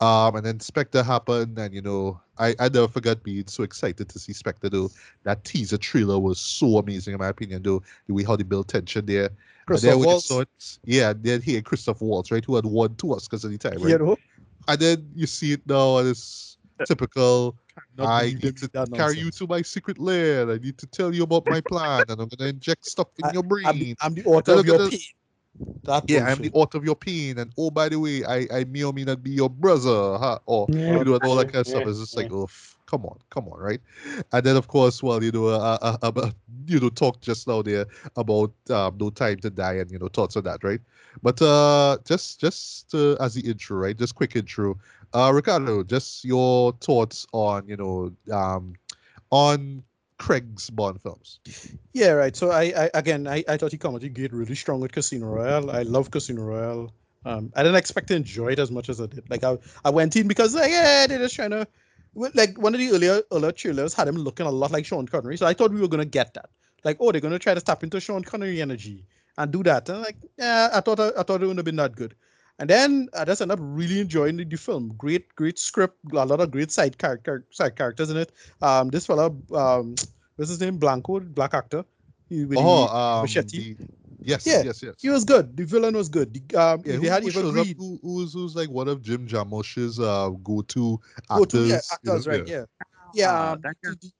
[0.00, 4.08] Um, and then Spectre happened, and, you know, I, I never forgot being so excited
[4.08, 4.90] to see Spectre, though.
[5.24, 8.68] That teaser trailer was so amazing, in my opinion, though, the way how they built
[8.68, 9.30] tension there.
[9.62, 10.26] And Christoph when you Waltz.
[10.26, 10.48] saw it,
[10.84, 13.90] yeah, then here Christoph Waltz, right, who had won two Oscars at the time, right?
[13.90, 14.16] You know,
[14.68, 17.56] and then you see it now, and it's typical.
[17.98, 20.50] I need to with that carry you to my secret lair.
[20.50, 23.32] I need to tell you about my plan, and I'm gonna inject stuff in I-
[23.32, 23.66] your brain.
[23.66, 25.00] I'm the, I'm the author Da- of da- your da- pain.
[25.84, 28.64] That yeah, I'm the author of your pain, and oh, by the way, I, I
[28.64, 30.38] may or may not be your brother, huh?
[30.46, 30.98] or Yeah.
[30.98, 31.86] you know, and all that kind of stuff.
[31.86, 33.80] It's just like, oh, f- come on, come on, right?
[34.32, 36.30] And then, of course, well, you know, uh, uh, uh,
[36.66, 40.08] you know, talk just now there about um, no time to die, and you know,
[40.08, 40.80] thoughts on that, right?
[41.22, 43.96] But uh, just just uh, as the intro, right?
[43.96, 44.78] Just quick intro.
[45.14, 48.74] Uh, Ricardo, just your thoughts on you know um,
[49.30, 49.82] on
[50.18, 51.40] Craig's Bond films.
[51.94, 52.36] Yeah, right.
[52.36, 55.70] So I, I again, I, I thought he comedy get really strong with Casino Royale.
[55.70, 56.92] I love Casino Royale.
[57.24, 59.30] Um, I didn't expect to enjoy it as much as I did.
[59.30, 61.66] Like I, I went in because like yeah, they're just trying to,
[62.14, 65.36] like one of the earlier earlier trailers had him looking a lot like Sean Connery.
[65.36, 66.50] So I thought we were gonna get that.
[66.84, 69.04] Like oh, they're gonna try to tap into Sean Connery energy
[69.38, 69.88] and do that.
[69.88, 72.14] And like yeah, I thought I, I thought it wouldn't have been that good.
[72.58, 74.94] And then I just ended up really enjoying the, the film.
[74.96, 78.30] Great, great script, a lot of great side character side characters in it.
[78.60, 79.94] Um, this fella, um,
[80.36, 80.76] what's his name?
[80.76, 81.84] Blanco, black actor.
[82.28, 83.74] He, Oh, um, machete.
[83.74, 83.86] the-
[84.24, 84.94] yes, Yeah, yes, yes.
[84.98, 85.56] he was good.
[85.56, 86.32] The villain was good.
[86.34, 87.66] The, um, Yeah, they who, had who even shows up?
[87.66, 87.76] Reed.
[87.78, 91.48] Who, who's who's like one of Jim Jarmusch's uh, go-to Go actors?
[91.52, 92.12] to yeah, you know?
[92.14, 92.46] actors, right?
[92.46, 92.64] Yeah,
[93.14, 93.50] yeah.
[93.52, 94.12] Um, that guy- the- the-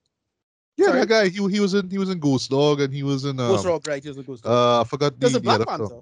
[0.76, 1.00] Yeah, Sorry?
[1.00, 1.28] that guy.
[1.28, 3.66] He he was in he was in Ghost Dog and he was in um, Ghost
[3.66, 4.02] Rock, right?
[4.02, 4.52] He was in Ghost Dog.
[4.52, 6.00] uh I forgot He the, was a the Black other Panther.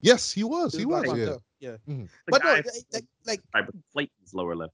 [0.00, 0.72] Yes, he was.
[0.72, 1.04] He He was was.
[1.04, 1.24] Black Yeah.
[1.26, 1.40] Panther.
[1.60, 2.08] Yeah, Mhm.
[2.26, 4.70] but no, like, like, like right, with Clayton's lower lip.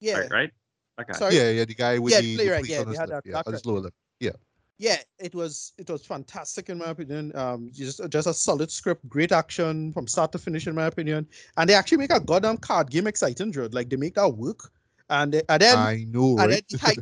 [0.00, 0.50] yeah, Right, right?
[0.98, 1.12] Okay.
[1.12, 1.36] Sorry.
[1.36, 1.64] Yeah, yeah.
[1.66, 3.28] The guy with Yeah, the, the playwright, plate yeah, on they his had lip, that
[3.28, 3.94] yeah, black on his lower lip.
[4.18, 4.30] Yeah.
[4.78, 7.34] Yeah, it was it was fantastic in my opinion.
[7.34, 11.26] Um, just just a solid script, great action from start to finish in my opinion.
[11.56, 13.68] And they actually make a goddamn card game exciting, Drew.
[13.68, 14.70] Like they make that work.
[15.08, 16.50] And they- and then I know, and right?
[16.50, 16.98] then the height,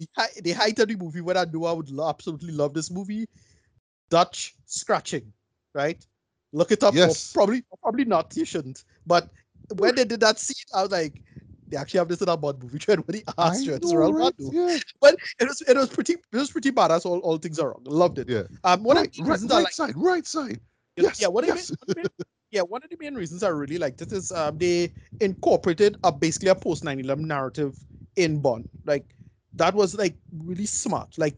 [0.00, 1.20] the height, the height of the movie.
[1.20, 3.26] What I know, I would absolutely love this movie.
[4.10, 5.32] Dutch scratching,
[5.74, 6.04] right?
[6.52, 6.94] Look it up.
[6.94, 7.32] Yes.
[7.32, 8.36] probably, probably not.
[8.36, 8.84] You shouldn't.
[9.06, 9.30] But
[9.76, 11.22] when they did that scene, I was like,
[11.72, 12.78] they actually have this in a Bond movie.
[12.78, 13.74] Trying what he I asked you.
[13.74, 14.34] It's know, real right?
[14.38, 17.06] Yeah, But it was, it was pretty, it was pretty badass.
[17.06, 17.82] All, all things are wrong.
[17.84, 18.28] Loved it.
[18.28, 18.42] yeah.
[18.62, 20.60] Um, one right, of the right, reasons I like side, right side.
[20.96, 21.68] you know, Yes, yeah, one of, yes.
[21.68, 24.02] the main, one of the main- yeah, one of the main reasons I really liked
[24.02, 27.74] it is um, they incorporated a basically a post 9/11 narrative
[28.16, 28.68] in Bond.
[28.84, 29.14] Like
[29.54, 31.16] that was like really smart.
[31.16, 31.36] Like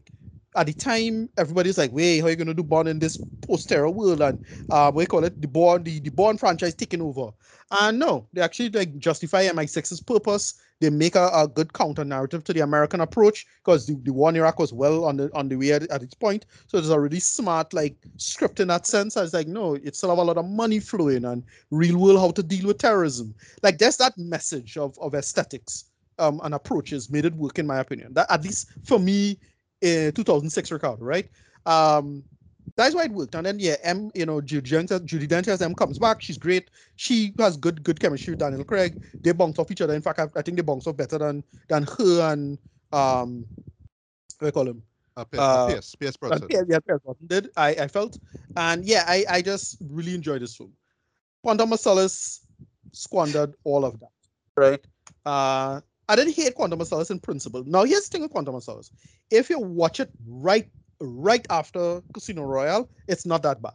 [0.55, 3.89] at the time, everybody's like, "Wait, how are you gonna do Bond in this post-terror
[3.89, 5.41] world?" And uh, you call it?
[5.41, 7.31] The Bond, the, the Bond franchise taking over.
[7.81, 10.55] And no, they actually like justify MI6's purpose.
[10.81, 14.29] They make a, a good counter narrative to the American approach because the, the war
[14.29, 16.45] in Iraq was well on the on the way at, at its point.
[16.67, 19.17] So there's a really smart like script in that sense.
[19.17, 22.19] I was like, no, it still have a lot of money flowing and real world
[22.19, 23.33] how to deal with terrorism.
[23.63, 25.85] Like there's that message of, of aesthetics
[26.19, 28.13] um, and approaches made it work in my opinion.
[28.13, 29.39] That at least for me,
[29.85, 31.29] in 2006 Ricardo, right?
[31.65, 32.23] Um,
[32.77, 33.35] that's why it worked.
[33.35, 36.21] And then yeah, M, you know, Judi Dench, Judi Dench as M comes back.
[36.21, 36.69] She's great.
[36.97, 38.97] She has good good chemistry with Daniel Craig.
[39.23, 39.93] They bounce off each other.
[39.93, 42.57] In fact, I, I think they bounce off better than than her and
[42.91, 43.45] um,
[44.39, 44.83] what do you call him?
[45.15, 46.49] Uh, P- Uh, Pierce, Pierce Brosnan.
[46.49, 47.49] yeah, yeah, Pierce Brosnan did.
[47.55, 48.19] I, I felt,
[48.55, 50.73] and yeah, I, I just really enjoyed this film.
[51.43, 52.41] Quantum of Solace
[52.91, 54.09] squandered all of that,
[54.57, 54.85] right?
[55.25, 57.63] Uh, I didn't hate Quantum of Solace in principle.
[57.65, 58.91] Now here's the thing with Quantum of Solace:
[59.31, 60.67] if you watch it right,
[60.99, 63.73] right after Casino Royale, it's not that bad,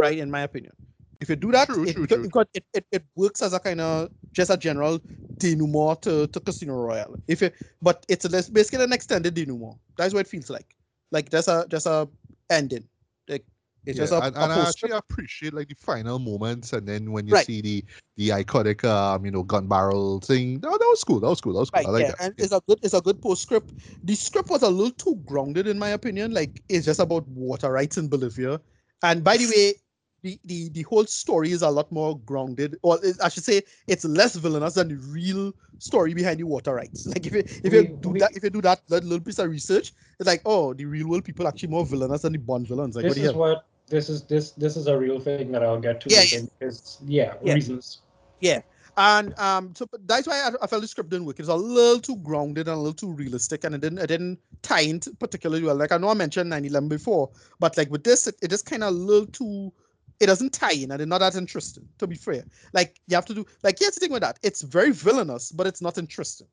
[0.00, 0.18] right?
[0.18, 0.72] In my opinion,
[1.20, 2.46] if you do that, True, it, true, because- true.
[2.54, 5.00] it, it, it works as a kind of just a general
[5.38, 7.16] denouement to, to Casino Royale.
[7.26, 7.50] If you,
[7.82, 9.78] but it's basically an extended denouement.
[9.96, 10.74] That's what it feels like.
[11.10, 12.08] Like just a just a
[12.50, 12.84] ending.
[13.28, 13.44] Like
[13.86, 17.12] it's just a, and, a and I actually appreciate like the final moments, and then
[17.12, 17.46] when you Right.
[17.46, 17.84] see the
[18.16, 20.60] the iconic, um, you know, gun barrel thing.
[20.62, 21.20] No, that was cool.
[21.20, 21.52] That was cool.
[21.52, 21.80] That was cool.
[21.82, 22.20] Right, I like yeah, that.
[22.20, 22.44] and Yeah.
[22.44, 23.72] it's a good it's a good postscript.
[24.04, 26.32] The script was a little too grounded in my opinion.
[26.32, 28.60] Like it's just about water rights in Bolivia.
[29.02, 29.74] And by the way,
[30.22, 33.62] the, the, the whole story is a lot more grounded, or it- I should say,
[33.86, 37.06] it's less villainous than the real story behind the water rights.
[37.14, 39.20] Like if you if you We- do we- that, if you do that, that little
[39.20, 42.32] piece of research, it's like, oh, the real world people are actually more villainous than
[42.32, 42.96] the Bond villains.
[42.96, 45.62] Like, this do you is what this is this this is a real thing that
[45.62, 47.54] I'll get to Yeah, later because yeah, Yeah.
[47.54, 48.00] reasons.
[48.40, 48.60] Yeah,
[48.96, 51.38] and um so that's why I, I felt the script didn't work.
[51.40, 54.38] It's a little too grounded and a little too realistic, and it didn't it didn't
[54.62, 55.76] tie in particularly well.
[55.76, 58.82] Like I know I mentioned 9/11 before, but like with this, it, it is kind
[58.82, 59.72] of a little too.
[60.18, 61.86] It doesn't tie in, and it's not that interesting.
[61.98, 64.38] To be fair, like you have to do like here's the thing with that.
[64.42, 66.48] It's very villainous, but it's not interesting,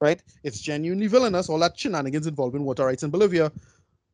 [0.00, 0.22] right?
[0.44, 1.48] It's genuinely villainous.
[1.48, 3.52] All that shenanigans involving water rights in Bolivia,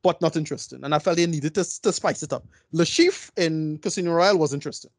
[0.02, 0.84] but not interesting.
[0.84, 2.46] And I felt they needed to, to spice it up.
[2.72, 4.90] Le Chiffre in Casino Royale was interesting,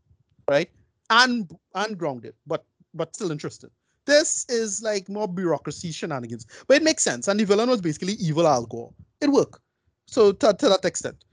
[0.49, 0.69] right?
[1.09, 3.69] And and grounded, but but still interesting.
[4.05, 7.27] This is like more bureaucracy shenanigans, but it makes sense.
[7.27, 8.93] And the villain was basically evil Al Gore.
[9.21, 9.59] It worked.
[10.05, 11.23] So to, to that extent,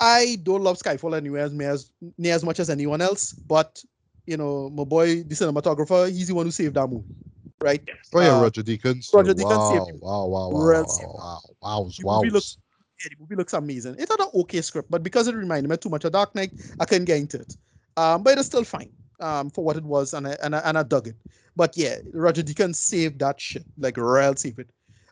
[0.00, 3.32] I don't love Skyfall anywhere as, near as near as much as anyone else.
[3.32, 3.82] But
[4.26, 7.14] you know, my boy, the cinematographer, he's the one who saved that movie,
[7.60, 7.82] right?
[7.86, 7.96] Yes.
[8.14, 9.12] Oh yeah, uh, Roger Deakins.
[9.12, 12.16] Roger Wow, Deakins wow, wow, wow, wow, wow, wow, wow, The wow.
[12.16, 12.58] movie looks
[13.04, 13.94] yeah, the movie looks amazing.
[13.98, 16.52] It had an okay script, but because it reminded me too much of Dark Knight,
[16.80, 17.56] I couldn't get into it.
[17.96, 20.58] Um, but it is still fine um, for what it was, and I, and I,
[20.60, 21.16] and I dug it.
[21.56, 24.70] But yeah, Roger Deakins saved that shit, like real save it.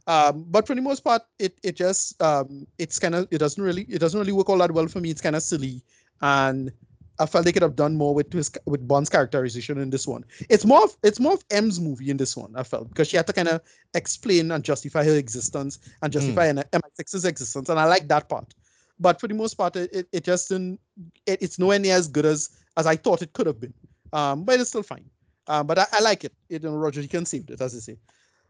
[0.08, 3.62] Um, but for the most part, it it just um, it's kind of it doesn't
[3.62, 5.10] really it doesn't really work all that well for me.
[5.10, 5.82] It's kind of silly,
[6.20, 6.72] and
[7.18, 10.24] I felt they could have done more with his with Bond's characterization in this one.
[10.48, 12.52] It's more of it's more of M's movie in this one.
[12.56, 13.62] I felt because she had to kind of
[13.94, 18.54] explain and justify her existence and justify an MI6's existence, and I like that part.
[18.98, 20.80] But for the most part, it, it, it just didn't.
[21.26, 23.74] It, it's nowhere near as good as as I thought it could have been.
[24.12, 25.08] Um, but it's still fine.
[25.48, 26.32] Um, but I, I like it.
[26.48, 27.98] It and Roger you can saved it, as I say.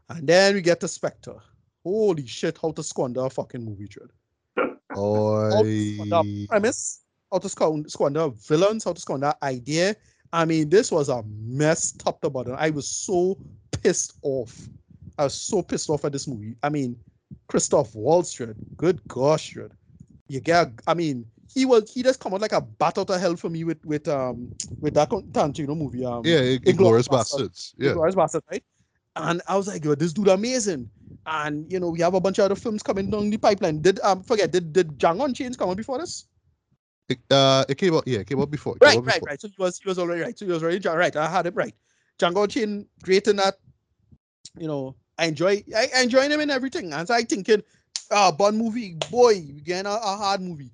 [0.09, 1.37] And then we get to Spectre.
[1.83, 2.59] Holy shit!
[2.61, 4.11] How to squander a fucking movie, Dread.
[4.91, 6.45] How to squander Oi.
[6.45, 9.97] a premise, how to squander, villains, how to squander idea.
[10.33, 12.55] I mean, this was a mess top to bottom.
[12.59, 13.39] I was so
[13.83, 14.69] pissed off.
[15.19, 16.57] I was so pissed off at this movie.
[16.63, 16.97] I mean,
[17.49, 18.39] Christoph Waltz,
[18.77, 19.57] Good gosh.
[20.29, 23.21] You get, I mean, he was he just come out like a bat out of
[23.21, 26.05] hell for me with with um with that Tarantino movie.
[26.05, 27.09] Um, Yeah, Inglourious.
[27.09, 27.73] Basterds.
[27.79, 27.93] Yeah.
[27.93, 28.63] Inglourious Basterds, right?
[29.15, 30.91] And I was like, yo, this dude amazing.
[31.25, 33.81] And you know, we have a bunch of other films coming down the pipeline.
[33.81, 36.27] Did um forget did did Django Unchained come out before this?
[37.09, 38.05] It, uh, it came out.
[38.07, 38.77] Yeah, it came out before.
[38.81, 39.27] Right, out right, before.
[39.29, 39.41] right.
[39.41, 40.39] So he was he was already right.
[40.39, 41.15] So he was already right.
[41.15, 41.75] I had it right.
[42.19, 43.57] Django Unchained, great in that.
[44.59, 46.93] You know, I enjoy I, I enjoy him in everything.
[46.93, 47.63] And so I thinking,
[48.11, 50.71] ah, Bond movie, boy, again a, a hard movie.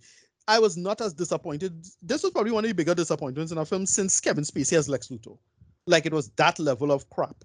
[0.49, 1.85] I was not as disappointed.
[2.03, 4.89] This was probably one of the bigger disappointments in a film since Kevin Spacey as
[4.89, 5.39] Lex Luthor.
[5.87, 7.37] Like it was that level of crap.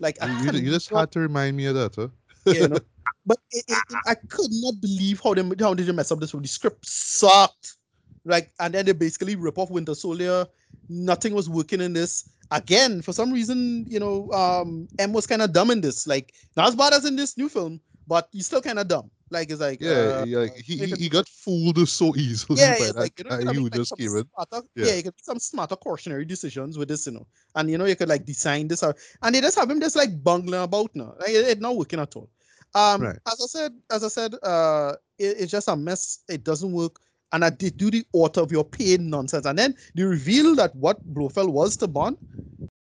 [0.00, 2.08] Like You, you, you just had to remind me of that, huh?
[2.46, 2.80] yeah, you know.
[3.24, 6.20] But it, it, it- I could not believe how they how did they mess up
[6.20, 6.42] this one.
[6.42, 7.76] The script sucked.
[8.24, 10.46] Like, and then they basically rip off Winter Soldier.
[10.88, 12.28] Nothing was working in this.
[12.50, 16.06] Again, for some reason, you know, um, M was kind of dumb in this.
[16.06, 19.10] Like, not as bad as in this new film, but he's still kind of dumb.
[19.30, 22.84] Like, it's like, Yeah, uh, yeah, he, he, he got fooled so easily yeah, by
[22.86, 24.24] that like you know, you could make, like, just some came in.
[24.34, 24.86] Smarter, Yeah.
[24.86, 24.94] yeah.
[24.94, 27.96] you could make some smarter cautionary decisions with this, you know, and you know, you
[27.96, 31.14] could like design this out, and they just have him just like bungling about now.
[31.18, 32.28] Like, it, it not working at all.
[32.74, 33.18] Um, Right.
[33.26, 36.18] as I said, as I said, uh, it- it's just a mess.
[36.28, 37.00] It doesn't work.
[37.32, 39.46] And I did do the author of your pain nonsense.
[39.46, 42.18] And then they reveal that what Blofeld was to Bond,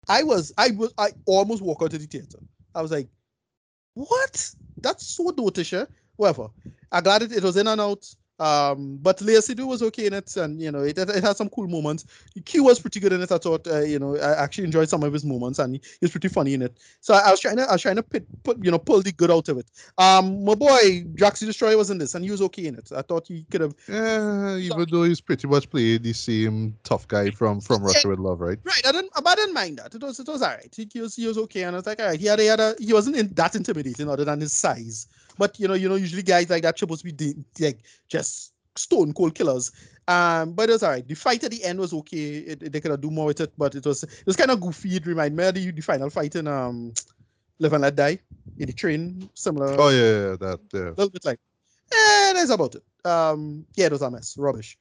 [0.07, 2.39] I was, I was, I almost walked out of the theater.
[2.73, 3.07] I was like,
[3.93, 4.51] what?
[4.81, 5.85] That's so dotish, eh?
[6.15, 6.47] Whatever.
[6.91, 8.05] I'm glad it, it was in and out.
[8.39, 11.49] Um, but Léa Seydoux was okay in it, and you know, it, it, had some
[11.49, 12.05] cool moments.
[12.45, 13.31] Q was pretty good in it.
[13.31, 15.97] I thought, uh, you know, I actually enjoyed some of his moments, and he, he
[16.01, 16.77] was pretty funny in it.
[17.01, 19.01] So I, I was trying to, I was trying to pit, put, you know, pull
[19.01, 19.69] the good out of it.
[19.97, 22.89] Um, my boy Drax the Destroyer was in this, and he was okay in it.
[22.95, 23.75] I thought he could have.
[23.87, 28.19] Yeah, even though he's pretty much played the same tough guy from from Russia with
[28.19, 28.59] Love, right?
[28.63, 29.93] Right, I didn't, but I didn't mind that.
[29.93, 30.73] It was, it was alright.
[30.75, 32.19] He, he was, he was okay, and I was like, alright.
[32.19, 35.07] He had, he had a, he wasn't in, that intimidating other than his size.
[35.39, 38.53] But you know, you know, usually guys like that supposed to be de- like just
[38.75, 39.71] stone cold killers.
[40.07, 41.07] Um, but it was alright.
[41.07, 42.17] The fight at the end was okay.
[42.17, 44.51] It, it- they could have do more with it, but it was, it was kind
[44.51, 44.97] of goofy.
[44.97, 46.93] It reminded me of the, the final fight in um,
[47.59, 48.19] Live and Let Die
[48.57, 49.75] in the train, similar.
[49.79, 50.79] Oh yeah, yeah, that yeah.
[50.79, 51.39] a little bit like,
[51.91, 52.83] eh, that's about it.
[53.05, 54.77] Um, yeah, it was a mess, rubbish.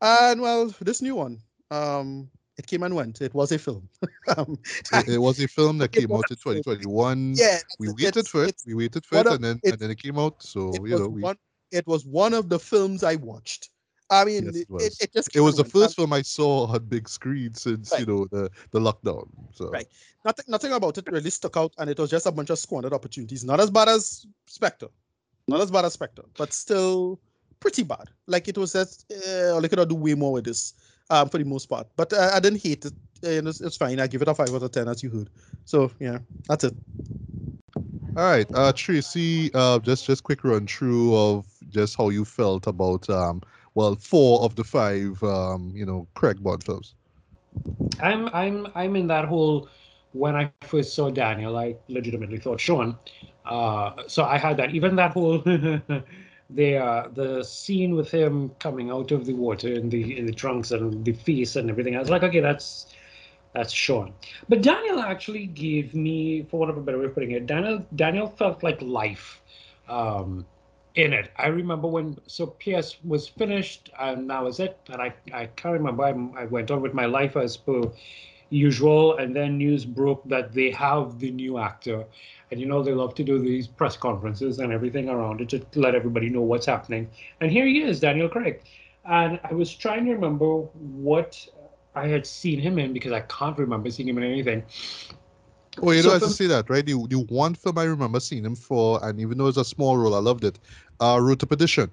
[0.00, 1.38] And well, this new one,
[1.70, 3.20] um, it came and went.
[3.22, 3.88] It was a film.
[4.36, 4.58] um,
[4.92, 7.34] It, it was a film that came out in 2021.
[7.36, 8.60] yeah, we waited for it.
[8.66, 10.42] We waited for it, and then it- and then it came out.
[10.42, 11.36] So it you was know, we, one.
[11.70, 13.70] It was one of the films I watched.
[14.10, 15.00] I mean, Yes, it, it it, was.
[15.00, 18.26] it just it was the first film I saw on big screen since you know
[18.30, 19.28] the the lockdown.
[19.52, 19.86] So Right.
[20.24, 22.92] nothing nothing about it really stuck out and it was just a bunch of squandered
[22.94, 24.88] opportunities not as bad as spectre
[25.46, 27.20] not as bad as spectre but still
[27.60, 30.72] pretty bad like it was just uh, they could have do way more with this
[31.10, 31.86] um for the most part.
[31.96, 32.92] But uh, i didn't hate it.
[33.22, 33.98] And it's, it's fine.
[33.98, 35.30] I give it a 5 out of 10 as you heard.
[35.64, 36.74] So yeah that's it.
[38.16, 42.66] All right, uh, Tracy, uh, just just quick run through of just how you felt
[42.66, 43.40] about um,
[43.74, 46.96] well, four of the five, um, you know, Craig Bond films.
[48.00, 49.68] I'm I'm I'm in that whole
[50.12, 52.96] when I first saw Daniel, I legitimately thought Sean.
[53.44, 55.38] Uh, so I had that even that whole
[56.50, 60.32] the uh, the scene with him coming out of the water in the in the
[60.32, 61.96] trunks and the face and everything.
[61.96, 62.86] I was like, okay, that's
[63.52, 64.12] that's Sean.
[64.48, 67.84] But Daniel actually gave me, for want of a better way of putting it, Daniel
[67.96, 69.40] Daniel felt like life.
[69.88, 70.46] Um,
[70.98, 71.30] in it.
[71.36, 74.78] I remember when so PS was finished and that was it.
[74.88, 76.02] And I, I can't remember.
[76.02, 77.82] I, I went on with my life as per
[78.50, 82.04] usual, and then news broke that they have the new actor.
[82.50, 85.64] And you know they love to do these press conferences and everything around it to
[85.78, 87.10] let everybody know what's happening.
[87.40, 88.62] And here he is, Daniel Craig.
[89.04, 90.60] And I was trying to remember
[91.02, 91.46] what
[91.94, 94.62] I had seen him in because I can't remember seeing him in anything.
[95.82, 96.84] Oh, you So know, as to from- say that, right?
[96.84, 99.96] The, the one film I remember seeing him for, and even though it's a small
[99.96, 100.58] role, I loved it.
[101.00, 101.90] Uh, Road to Perdition.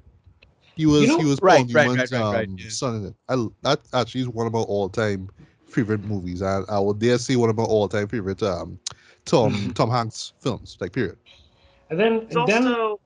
[0.76, 2.70] He was know- he was Right, Paul right, Newman's right, right, right, um, yeah.
[2.70, 3.16] son in it.
[3.30, 5.30] I that actually is one of my all time
[5.76, 6.42] favorite movies.
[6.42, 8.80] I I would dare say one of my all time favorite um
[9.26, 9.54] Tom.
[9.76, 10.78] Tom Hanks films.
[10.80, 11.18] Like period.
[11.90, 13.00] And then, He's and then also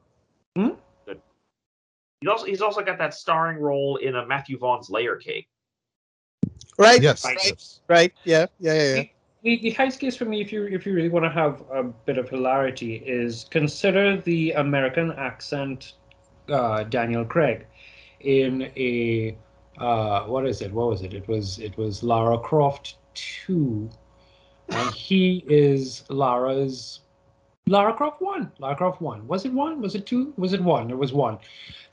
[0.56, 0.70] Hmm?
[1.06, 1.22] good.
[2.22, 5.48] He's also he's also got that starring role in a Matthew Vaughn's Layer Cake.
[6.78, 7.24] right Yes.
[7.26, 7.82] right, yes.
[7.88, 9.04] right yeah yeah yeah, yeah.
[9.44, 11.84] the, the highest case for me, if you if you really want to have a
[11.84, 15.94] bit of hilarity, is consider the American accent
[16.50, 17.66] uh, Daniel Craig
[18.22, 19.38] in a
[19.80, 20.74] uh, what is it?
[20.74, 21.14] What was it?
[21.14, 23.90] It was it was Lara Croft two,
[24.72, 27.02] and he is Lara's
[27.68, 28.52] Lara Croft one.
[28.60, 29.28] Lara Croft one.
[29.28, 29.82] Was it one?
[29.82, 30.34] Was it two?
[30.38, 30.90] Was it one?
[30.92, 31.38] It was one.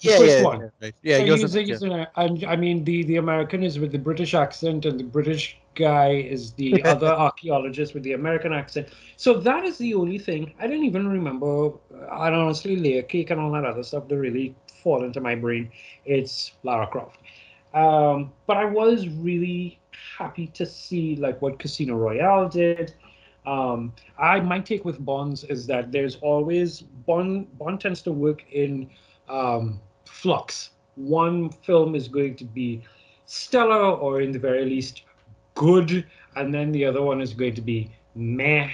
[0.05, 0.60] The yeah, first yeah, one.
[0.60, 0.94] yeah, right.
[1.02, 1.89] yeah, So he he's, he's yeah.
[1.89, 5.05] in a- and I mean the the American is with the British accent, and the
[5.05, 8.89] British guy is the other archaeologist with the American accent.
[9.16, 10.55] So that is the only thing.
[10.58, 11.73] I didn't even remember.
[12.10, 15.70] I honestly layer cake and all that other stuff that really fall into my brain.
[16.05, 17.18] It's Lara Croft.
[17.76, 19.78] Um, but I was really
[20.18, 22.94] happy to see like what Casino Royale did.
[23.44, 28.44] Um, I my take with Bonds is that there's always Bond Bond tends to work
[28.50, 28.88] in
[29.28, 30.70] um, flux.
[30.94, 32.82] One film is going to be
[33.26, 35.02] stellar or in the very least
[35.55, 38.70] good, and then the other one is going to be meh,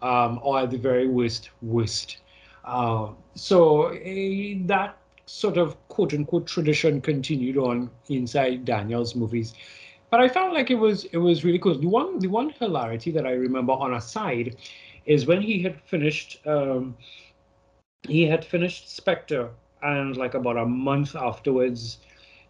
[0.00, 2.18] um, or at the very worst, worst.
[2.64, 4.96] Uh, so eh, that
[5.26, 9.54] sort of quote unquote tradition continued on inside Daniel's movies.
[10.10, 11.78] But I felt like it was it was really cool.
[11.78, 14.56] The one the one hilarity that I remember on a side
[15.04, 16.96] is when he had finished um,
[18.08, 19.50] he had finished Spectre
[19.82, 21.98] and like about a month afterwards,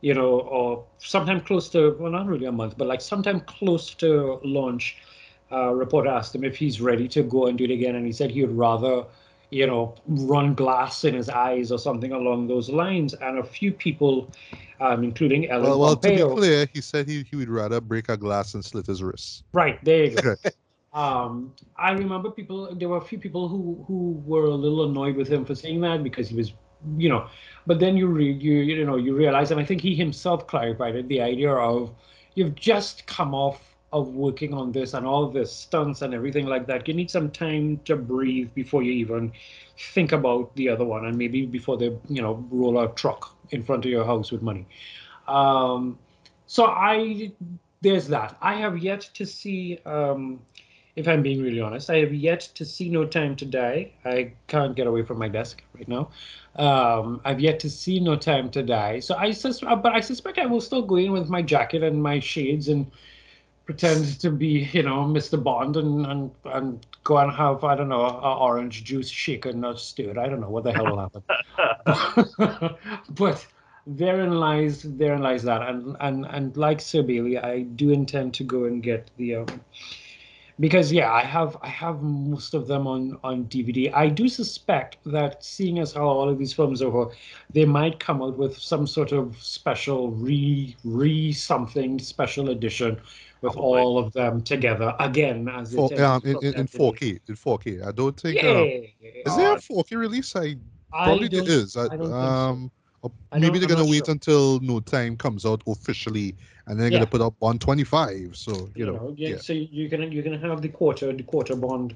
[0.00, 3.94] you know, or sometime close to well not really a month, but like sometime close
[3.94, 4.96] to launch,
[5.50, 8.12] uh, reporter asked him if he's ready to go and do it again, and he
[8.12, 9.04] said he would rather,
[9.50, 13.14] you know, run glass in his eyes or something along those lines.
[13.14, 14.32] And a few people,
[14.80, 17.80] um, including Ellen Well, well, to be Pompeo, clear, he said he, he would rather
[17.80, 19.44] break a glass and slit his wrist.
[19.52, 20.34] right there you go.
[20.92, 22.74] Um, I remember people.
[22.74, 25.82] There were a few people who who were a little annoyed with him for saying
[25.82, 26.54] that because he was,
[26.96, 27.28] you know.
[27.66, 30.96] But then you read, you you know, you realize, and I think he himself clarified
[30.96, 31.06] it.
[31.08, 31.94] The idea of
[32.34, 36.66] you've just come off of working on this and all this stunts and everything like
[36.66, 36.86] that.
[36.88, 39.32] You need some time to breathe before you even
[39.94, 43.62] think about the other one, and maybe before they, you know, roll a truck in
[43.62, 44.66] front of your house with money.
[45.28, 45.98] Um,
[46.46, 47.32] so I
[47.80, 48.36] there's that.
[48.40, 49.78] I have yet to see.
[49.86, 50.40] Um,
[50.96, 53.92] if I'm being really honest, I have yet to see No Time to Die.
[54.06, 56.08] I can't get away from my desk right now.
[56.56, 59.00] Um, I've yet to see No Time to Die.
[59.00, 62.02] So I sus- but I suspect I will still go in with my jacket and
[62.02, 62.90] my shades and
[63.66, 65.42] pretend to be, you know, Mr.
[65.42, 69.76] Bond and and, and go and have I don't know, a orange juice shaken or
[69.76, 70.16] stirred.
[70.16, 71.22] I don't know what the hell will happen.
[73.10, 73.46] but
[73.86, 78.44] therein lies therein lies that, and and and like Sir Bailey, I do intend to
[78.44, 79.36] go and get the.
[79.36, 79.60] Um,
[80.58, 83.92] because yeah, I have I have most of them on on DVD.
[83.94, 87.10] I do suspect that seeing as how all of these films are,
[87.52, 92.98] they might come out with some sort of special re re something special edition
[93.46, 93.80] with Probably.
[93.80, 97.20] all of them together again as For, um, in, in, in 4K.
[97.28, 97.86] In 4K.
[97.86, 98.42] I don't think.
[98.42, 98.66] Yeah, um,
[99.24, 100.34] is there a 4K release?
[100.34, 100.56] I
[100.92, 101.76] I probably there is.
[101.76, 102.12] I, I think so.
[102.12, 102.70] um,
[103.32, 104.12] I maybe they're I'm gonna wait sure.
[104.12, 106.34] until No Time comes out officially,
[106.66, 108.36] and then they're gonna put up 125.
[108.36, 109.36] So you, know, yeah, yeah.
[109.36, 111.94] So you're gonna you're gonna have the quarter the quarter bond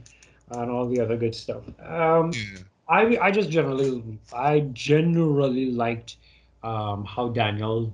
[0.51, 1.63] and all the other good stuff.
[1.85, 2.61] Um, Yeah.
[2.89, 6.17] I I just generally I generally liked
[6.63, 7.93] um, how Daniel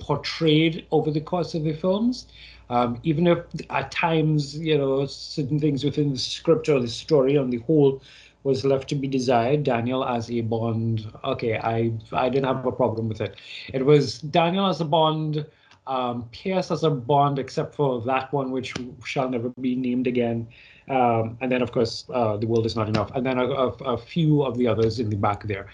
[0.00, 2.26] portrayed over the course of the films.
[2.70, 7.36] Um, even if at times you know certain things within the script or the story
[7.36, 8.00] on the whole
[8.42, 12.72] was left to be desired, Daniel as a Bond, okay, I I didn't have a
[12.72, 13.36] problem with it.
[13.74, 15.44] It was Daniel as a Bond,
[15.86, 18.72] um, Pierce as a Bond, except for that one which
[19.04, 20.46] shall never be named again.
[20.88, 23.12] Um, and then, of course, uh, The World Is Not Enough.
[23.14, 25.66] And then a, a, a few of the others in the back there.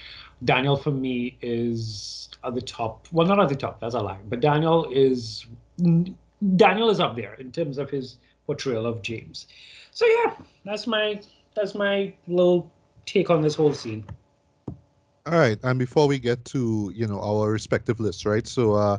[0.45, 3.09] Daniel, for me, is at the top.
[3.13, 4.19] Well, not at the top, that's a lie.
[4.29, 5.47] But Daniel is
[6.57, 9.47] Daniel is up there in terms of his portrayal of James.
[9.91, 10.35] So yeah,
[10.65, 11.21] that's my
[11.55, 12.71] that's my little
[13.07, 14.05] take on this whole scene.
[15.27, 18.47] All right, and before we get to you know our respective lists, right?
[18.47, 18.99] So, uh,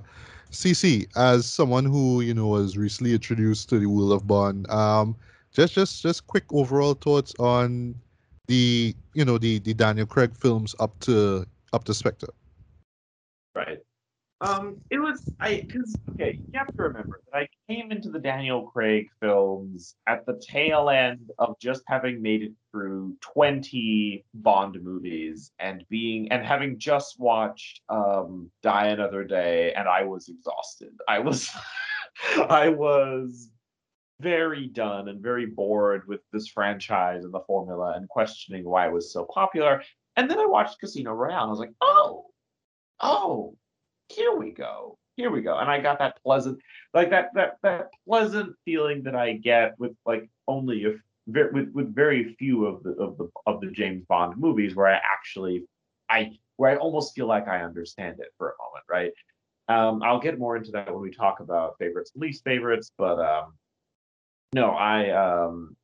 [0.52, 5.16] CC, as someone who you know was recently introduced to the world of Bond, um,
[5.54, 7.96] just just just quick overall thoughts on
[8.48, 12.34] the you know the the Daniel Craig films up to up to Spectre.
[13.56, 13.80] Right.
[14.40, 18.20] Um, it was I because okay, you have to remember that I came into the
[18.20, 24.78] Daniel Craig films at the tail end of just having made it through 20 Bond
[24.84, 30.94] movies and being and having just watched um Die Another Day and I was exhausted.
[31.08, 31.50] I was
[32.50, 33.50] I was
[34.20, 38.94] very done and very bored with this franchise and the formula and questioning why it
[38.94, 39.82] was so popular.
[40.16, 42.26] And then I watched Casino Royale and I was like, oh,
[43.00, 43.56] oh,
[44.10, 45.58] here we go here we go.
[45.58, 46.60] And i got that pleasant
[46.94, 51.94] like that that that pleasant feeling that i get with like only if with with
[51.94, 55.66] very few of the of the of the james bond movies where i actually
[56.10, 59.12] i where i almost feel like i understand it for a moment right?
[59.70, 63.20] Um i'll get more into that when we talk about favorites and least favorites but
[63.20, 63.54] um
[64.54, 65.76] no i um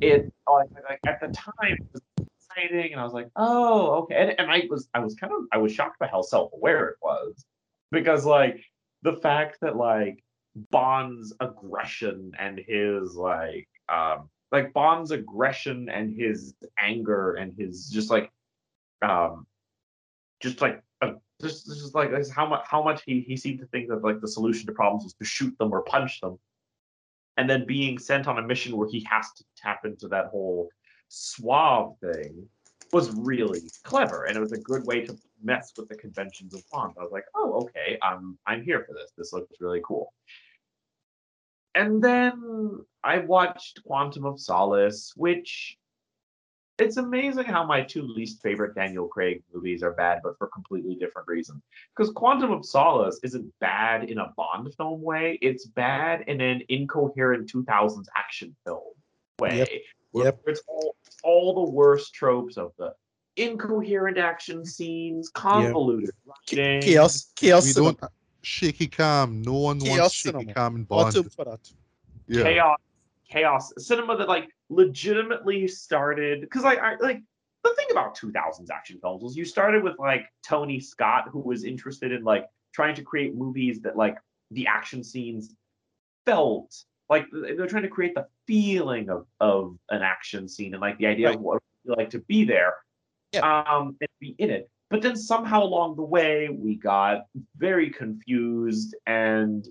[0.00, 2.02] it like at the time it was
[2.56, 4.14] and i was like oh okay.
[4.14, 6.96] And, and i was i was kind of i was shocked by how self-aware it
[7.02, 7.44] was
[7.90, 8.62] because like
[9.02, 10.22] the fact that like
[10.70, 18.10] bond's aggression and his like um like bond's aggression and his anger and his just
[18.10, 18.30] like
[19.02, 19.46] um
[20.40, 23.58] just like uh, just, just like this is how much how much he he seemed
[23.58, 26.38] to think that like the solution to problems was to shoot them or punch them
[27.36, 30.70] and then being sent on a mission where he has to tap into that whole
[31.08, 32.48] suave thing
[32.92, 36.62] was really clever and it was a good way to mess with the conventions of
[36.70, 36.94] Bond.
[36.98, 39.12] I was like, oh, okay, I'm I'm here for this.
[39.16, 40.12] This looks really cool.
[41.74, 45.76] And then I watched Quantum of Solace, which
[46.78, 50.94] it's amazing how my two least favorite Daniel Craig movies are bad, but for completely
[50.94, 51.62] different reasons.
[51.94, 56.62] Because Quantum of Solace isn't bad in a Bond film way, it's bad in an
[56.68, 58.92] incoherent 2000s action film
[59.38, 59.58] way.
[59.58, 59.68] Yep.
[60.16, 60.40] Where Yep.
[60.46, 62.94] it's all, all the worst tropes of the
[63.36, 66.80] incoherent action scenes, convoluted writing.
[66.80, 67.66] Chaos, chaos.
[67.66, 67.92] we cinema.
[68.00, 69.42] don't shaky cam.
[69.42, 70.54] No one Chaos wants shaky cinema.
[70.54, 71.14] cam in Bond.
[71.14, 71.70] Bottom for that.
[72.28, 72.42] Yeah.
[72.44, 72.78] chaos
[73.28, 77.20] chaos cinema that like legitimately started because like I like
[77.62, 81.64] the thing about 2000s action films was you started with like Tony Scott who was
[81.64, 84.16] interested in like trying to create movies that like
[84.52, 85.54] the action scenes
[86.24, 90.98] felt like they're trying to create the feeling of of an action scene and like
[90.98, 91.36] the idea Right.
[91.36, 92.74] of what it would be like to be there,
[93.32, 93.40] Yeah.
[93.62, 94.68] um, and be in it.
[94.90, 97.26] But then somehow along the way we got
[97.56, 99.66] very confused and.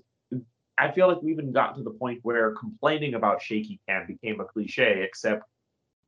[0.78, 4.40] I feel like we even got to the point where complaining about shaky cam became
[4.40, 5.44] a cliche, except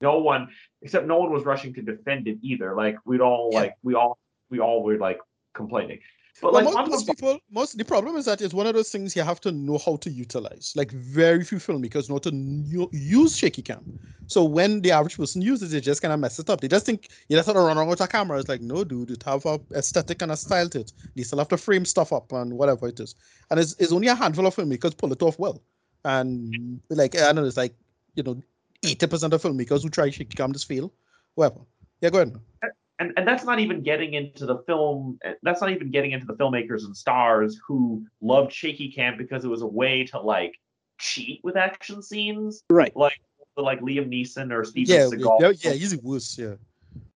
[0.02, 0.48] no one
[0.82, 2.74] except no one was rushing to defend it either.
[2.76, 3.60] Like we'd all Yeah.
[3.60, 4.18] like we all
[4.50, 5.20] we all were like
[5.54, 6.00] complaining.
[6.40, 8.90] But Well, like most, most people, most the problem is that it's one of those
[8.90, 10.72] things you have to know how to utilize.
[10.76, 13.86] Like very few filmmakers know to nu- use shaky cam.
[14.26, 16.60] So when the average person uses it, they just kind of mess it up.
[16.60, 18.38] They just think you just have to run around with a camera.
[18.38, 20.92] It's like no, dude, it have a aesthetic and a style to it.
[21.14, 23.14] You still have to frame stuff up and whatever it is.
[23.50, 25.62] And it's, it's only a handful of filmmakers pull it off well.
[26.04, 27.74] And like I don't know, it's like
[28.14, 28.40] you know,
[28.84, 30.92] eighty percent of filmmakers who try shaky cam just fail.
[31.34, 31.60] Whatever.
[32.00, 32.38] Yeah, go ahead.
[32.98, 36.34] And and that's not even getting into the film that's not even getting into the
[36.34, 40.54] filmmakers and stars who loved shaky cam because it was a way to like
[40.98, 42.94] cheat with action scenes Right.
[42.96, 43.18] like
[43.56, 46.38] like Liam Neeson or Steven Yeah, Seagal yeah, yeah, easy worse.
[46.38, 46.54] Yeah.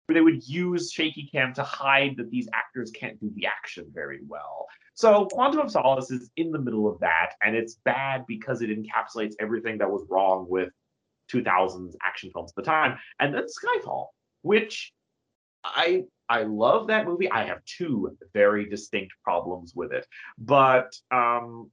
[0.07, 3.85] where they would use shaky cam to hide that these actors can't do the action
[3.93, 4.67] very well.
[4.95, 8.71] So Quantum of Solace is in the middle of that, and it's bad because it
[8.71, 10.71] encapsulates everything that was wrong with
[11.33, 12.99] 2000s action films at the time.
[13.21, 14.07] And then Skyfall,
[14.43, 14.93] which
[15.75, 17.31] I I love that movie.
[17.31, 20.07] I have two very distinct problems with it,
[20.37, 21.71] but um,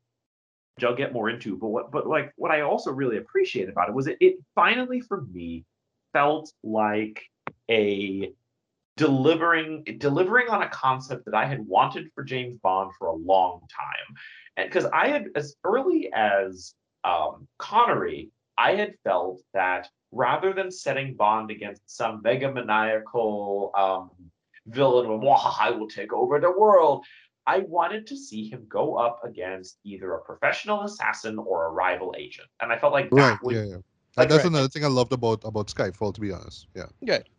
[0.75, 1.57] which I'll get more into.
[1.57, 5.01] But what but like what I also really appreciate about it was it it finally
[5.01, 5.65] for me
[6.13, 7.21] felt like
[7.69, 8.31] a
[8.97, 13.61] delivering delivering on a concept that I had wanted for James Bond for a long
[13.61, 14.15] time.
[14.57, 20.71] And because I had as early as um, Connery, I had felt that rather than
[20.71, 24.09] setting Bond against some mega maniacal um,
[24.65, 25.29] villain with
[25.59, 27.05] I will take over the world,
[27.45, 32.15] I wanted to see him go up against either a professional assassin or a rival
[32.17, 32.47] agent.
[32.61, 33.43] And I felt like that Right.
[33.43, 33.63] would Yeah.
[33.63, 33.77] Yeah.
[34.17, 34.53] Like, that's right.
[34.53, 36.13] another thing I loved about about Skyfall.
[36.15, 36.67] To be honest.
[36.73, 36.85] Yeah.
[37.01, 37.31] exactly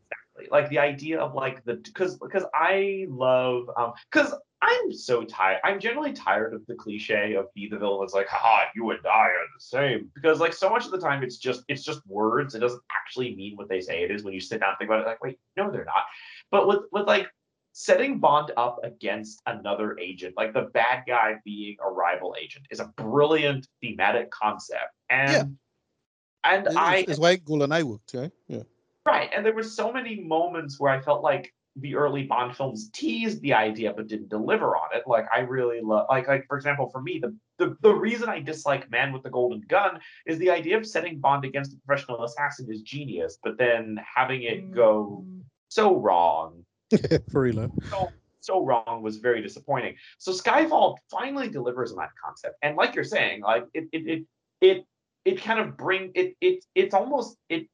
[0.50, 5.59] like the idea of like the because because i love um because i'm so tired
[5.65, 9.01] i'm generally tired of the cliche of be the villain it's like haha you and
[9.07, 12.01] i are the same because like so much of the time it's just it's just
[12.07, 14.78] words it doesn't actually mean what they say it is when you sit down and
[14.78, 16.05] think about it like wait no they're not
[16.51, 17.28] but with with like
[17.73, 22.81] setting bond up against another agent like the bad guy being a rival agent is
[22.81, 25.44] a brilliant thematic concept and Yeah.
[26.44, 28.33] and It's, i it's why GoldenEye worked, right?
[28.49, 28.62] Yeah.
[29.05, 32.90] Right, and there were so many moments where I felt like the early Bond films
[32.92, 35.02] teased the idea but didn't deliver on it.
[35.06, 38.40] Like I really love, like like for example, for me, the, the the reason I
[38.40, 42.24] dislike Man with the Golden Gun is the idea of setting Bond against a professional
[42.24, 45.42] assassin is genius, but then having it go mm.
[45.68, 46.64] so wrong,
[47.30, 47.70] For real.
[47.90, 48.08] so
[48.40, 49.96] so wrong was very disappointing.
[50.18, 54.24] So Skyfall finally delivers on that concept, and like you're saying, like it it it
[54.60, 54.84] it,
[55.24, 57.66] it kind of bring it it it's almost it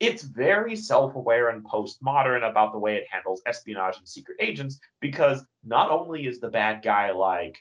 [0.00, 5.44] it's very self-aware and postmodern about the way it handles espionage and secret agents because
[5.64, 7.58] not only is the bad guy like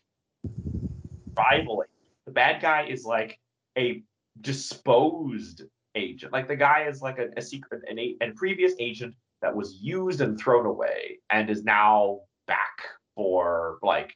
[1.35, 1.88] rivaling,
[2.25, 3.40] the bad guy is like
[3.77, 4.03] a
[4.41, 5.64] disposed
[5.95, 6.32] agent.
[6.32, 9.80] Like the guy is like a, a secret an a, a previous agent that was
[9.82, 12.83] used and thrown away and is now back
[13.16, 14.16] for like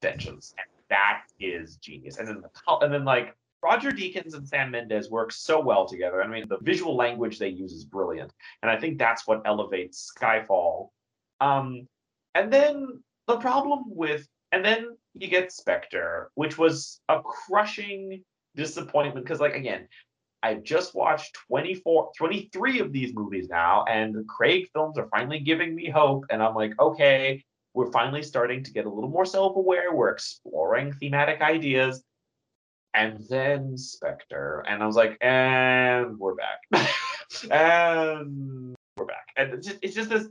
[0.00, 0.54] vengeance.
[0.58, 2.18] And that is genius.
[2.18, 2.50] And then the
[2.80, 6.22] and then like Roger Deakins and Sam Mendes work so well together.
[6.22, 8.32] I mean, the visual language they use is brilliant,
[8.62, 10.88] and I think that's what elevates Skyfall.
[11.40, 11.86] Um,
[12.34, 18.24] and then the problem with, and then you get Spectre, which was a crushing
[18.56, 19.86] disappointment because, like, again,
[20.42, 25.38] I've just watched 24, 23 of these movies now, and the Craig films are finally
[25.38, 29.24] giving me hope, and I'm like, okay, we're finally starting to get a little more
[29.24, 29.94] self-aware.
[29.94, 32.02] We're exploring thematic ideas
[32.94, 36.58] and then Spectre, and I was like, and we're back,
[37.50, 40.28] and we're back, and it's just, it's just this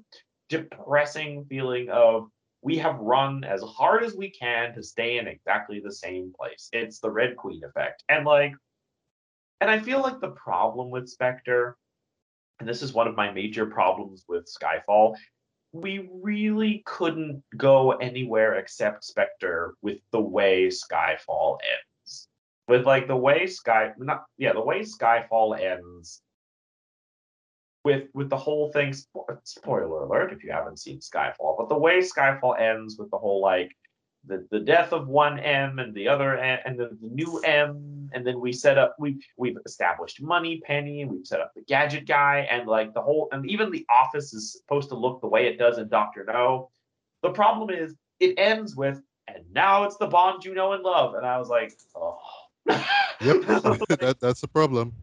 [0.50, 2.28] depressing feeling of
[2.62, 6.70] we have run as hard as we can to stay in exactly the same place.
[6.72, 8.54] It's the Red Queen effect, and like,
[9.60, 11.78] and I feel like the problem with Spectre,
[12.60, 15.16] and this is one of my major problems with Skyfall.
[15.74, 21.91] We really couldn't go anywhere except Spectre with the way Skyfall ends
[22.72, 26.22] with like the way Sky not yeah the way Skyfall ends
[27.84, 28.94] with with the whole thing
[29.44, 33.42] spoiler alert if you haven't seen Skyfall but the way Skyfall ends with the whole
[33.42, 33.76] like
[34.26, 38.10] the, the death of one M and the other M, and then the new M
[38.14, 42.48] and then we set up we we've established Moneypenny we've set up the gadget guy
[42.50, 45.60] and like the whole and even the office is supposed to look the way it
[45.60, 46.70] does in Doctor No.
[47.22, 51.16] The problem is it ends with and now it's the Bond you know and love.
[51.16, 53.42] And I was like oh Yep,
[54.00, 54.94] that that's the problem.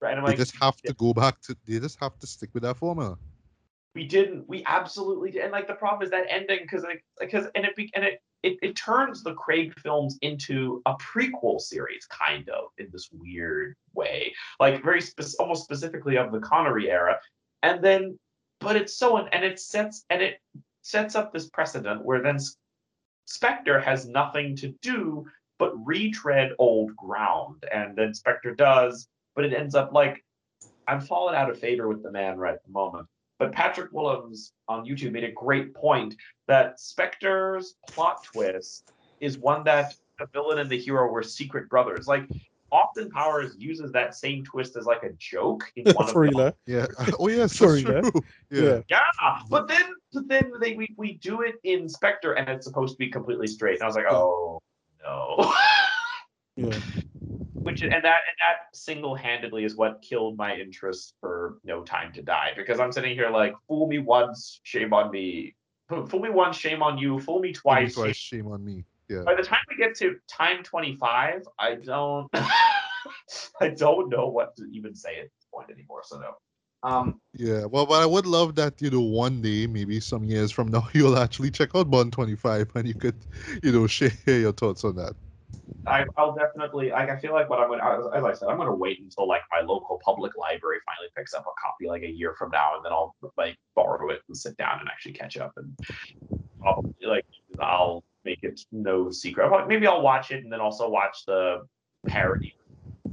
[0.00, 1.56] Right, I'm They just have to go back to.
[1.66, 3.16] They just have to stick with that formula.
[3.94, 7.46] we didn't we absolutely did and like the problem is that ending because like because
[7.54, 12.48] and it and it, it it turns the craig films into a prequel series kind
[12.48, 17.18] of in this weird way like very spe- almost specifically of the connery era
[17.62, 18.18] and then
[18.60, 20.40] but it's so and it sets and it
[20.82, 22.38] sets up this precedent where then
[23.26, 25.24] spectre has nothing to do
[25.58, 30.24] but retread old ground and then spectre does but it ends up like
[30.88, 33.06] i'm falling out of favor with the man right at the moment
[33.38, 36.14] but Patrick Willems on YouTube made a great point
[36.46, 42.06] that Spectre's plot twist is one that the villain and the hero were secret brothers.
[42.06, 42.28] Like
[42.70, 46.38] Austin Powers uses that same twist as like a joke in one of For the
[46.38, 46.50] eh?
[46.66, 46.86] Yeah.
[47.18, 47.46] Oh yeah.
[47.46, 48.10] Sorry, that's yeah.
[48.10, 48.22] true.
[48.50, 48.80] Yeah.
[48.88, 49.00] Yeah.
[49.20, 52.94] yeah, but then but then they we, we do it in Spectre and it's supposed
[52.94, 53.74] to be completely straight.
[53.74, 54.60] And I was like, oh
[55.04, 55.54] no.
[56.56, 56.78] Yeah.
[57.62, 62.22] Which and that and that single-handedly is what killed my interest for No Time to
[62.22, 65.56] Die because I'm sitting here like, fool me once, shame on me.
[65.88, 67.18] Fool me once, shame on you.
[67.18, 67.94] Fool me twice.
[67.94, 68.84] Twice, shame on me.
[69.08, 69.22] Yeah.
[69.22, 72.28] By the time we get to time 25, I don't
[73.60, 76.02] I don't know what to even say at this point anymore.
[76.04, 76.34] So no.
[76.84, 80.52] Um Yeah, well, but I would love that, you know, one day, maybe some years
[80.52, 83.16] from now, you'll actually check out Bond 25 and you could,
[83.62, 85.14] you know, share your thoughts on that.
[85.86, 86.90] I, I'll definitely.
[86.90, 89.28] Like, I feel like what I'm gonna, as, as I said, I'm gonna wait until
[89.28, 92.76] like my local public library finally picks up a copy, like a year from now,
[92.76, 95.52] and then I'll like borrow it and sit down and actually catch up.
[95.56, 95.76] And
[96.60, 97.24] probably like
[97.60, 99.50] I'll make it no secret.
[99.50, 101.66] But maybe I'll watch it and then also watch the
[102.08, 102.54] parody,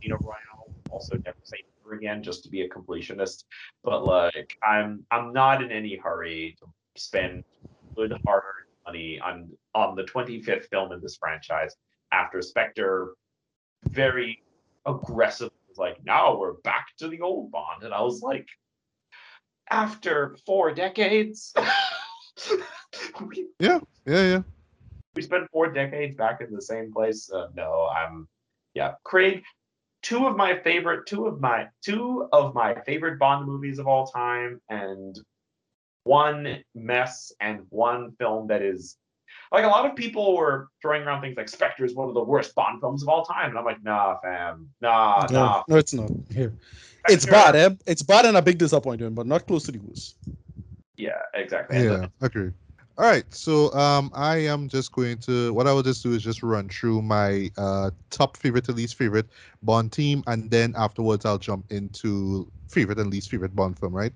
[0.02, 0.68] Casino Royale.
[0.90, 1.58] Also, never say
[1.92, 3.44] never again, just to be a completionist.
[3.84, 7.44] But like, I'm I'm not in any hurry to spend
[7.96, 11.76] good hard-earned money on on the 25th film in this franchise
[12.12, 13.14] after Spectre
[13.90, 14.44] very
[14.86, 17.84] aggressive was like, now we're back to the old Bond.
[17.84, 18.48] And I was like,
[19.70, 21.54] after four decades,
[23.22, 24.42] we, Yeah, yeah.
[25.16, 27.32] we spent four decades back in the same place.
[27.32, 28.28] Uh, no, I'm,
[28.74, 29.44] yeah, Craig.
[30.02, 34.08] Two of my favorite, two of my, two of my favorite Bond movies of all
[34.08, 35.20] time, and
[36.04, 38.98] one mess and one film that is
[39.52, 42.24] like a lot of people were throwing around things like Spectre is one of the
[42.24, 45.64] worst Bond films of all time, and I'm like, nah, fam, nah, No, nah.
[45.68, 46.10] no, it's not.
[46.34, 46.54] Here.
[47.08, 47.70] It's bad, eh?
[47.86, 50.16] It's bad and a big disappointment, but not close to the worst.
[50.98, 51.78] Yeah, exactly.
[51.78, 52.52] And Yeah, agree.
[52.98, 56.22] All right, so um, I am just going to what I will just do is
[56.22, 59.28] just run through my uh top favorite to least favorite
[59.64, 63.96] Bond team, and then afterwards I'll jump into favorite and least favorite Bond film.
[63.96, 64.14] Right.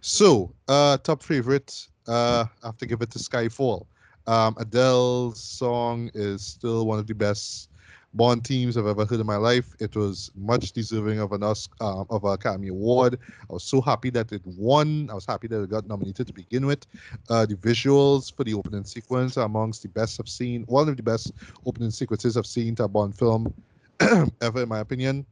[0.00, 3.86] So uh, top favorite, uh, I have to give it to Skyfall.
[4.26, 7.68] Um, Adele's song is still one of the best
[8.14, 9.74] Bond teams I've ever heard in my life.
[9.80, 13.18] It was much deserving of an Oscar, um, of an Academy Award.
[13.50, 15.10] I was so happy that it won.
[15.10, 16.86] I was happy that it got nominated to begin with.
[17.28, 20.62] Uh, the visuals for the opening sequence are amongst the best I've seen.
[20.68, 21.32] One of the best
[21.66, 23.52] opening sequences I've seen to a Bond film
[24.40, 25.26] ever, in my opinion.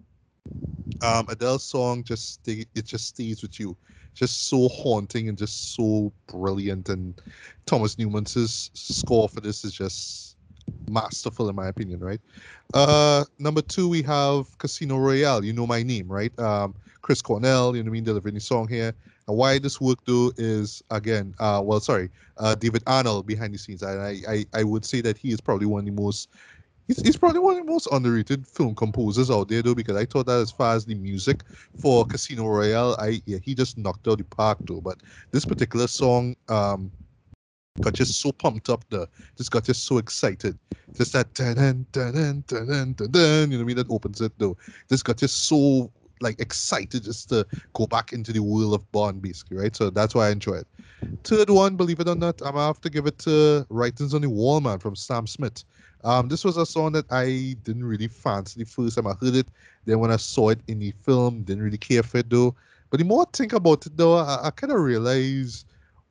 [1.03, 3.77] Um, Adele's song just it just stays with you.
[4.15, 6.89] Just so haunting and just so brilliant.
[6.89, 7.21] And
[7.67, 10.32] Thomas Newman's score for this is just
[10.91, 12.21] masterful in my opinion, right?
[12.75, 15.45] Uh, number two, we have Casino Royale.
[15.45, 16.37] You know my name, right?
[16.39, 18.95] Um, Chris Cornell, you know what I mean, delivering the song here.
[19.29, 23.59] And why this work though is again, uh, well, sorry, uh, David Arnold behind the
[23.59, 23.83] scenes.
[23.83, 26.29] And I, I, I would say that he is probably one of the most,
[26.89, 30.07] he's, he's probably one of the most underrated film composers out there though, because I
[30.07, 31.45] thought that as far as the music
[31.77, 34.81] for Casino Royale, I yeah, he just knocked out the park though.
[34.81, 36.93] But this particular song, um,
[37.83, 40.59] got just so pumped up the just got just so excited.
[40.95, 43.77] Just that dun dun dun dun dun dun dun you know what I mean?
[43.77, 44.57] That opens it though.
[44.89, 47.45] Just got just so like excited just to
[47.75, 49.75] go back into the world of Bond basically right?
[49.75, 50.67] So that's why I enjoy it.
[51.25, 54.23] Third one believe it or not I'm gonna have to give it to Writings on
[54.23, 55.65] the Wall man from Sam Smith.
[56.05, 59.35] Um this was a song that I didn't really fancy the first time I heard
[59.35, 59.49] it.
[59.85, 62.55] Then when I saw it in the film didn't really care for it though.
[62.91, 65.65] But the more I think about it though I, I kind of realize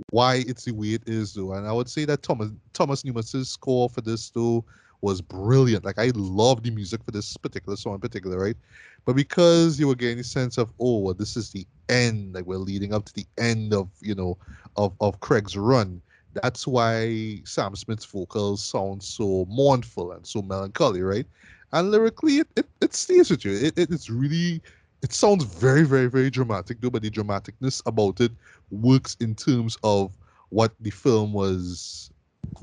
[0.09, 1.53] why it's the way it is though.
[1.53, 4.65] And i would say that thomas thomas newman's score for this though
[5.01, 5.85] was brilliant.
[5.85, 8.57] Like i love the music for this particular song in particular right?
[9.05, 12.45] But because you were getting a sense of oh well, this is the end like
[12.45, 14.37] we're leading up to the end of you know
[14.77, 16.01] of of craig's run
[16.33, 21.25] that's why sam smith's vocals sound so mournful and so melancholy right?
[21.73, 23.53] And lyrically it, it, it stays with you.
[23.53, 24.61] It, it, it's really
[25.01, 28.31] it sounds very very very dramatic though but the dramaticness about it
[28.71, 30.17] works in terms of
[30.49, 32.11] what the film was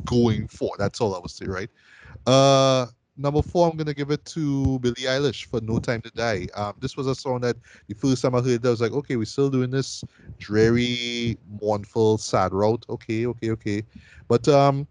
[0.04, 0.70] going for.
[0.78, 1.70] That's all I would say, right?
[2.26, 6.48] Uh, number four, I'm gonna give it to Billie Eilish for "No Time to Die."
[6.54, 7.56] Um, this was a song that
[7.88, 10.04] the first time I heard it, I was like, okay, we're still doing this
[10.38, 12.84] dreary, mournful, sad route.
[12.88, 13.82] Okay, okay, okay.
[14.28, 14.86] But um,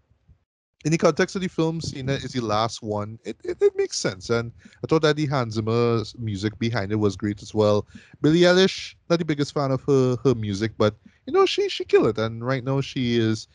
[0.84, 3.72] in the context of the film, seeing that is the last one, it, it, it
[3.76, 4.30] makes sense.
[4.30, 4.52] And
[4.84, 7.86] I thought that the Hans Zimmer music behind it was great as well.
[8.22, 11.84] Billie Eilish, not the biggest fan of her her music, but you know she she
[11.84, 12.18] killed it.
[12.18, 13.48] And right now she is,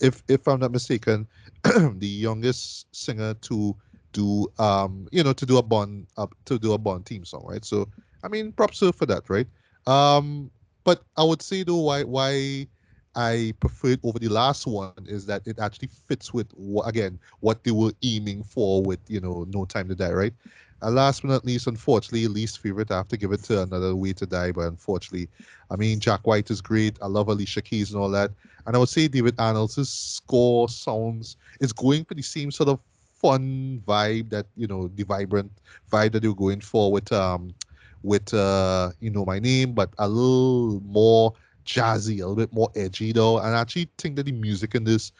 [0.00, 1.26] if if I'm not mistaken,
[1.64, 3.76] the youngest singer to
[4.12, 7.44] do um you know to do a bond uh, to do a bond team song,
[7.46, 7.64] right?
[7.64, 7.88] So
[8.22, 9.46] I mean, props her for that, right?
[9.86, 10.50] Um,
[10.84, 12.68] but I would say though, why why
[13.18, 16.52] I prefer it over the last one is that it actually fits with
[16.86, 20.34] again what they were aiming for with you know No Time to Die, right?
[20.82, 23.94] And last but not least, unfortunately, least favorite, I have to give it to Another
[23.96, 25.28] Way to Die, but unfortunately,
[25.70, 26.98] I mean Jack White is great.
[27.02, 28.32] I love Alicia Keys and all that,
[28.66, 32.80] and I would say David Arnold's score sounds is going for the same sort of
[33.20, 35.50] fun vibe that you know the vibrant
[35.90, 37.54] vibe that they were going for with um
[38.02, 41.32] with uh you know my name, but a little more
[41.68, 43.38] jazzy, a little bit more edgy though.
[43.38, 45.12] And I actually think that the music in this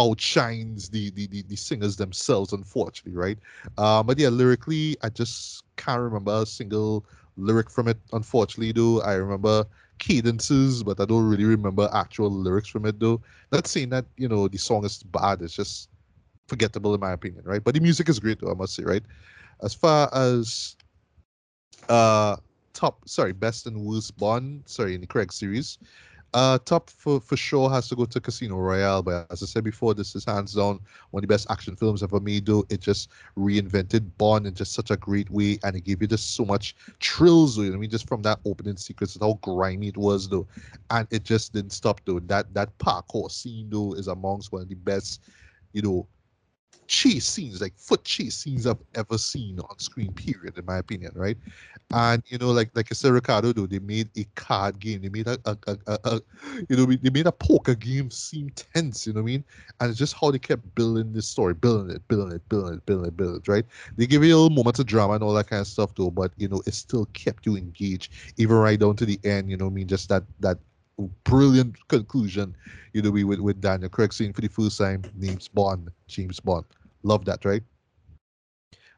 [0.00, 3.38] outshines the the, the, the singers themselves, unfortunately, right?
[3.78, 7.06] Um, but yeah, lyrically, I just can't remember a single
[7.36, 9.00] lyric from it, unfortunately, though.
[9.02, 9.64] I remember
[9.98, 13.20] cadences, but I don't really remember actual lyrics from it though.
[13.52, 15.88] Not saying that, you know, the song is bad, it's just
[16.48, 17.62] forgettable in my opinion, right?
[17.62, 19.04] But the music is great though, I must say, right?
[19.62, 20.76] As far as
[21.88, 22.36] uh
[22.72, 25.78] top, sorry, best and worst Bond, sorry, in the Craig series.
[26.34, 29.64] Uh, top for, for sure has to go to Casino Royale, but as I said
[29.64, 32.46] before, this is hands down one of the best action films ever made.
[32.46, 36.08] Though it just reinvented Bond in just such a great way, and it gave you
[36.08, 37.58] just so much thrills.
[37.58, 40.46] You know, I mean, just from that opening sequence, how grimy it was, though,
[40.88, 42.00] and it just didn't stop.
[42.06, 45.20] Though that that parkour scene, though, is amongst one of the best,
[45.74, 46.08] you know,
[46.92, 51.12] chase scenes, like foot chase scenes I've ever seen on screen, period, in my opinion,
[51.14, 51.38] right?
[51.94, 55.08] And you know, like like I said, Ricardo, though, they made a card game, they
[55.08, 56.20] made a, a, a, a, a
[56.68, 59.44] you know, they made a poker game seem tense, you know what I mean?
[59.80, 62.86] And it's just how they kept building this story, building it, building it, building it,
[62.86, 63.64] building it, building it, right?
[63.96, 66.32] They give you little moments of drama and all that kind of stuff, though, but
[66.36, 69.64] you know, it still kept you engaged, even right down to the end, you know
[69.64, 69.88] what I mean?
[69.88, 70.58] Just that that
[71.24, 72.54] brilliant conclusion,
[72.92, 76.38] you know, we with, with Daniel Craig seeing for the first time, names Bond, James
[76.38, 76.66] Bond.
[77.02, 77.62] Love that, right?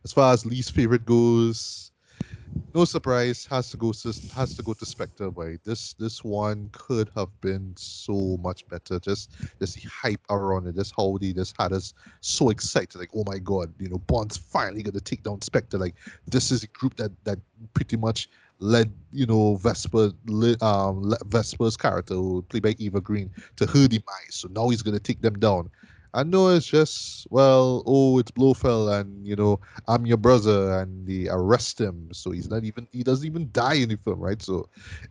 [0.04, 1.90] As far as least favorite goes,
[2.74, 3.92] no surprise, has to go
[4.34, 5.30] has to go to Spectre.
[5.30, 8.98] Boy, this this one could have been so much better.
[9.00, 12.98] Just just the hype around it, just how they just had us so excited.
[12.98, 15.78] Like, oh my god, you know, Bond's finally gonna take down Spectre.
[15.78, 15.94] Like,
[16.26, 17.38] this is a group that that
[17.74, 18.28] pretty much
[18.60, 20.12] led you know Vesper
[20.62, 22.16] um Vesper's character
[22.48, 24.04] played by Eva Green to her demise.
[24.30, 25.70] So now he's gonna take them down.
[26.14, 31.06] I know it's just well, oh, it's Blofeld, and you know I'm your brother, and
[31.08, 34.40] they arrest him, so he's not even he doesn't even die in the film, right?
[34.40, 34.68] So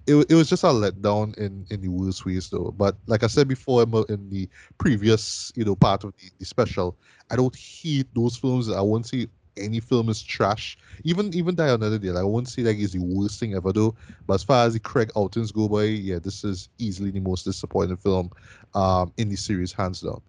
[0.07, 2.71] it, it was just a letdown in in the worst ways, though.
[2.77, 6.97] But like I said before in the previous you know part of the, the special,
[7.29, 8.69] I don't hate those films.
[8.71, 10.77] I won't say any film is trash.
[11.03, 13.95] Even even Die Another Day, I won't say like it's the worst thing ever though.
[14.25, 17.43] But as far as the Craig outings go by, yeah, this is easily the most
[17.43, 18.29] disappointing film
[18.73, 20.21] um in the series, hands down.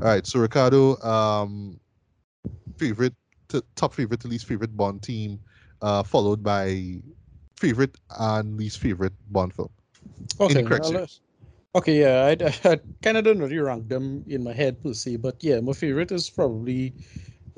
[0.00, 1.80] All right, so Ricardo, um,
[2.76, 3.14] favorite,
[3.48, 5.40] to, top favorite to least favorite Bond team,
[5.82, 7.00] uh, followed by
[7.56, 9.70] favorite and least favorite Bond film.
[10.40, 10.62] Okay,
[11.74, 15.16] okay, yeah, I, I kind of don't really rank them in my head per se,
[15.16, 16.94] but yeah, my favorite is probably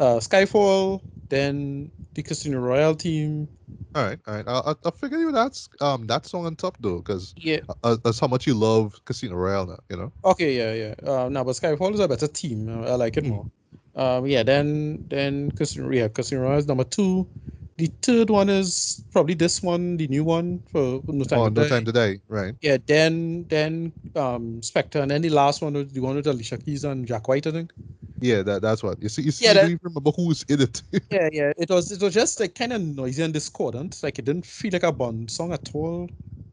[0.00, 3.48] uh, Skyfall, then the Casino Royale team.
[3.94, 4.44] All right, all right.
[4.48, 8.18] I, I figure you that's um that song on top though, because yeah, uh, that's
[8.18, 9.78] how much you love Casino Royale now.
[9.88, 10.12] You know.
[10.24, 10.94] Okay, yeah, yeah.
[11.08, 12.68] Uh, no, but Skyfall is a better team.
[12.84, 13.28] I like it mm.
[13.28, 13.46] more.
[13.94, 14.42] Um, yeah.
[14.42, 17.28] Then then Casino yeah Casino Royale is number two.
[17.80, 21.54] The third one is probably this one, the new one for No Time, oh, to,
[21.54, 21.68] no die.
[21.68, 22.18] time to Die.
[22.28, 22.54] Right.
[22.60, 22.76] Yeah.
[22.84, 26.84] Then then um Spectre, and then the last one, was the one with Alicia Keys
[26.84, 27.72] and Jack White, I think.
[28.20, 29.22] Yeah, that that's what you see.
[29.22, 30.82] You see, yeah, that, remember who's in it.
[31.10, 31.52] yeah, yeah.
[31.56, 33.98] It was it was just like kind of noisy and discordant.
[34.02, 36.06] Like it didn't feel like a Bond song at all.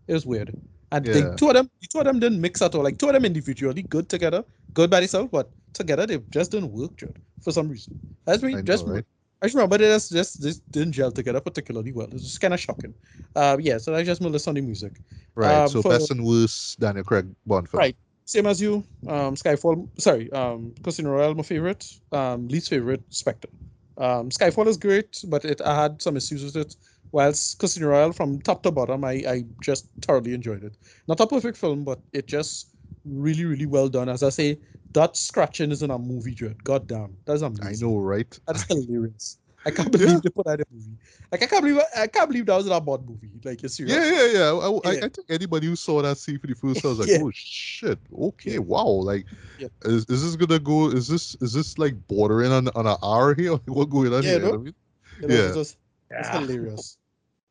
[0.07, 0.57] It was weird.
[0.93, 1.13] And yeah.
[1.13, 2.83] they, two of them, the two of them didn't mix at all.
[2.83, 6.71] Like two of them individually good together, good by themselves, but together they just didn't
[6.71, 7.03] work,
[7.41, 7.99] for some reason.
[8.23, 8.61] That's me.
[8.61, 9.03] Just right?
[9.41, 12.07] I just remember just, just, just didn't gel together particularly well.
[12.11, 12.93] It's just kind of shocking.
[13.35, 14.99] Uh, yeah, so that's just my list on the music.
[15.35, 15.53] Right.
[15.53, 17.79] Um, so for, best and worst Daniel Craig Bond film.
[17.79, 17.95] Right
[18.27, 18.83] same as you.
[19.07, 19.87] Um, Skyfall.
[19.97, 21.85] Sorry, um, Casino Royale, my favorite.
[22.11, 23.49] Um, least favorite, Spectre.
[23.97, 26.75] Um, Skyfall is great, but it I had some issues with it.
[27.13, 30.75] Whilst Casino Royale, from top to bottom, I, I just thoroughly enjoyed it.
[31.07, 32.73] Not a perfect film, but it just
[33.05, 34.09] really, really well done.
[34.09, 34.59] As I say,
[34.93, 36.63] that scratching isn't a movie, Dread.
[36.63, 37.87] God damn, that's amazing.
[37.87, 38.39] I know, right?
[38.47, 39.37] That's hilarious.
[39.65, 40.19] I can't believe Yeah.
[40.23, 40.97] they put that in a movie.
[41.31, 43.29] Like I can't believe I can't believe that was in a Bond movie.
[43.43, 43.95] Like you're serious.
[43.97, 44.51] Yeah, yeah, yeah.
[44.51, 45.05] I, I, Yeah.
[45.05, 47.19] I think anybody who saw that scene for the first time was like, Yeah.
[47.21, 47.99] "Oh shit!
[48.17, 48.85] Okay, wow!
[48.85, 49.25] Like,
[49.59, 49.67] Yeah.
[49.83, 50.87] is, is this gonna go?
[50.89, 53.55] Is this is this like bordering on on an R here?
[53.67, 54.39] What going on Yeah, here?
[54.39, 54.45] no?
[54.45, 54.75] You know I mean?
[55.19, 55.45] You know, Yeah.
[55.47, 55.77] It's, just,
[56.11, 56.97] it's hilarious.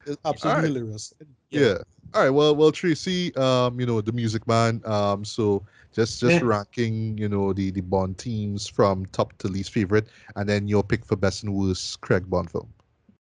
[0.07, 0.75] It's absolutely Alright.
[0.77, 1.13] hilarious.
[1.51, 1.79] Yeah.
[2.15, 2.31] All right.
[2.31, 4.81] Well, well, Tracy, um, you know, the Music Man.
[4.85, 6.49] Um, so just just Yeah.
[6.49, 10.83] ranking, you know, the the Bond teams from top to least favorite, and then your
[10.83, 12.73] pick for best and worst Craig Bond film.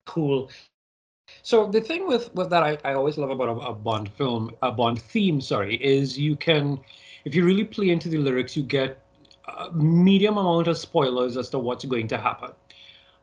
[0.07, 0.50] Cool.
[1.42, 4.52] So the thing with, with that I, I always love about a, a Bond film,
[4.62, 6.78] a Bond theme, sorry, is you can,
[7.24, 9.02] if you really play into the lyrics, you get
[9.58, 12.50] a medium amount of spoilers as to what's going to happen.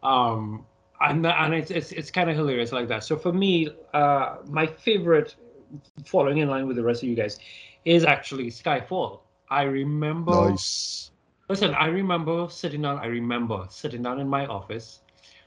[0.03, 0.65] Um,
[1.01, 3.03] and and it's it's, it's kind of hilarious like that.
[3.03, 5.35] So for me, uh, my favorite,
[6.05, 7.39] following in line with the rest of you guys,
[7.85, 9.21] is actually Skyfall.
[9.49, 10.49] I remember.
[10.51, 11.11] Nice.
[11.47, 12.99] Listen, I remember sitting down.
[12.99, 15.01] I remember sitting down in my office,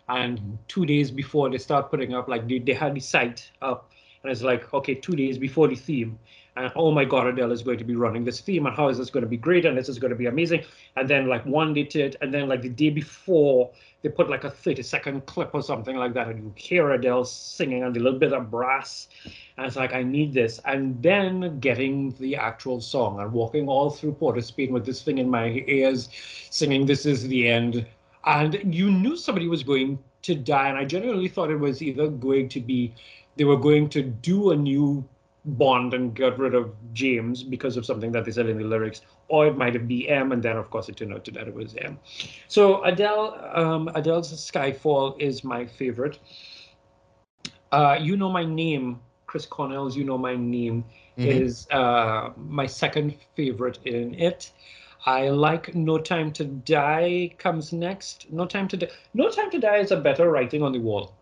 [0.08, 3.92] and two days before they start putting up, like they, they had the site up,
[4.22, 6.18] and it's like, okay, two days before the theme,
[6.56, 8.98] and oh my God, Adele is going to be running this theme, and how is
[8.98, 10.64] this going to be great, and this is going to be amazing,
[10.96, 13.70] and then like one day to it, and then like the day before,
[14.02, 17.24] they put like a 30 second clip or something like that, and you hear Adele
[17.24, 19.08] singing and a little bit of brass,
[19.56, 20.60] and it's like, I need this.
[20.64, 25.02] And then getting the actual song and walking all through Port of Spain with this
[25.02, 26.08] thing in my ears,
[26.50, 27.86] singing This Is the End.
[28.24, 30.68] And you knew somebody was going to die.
[30.68, 32.94] And I genuinely thought it was either going to be,
[33.36, 35.04] they were going to do a new
[35.44, 39.00] Bond and get rid of James because of something that they said in the lyrics,
[39.28, 40.32] or it might have been M.
[40.32, 41.98] And then, of course, it turned out to that it was M.
[42.48, 46.18] So Adele, um, Adele's Skyfall is my favorite.
[47.70, 50.84] Uh, you know my name, Chris Cornell's You Know My Name
[51.18, 51.26] Mhm.
[51.26, 54.52] is uh, my second favorite in it.
[55.06, 58.26] I like No Time to Die comes next.
[58.30, 58.88] No Time to Die.
[59.14, 61.14] No Time to Die is a better writing on the wall.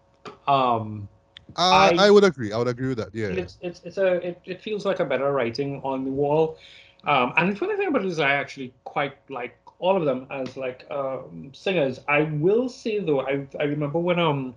[0.49, 1.09] Um,
[1.57, 2.53] I, I- I would agree.
[2.53, 3.15] I would agree with that.
[3.15, 3.29] Yeah.
[3.29, 6.59] it's it's it's a it, it feels like a better writing on the wall.
[7.05, 10.27] Um, and the funny thing about it is I actually quite like all of them
[10.31, 12.01] as like um, singers.
[12.09, 14.55] I will say though, I I remember when um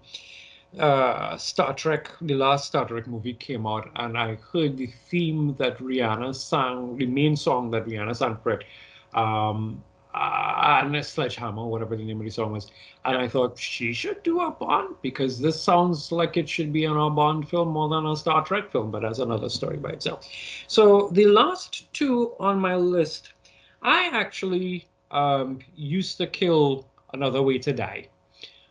[0.79, 5.55] uh Star Trek, the last Star Trek movie came out, and I heard the theme
[5.59, 8.65] that Rihanna sang, the main song that Rihanna sang for it,
[9.13, 9.81] um,
[10.13, 12.71] uh, and a Sledgehammer, whatever the name of the song was.
[13.05, 16.85] And I thought she should do a Bond because this sounds like it should be
[16.85, 19.89] an a Bond film more than a Star Trek film, but that's another story by
[19.89, 20.27] itself.
[20.67, 23.33] So the last two on my list,
[23.81, 28.07] I actually um, used to kill Another Way to Die.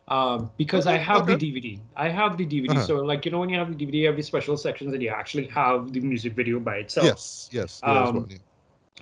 [0.09, 1.37] Um, because I have okay.
[1.37, 1.81] the DVD.
[1.97, 2.71] I have the DVD.
[2.71, 2.87] Uh-huh.
[2.87, 5.03] So, like, you know, when you have the DVD, you have the special sections and
[5.03, 7.49] you actually have the music video by itself yes.
[7.53, 7.81] Yes.
[7.83, 8.29] Um.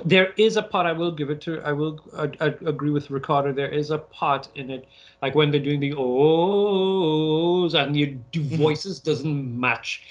[0.04, 1.60] There is a part I will give it to.
[1.62, 3.52] I will uh, uh, agree with Ricardo.
[3.52, 4.86] There is a part in it,
[5.20, 8.56] like when they're doing the ohs and your the Mhm.
[8.56, 10.02] voices doesn't match.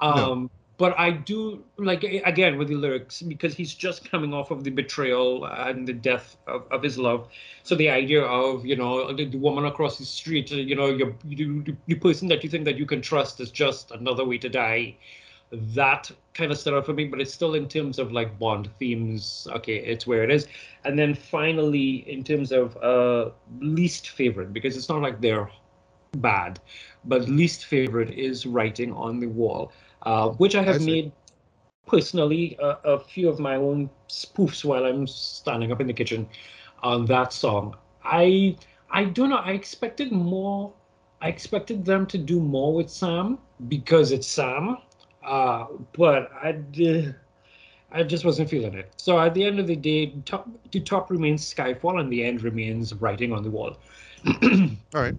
[0.00, 4.64] Um, But I do like again with the lyrics because he's just coming off of
[4.64, 7.28] the betrayal and the death of, of his love.
[7.62, 11.14] So the idea of you know the, the woman across the street, you know, your
[11.26, 14.48] you, the person that you think that you can trust is just another way to
[14.48, 14.96] die
[15.52, 18.70] that kind of stood out for me, but it's still in terms of like Bond
[18.78, 19.48] themes.
[19.52, 20.46] Okay, it's where it is.
[20.84, 23.30] And then finally, in terms of uh,
[23.60, 25.50] least favorite, because it's not like they're
[26.18, 26.60] bad,
[27.04, 29.72] but least favorite is writing on the wall,
[30.02, 31.12] uh, which I have I made
[31.86, 36.28] personally a, a few of my own spoofs while I'm standing up in the kitchen
[36.82, 37.76] on that song.
[38.04, 38.56] I
[38.90, 39.36] I don't know.
[39.36, 40.72] I expected more.
[41.20, 43.38] I expected them to do more with Sam
[43.68, 44.78] because it's Sam.
[45.22, 45.66] Uh,
[45.96, 47.14] but I did.
[47.92, 48.92] I just wasn't feeling it.
[48.96, 52.42] So at the end of the day, top, the top remains Skyfall, and the end
[52.42, 53.76] remains writing on the wall.
[54.26, 55.14] All right.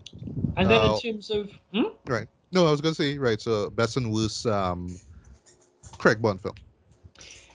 [0.58, 1.84] And then Uh, in terms of hmm?
[2.52, 3.40] No, I was gonna say right.
[3.40, 5.00] So best and worst um,
[5.98, 6.56] Craig Bond film.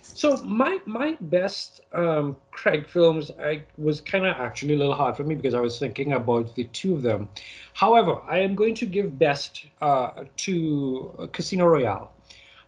[0.02, 5.15] So my my best um, Craig films, I was kind of actually a little hard
[5.15, 7.28] for me because I was thinking about the two of them.
[7.75, 12.15] However, I am going to give best uh, to Casino Royale.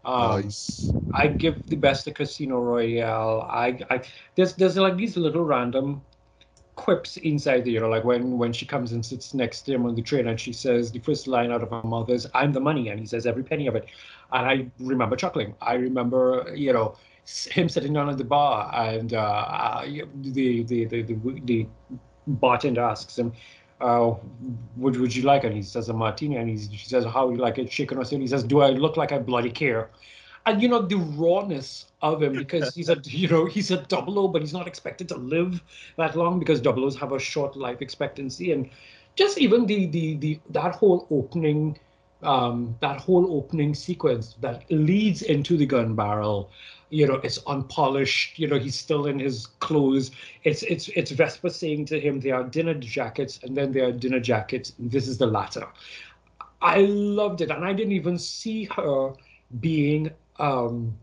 [0.08, 0.94] Um, nice.
[1.12, 3.46] I give the best to Casino Royale.
[3.50, 4.02] I, I
[4.36, 6.02] there's there's like these little random
[6.76, 9.86] quips inside there, you know, like when when she comes and sits next to him
[9.86, 12.52] on the train and she says the first line out of her mouth is "I'm
[12.52, 13.86] the money," and he says every penny of it,
[14.32, 15.54] and I remember chuckling.
[15.60, 16.96] I remember, you know,
[17.50, 21.68] him sitting down at the bar and uh, uh, the, the the the the
[22.26, 23.32] bartender asks him.
[23.80, 24.10] Uh,
[24.74, 25.44] what would you like?
[25.44, 28.04] And he says a martini, and he's, she says, "How you like it, shaken or
[28.04, 29.90] stirred?" He says, "Do I look like I bloody care?"
[30.48, 34.18] and you know the rawness of him because he's a you know he's a double
[34.18, 35.62] O, but he's not expected to live
[35.96, 38.70] that long because double O's have a short life expectancy, and
[39.16, 41.78] just even the the the that whole opening
[42.22, 46.50] um, that whole opening sequence that leads into the gun barrel
[46.90, 50.10] you know it's unpolished you know he's still in his clothes.
[50.44, 53.92] It's it's it's Vesper saying to him they are dinner jackets and then they are
[53.92, 55.66] dinner jackets this is the latter.
[56.60, 59.12] I loved it and i didn't even see her
[59.60, 60.10] being
[60.40, 60.96] um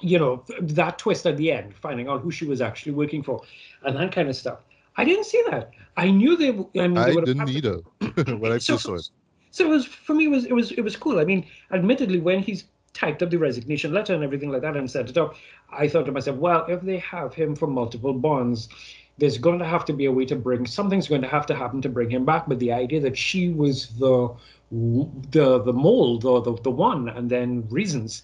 [0.00, 3.42] you know that twist at the end finding out who she was actually working for
[3.84, 4.58] and that kind of stuff.
[4.96, 5.70] I didn't see that.
[5.96, 6.48] I knew they
[6.82, 7.76] i, mean, I didn't either
[8.38, 9.08] when I So- first saw it.
[9.52, 11.20] so it was for me it was it was it was cool.
[11.20, 14.90] I mean admittedly when he's typed up the resignation letter and everything like that and
[14.90, 15.34] sent it up
[15.70, 18.68] i thought to myself well if they have him for multiple bonds
[19.18, 21.54] there's going to have to be a way to bring something's going to have to
[21.54, 22.48] happen to bring him back.
[22.48, 24.34] But the idea that she was the
[25.30, 28.22] the the mold or the, the one and then reasons.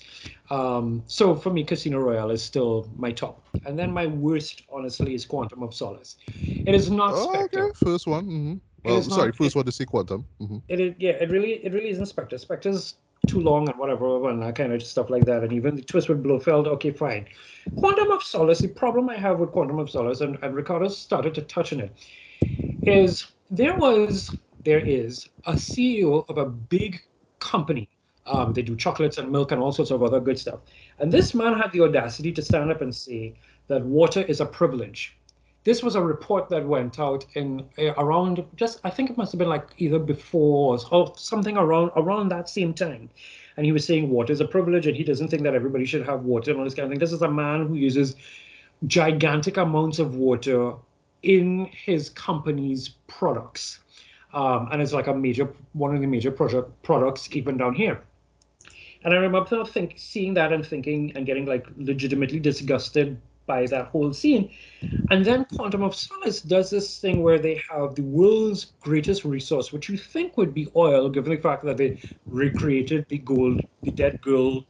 [0.49, 3.43] Um so for me casino royale is still my top.
[3.67, 6.17] And then my worst honestly is quantum of solace.
[6.39, 7.65] It is not Oh, spectre.
[7.65, 8.25] okay, first one.
[8.25, 8.53] hmm
[8.85, 10.25] It Well, sorry, not- first one to see Quantum.
[10.39, 12.39] hmm it is yeah it really it really isn't spectre.
[12.39, 12.95] Spectre's
[13.27, 15.43] too long and whatever and that kind of stuff like that.
[15.43, 17.27] And even the twist with blofeld okay fine.
[17.77, 21.35] Quantum of solace the problem i have with quantum of solace and, and ricardo started
[21.35, 21.93] to touch on it
[22.87, 24.31] is there was
[24.65, 27.01] there is a ceo of a big
[27.39, 27.89] company.
[28.27, 30.61] Um, they do chocolates and milk and all sorts of other good stuff.
[30.99, 33.35] And this man had the audacity to stand up and say
[33.69, 35.16] that water is a privilege
[35.67, 39.33] this was a report that went out in uh, around just I think it must
[39.33, 43.11] have been like either before or something around around that same time.
[43.57, 46.07] And he was saying water is a privilege and he doesn't think that everybody should
[46.07, 47.01] have water and all this kind of thing.
[47.01, 48.15] This is a man who uses
[48.87, 50.75] gigantic amounts of water
[51.25, 53.81] in his company's products.
[54.35, 58.01] Um, and it's like a major one of the major project products even down here.
[59.03, 63.87] And I remember think, seeing that and thinking and getting like legitimately disgusted by that
[63.89, 64.51] whole scene.
[65.11, 69.73] And then Quantum of Solace does this thing where they have the world's greatest resource,
[69.73, 73.93] which you think would be oil, given the fact that they recreated the gold, the
[73.93, 74.67] dead girl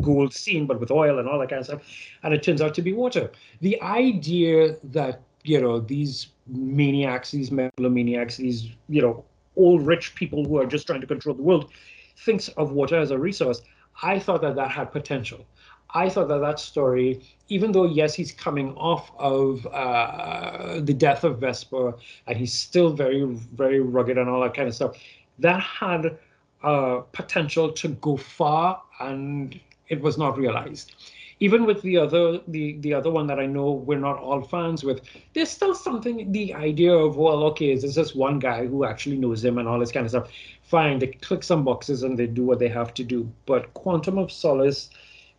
[0.00, 1.82] gold scene, but with oil and all that kind of stuff.
[2.22, 3.30] And it turns out to be water.
[3.60, 9.24] The idea that, you know, these maniacs, these megalomaniacs, these, you know,
[9.56, 11.72] old rich people who are just trying to control the world
[12.18, 13.62] thinks of water as a resource.
[14.02, 15.46] I thought that that had potential.
[15.94, 21.24] I thought that that story, even though yes, he's coming off of uh, the death
[21.24, 21.94] of Vesper,
[22.26, 24.96] and he's still very, very rugged and all that kind of stuff,
[25.38, 26.18] that had
[26.62, 29.58] uh, potential to go far, and
[29.88, 30.94] it was not realized.
[31.40, 34.82] Even with the other, the the other one that I know we're not all fans
[34.82, 35.02] with,
[35.34, 36.32] there's still something.
[36.32, 39.68] The idea of well, okay, is this this one guy who actually knows him and
[39.68, 40.30] all this kind of stuff?
[40.64, 43.30] Fine, they click some boxes and they do what they have to do.
[43.46, 44.90] But Quantum of Solace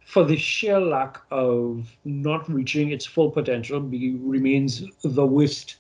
[0.09, 5.75] for the sheer lack of not reaching its full potential, be, remains the worst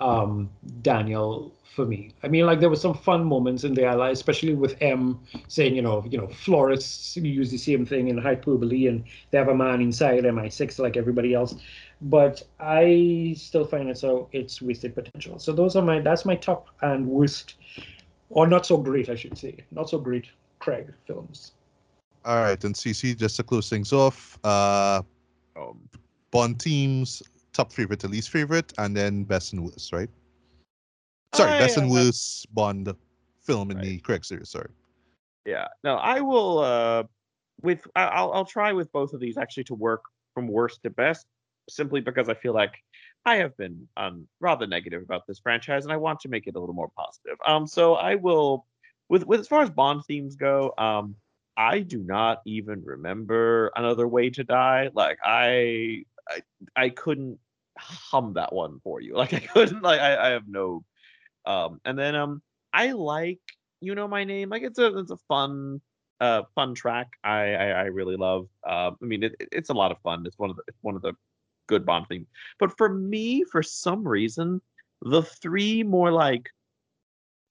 [0.00, 0.48] um,
[0.82, 2.14] Daniel for me.
[2.22, 5.74] I mean, like there were some fun moments in the ally, especially with M saying,
[5.74, 9.54] you know, you know, florists use the same thing in hyperbole, and they have a
[9.54, 11.56] man inside MI6 like everybody else.
[12.00, 15.40] But I still find it so it's wasted potential.
[15.40, 17.56] So those are my that's my top and worst,
[18.30, 20.26] or not so great, I should say, not so great
[20.60, 21.50] Craig films.
[22.26, 25.00] All right, and CC, just to close things off, uh,
[25.56, 25.88] um,
[26.32, 27.22] Bond teams,
[27.52, 30.10] top favorite to least favorite, and then best and worst, right?
[31.32, 32.92] Sorry, I, best and uh, worst Bond
[33.42, 34.02] film in the Right.
[34.02, 34.50] correct series.
[34.50, 34.70] Sorry.
[35.44, 35.68] Yeah.
[35.84, 36.58] No, I will.
[36.58, 37.04] Uh,
[37.62, 40.02] with I'll I'll try with both of these actually to work
[40.34, 41.26] from worst to best,
[41.68, 42.74] simply because I feel like
[43.24, 46.56] I have been um rather negative about this franchise, and I want to make it
[46.56, 47.38] a little more positive.
[47.46, 48.66] Um, so I will,
[49.08, 51.14] with with as far as Bond themes go, um,
[51.56, 54.90] I do not even remember another way to die.
[54.94, 56.42] Like I I
[56.76, 57.38] I couldn't
[57.78, 59.14] hum that one for you.
[59.16, 59.82] Like I couldn't.
[59.82, 60.84] Like I I have no.
[61.46, 63.40] Um, and then um, I like
[63.80, 64.50] you know my name.
[64.50, 65.80] Like it's a it's a fun
[66.20, 67.08] uh fun track.
[67.24, 68.48] I I, I really love.
[68.66, 70.24] Uh, I mean it, it- it's a lot of fun.
[70.26, 71.14] It's one of the it's one of the
[71.68, 72.28] good Bond themes.
[72.58, 74.60] But for me, for some reason,
[75.02, 76.50] the three more like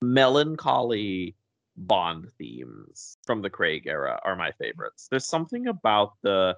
[0.01, 1.35] melancholy
[1.77, 5.07] Bond themes from the Craig era are my favorites.
[5.09, 6.55] There's something about the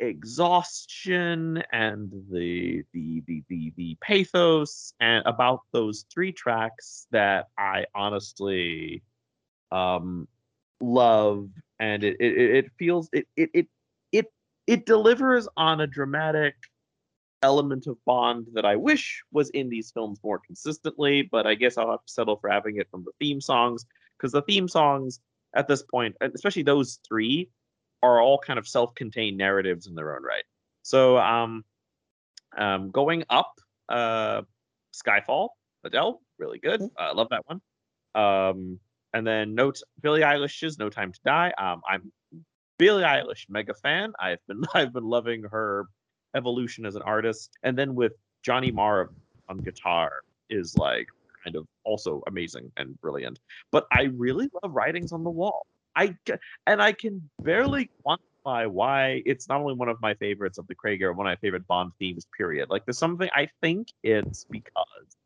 [0.00, 7.86] exhaustion and the the the the, the pathos and about those three tracks that I
[7.94, 9.02] honestly
[9.70, 10.26] um
[10.80, 11.48] love
[11.78, 13.66] and it it, it it feels it it it
[14.10, 14.26] it
[14.66, 16.54] it delivers on a dramatic
[17.44, 21.76] element of Bond that I wish was in these films more consistently, but I guess
[21.78, 25.20] I'll have to settle for having it from the theme songs because the theme songs
[25.54, 27.50] at this point, especially those three,
[28.02, 30.44] are all kind of self-contained narratives in their own right.
[30.82, 31.64] So um,
[32.56, 33.52] um, going up,
[33.88, 34.42] uh,
[34.92, 35.50] Skyfall,
[35.84, 36.80] Adele, really good.
[36.80, 36.90] Mhm.
[36.98, 37.60] I love that one.
[38.14, 38.80] Um,
[39.12, 41.52] and then note Billie Eilish's No Time to Die.
[41.58, 42.12] Um, I'm
[42.78, 44.12] Billie Eilish mega fan.
[44.18, 45.86] I've been I've been loving her
[46.34, 47.58] evolution as an artist.
[47.62, 49.10] And then with Johnny Marr
[49.48, 51.08] on guitar is like
[51.42, 53.38] kind of also amazing and brilliant.
[53.70, 55.66] But I really love Writings on the Wall.
[55.96, 56.16] I
[56.66, 60.74] and I can barely quantify why it's not only one of my favorites of the
[60.74, 62.26] Craig one of my favorite Bond themes.
[62.36, 62.68] Period.
[62.70, 65.16] Like there's something I think it's because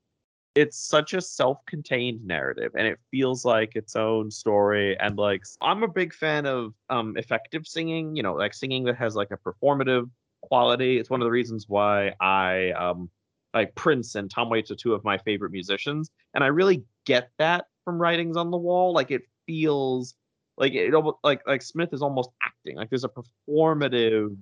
[0.54, 5.84] it's such a self-contained narrative and it feels like its own story and like i'm
[5.84, 9.36] a big fan of um effective singing you know like singing that has like a
[9.36, 10.10] performative
[10.48, 13.10] quality it's one of the reasons why i um
[13.54, 17.30] like prince and tom waits are two of my favorite musicians and i really get
[17.38, 20.14] that from writings on the wall like it feels
[20.56, 23.10] like it almost like like smith is almost acting like there's a
[23.48, 24.36] performative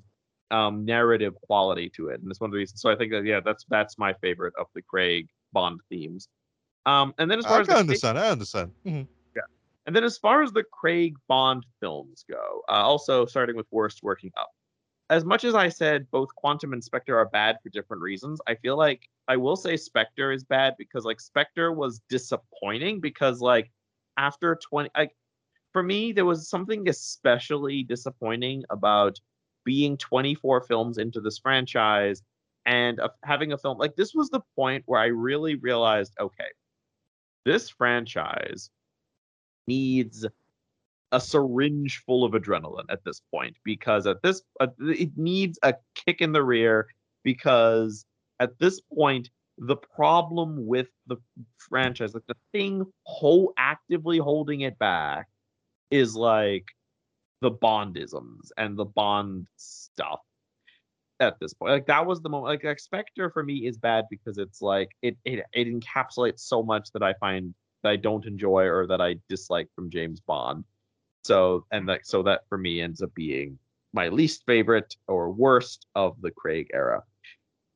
[0.50, 3.24] um narrative quality to it and it's one of the reasons so i think that
[3.24, 6.28] yeah that's that's my favorite of the craig bond themes
[6.86, 8.18] um and then as far I as the understand.
[8.18, 8.72] I understand.
[8.86, 9.06] Mhm.
[9.86, 14.02] and then as far as the Craig Bond films go, uh, also starting with worst
[14.02, 14.50] working up.
[15.08, 18.56] As much as I said both Quantum and Spectre are bad for different reasons, I
[18.56, 23.70] feel like I will say Spectre is bad because like Spectre was disappointing because like
[24.16, 25.12] after 20 like
[25.72, 29.20] for me there was something especially disappointing about
[29.64, 32.22] being 24 films into this franchise
[32.64, 36.48] and of having a film like this was the point where I really realized okay
[37.44, 38.70] this franchise
[39.68, 40.26] needs
[41.12, 45.74] a syringe full of adrenaline at this point because at this uh, it needs a
[45.94, 46.86] kick in the rear
[47.22, 48.04] because
[48.40, 51.16] at this point the problem with the
[51.58, 55.28] franchise like the thing whole actively holding it back
[55.90, 56.66] is like
[57.40, 60.20] the bondisms and the bond stuff
[61.20, 64.38] at this point like that was the moment like, spectre for me is bad because
[64.38, 67.54] it's like it, it it encapsulates so much that i find
[67.86, 70.64] that I don't enjoy or that I dislike from James Bond.
[71.26, 73.58] So and that so that for me ends up being
[73.92, 77.02] my least favorite or worst of the Craig era.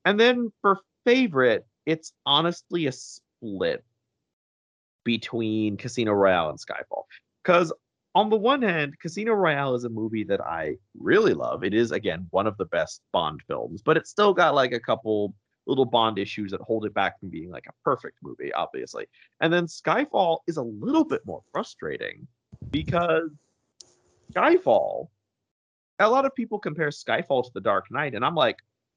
[0.04, 3.84] And then for favorite, it's honestly a split
[5.04, 7.04] between Casino Royale and Skyfall.
[7.42, 7.72] Because
[8.14, 11.64] on the one hand, Casino Royale is a movie that I really love.
[11.64, 14.80] It is again one of the best Bond films, but it's still got like a
[14.80, 15.34] couple
[15.66, 19.06] little Bond issues that hold it back from being like a perfect movie, obviously.
[19.40, 22.26] And then Skyfall is a little bit more frustrating
[22.70, 23.30] because
[24.32, 25.08] Skyfall,
[25.98, 28.56] a lot of people compare Skyfall to The Dark Knight, and I'm like,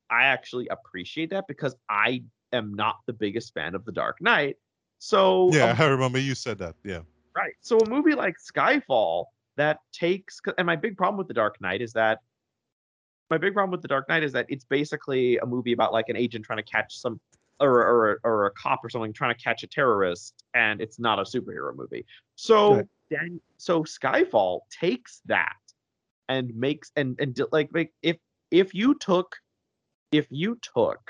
[0.10, 4.58] I actually appreciate that because I am not the biggest fan of The Dark Knight.
[5.00, 6.76] So Yeah, a I remember you said that.
[6.84, 7.00] Yeah.
[7.36, 7.54] Right.
[7.62, 9.26] So a movie like Skyfall
[9.58, 12.20] that takes and my big problem with The Dark Knight is that
[13.30, 16.10] my big problem with The Dark Knight is that it's basically a movie about like
[16.10, 17.20] an agent trying to catch some
[17.60, 21.20] or or or a cop or something trying to catch a terrorist and it's not
[21.20, 22.06] a superhero movie.
[22.36, 22.86] So Right.
[23.58, 25.56] So Skyfall takes that
[26.30, 28.18] and makes and and like like if
[28.52, 29.36] if you took
[30.12, 31.02] if you took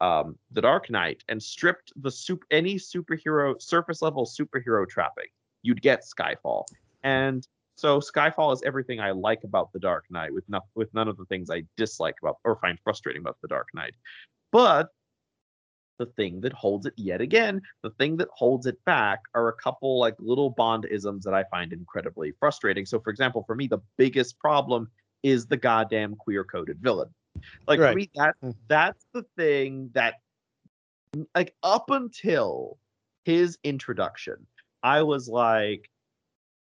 [0.00, 5.28] um the Dark Knight and stripped the soup any superhero surface level superhero trapping,
[5.62, 6.64] you'd get Skyfall.
[7.02, 11.08] And so Skyfall is everything I like about the Dark Knight with no, with none
[11.08, 13.94] of the things I dislike about or find frustrating about the Dark Knight.
[14.50, 14.88] But
[15.98, 19.52] the thing that holds it yet again, the thing that holds it back are a
[19.54, 22.86] couple like little Bond isms that I find incredibly frustrating.
[22.86, 24.88] So for example, for me the biggest problem
[25.22, 27.12] is the goddamn queer coded villain.
[27.66, 27.96] Like Right.
[27.96, 28.54] me that Mm.
[28.68, 30.14] that's the thing that
[31.34, 32.78] like up until
[33.24, 34.46] his introduction,
[34.82, 35.90] I was like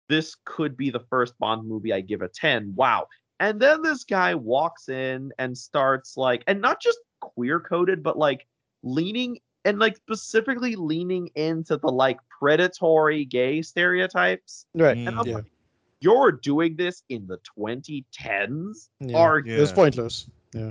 [0.08, 2.74] this could be the first Bond movie I give a 10.
[2.76, 3.06] Wow.
[3.40, 8.18] And then this guy walks in and starts like, and not just queer coded, but
[8.18, 8.46] like
[8.82, 14.66] leaning and like specifically leaning into the like predatory gay stereotypes.
[14.74, 14.96] Right.
[14.96, 15.34] And I'm Yeah.
[15.36, 15.44] like,
[16.00, 18.88] you're doing this in the 2010s?
[19.00, 19.16] Yeah.
[19.16, 19.58] Are Yeah.
[19.58, 20.26] It's pointless.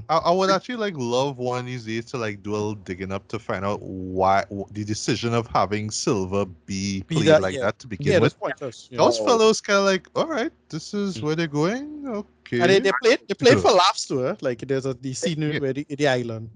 [0.10, 2.76] I, I would actually like love one of these days to like do a little
[2.76, 7.28] digging up to find out why wh- the decision of having Silva be Be played
[7.30, 7.62] that- like yeah.
[7.62, 8.34] that to begin Yeah, with.
[8.34, 8.90] that's pointless.
[8.92, 9.00] Yeah.
[9.00, 11.24] Those fellows kind of like, all right, this is Mm.
[11.24, 12.04] where they're going.
[12.08, 12.60] Okay.
[12.60, 14.38] And they, they played they played for laughs to her.
[14.42, 15.58] Like there's a the scene Yeah.
[15.58, 16.52] where the, the island.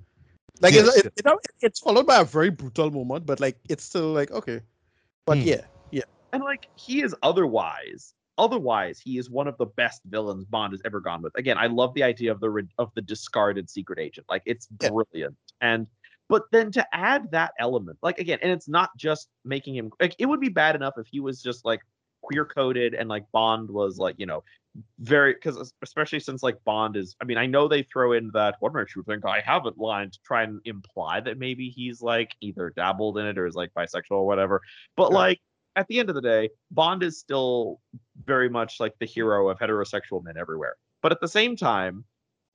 [0.61, 1.06] Like Yes, it's, yes.
[1.06, 4.32] it, you know, it's followed by a very brutal moment, but like it's still like
[4.32, 4.61] okay.
[5.25, 5.43] But Hmm.
[5.43, 5.61] yeah,
[6.34, 10.82] And like he is otherwise, otherwise he is one of the best villains Bond has
[10.85, 11.34] ever gone with.
[11.38, 14.27] Again, I love the idea of the of the discarded secret agent.
[14.30, 14.90] Like it's Yeah.
[14.90, 15.35] brilliant.
[15.61, 15.88] And
[16.27, 20.16] but then to add that element, like again, and it's not just making him like
[20.19, 21.82] it would be bad enough if he was just like
[22.25, 24.43] queer coded and like Bond was like you know
[24.99, 28.55] very because especially since like Bond is I mean I know they throw in that
[28.59, 32.35] what makes you think I haven't line to try and imply that maybe he's like
[32.41, 34.61] either dabbled in it or is like bisexual or whatever
[34.97, 35.17] but Yeah.
[35.17, 35.39] like
[35.75, 37.79] at the end of the day Bond is still
[38.25, 42.03] very much like the hero of heterosexual men everywhere but at the same time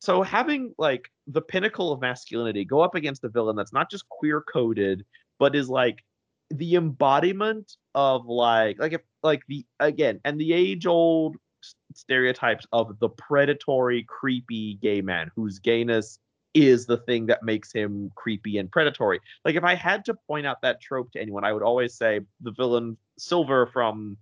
[0.01, 4.09] so having like the pinnacle of masculinity go up against a villain that's not just
[4.09, 5.05] queer coded
[5.39, 5.99] but is like
[6.51, 11.37] the embodiment of like like if like the again and the age old
[11.95, 16.19] stereotypes of the predatory creepy gay man whose gayness
[16.55, 19.21] is the thing that makes him creepy and predatory.
[19.45, 22.21] Like if i had to point out that trope to anyone i would always say
[22.41, 24.17] the villain silva from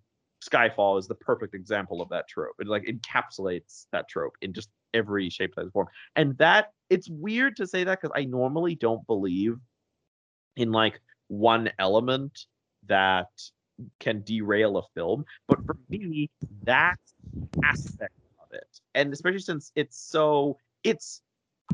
[0.45, 2.55] skyfall is the perfect example of that trope.
[2.61, 5.87] It like encapsulates that trope in just every shape size form
[6.17, 9.57] and that it's weird to say that because i normally don't believe
[10.57, 12.47] in like one element
[12.87, 13.29] that
[14.01, 16.29] can derail a film but for me
[16.65, 16.99] that
[17.65, 21.23] aspect of it and especially since it's so it's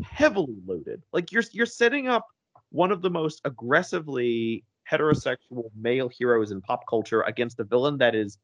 [0.03, 1.03] heavily loaded.
[1.13, 2.27] Like you're you're setting up
[2.71, 8.15] one of the most aggressively heterosexual male heroes in pop culture against a villain that
[8.15, 8.39] is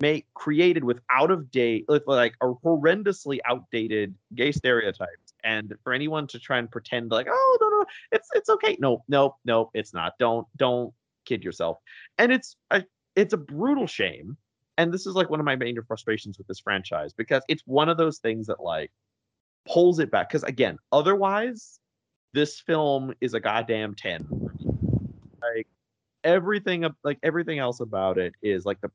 [0.00, 5.34] made created with out of date like a horrendously outdated gay stereotypes.
[5.44, 9.04] And for anyone to try and pretend like oh no no it's it's okay no
[9.08, 10.14] no no it's not.
[10.18, 10.92] Don't don't
[11.30, 11.78] kid yourself.
[12.18, 12.84] And it's a
[13.16, 14.36] it's a brutal shame.
[14.76, 17.88] And this is like one of my major frustrations with this franchise because it's one
[17.88, 18.90] of those things that like
[19.66, 20.28] pulls it back.
[20.28, 21.78] Because again otherwise
[22.32, 24.28] this film is a goddamn 10
[25.42, 25.66] like
[26.22, 28.90] everything like everything else about it is like the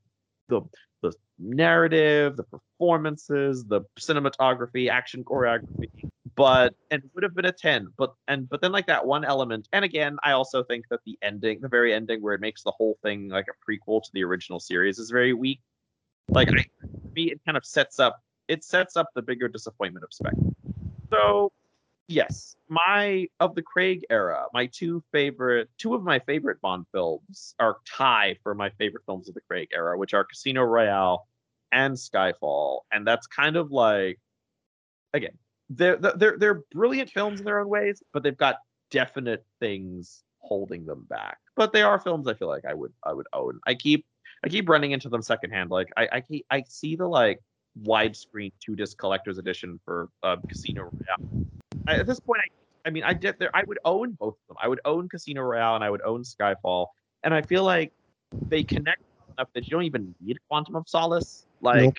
[0.48, 0.62] the
[1.02, 5.90] the narrative the performances the cinematography action choreography
[6.36, 9.24] but and it would have been a 10 but and but then like that one
[9.24, 12.64] element and again i also think that the ending the very ending where it makes
[12.64, 15.62] the whole thing like a prequel to the original series is very weak.
[16.30, 16.66] Like I,
[17.14, 20.42] me it kind of sets up it sets up the bigger disappointment of spectre
[21.12, 21.52] so
[22.08, 27.56] yes my of the craig era my two favorite two of my favorite bond films
[27.60, 31.28] are tie for my favorite films of the craig era which are casino royale
[31.72, 34.20] and skyfall and that's kind of like
[35.14, 35.38] again
[35.70, 38.58] they're they're they're brilliant films in their own ways but they've got
[38.92, 43.12] definite things holding them back but they are films i feel like i would i
[43.12, 44.06] would own i keep
[44.44, 47.40] i keep running into them secondhand like i i, keep, I see the like
[47.84, 51.46] widescreen two disc collector's edition for uh, casino royale
[51.88, 53.50] I, at this point, I, I mean, I did there.
[53.54, 54.58] I would own both of them.
[54.62, 56.88] I would own Casino Royale and I would own Skyfall.
[57.24, 57.92] And I feel like
[58.50, 59.02] they connect
[59.38, 61.46] enough that you don't even need Quantum of Solace.
[61.62, 61.96] Like Nope.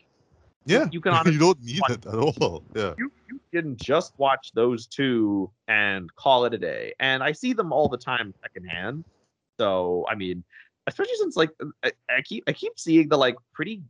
[0.67, 2.63] Yeah, you can honestly, you don't need it at all.
[2.75, 6.93] Yeah, you you can just watch those two and call it a day.
[7.01, 9.05] And I see them all the time secondhand.
[9.59, 10.45] So I mean,
[10.87, 11.51] especially since like
[11.85, 13.83] I, I keep I keep seeing the like pretty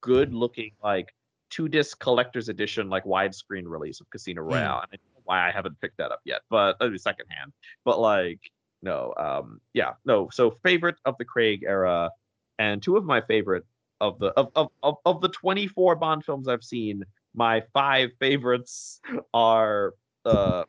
[0.00, 1.14] good looking like
[1.50, 4.80] two disc collector's edition like widescreen release of Casino Royale.
[4.82, 7.52] And I don't know why I haven't picked that up yet, but that'd secondhand.
[7.84, 8.40] But like
[8.82, 10.28] no, um yeah, no.
[10.32, 12.10] So favorite of the Craig era
[12.58, 13.64] and two of my favorite
[14.04, 19.00] of the of of, of, of the 24 Bond films I've seen, my five favorites
[19.32, 20.64] are uh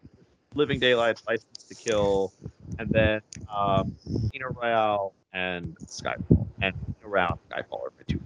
[0.56, 2.34] Living Daylights, License to Kill,
[2.80, 3.22] and then
[3.54, 6.48] um Casino Royale and Skyfall.
[6.62, 8.22] And and Skyfall are my two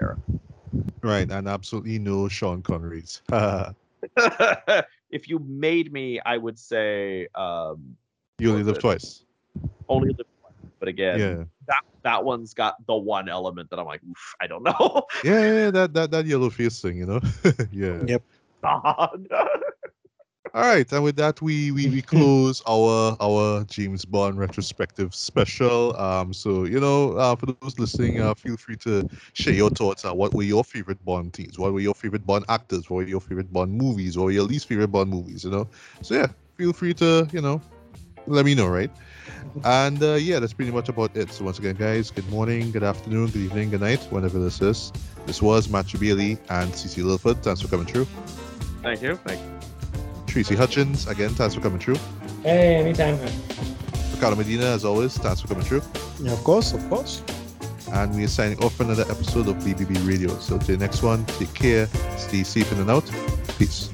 [0.00, 0.16] era.
[1.02, 3.20] right, and absolutely no Sean Connery's.
[5.10, 7.96] if you made me, I would say um,
[8.38, 9.24] you only live twice.
[9.88, 10.26] only live.
[10.80, 11.44] But again, Yeah.
[11.68, 15.04] that that one's got the one element that I'm like, Oof, I don't know.
[15.22, 17.20] yeah, yeah, yeah, that that that yellow face thing, you know.
[17.70, 18.02] yeah.
[18.06, 18.22] Yep.
[18.62, 19.28] God.
[20.52, 25.94] All right, and with that, we we, we close our our James Bond retrospective special.
[25.96, 30.04] Um, so you know, uh, for those listening, uh, feel free to share your thoughts.
[30.04, 31.56] Uh, what were your favorite Bond teams?
[31.58, 32.90] What were your favorite Bond actors?
[32.90, 34.16] What were your favorite Bond movies?
[34.16, 35.44] Or your least favorite Bond movies?
[35.44, 35.68] You know.
[36.02, 36.26] So yeah,
[36.56, 37.60] feel free to you know,
[38.26, 38.90] let me know, right?
[39.64, 41.30] And uh, yeah, that's pretty much about it.
[41.32, 44.92] So once again, guys, good morning, good afternoon, good evening, good night, whenever this is.
[45.26, 47.42] This was Matthew Bailey and CC Lilford.
[47.42, 48.06] Thanks for coming through.
[48.82, 49.16] Thank you.
[49.16, 49.60] Thank you.
[50.26, 51.96] Tracy Hutchins, again, thanks for coming through.
[52.42, 53.18] Hey, anytime.
[54.12, 55.82] Ricardo Medina, as always, thanks for coming through.
[56.20, 57.22] Yeah, of course, of course.
[57.92, 60.28] And we are signing off for another episode of BBB Radio.
[60.38, 61.86] So, till the next one, take care,
[62.16, 63.10] stay safe in and out.
[63.58, 63.90] Peace.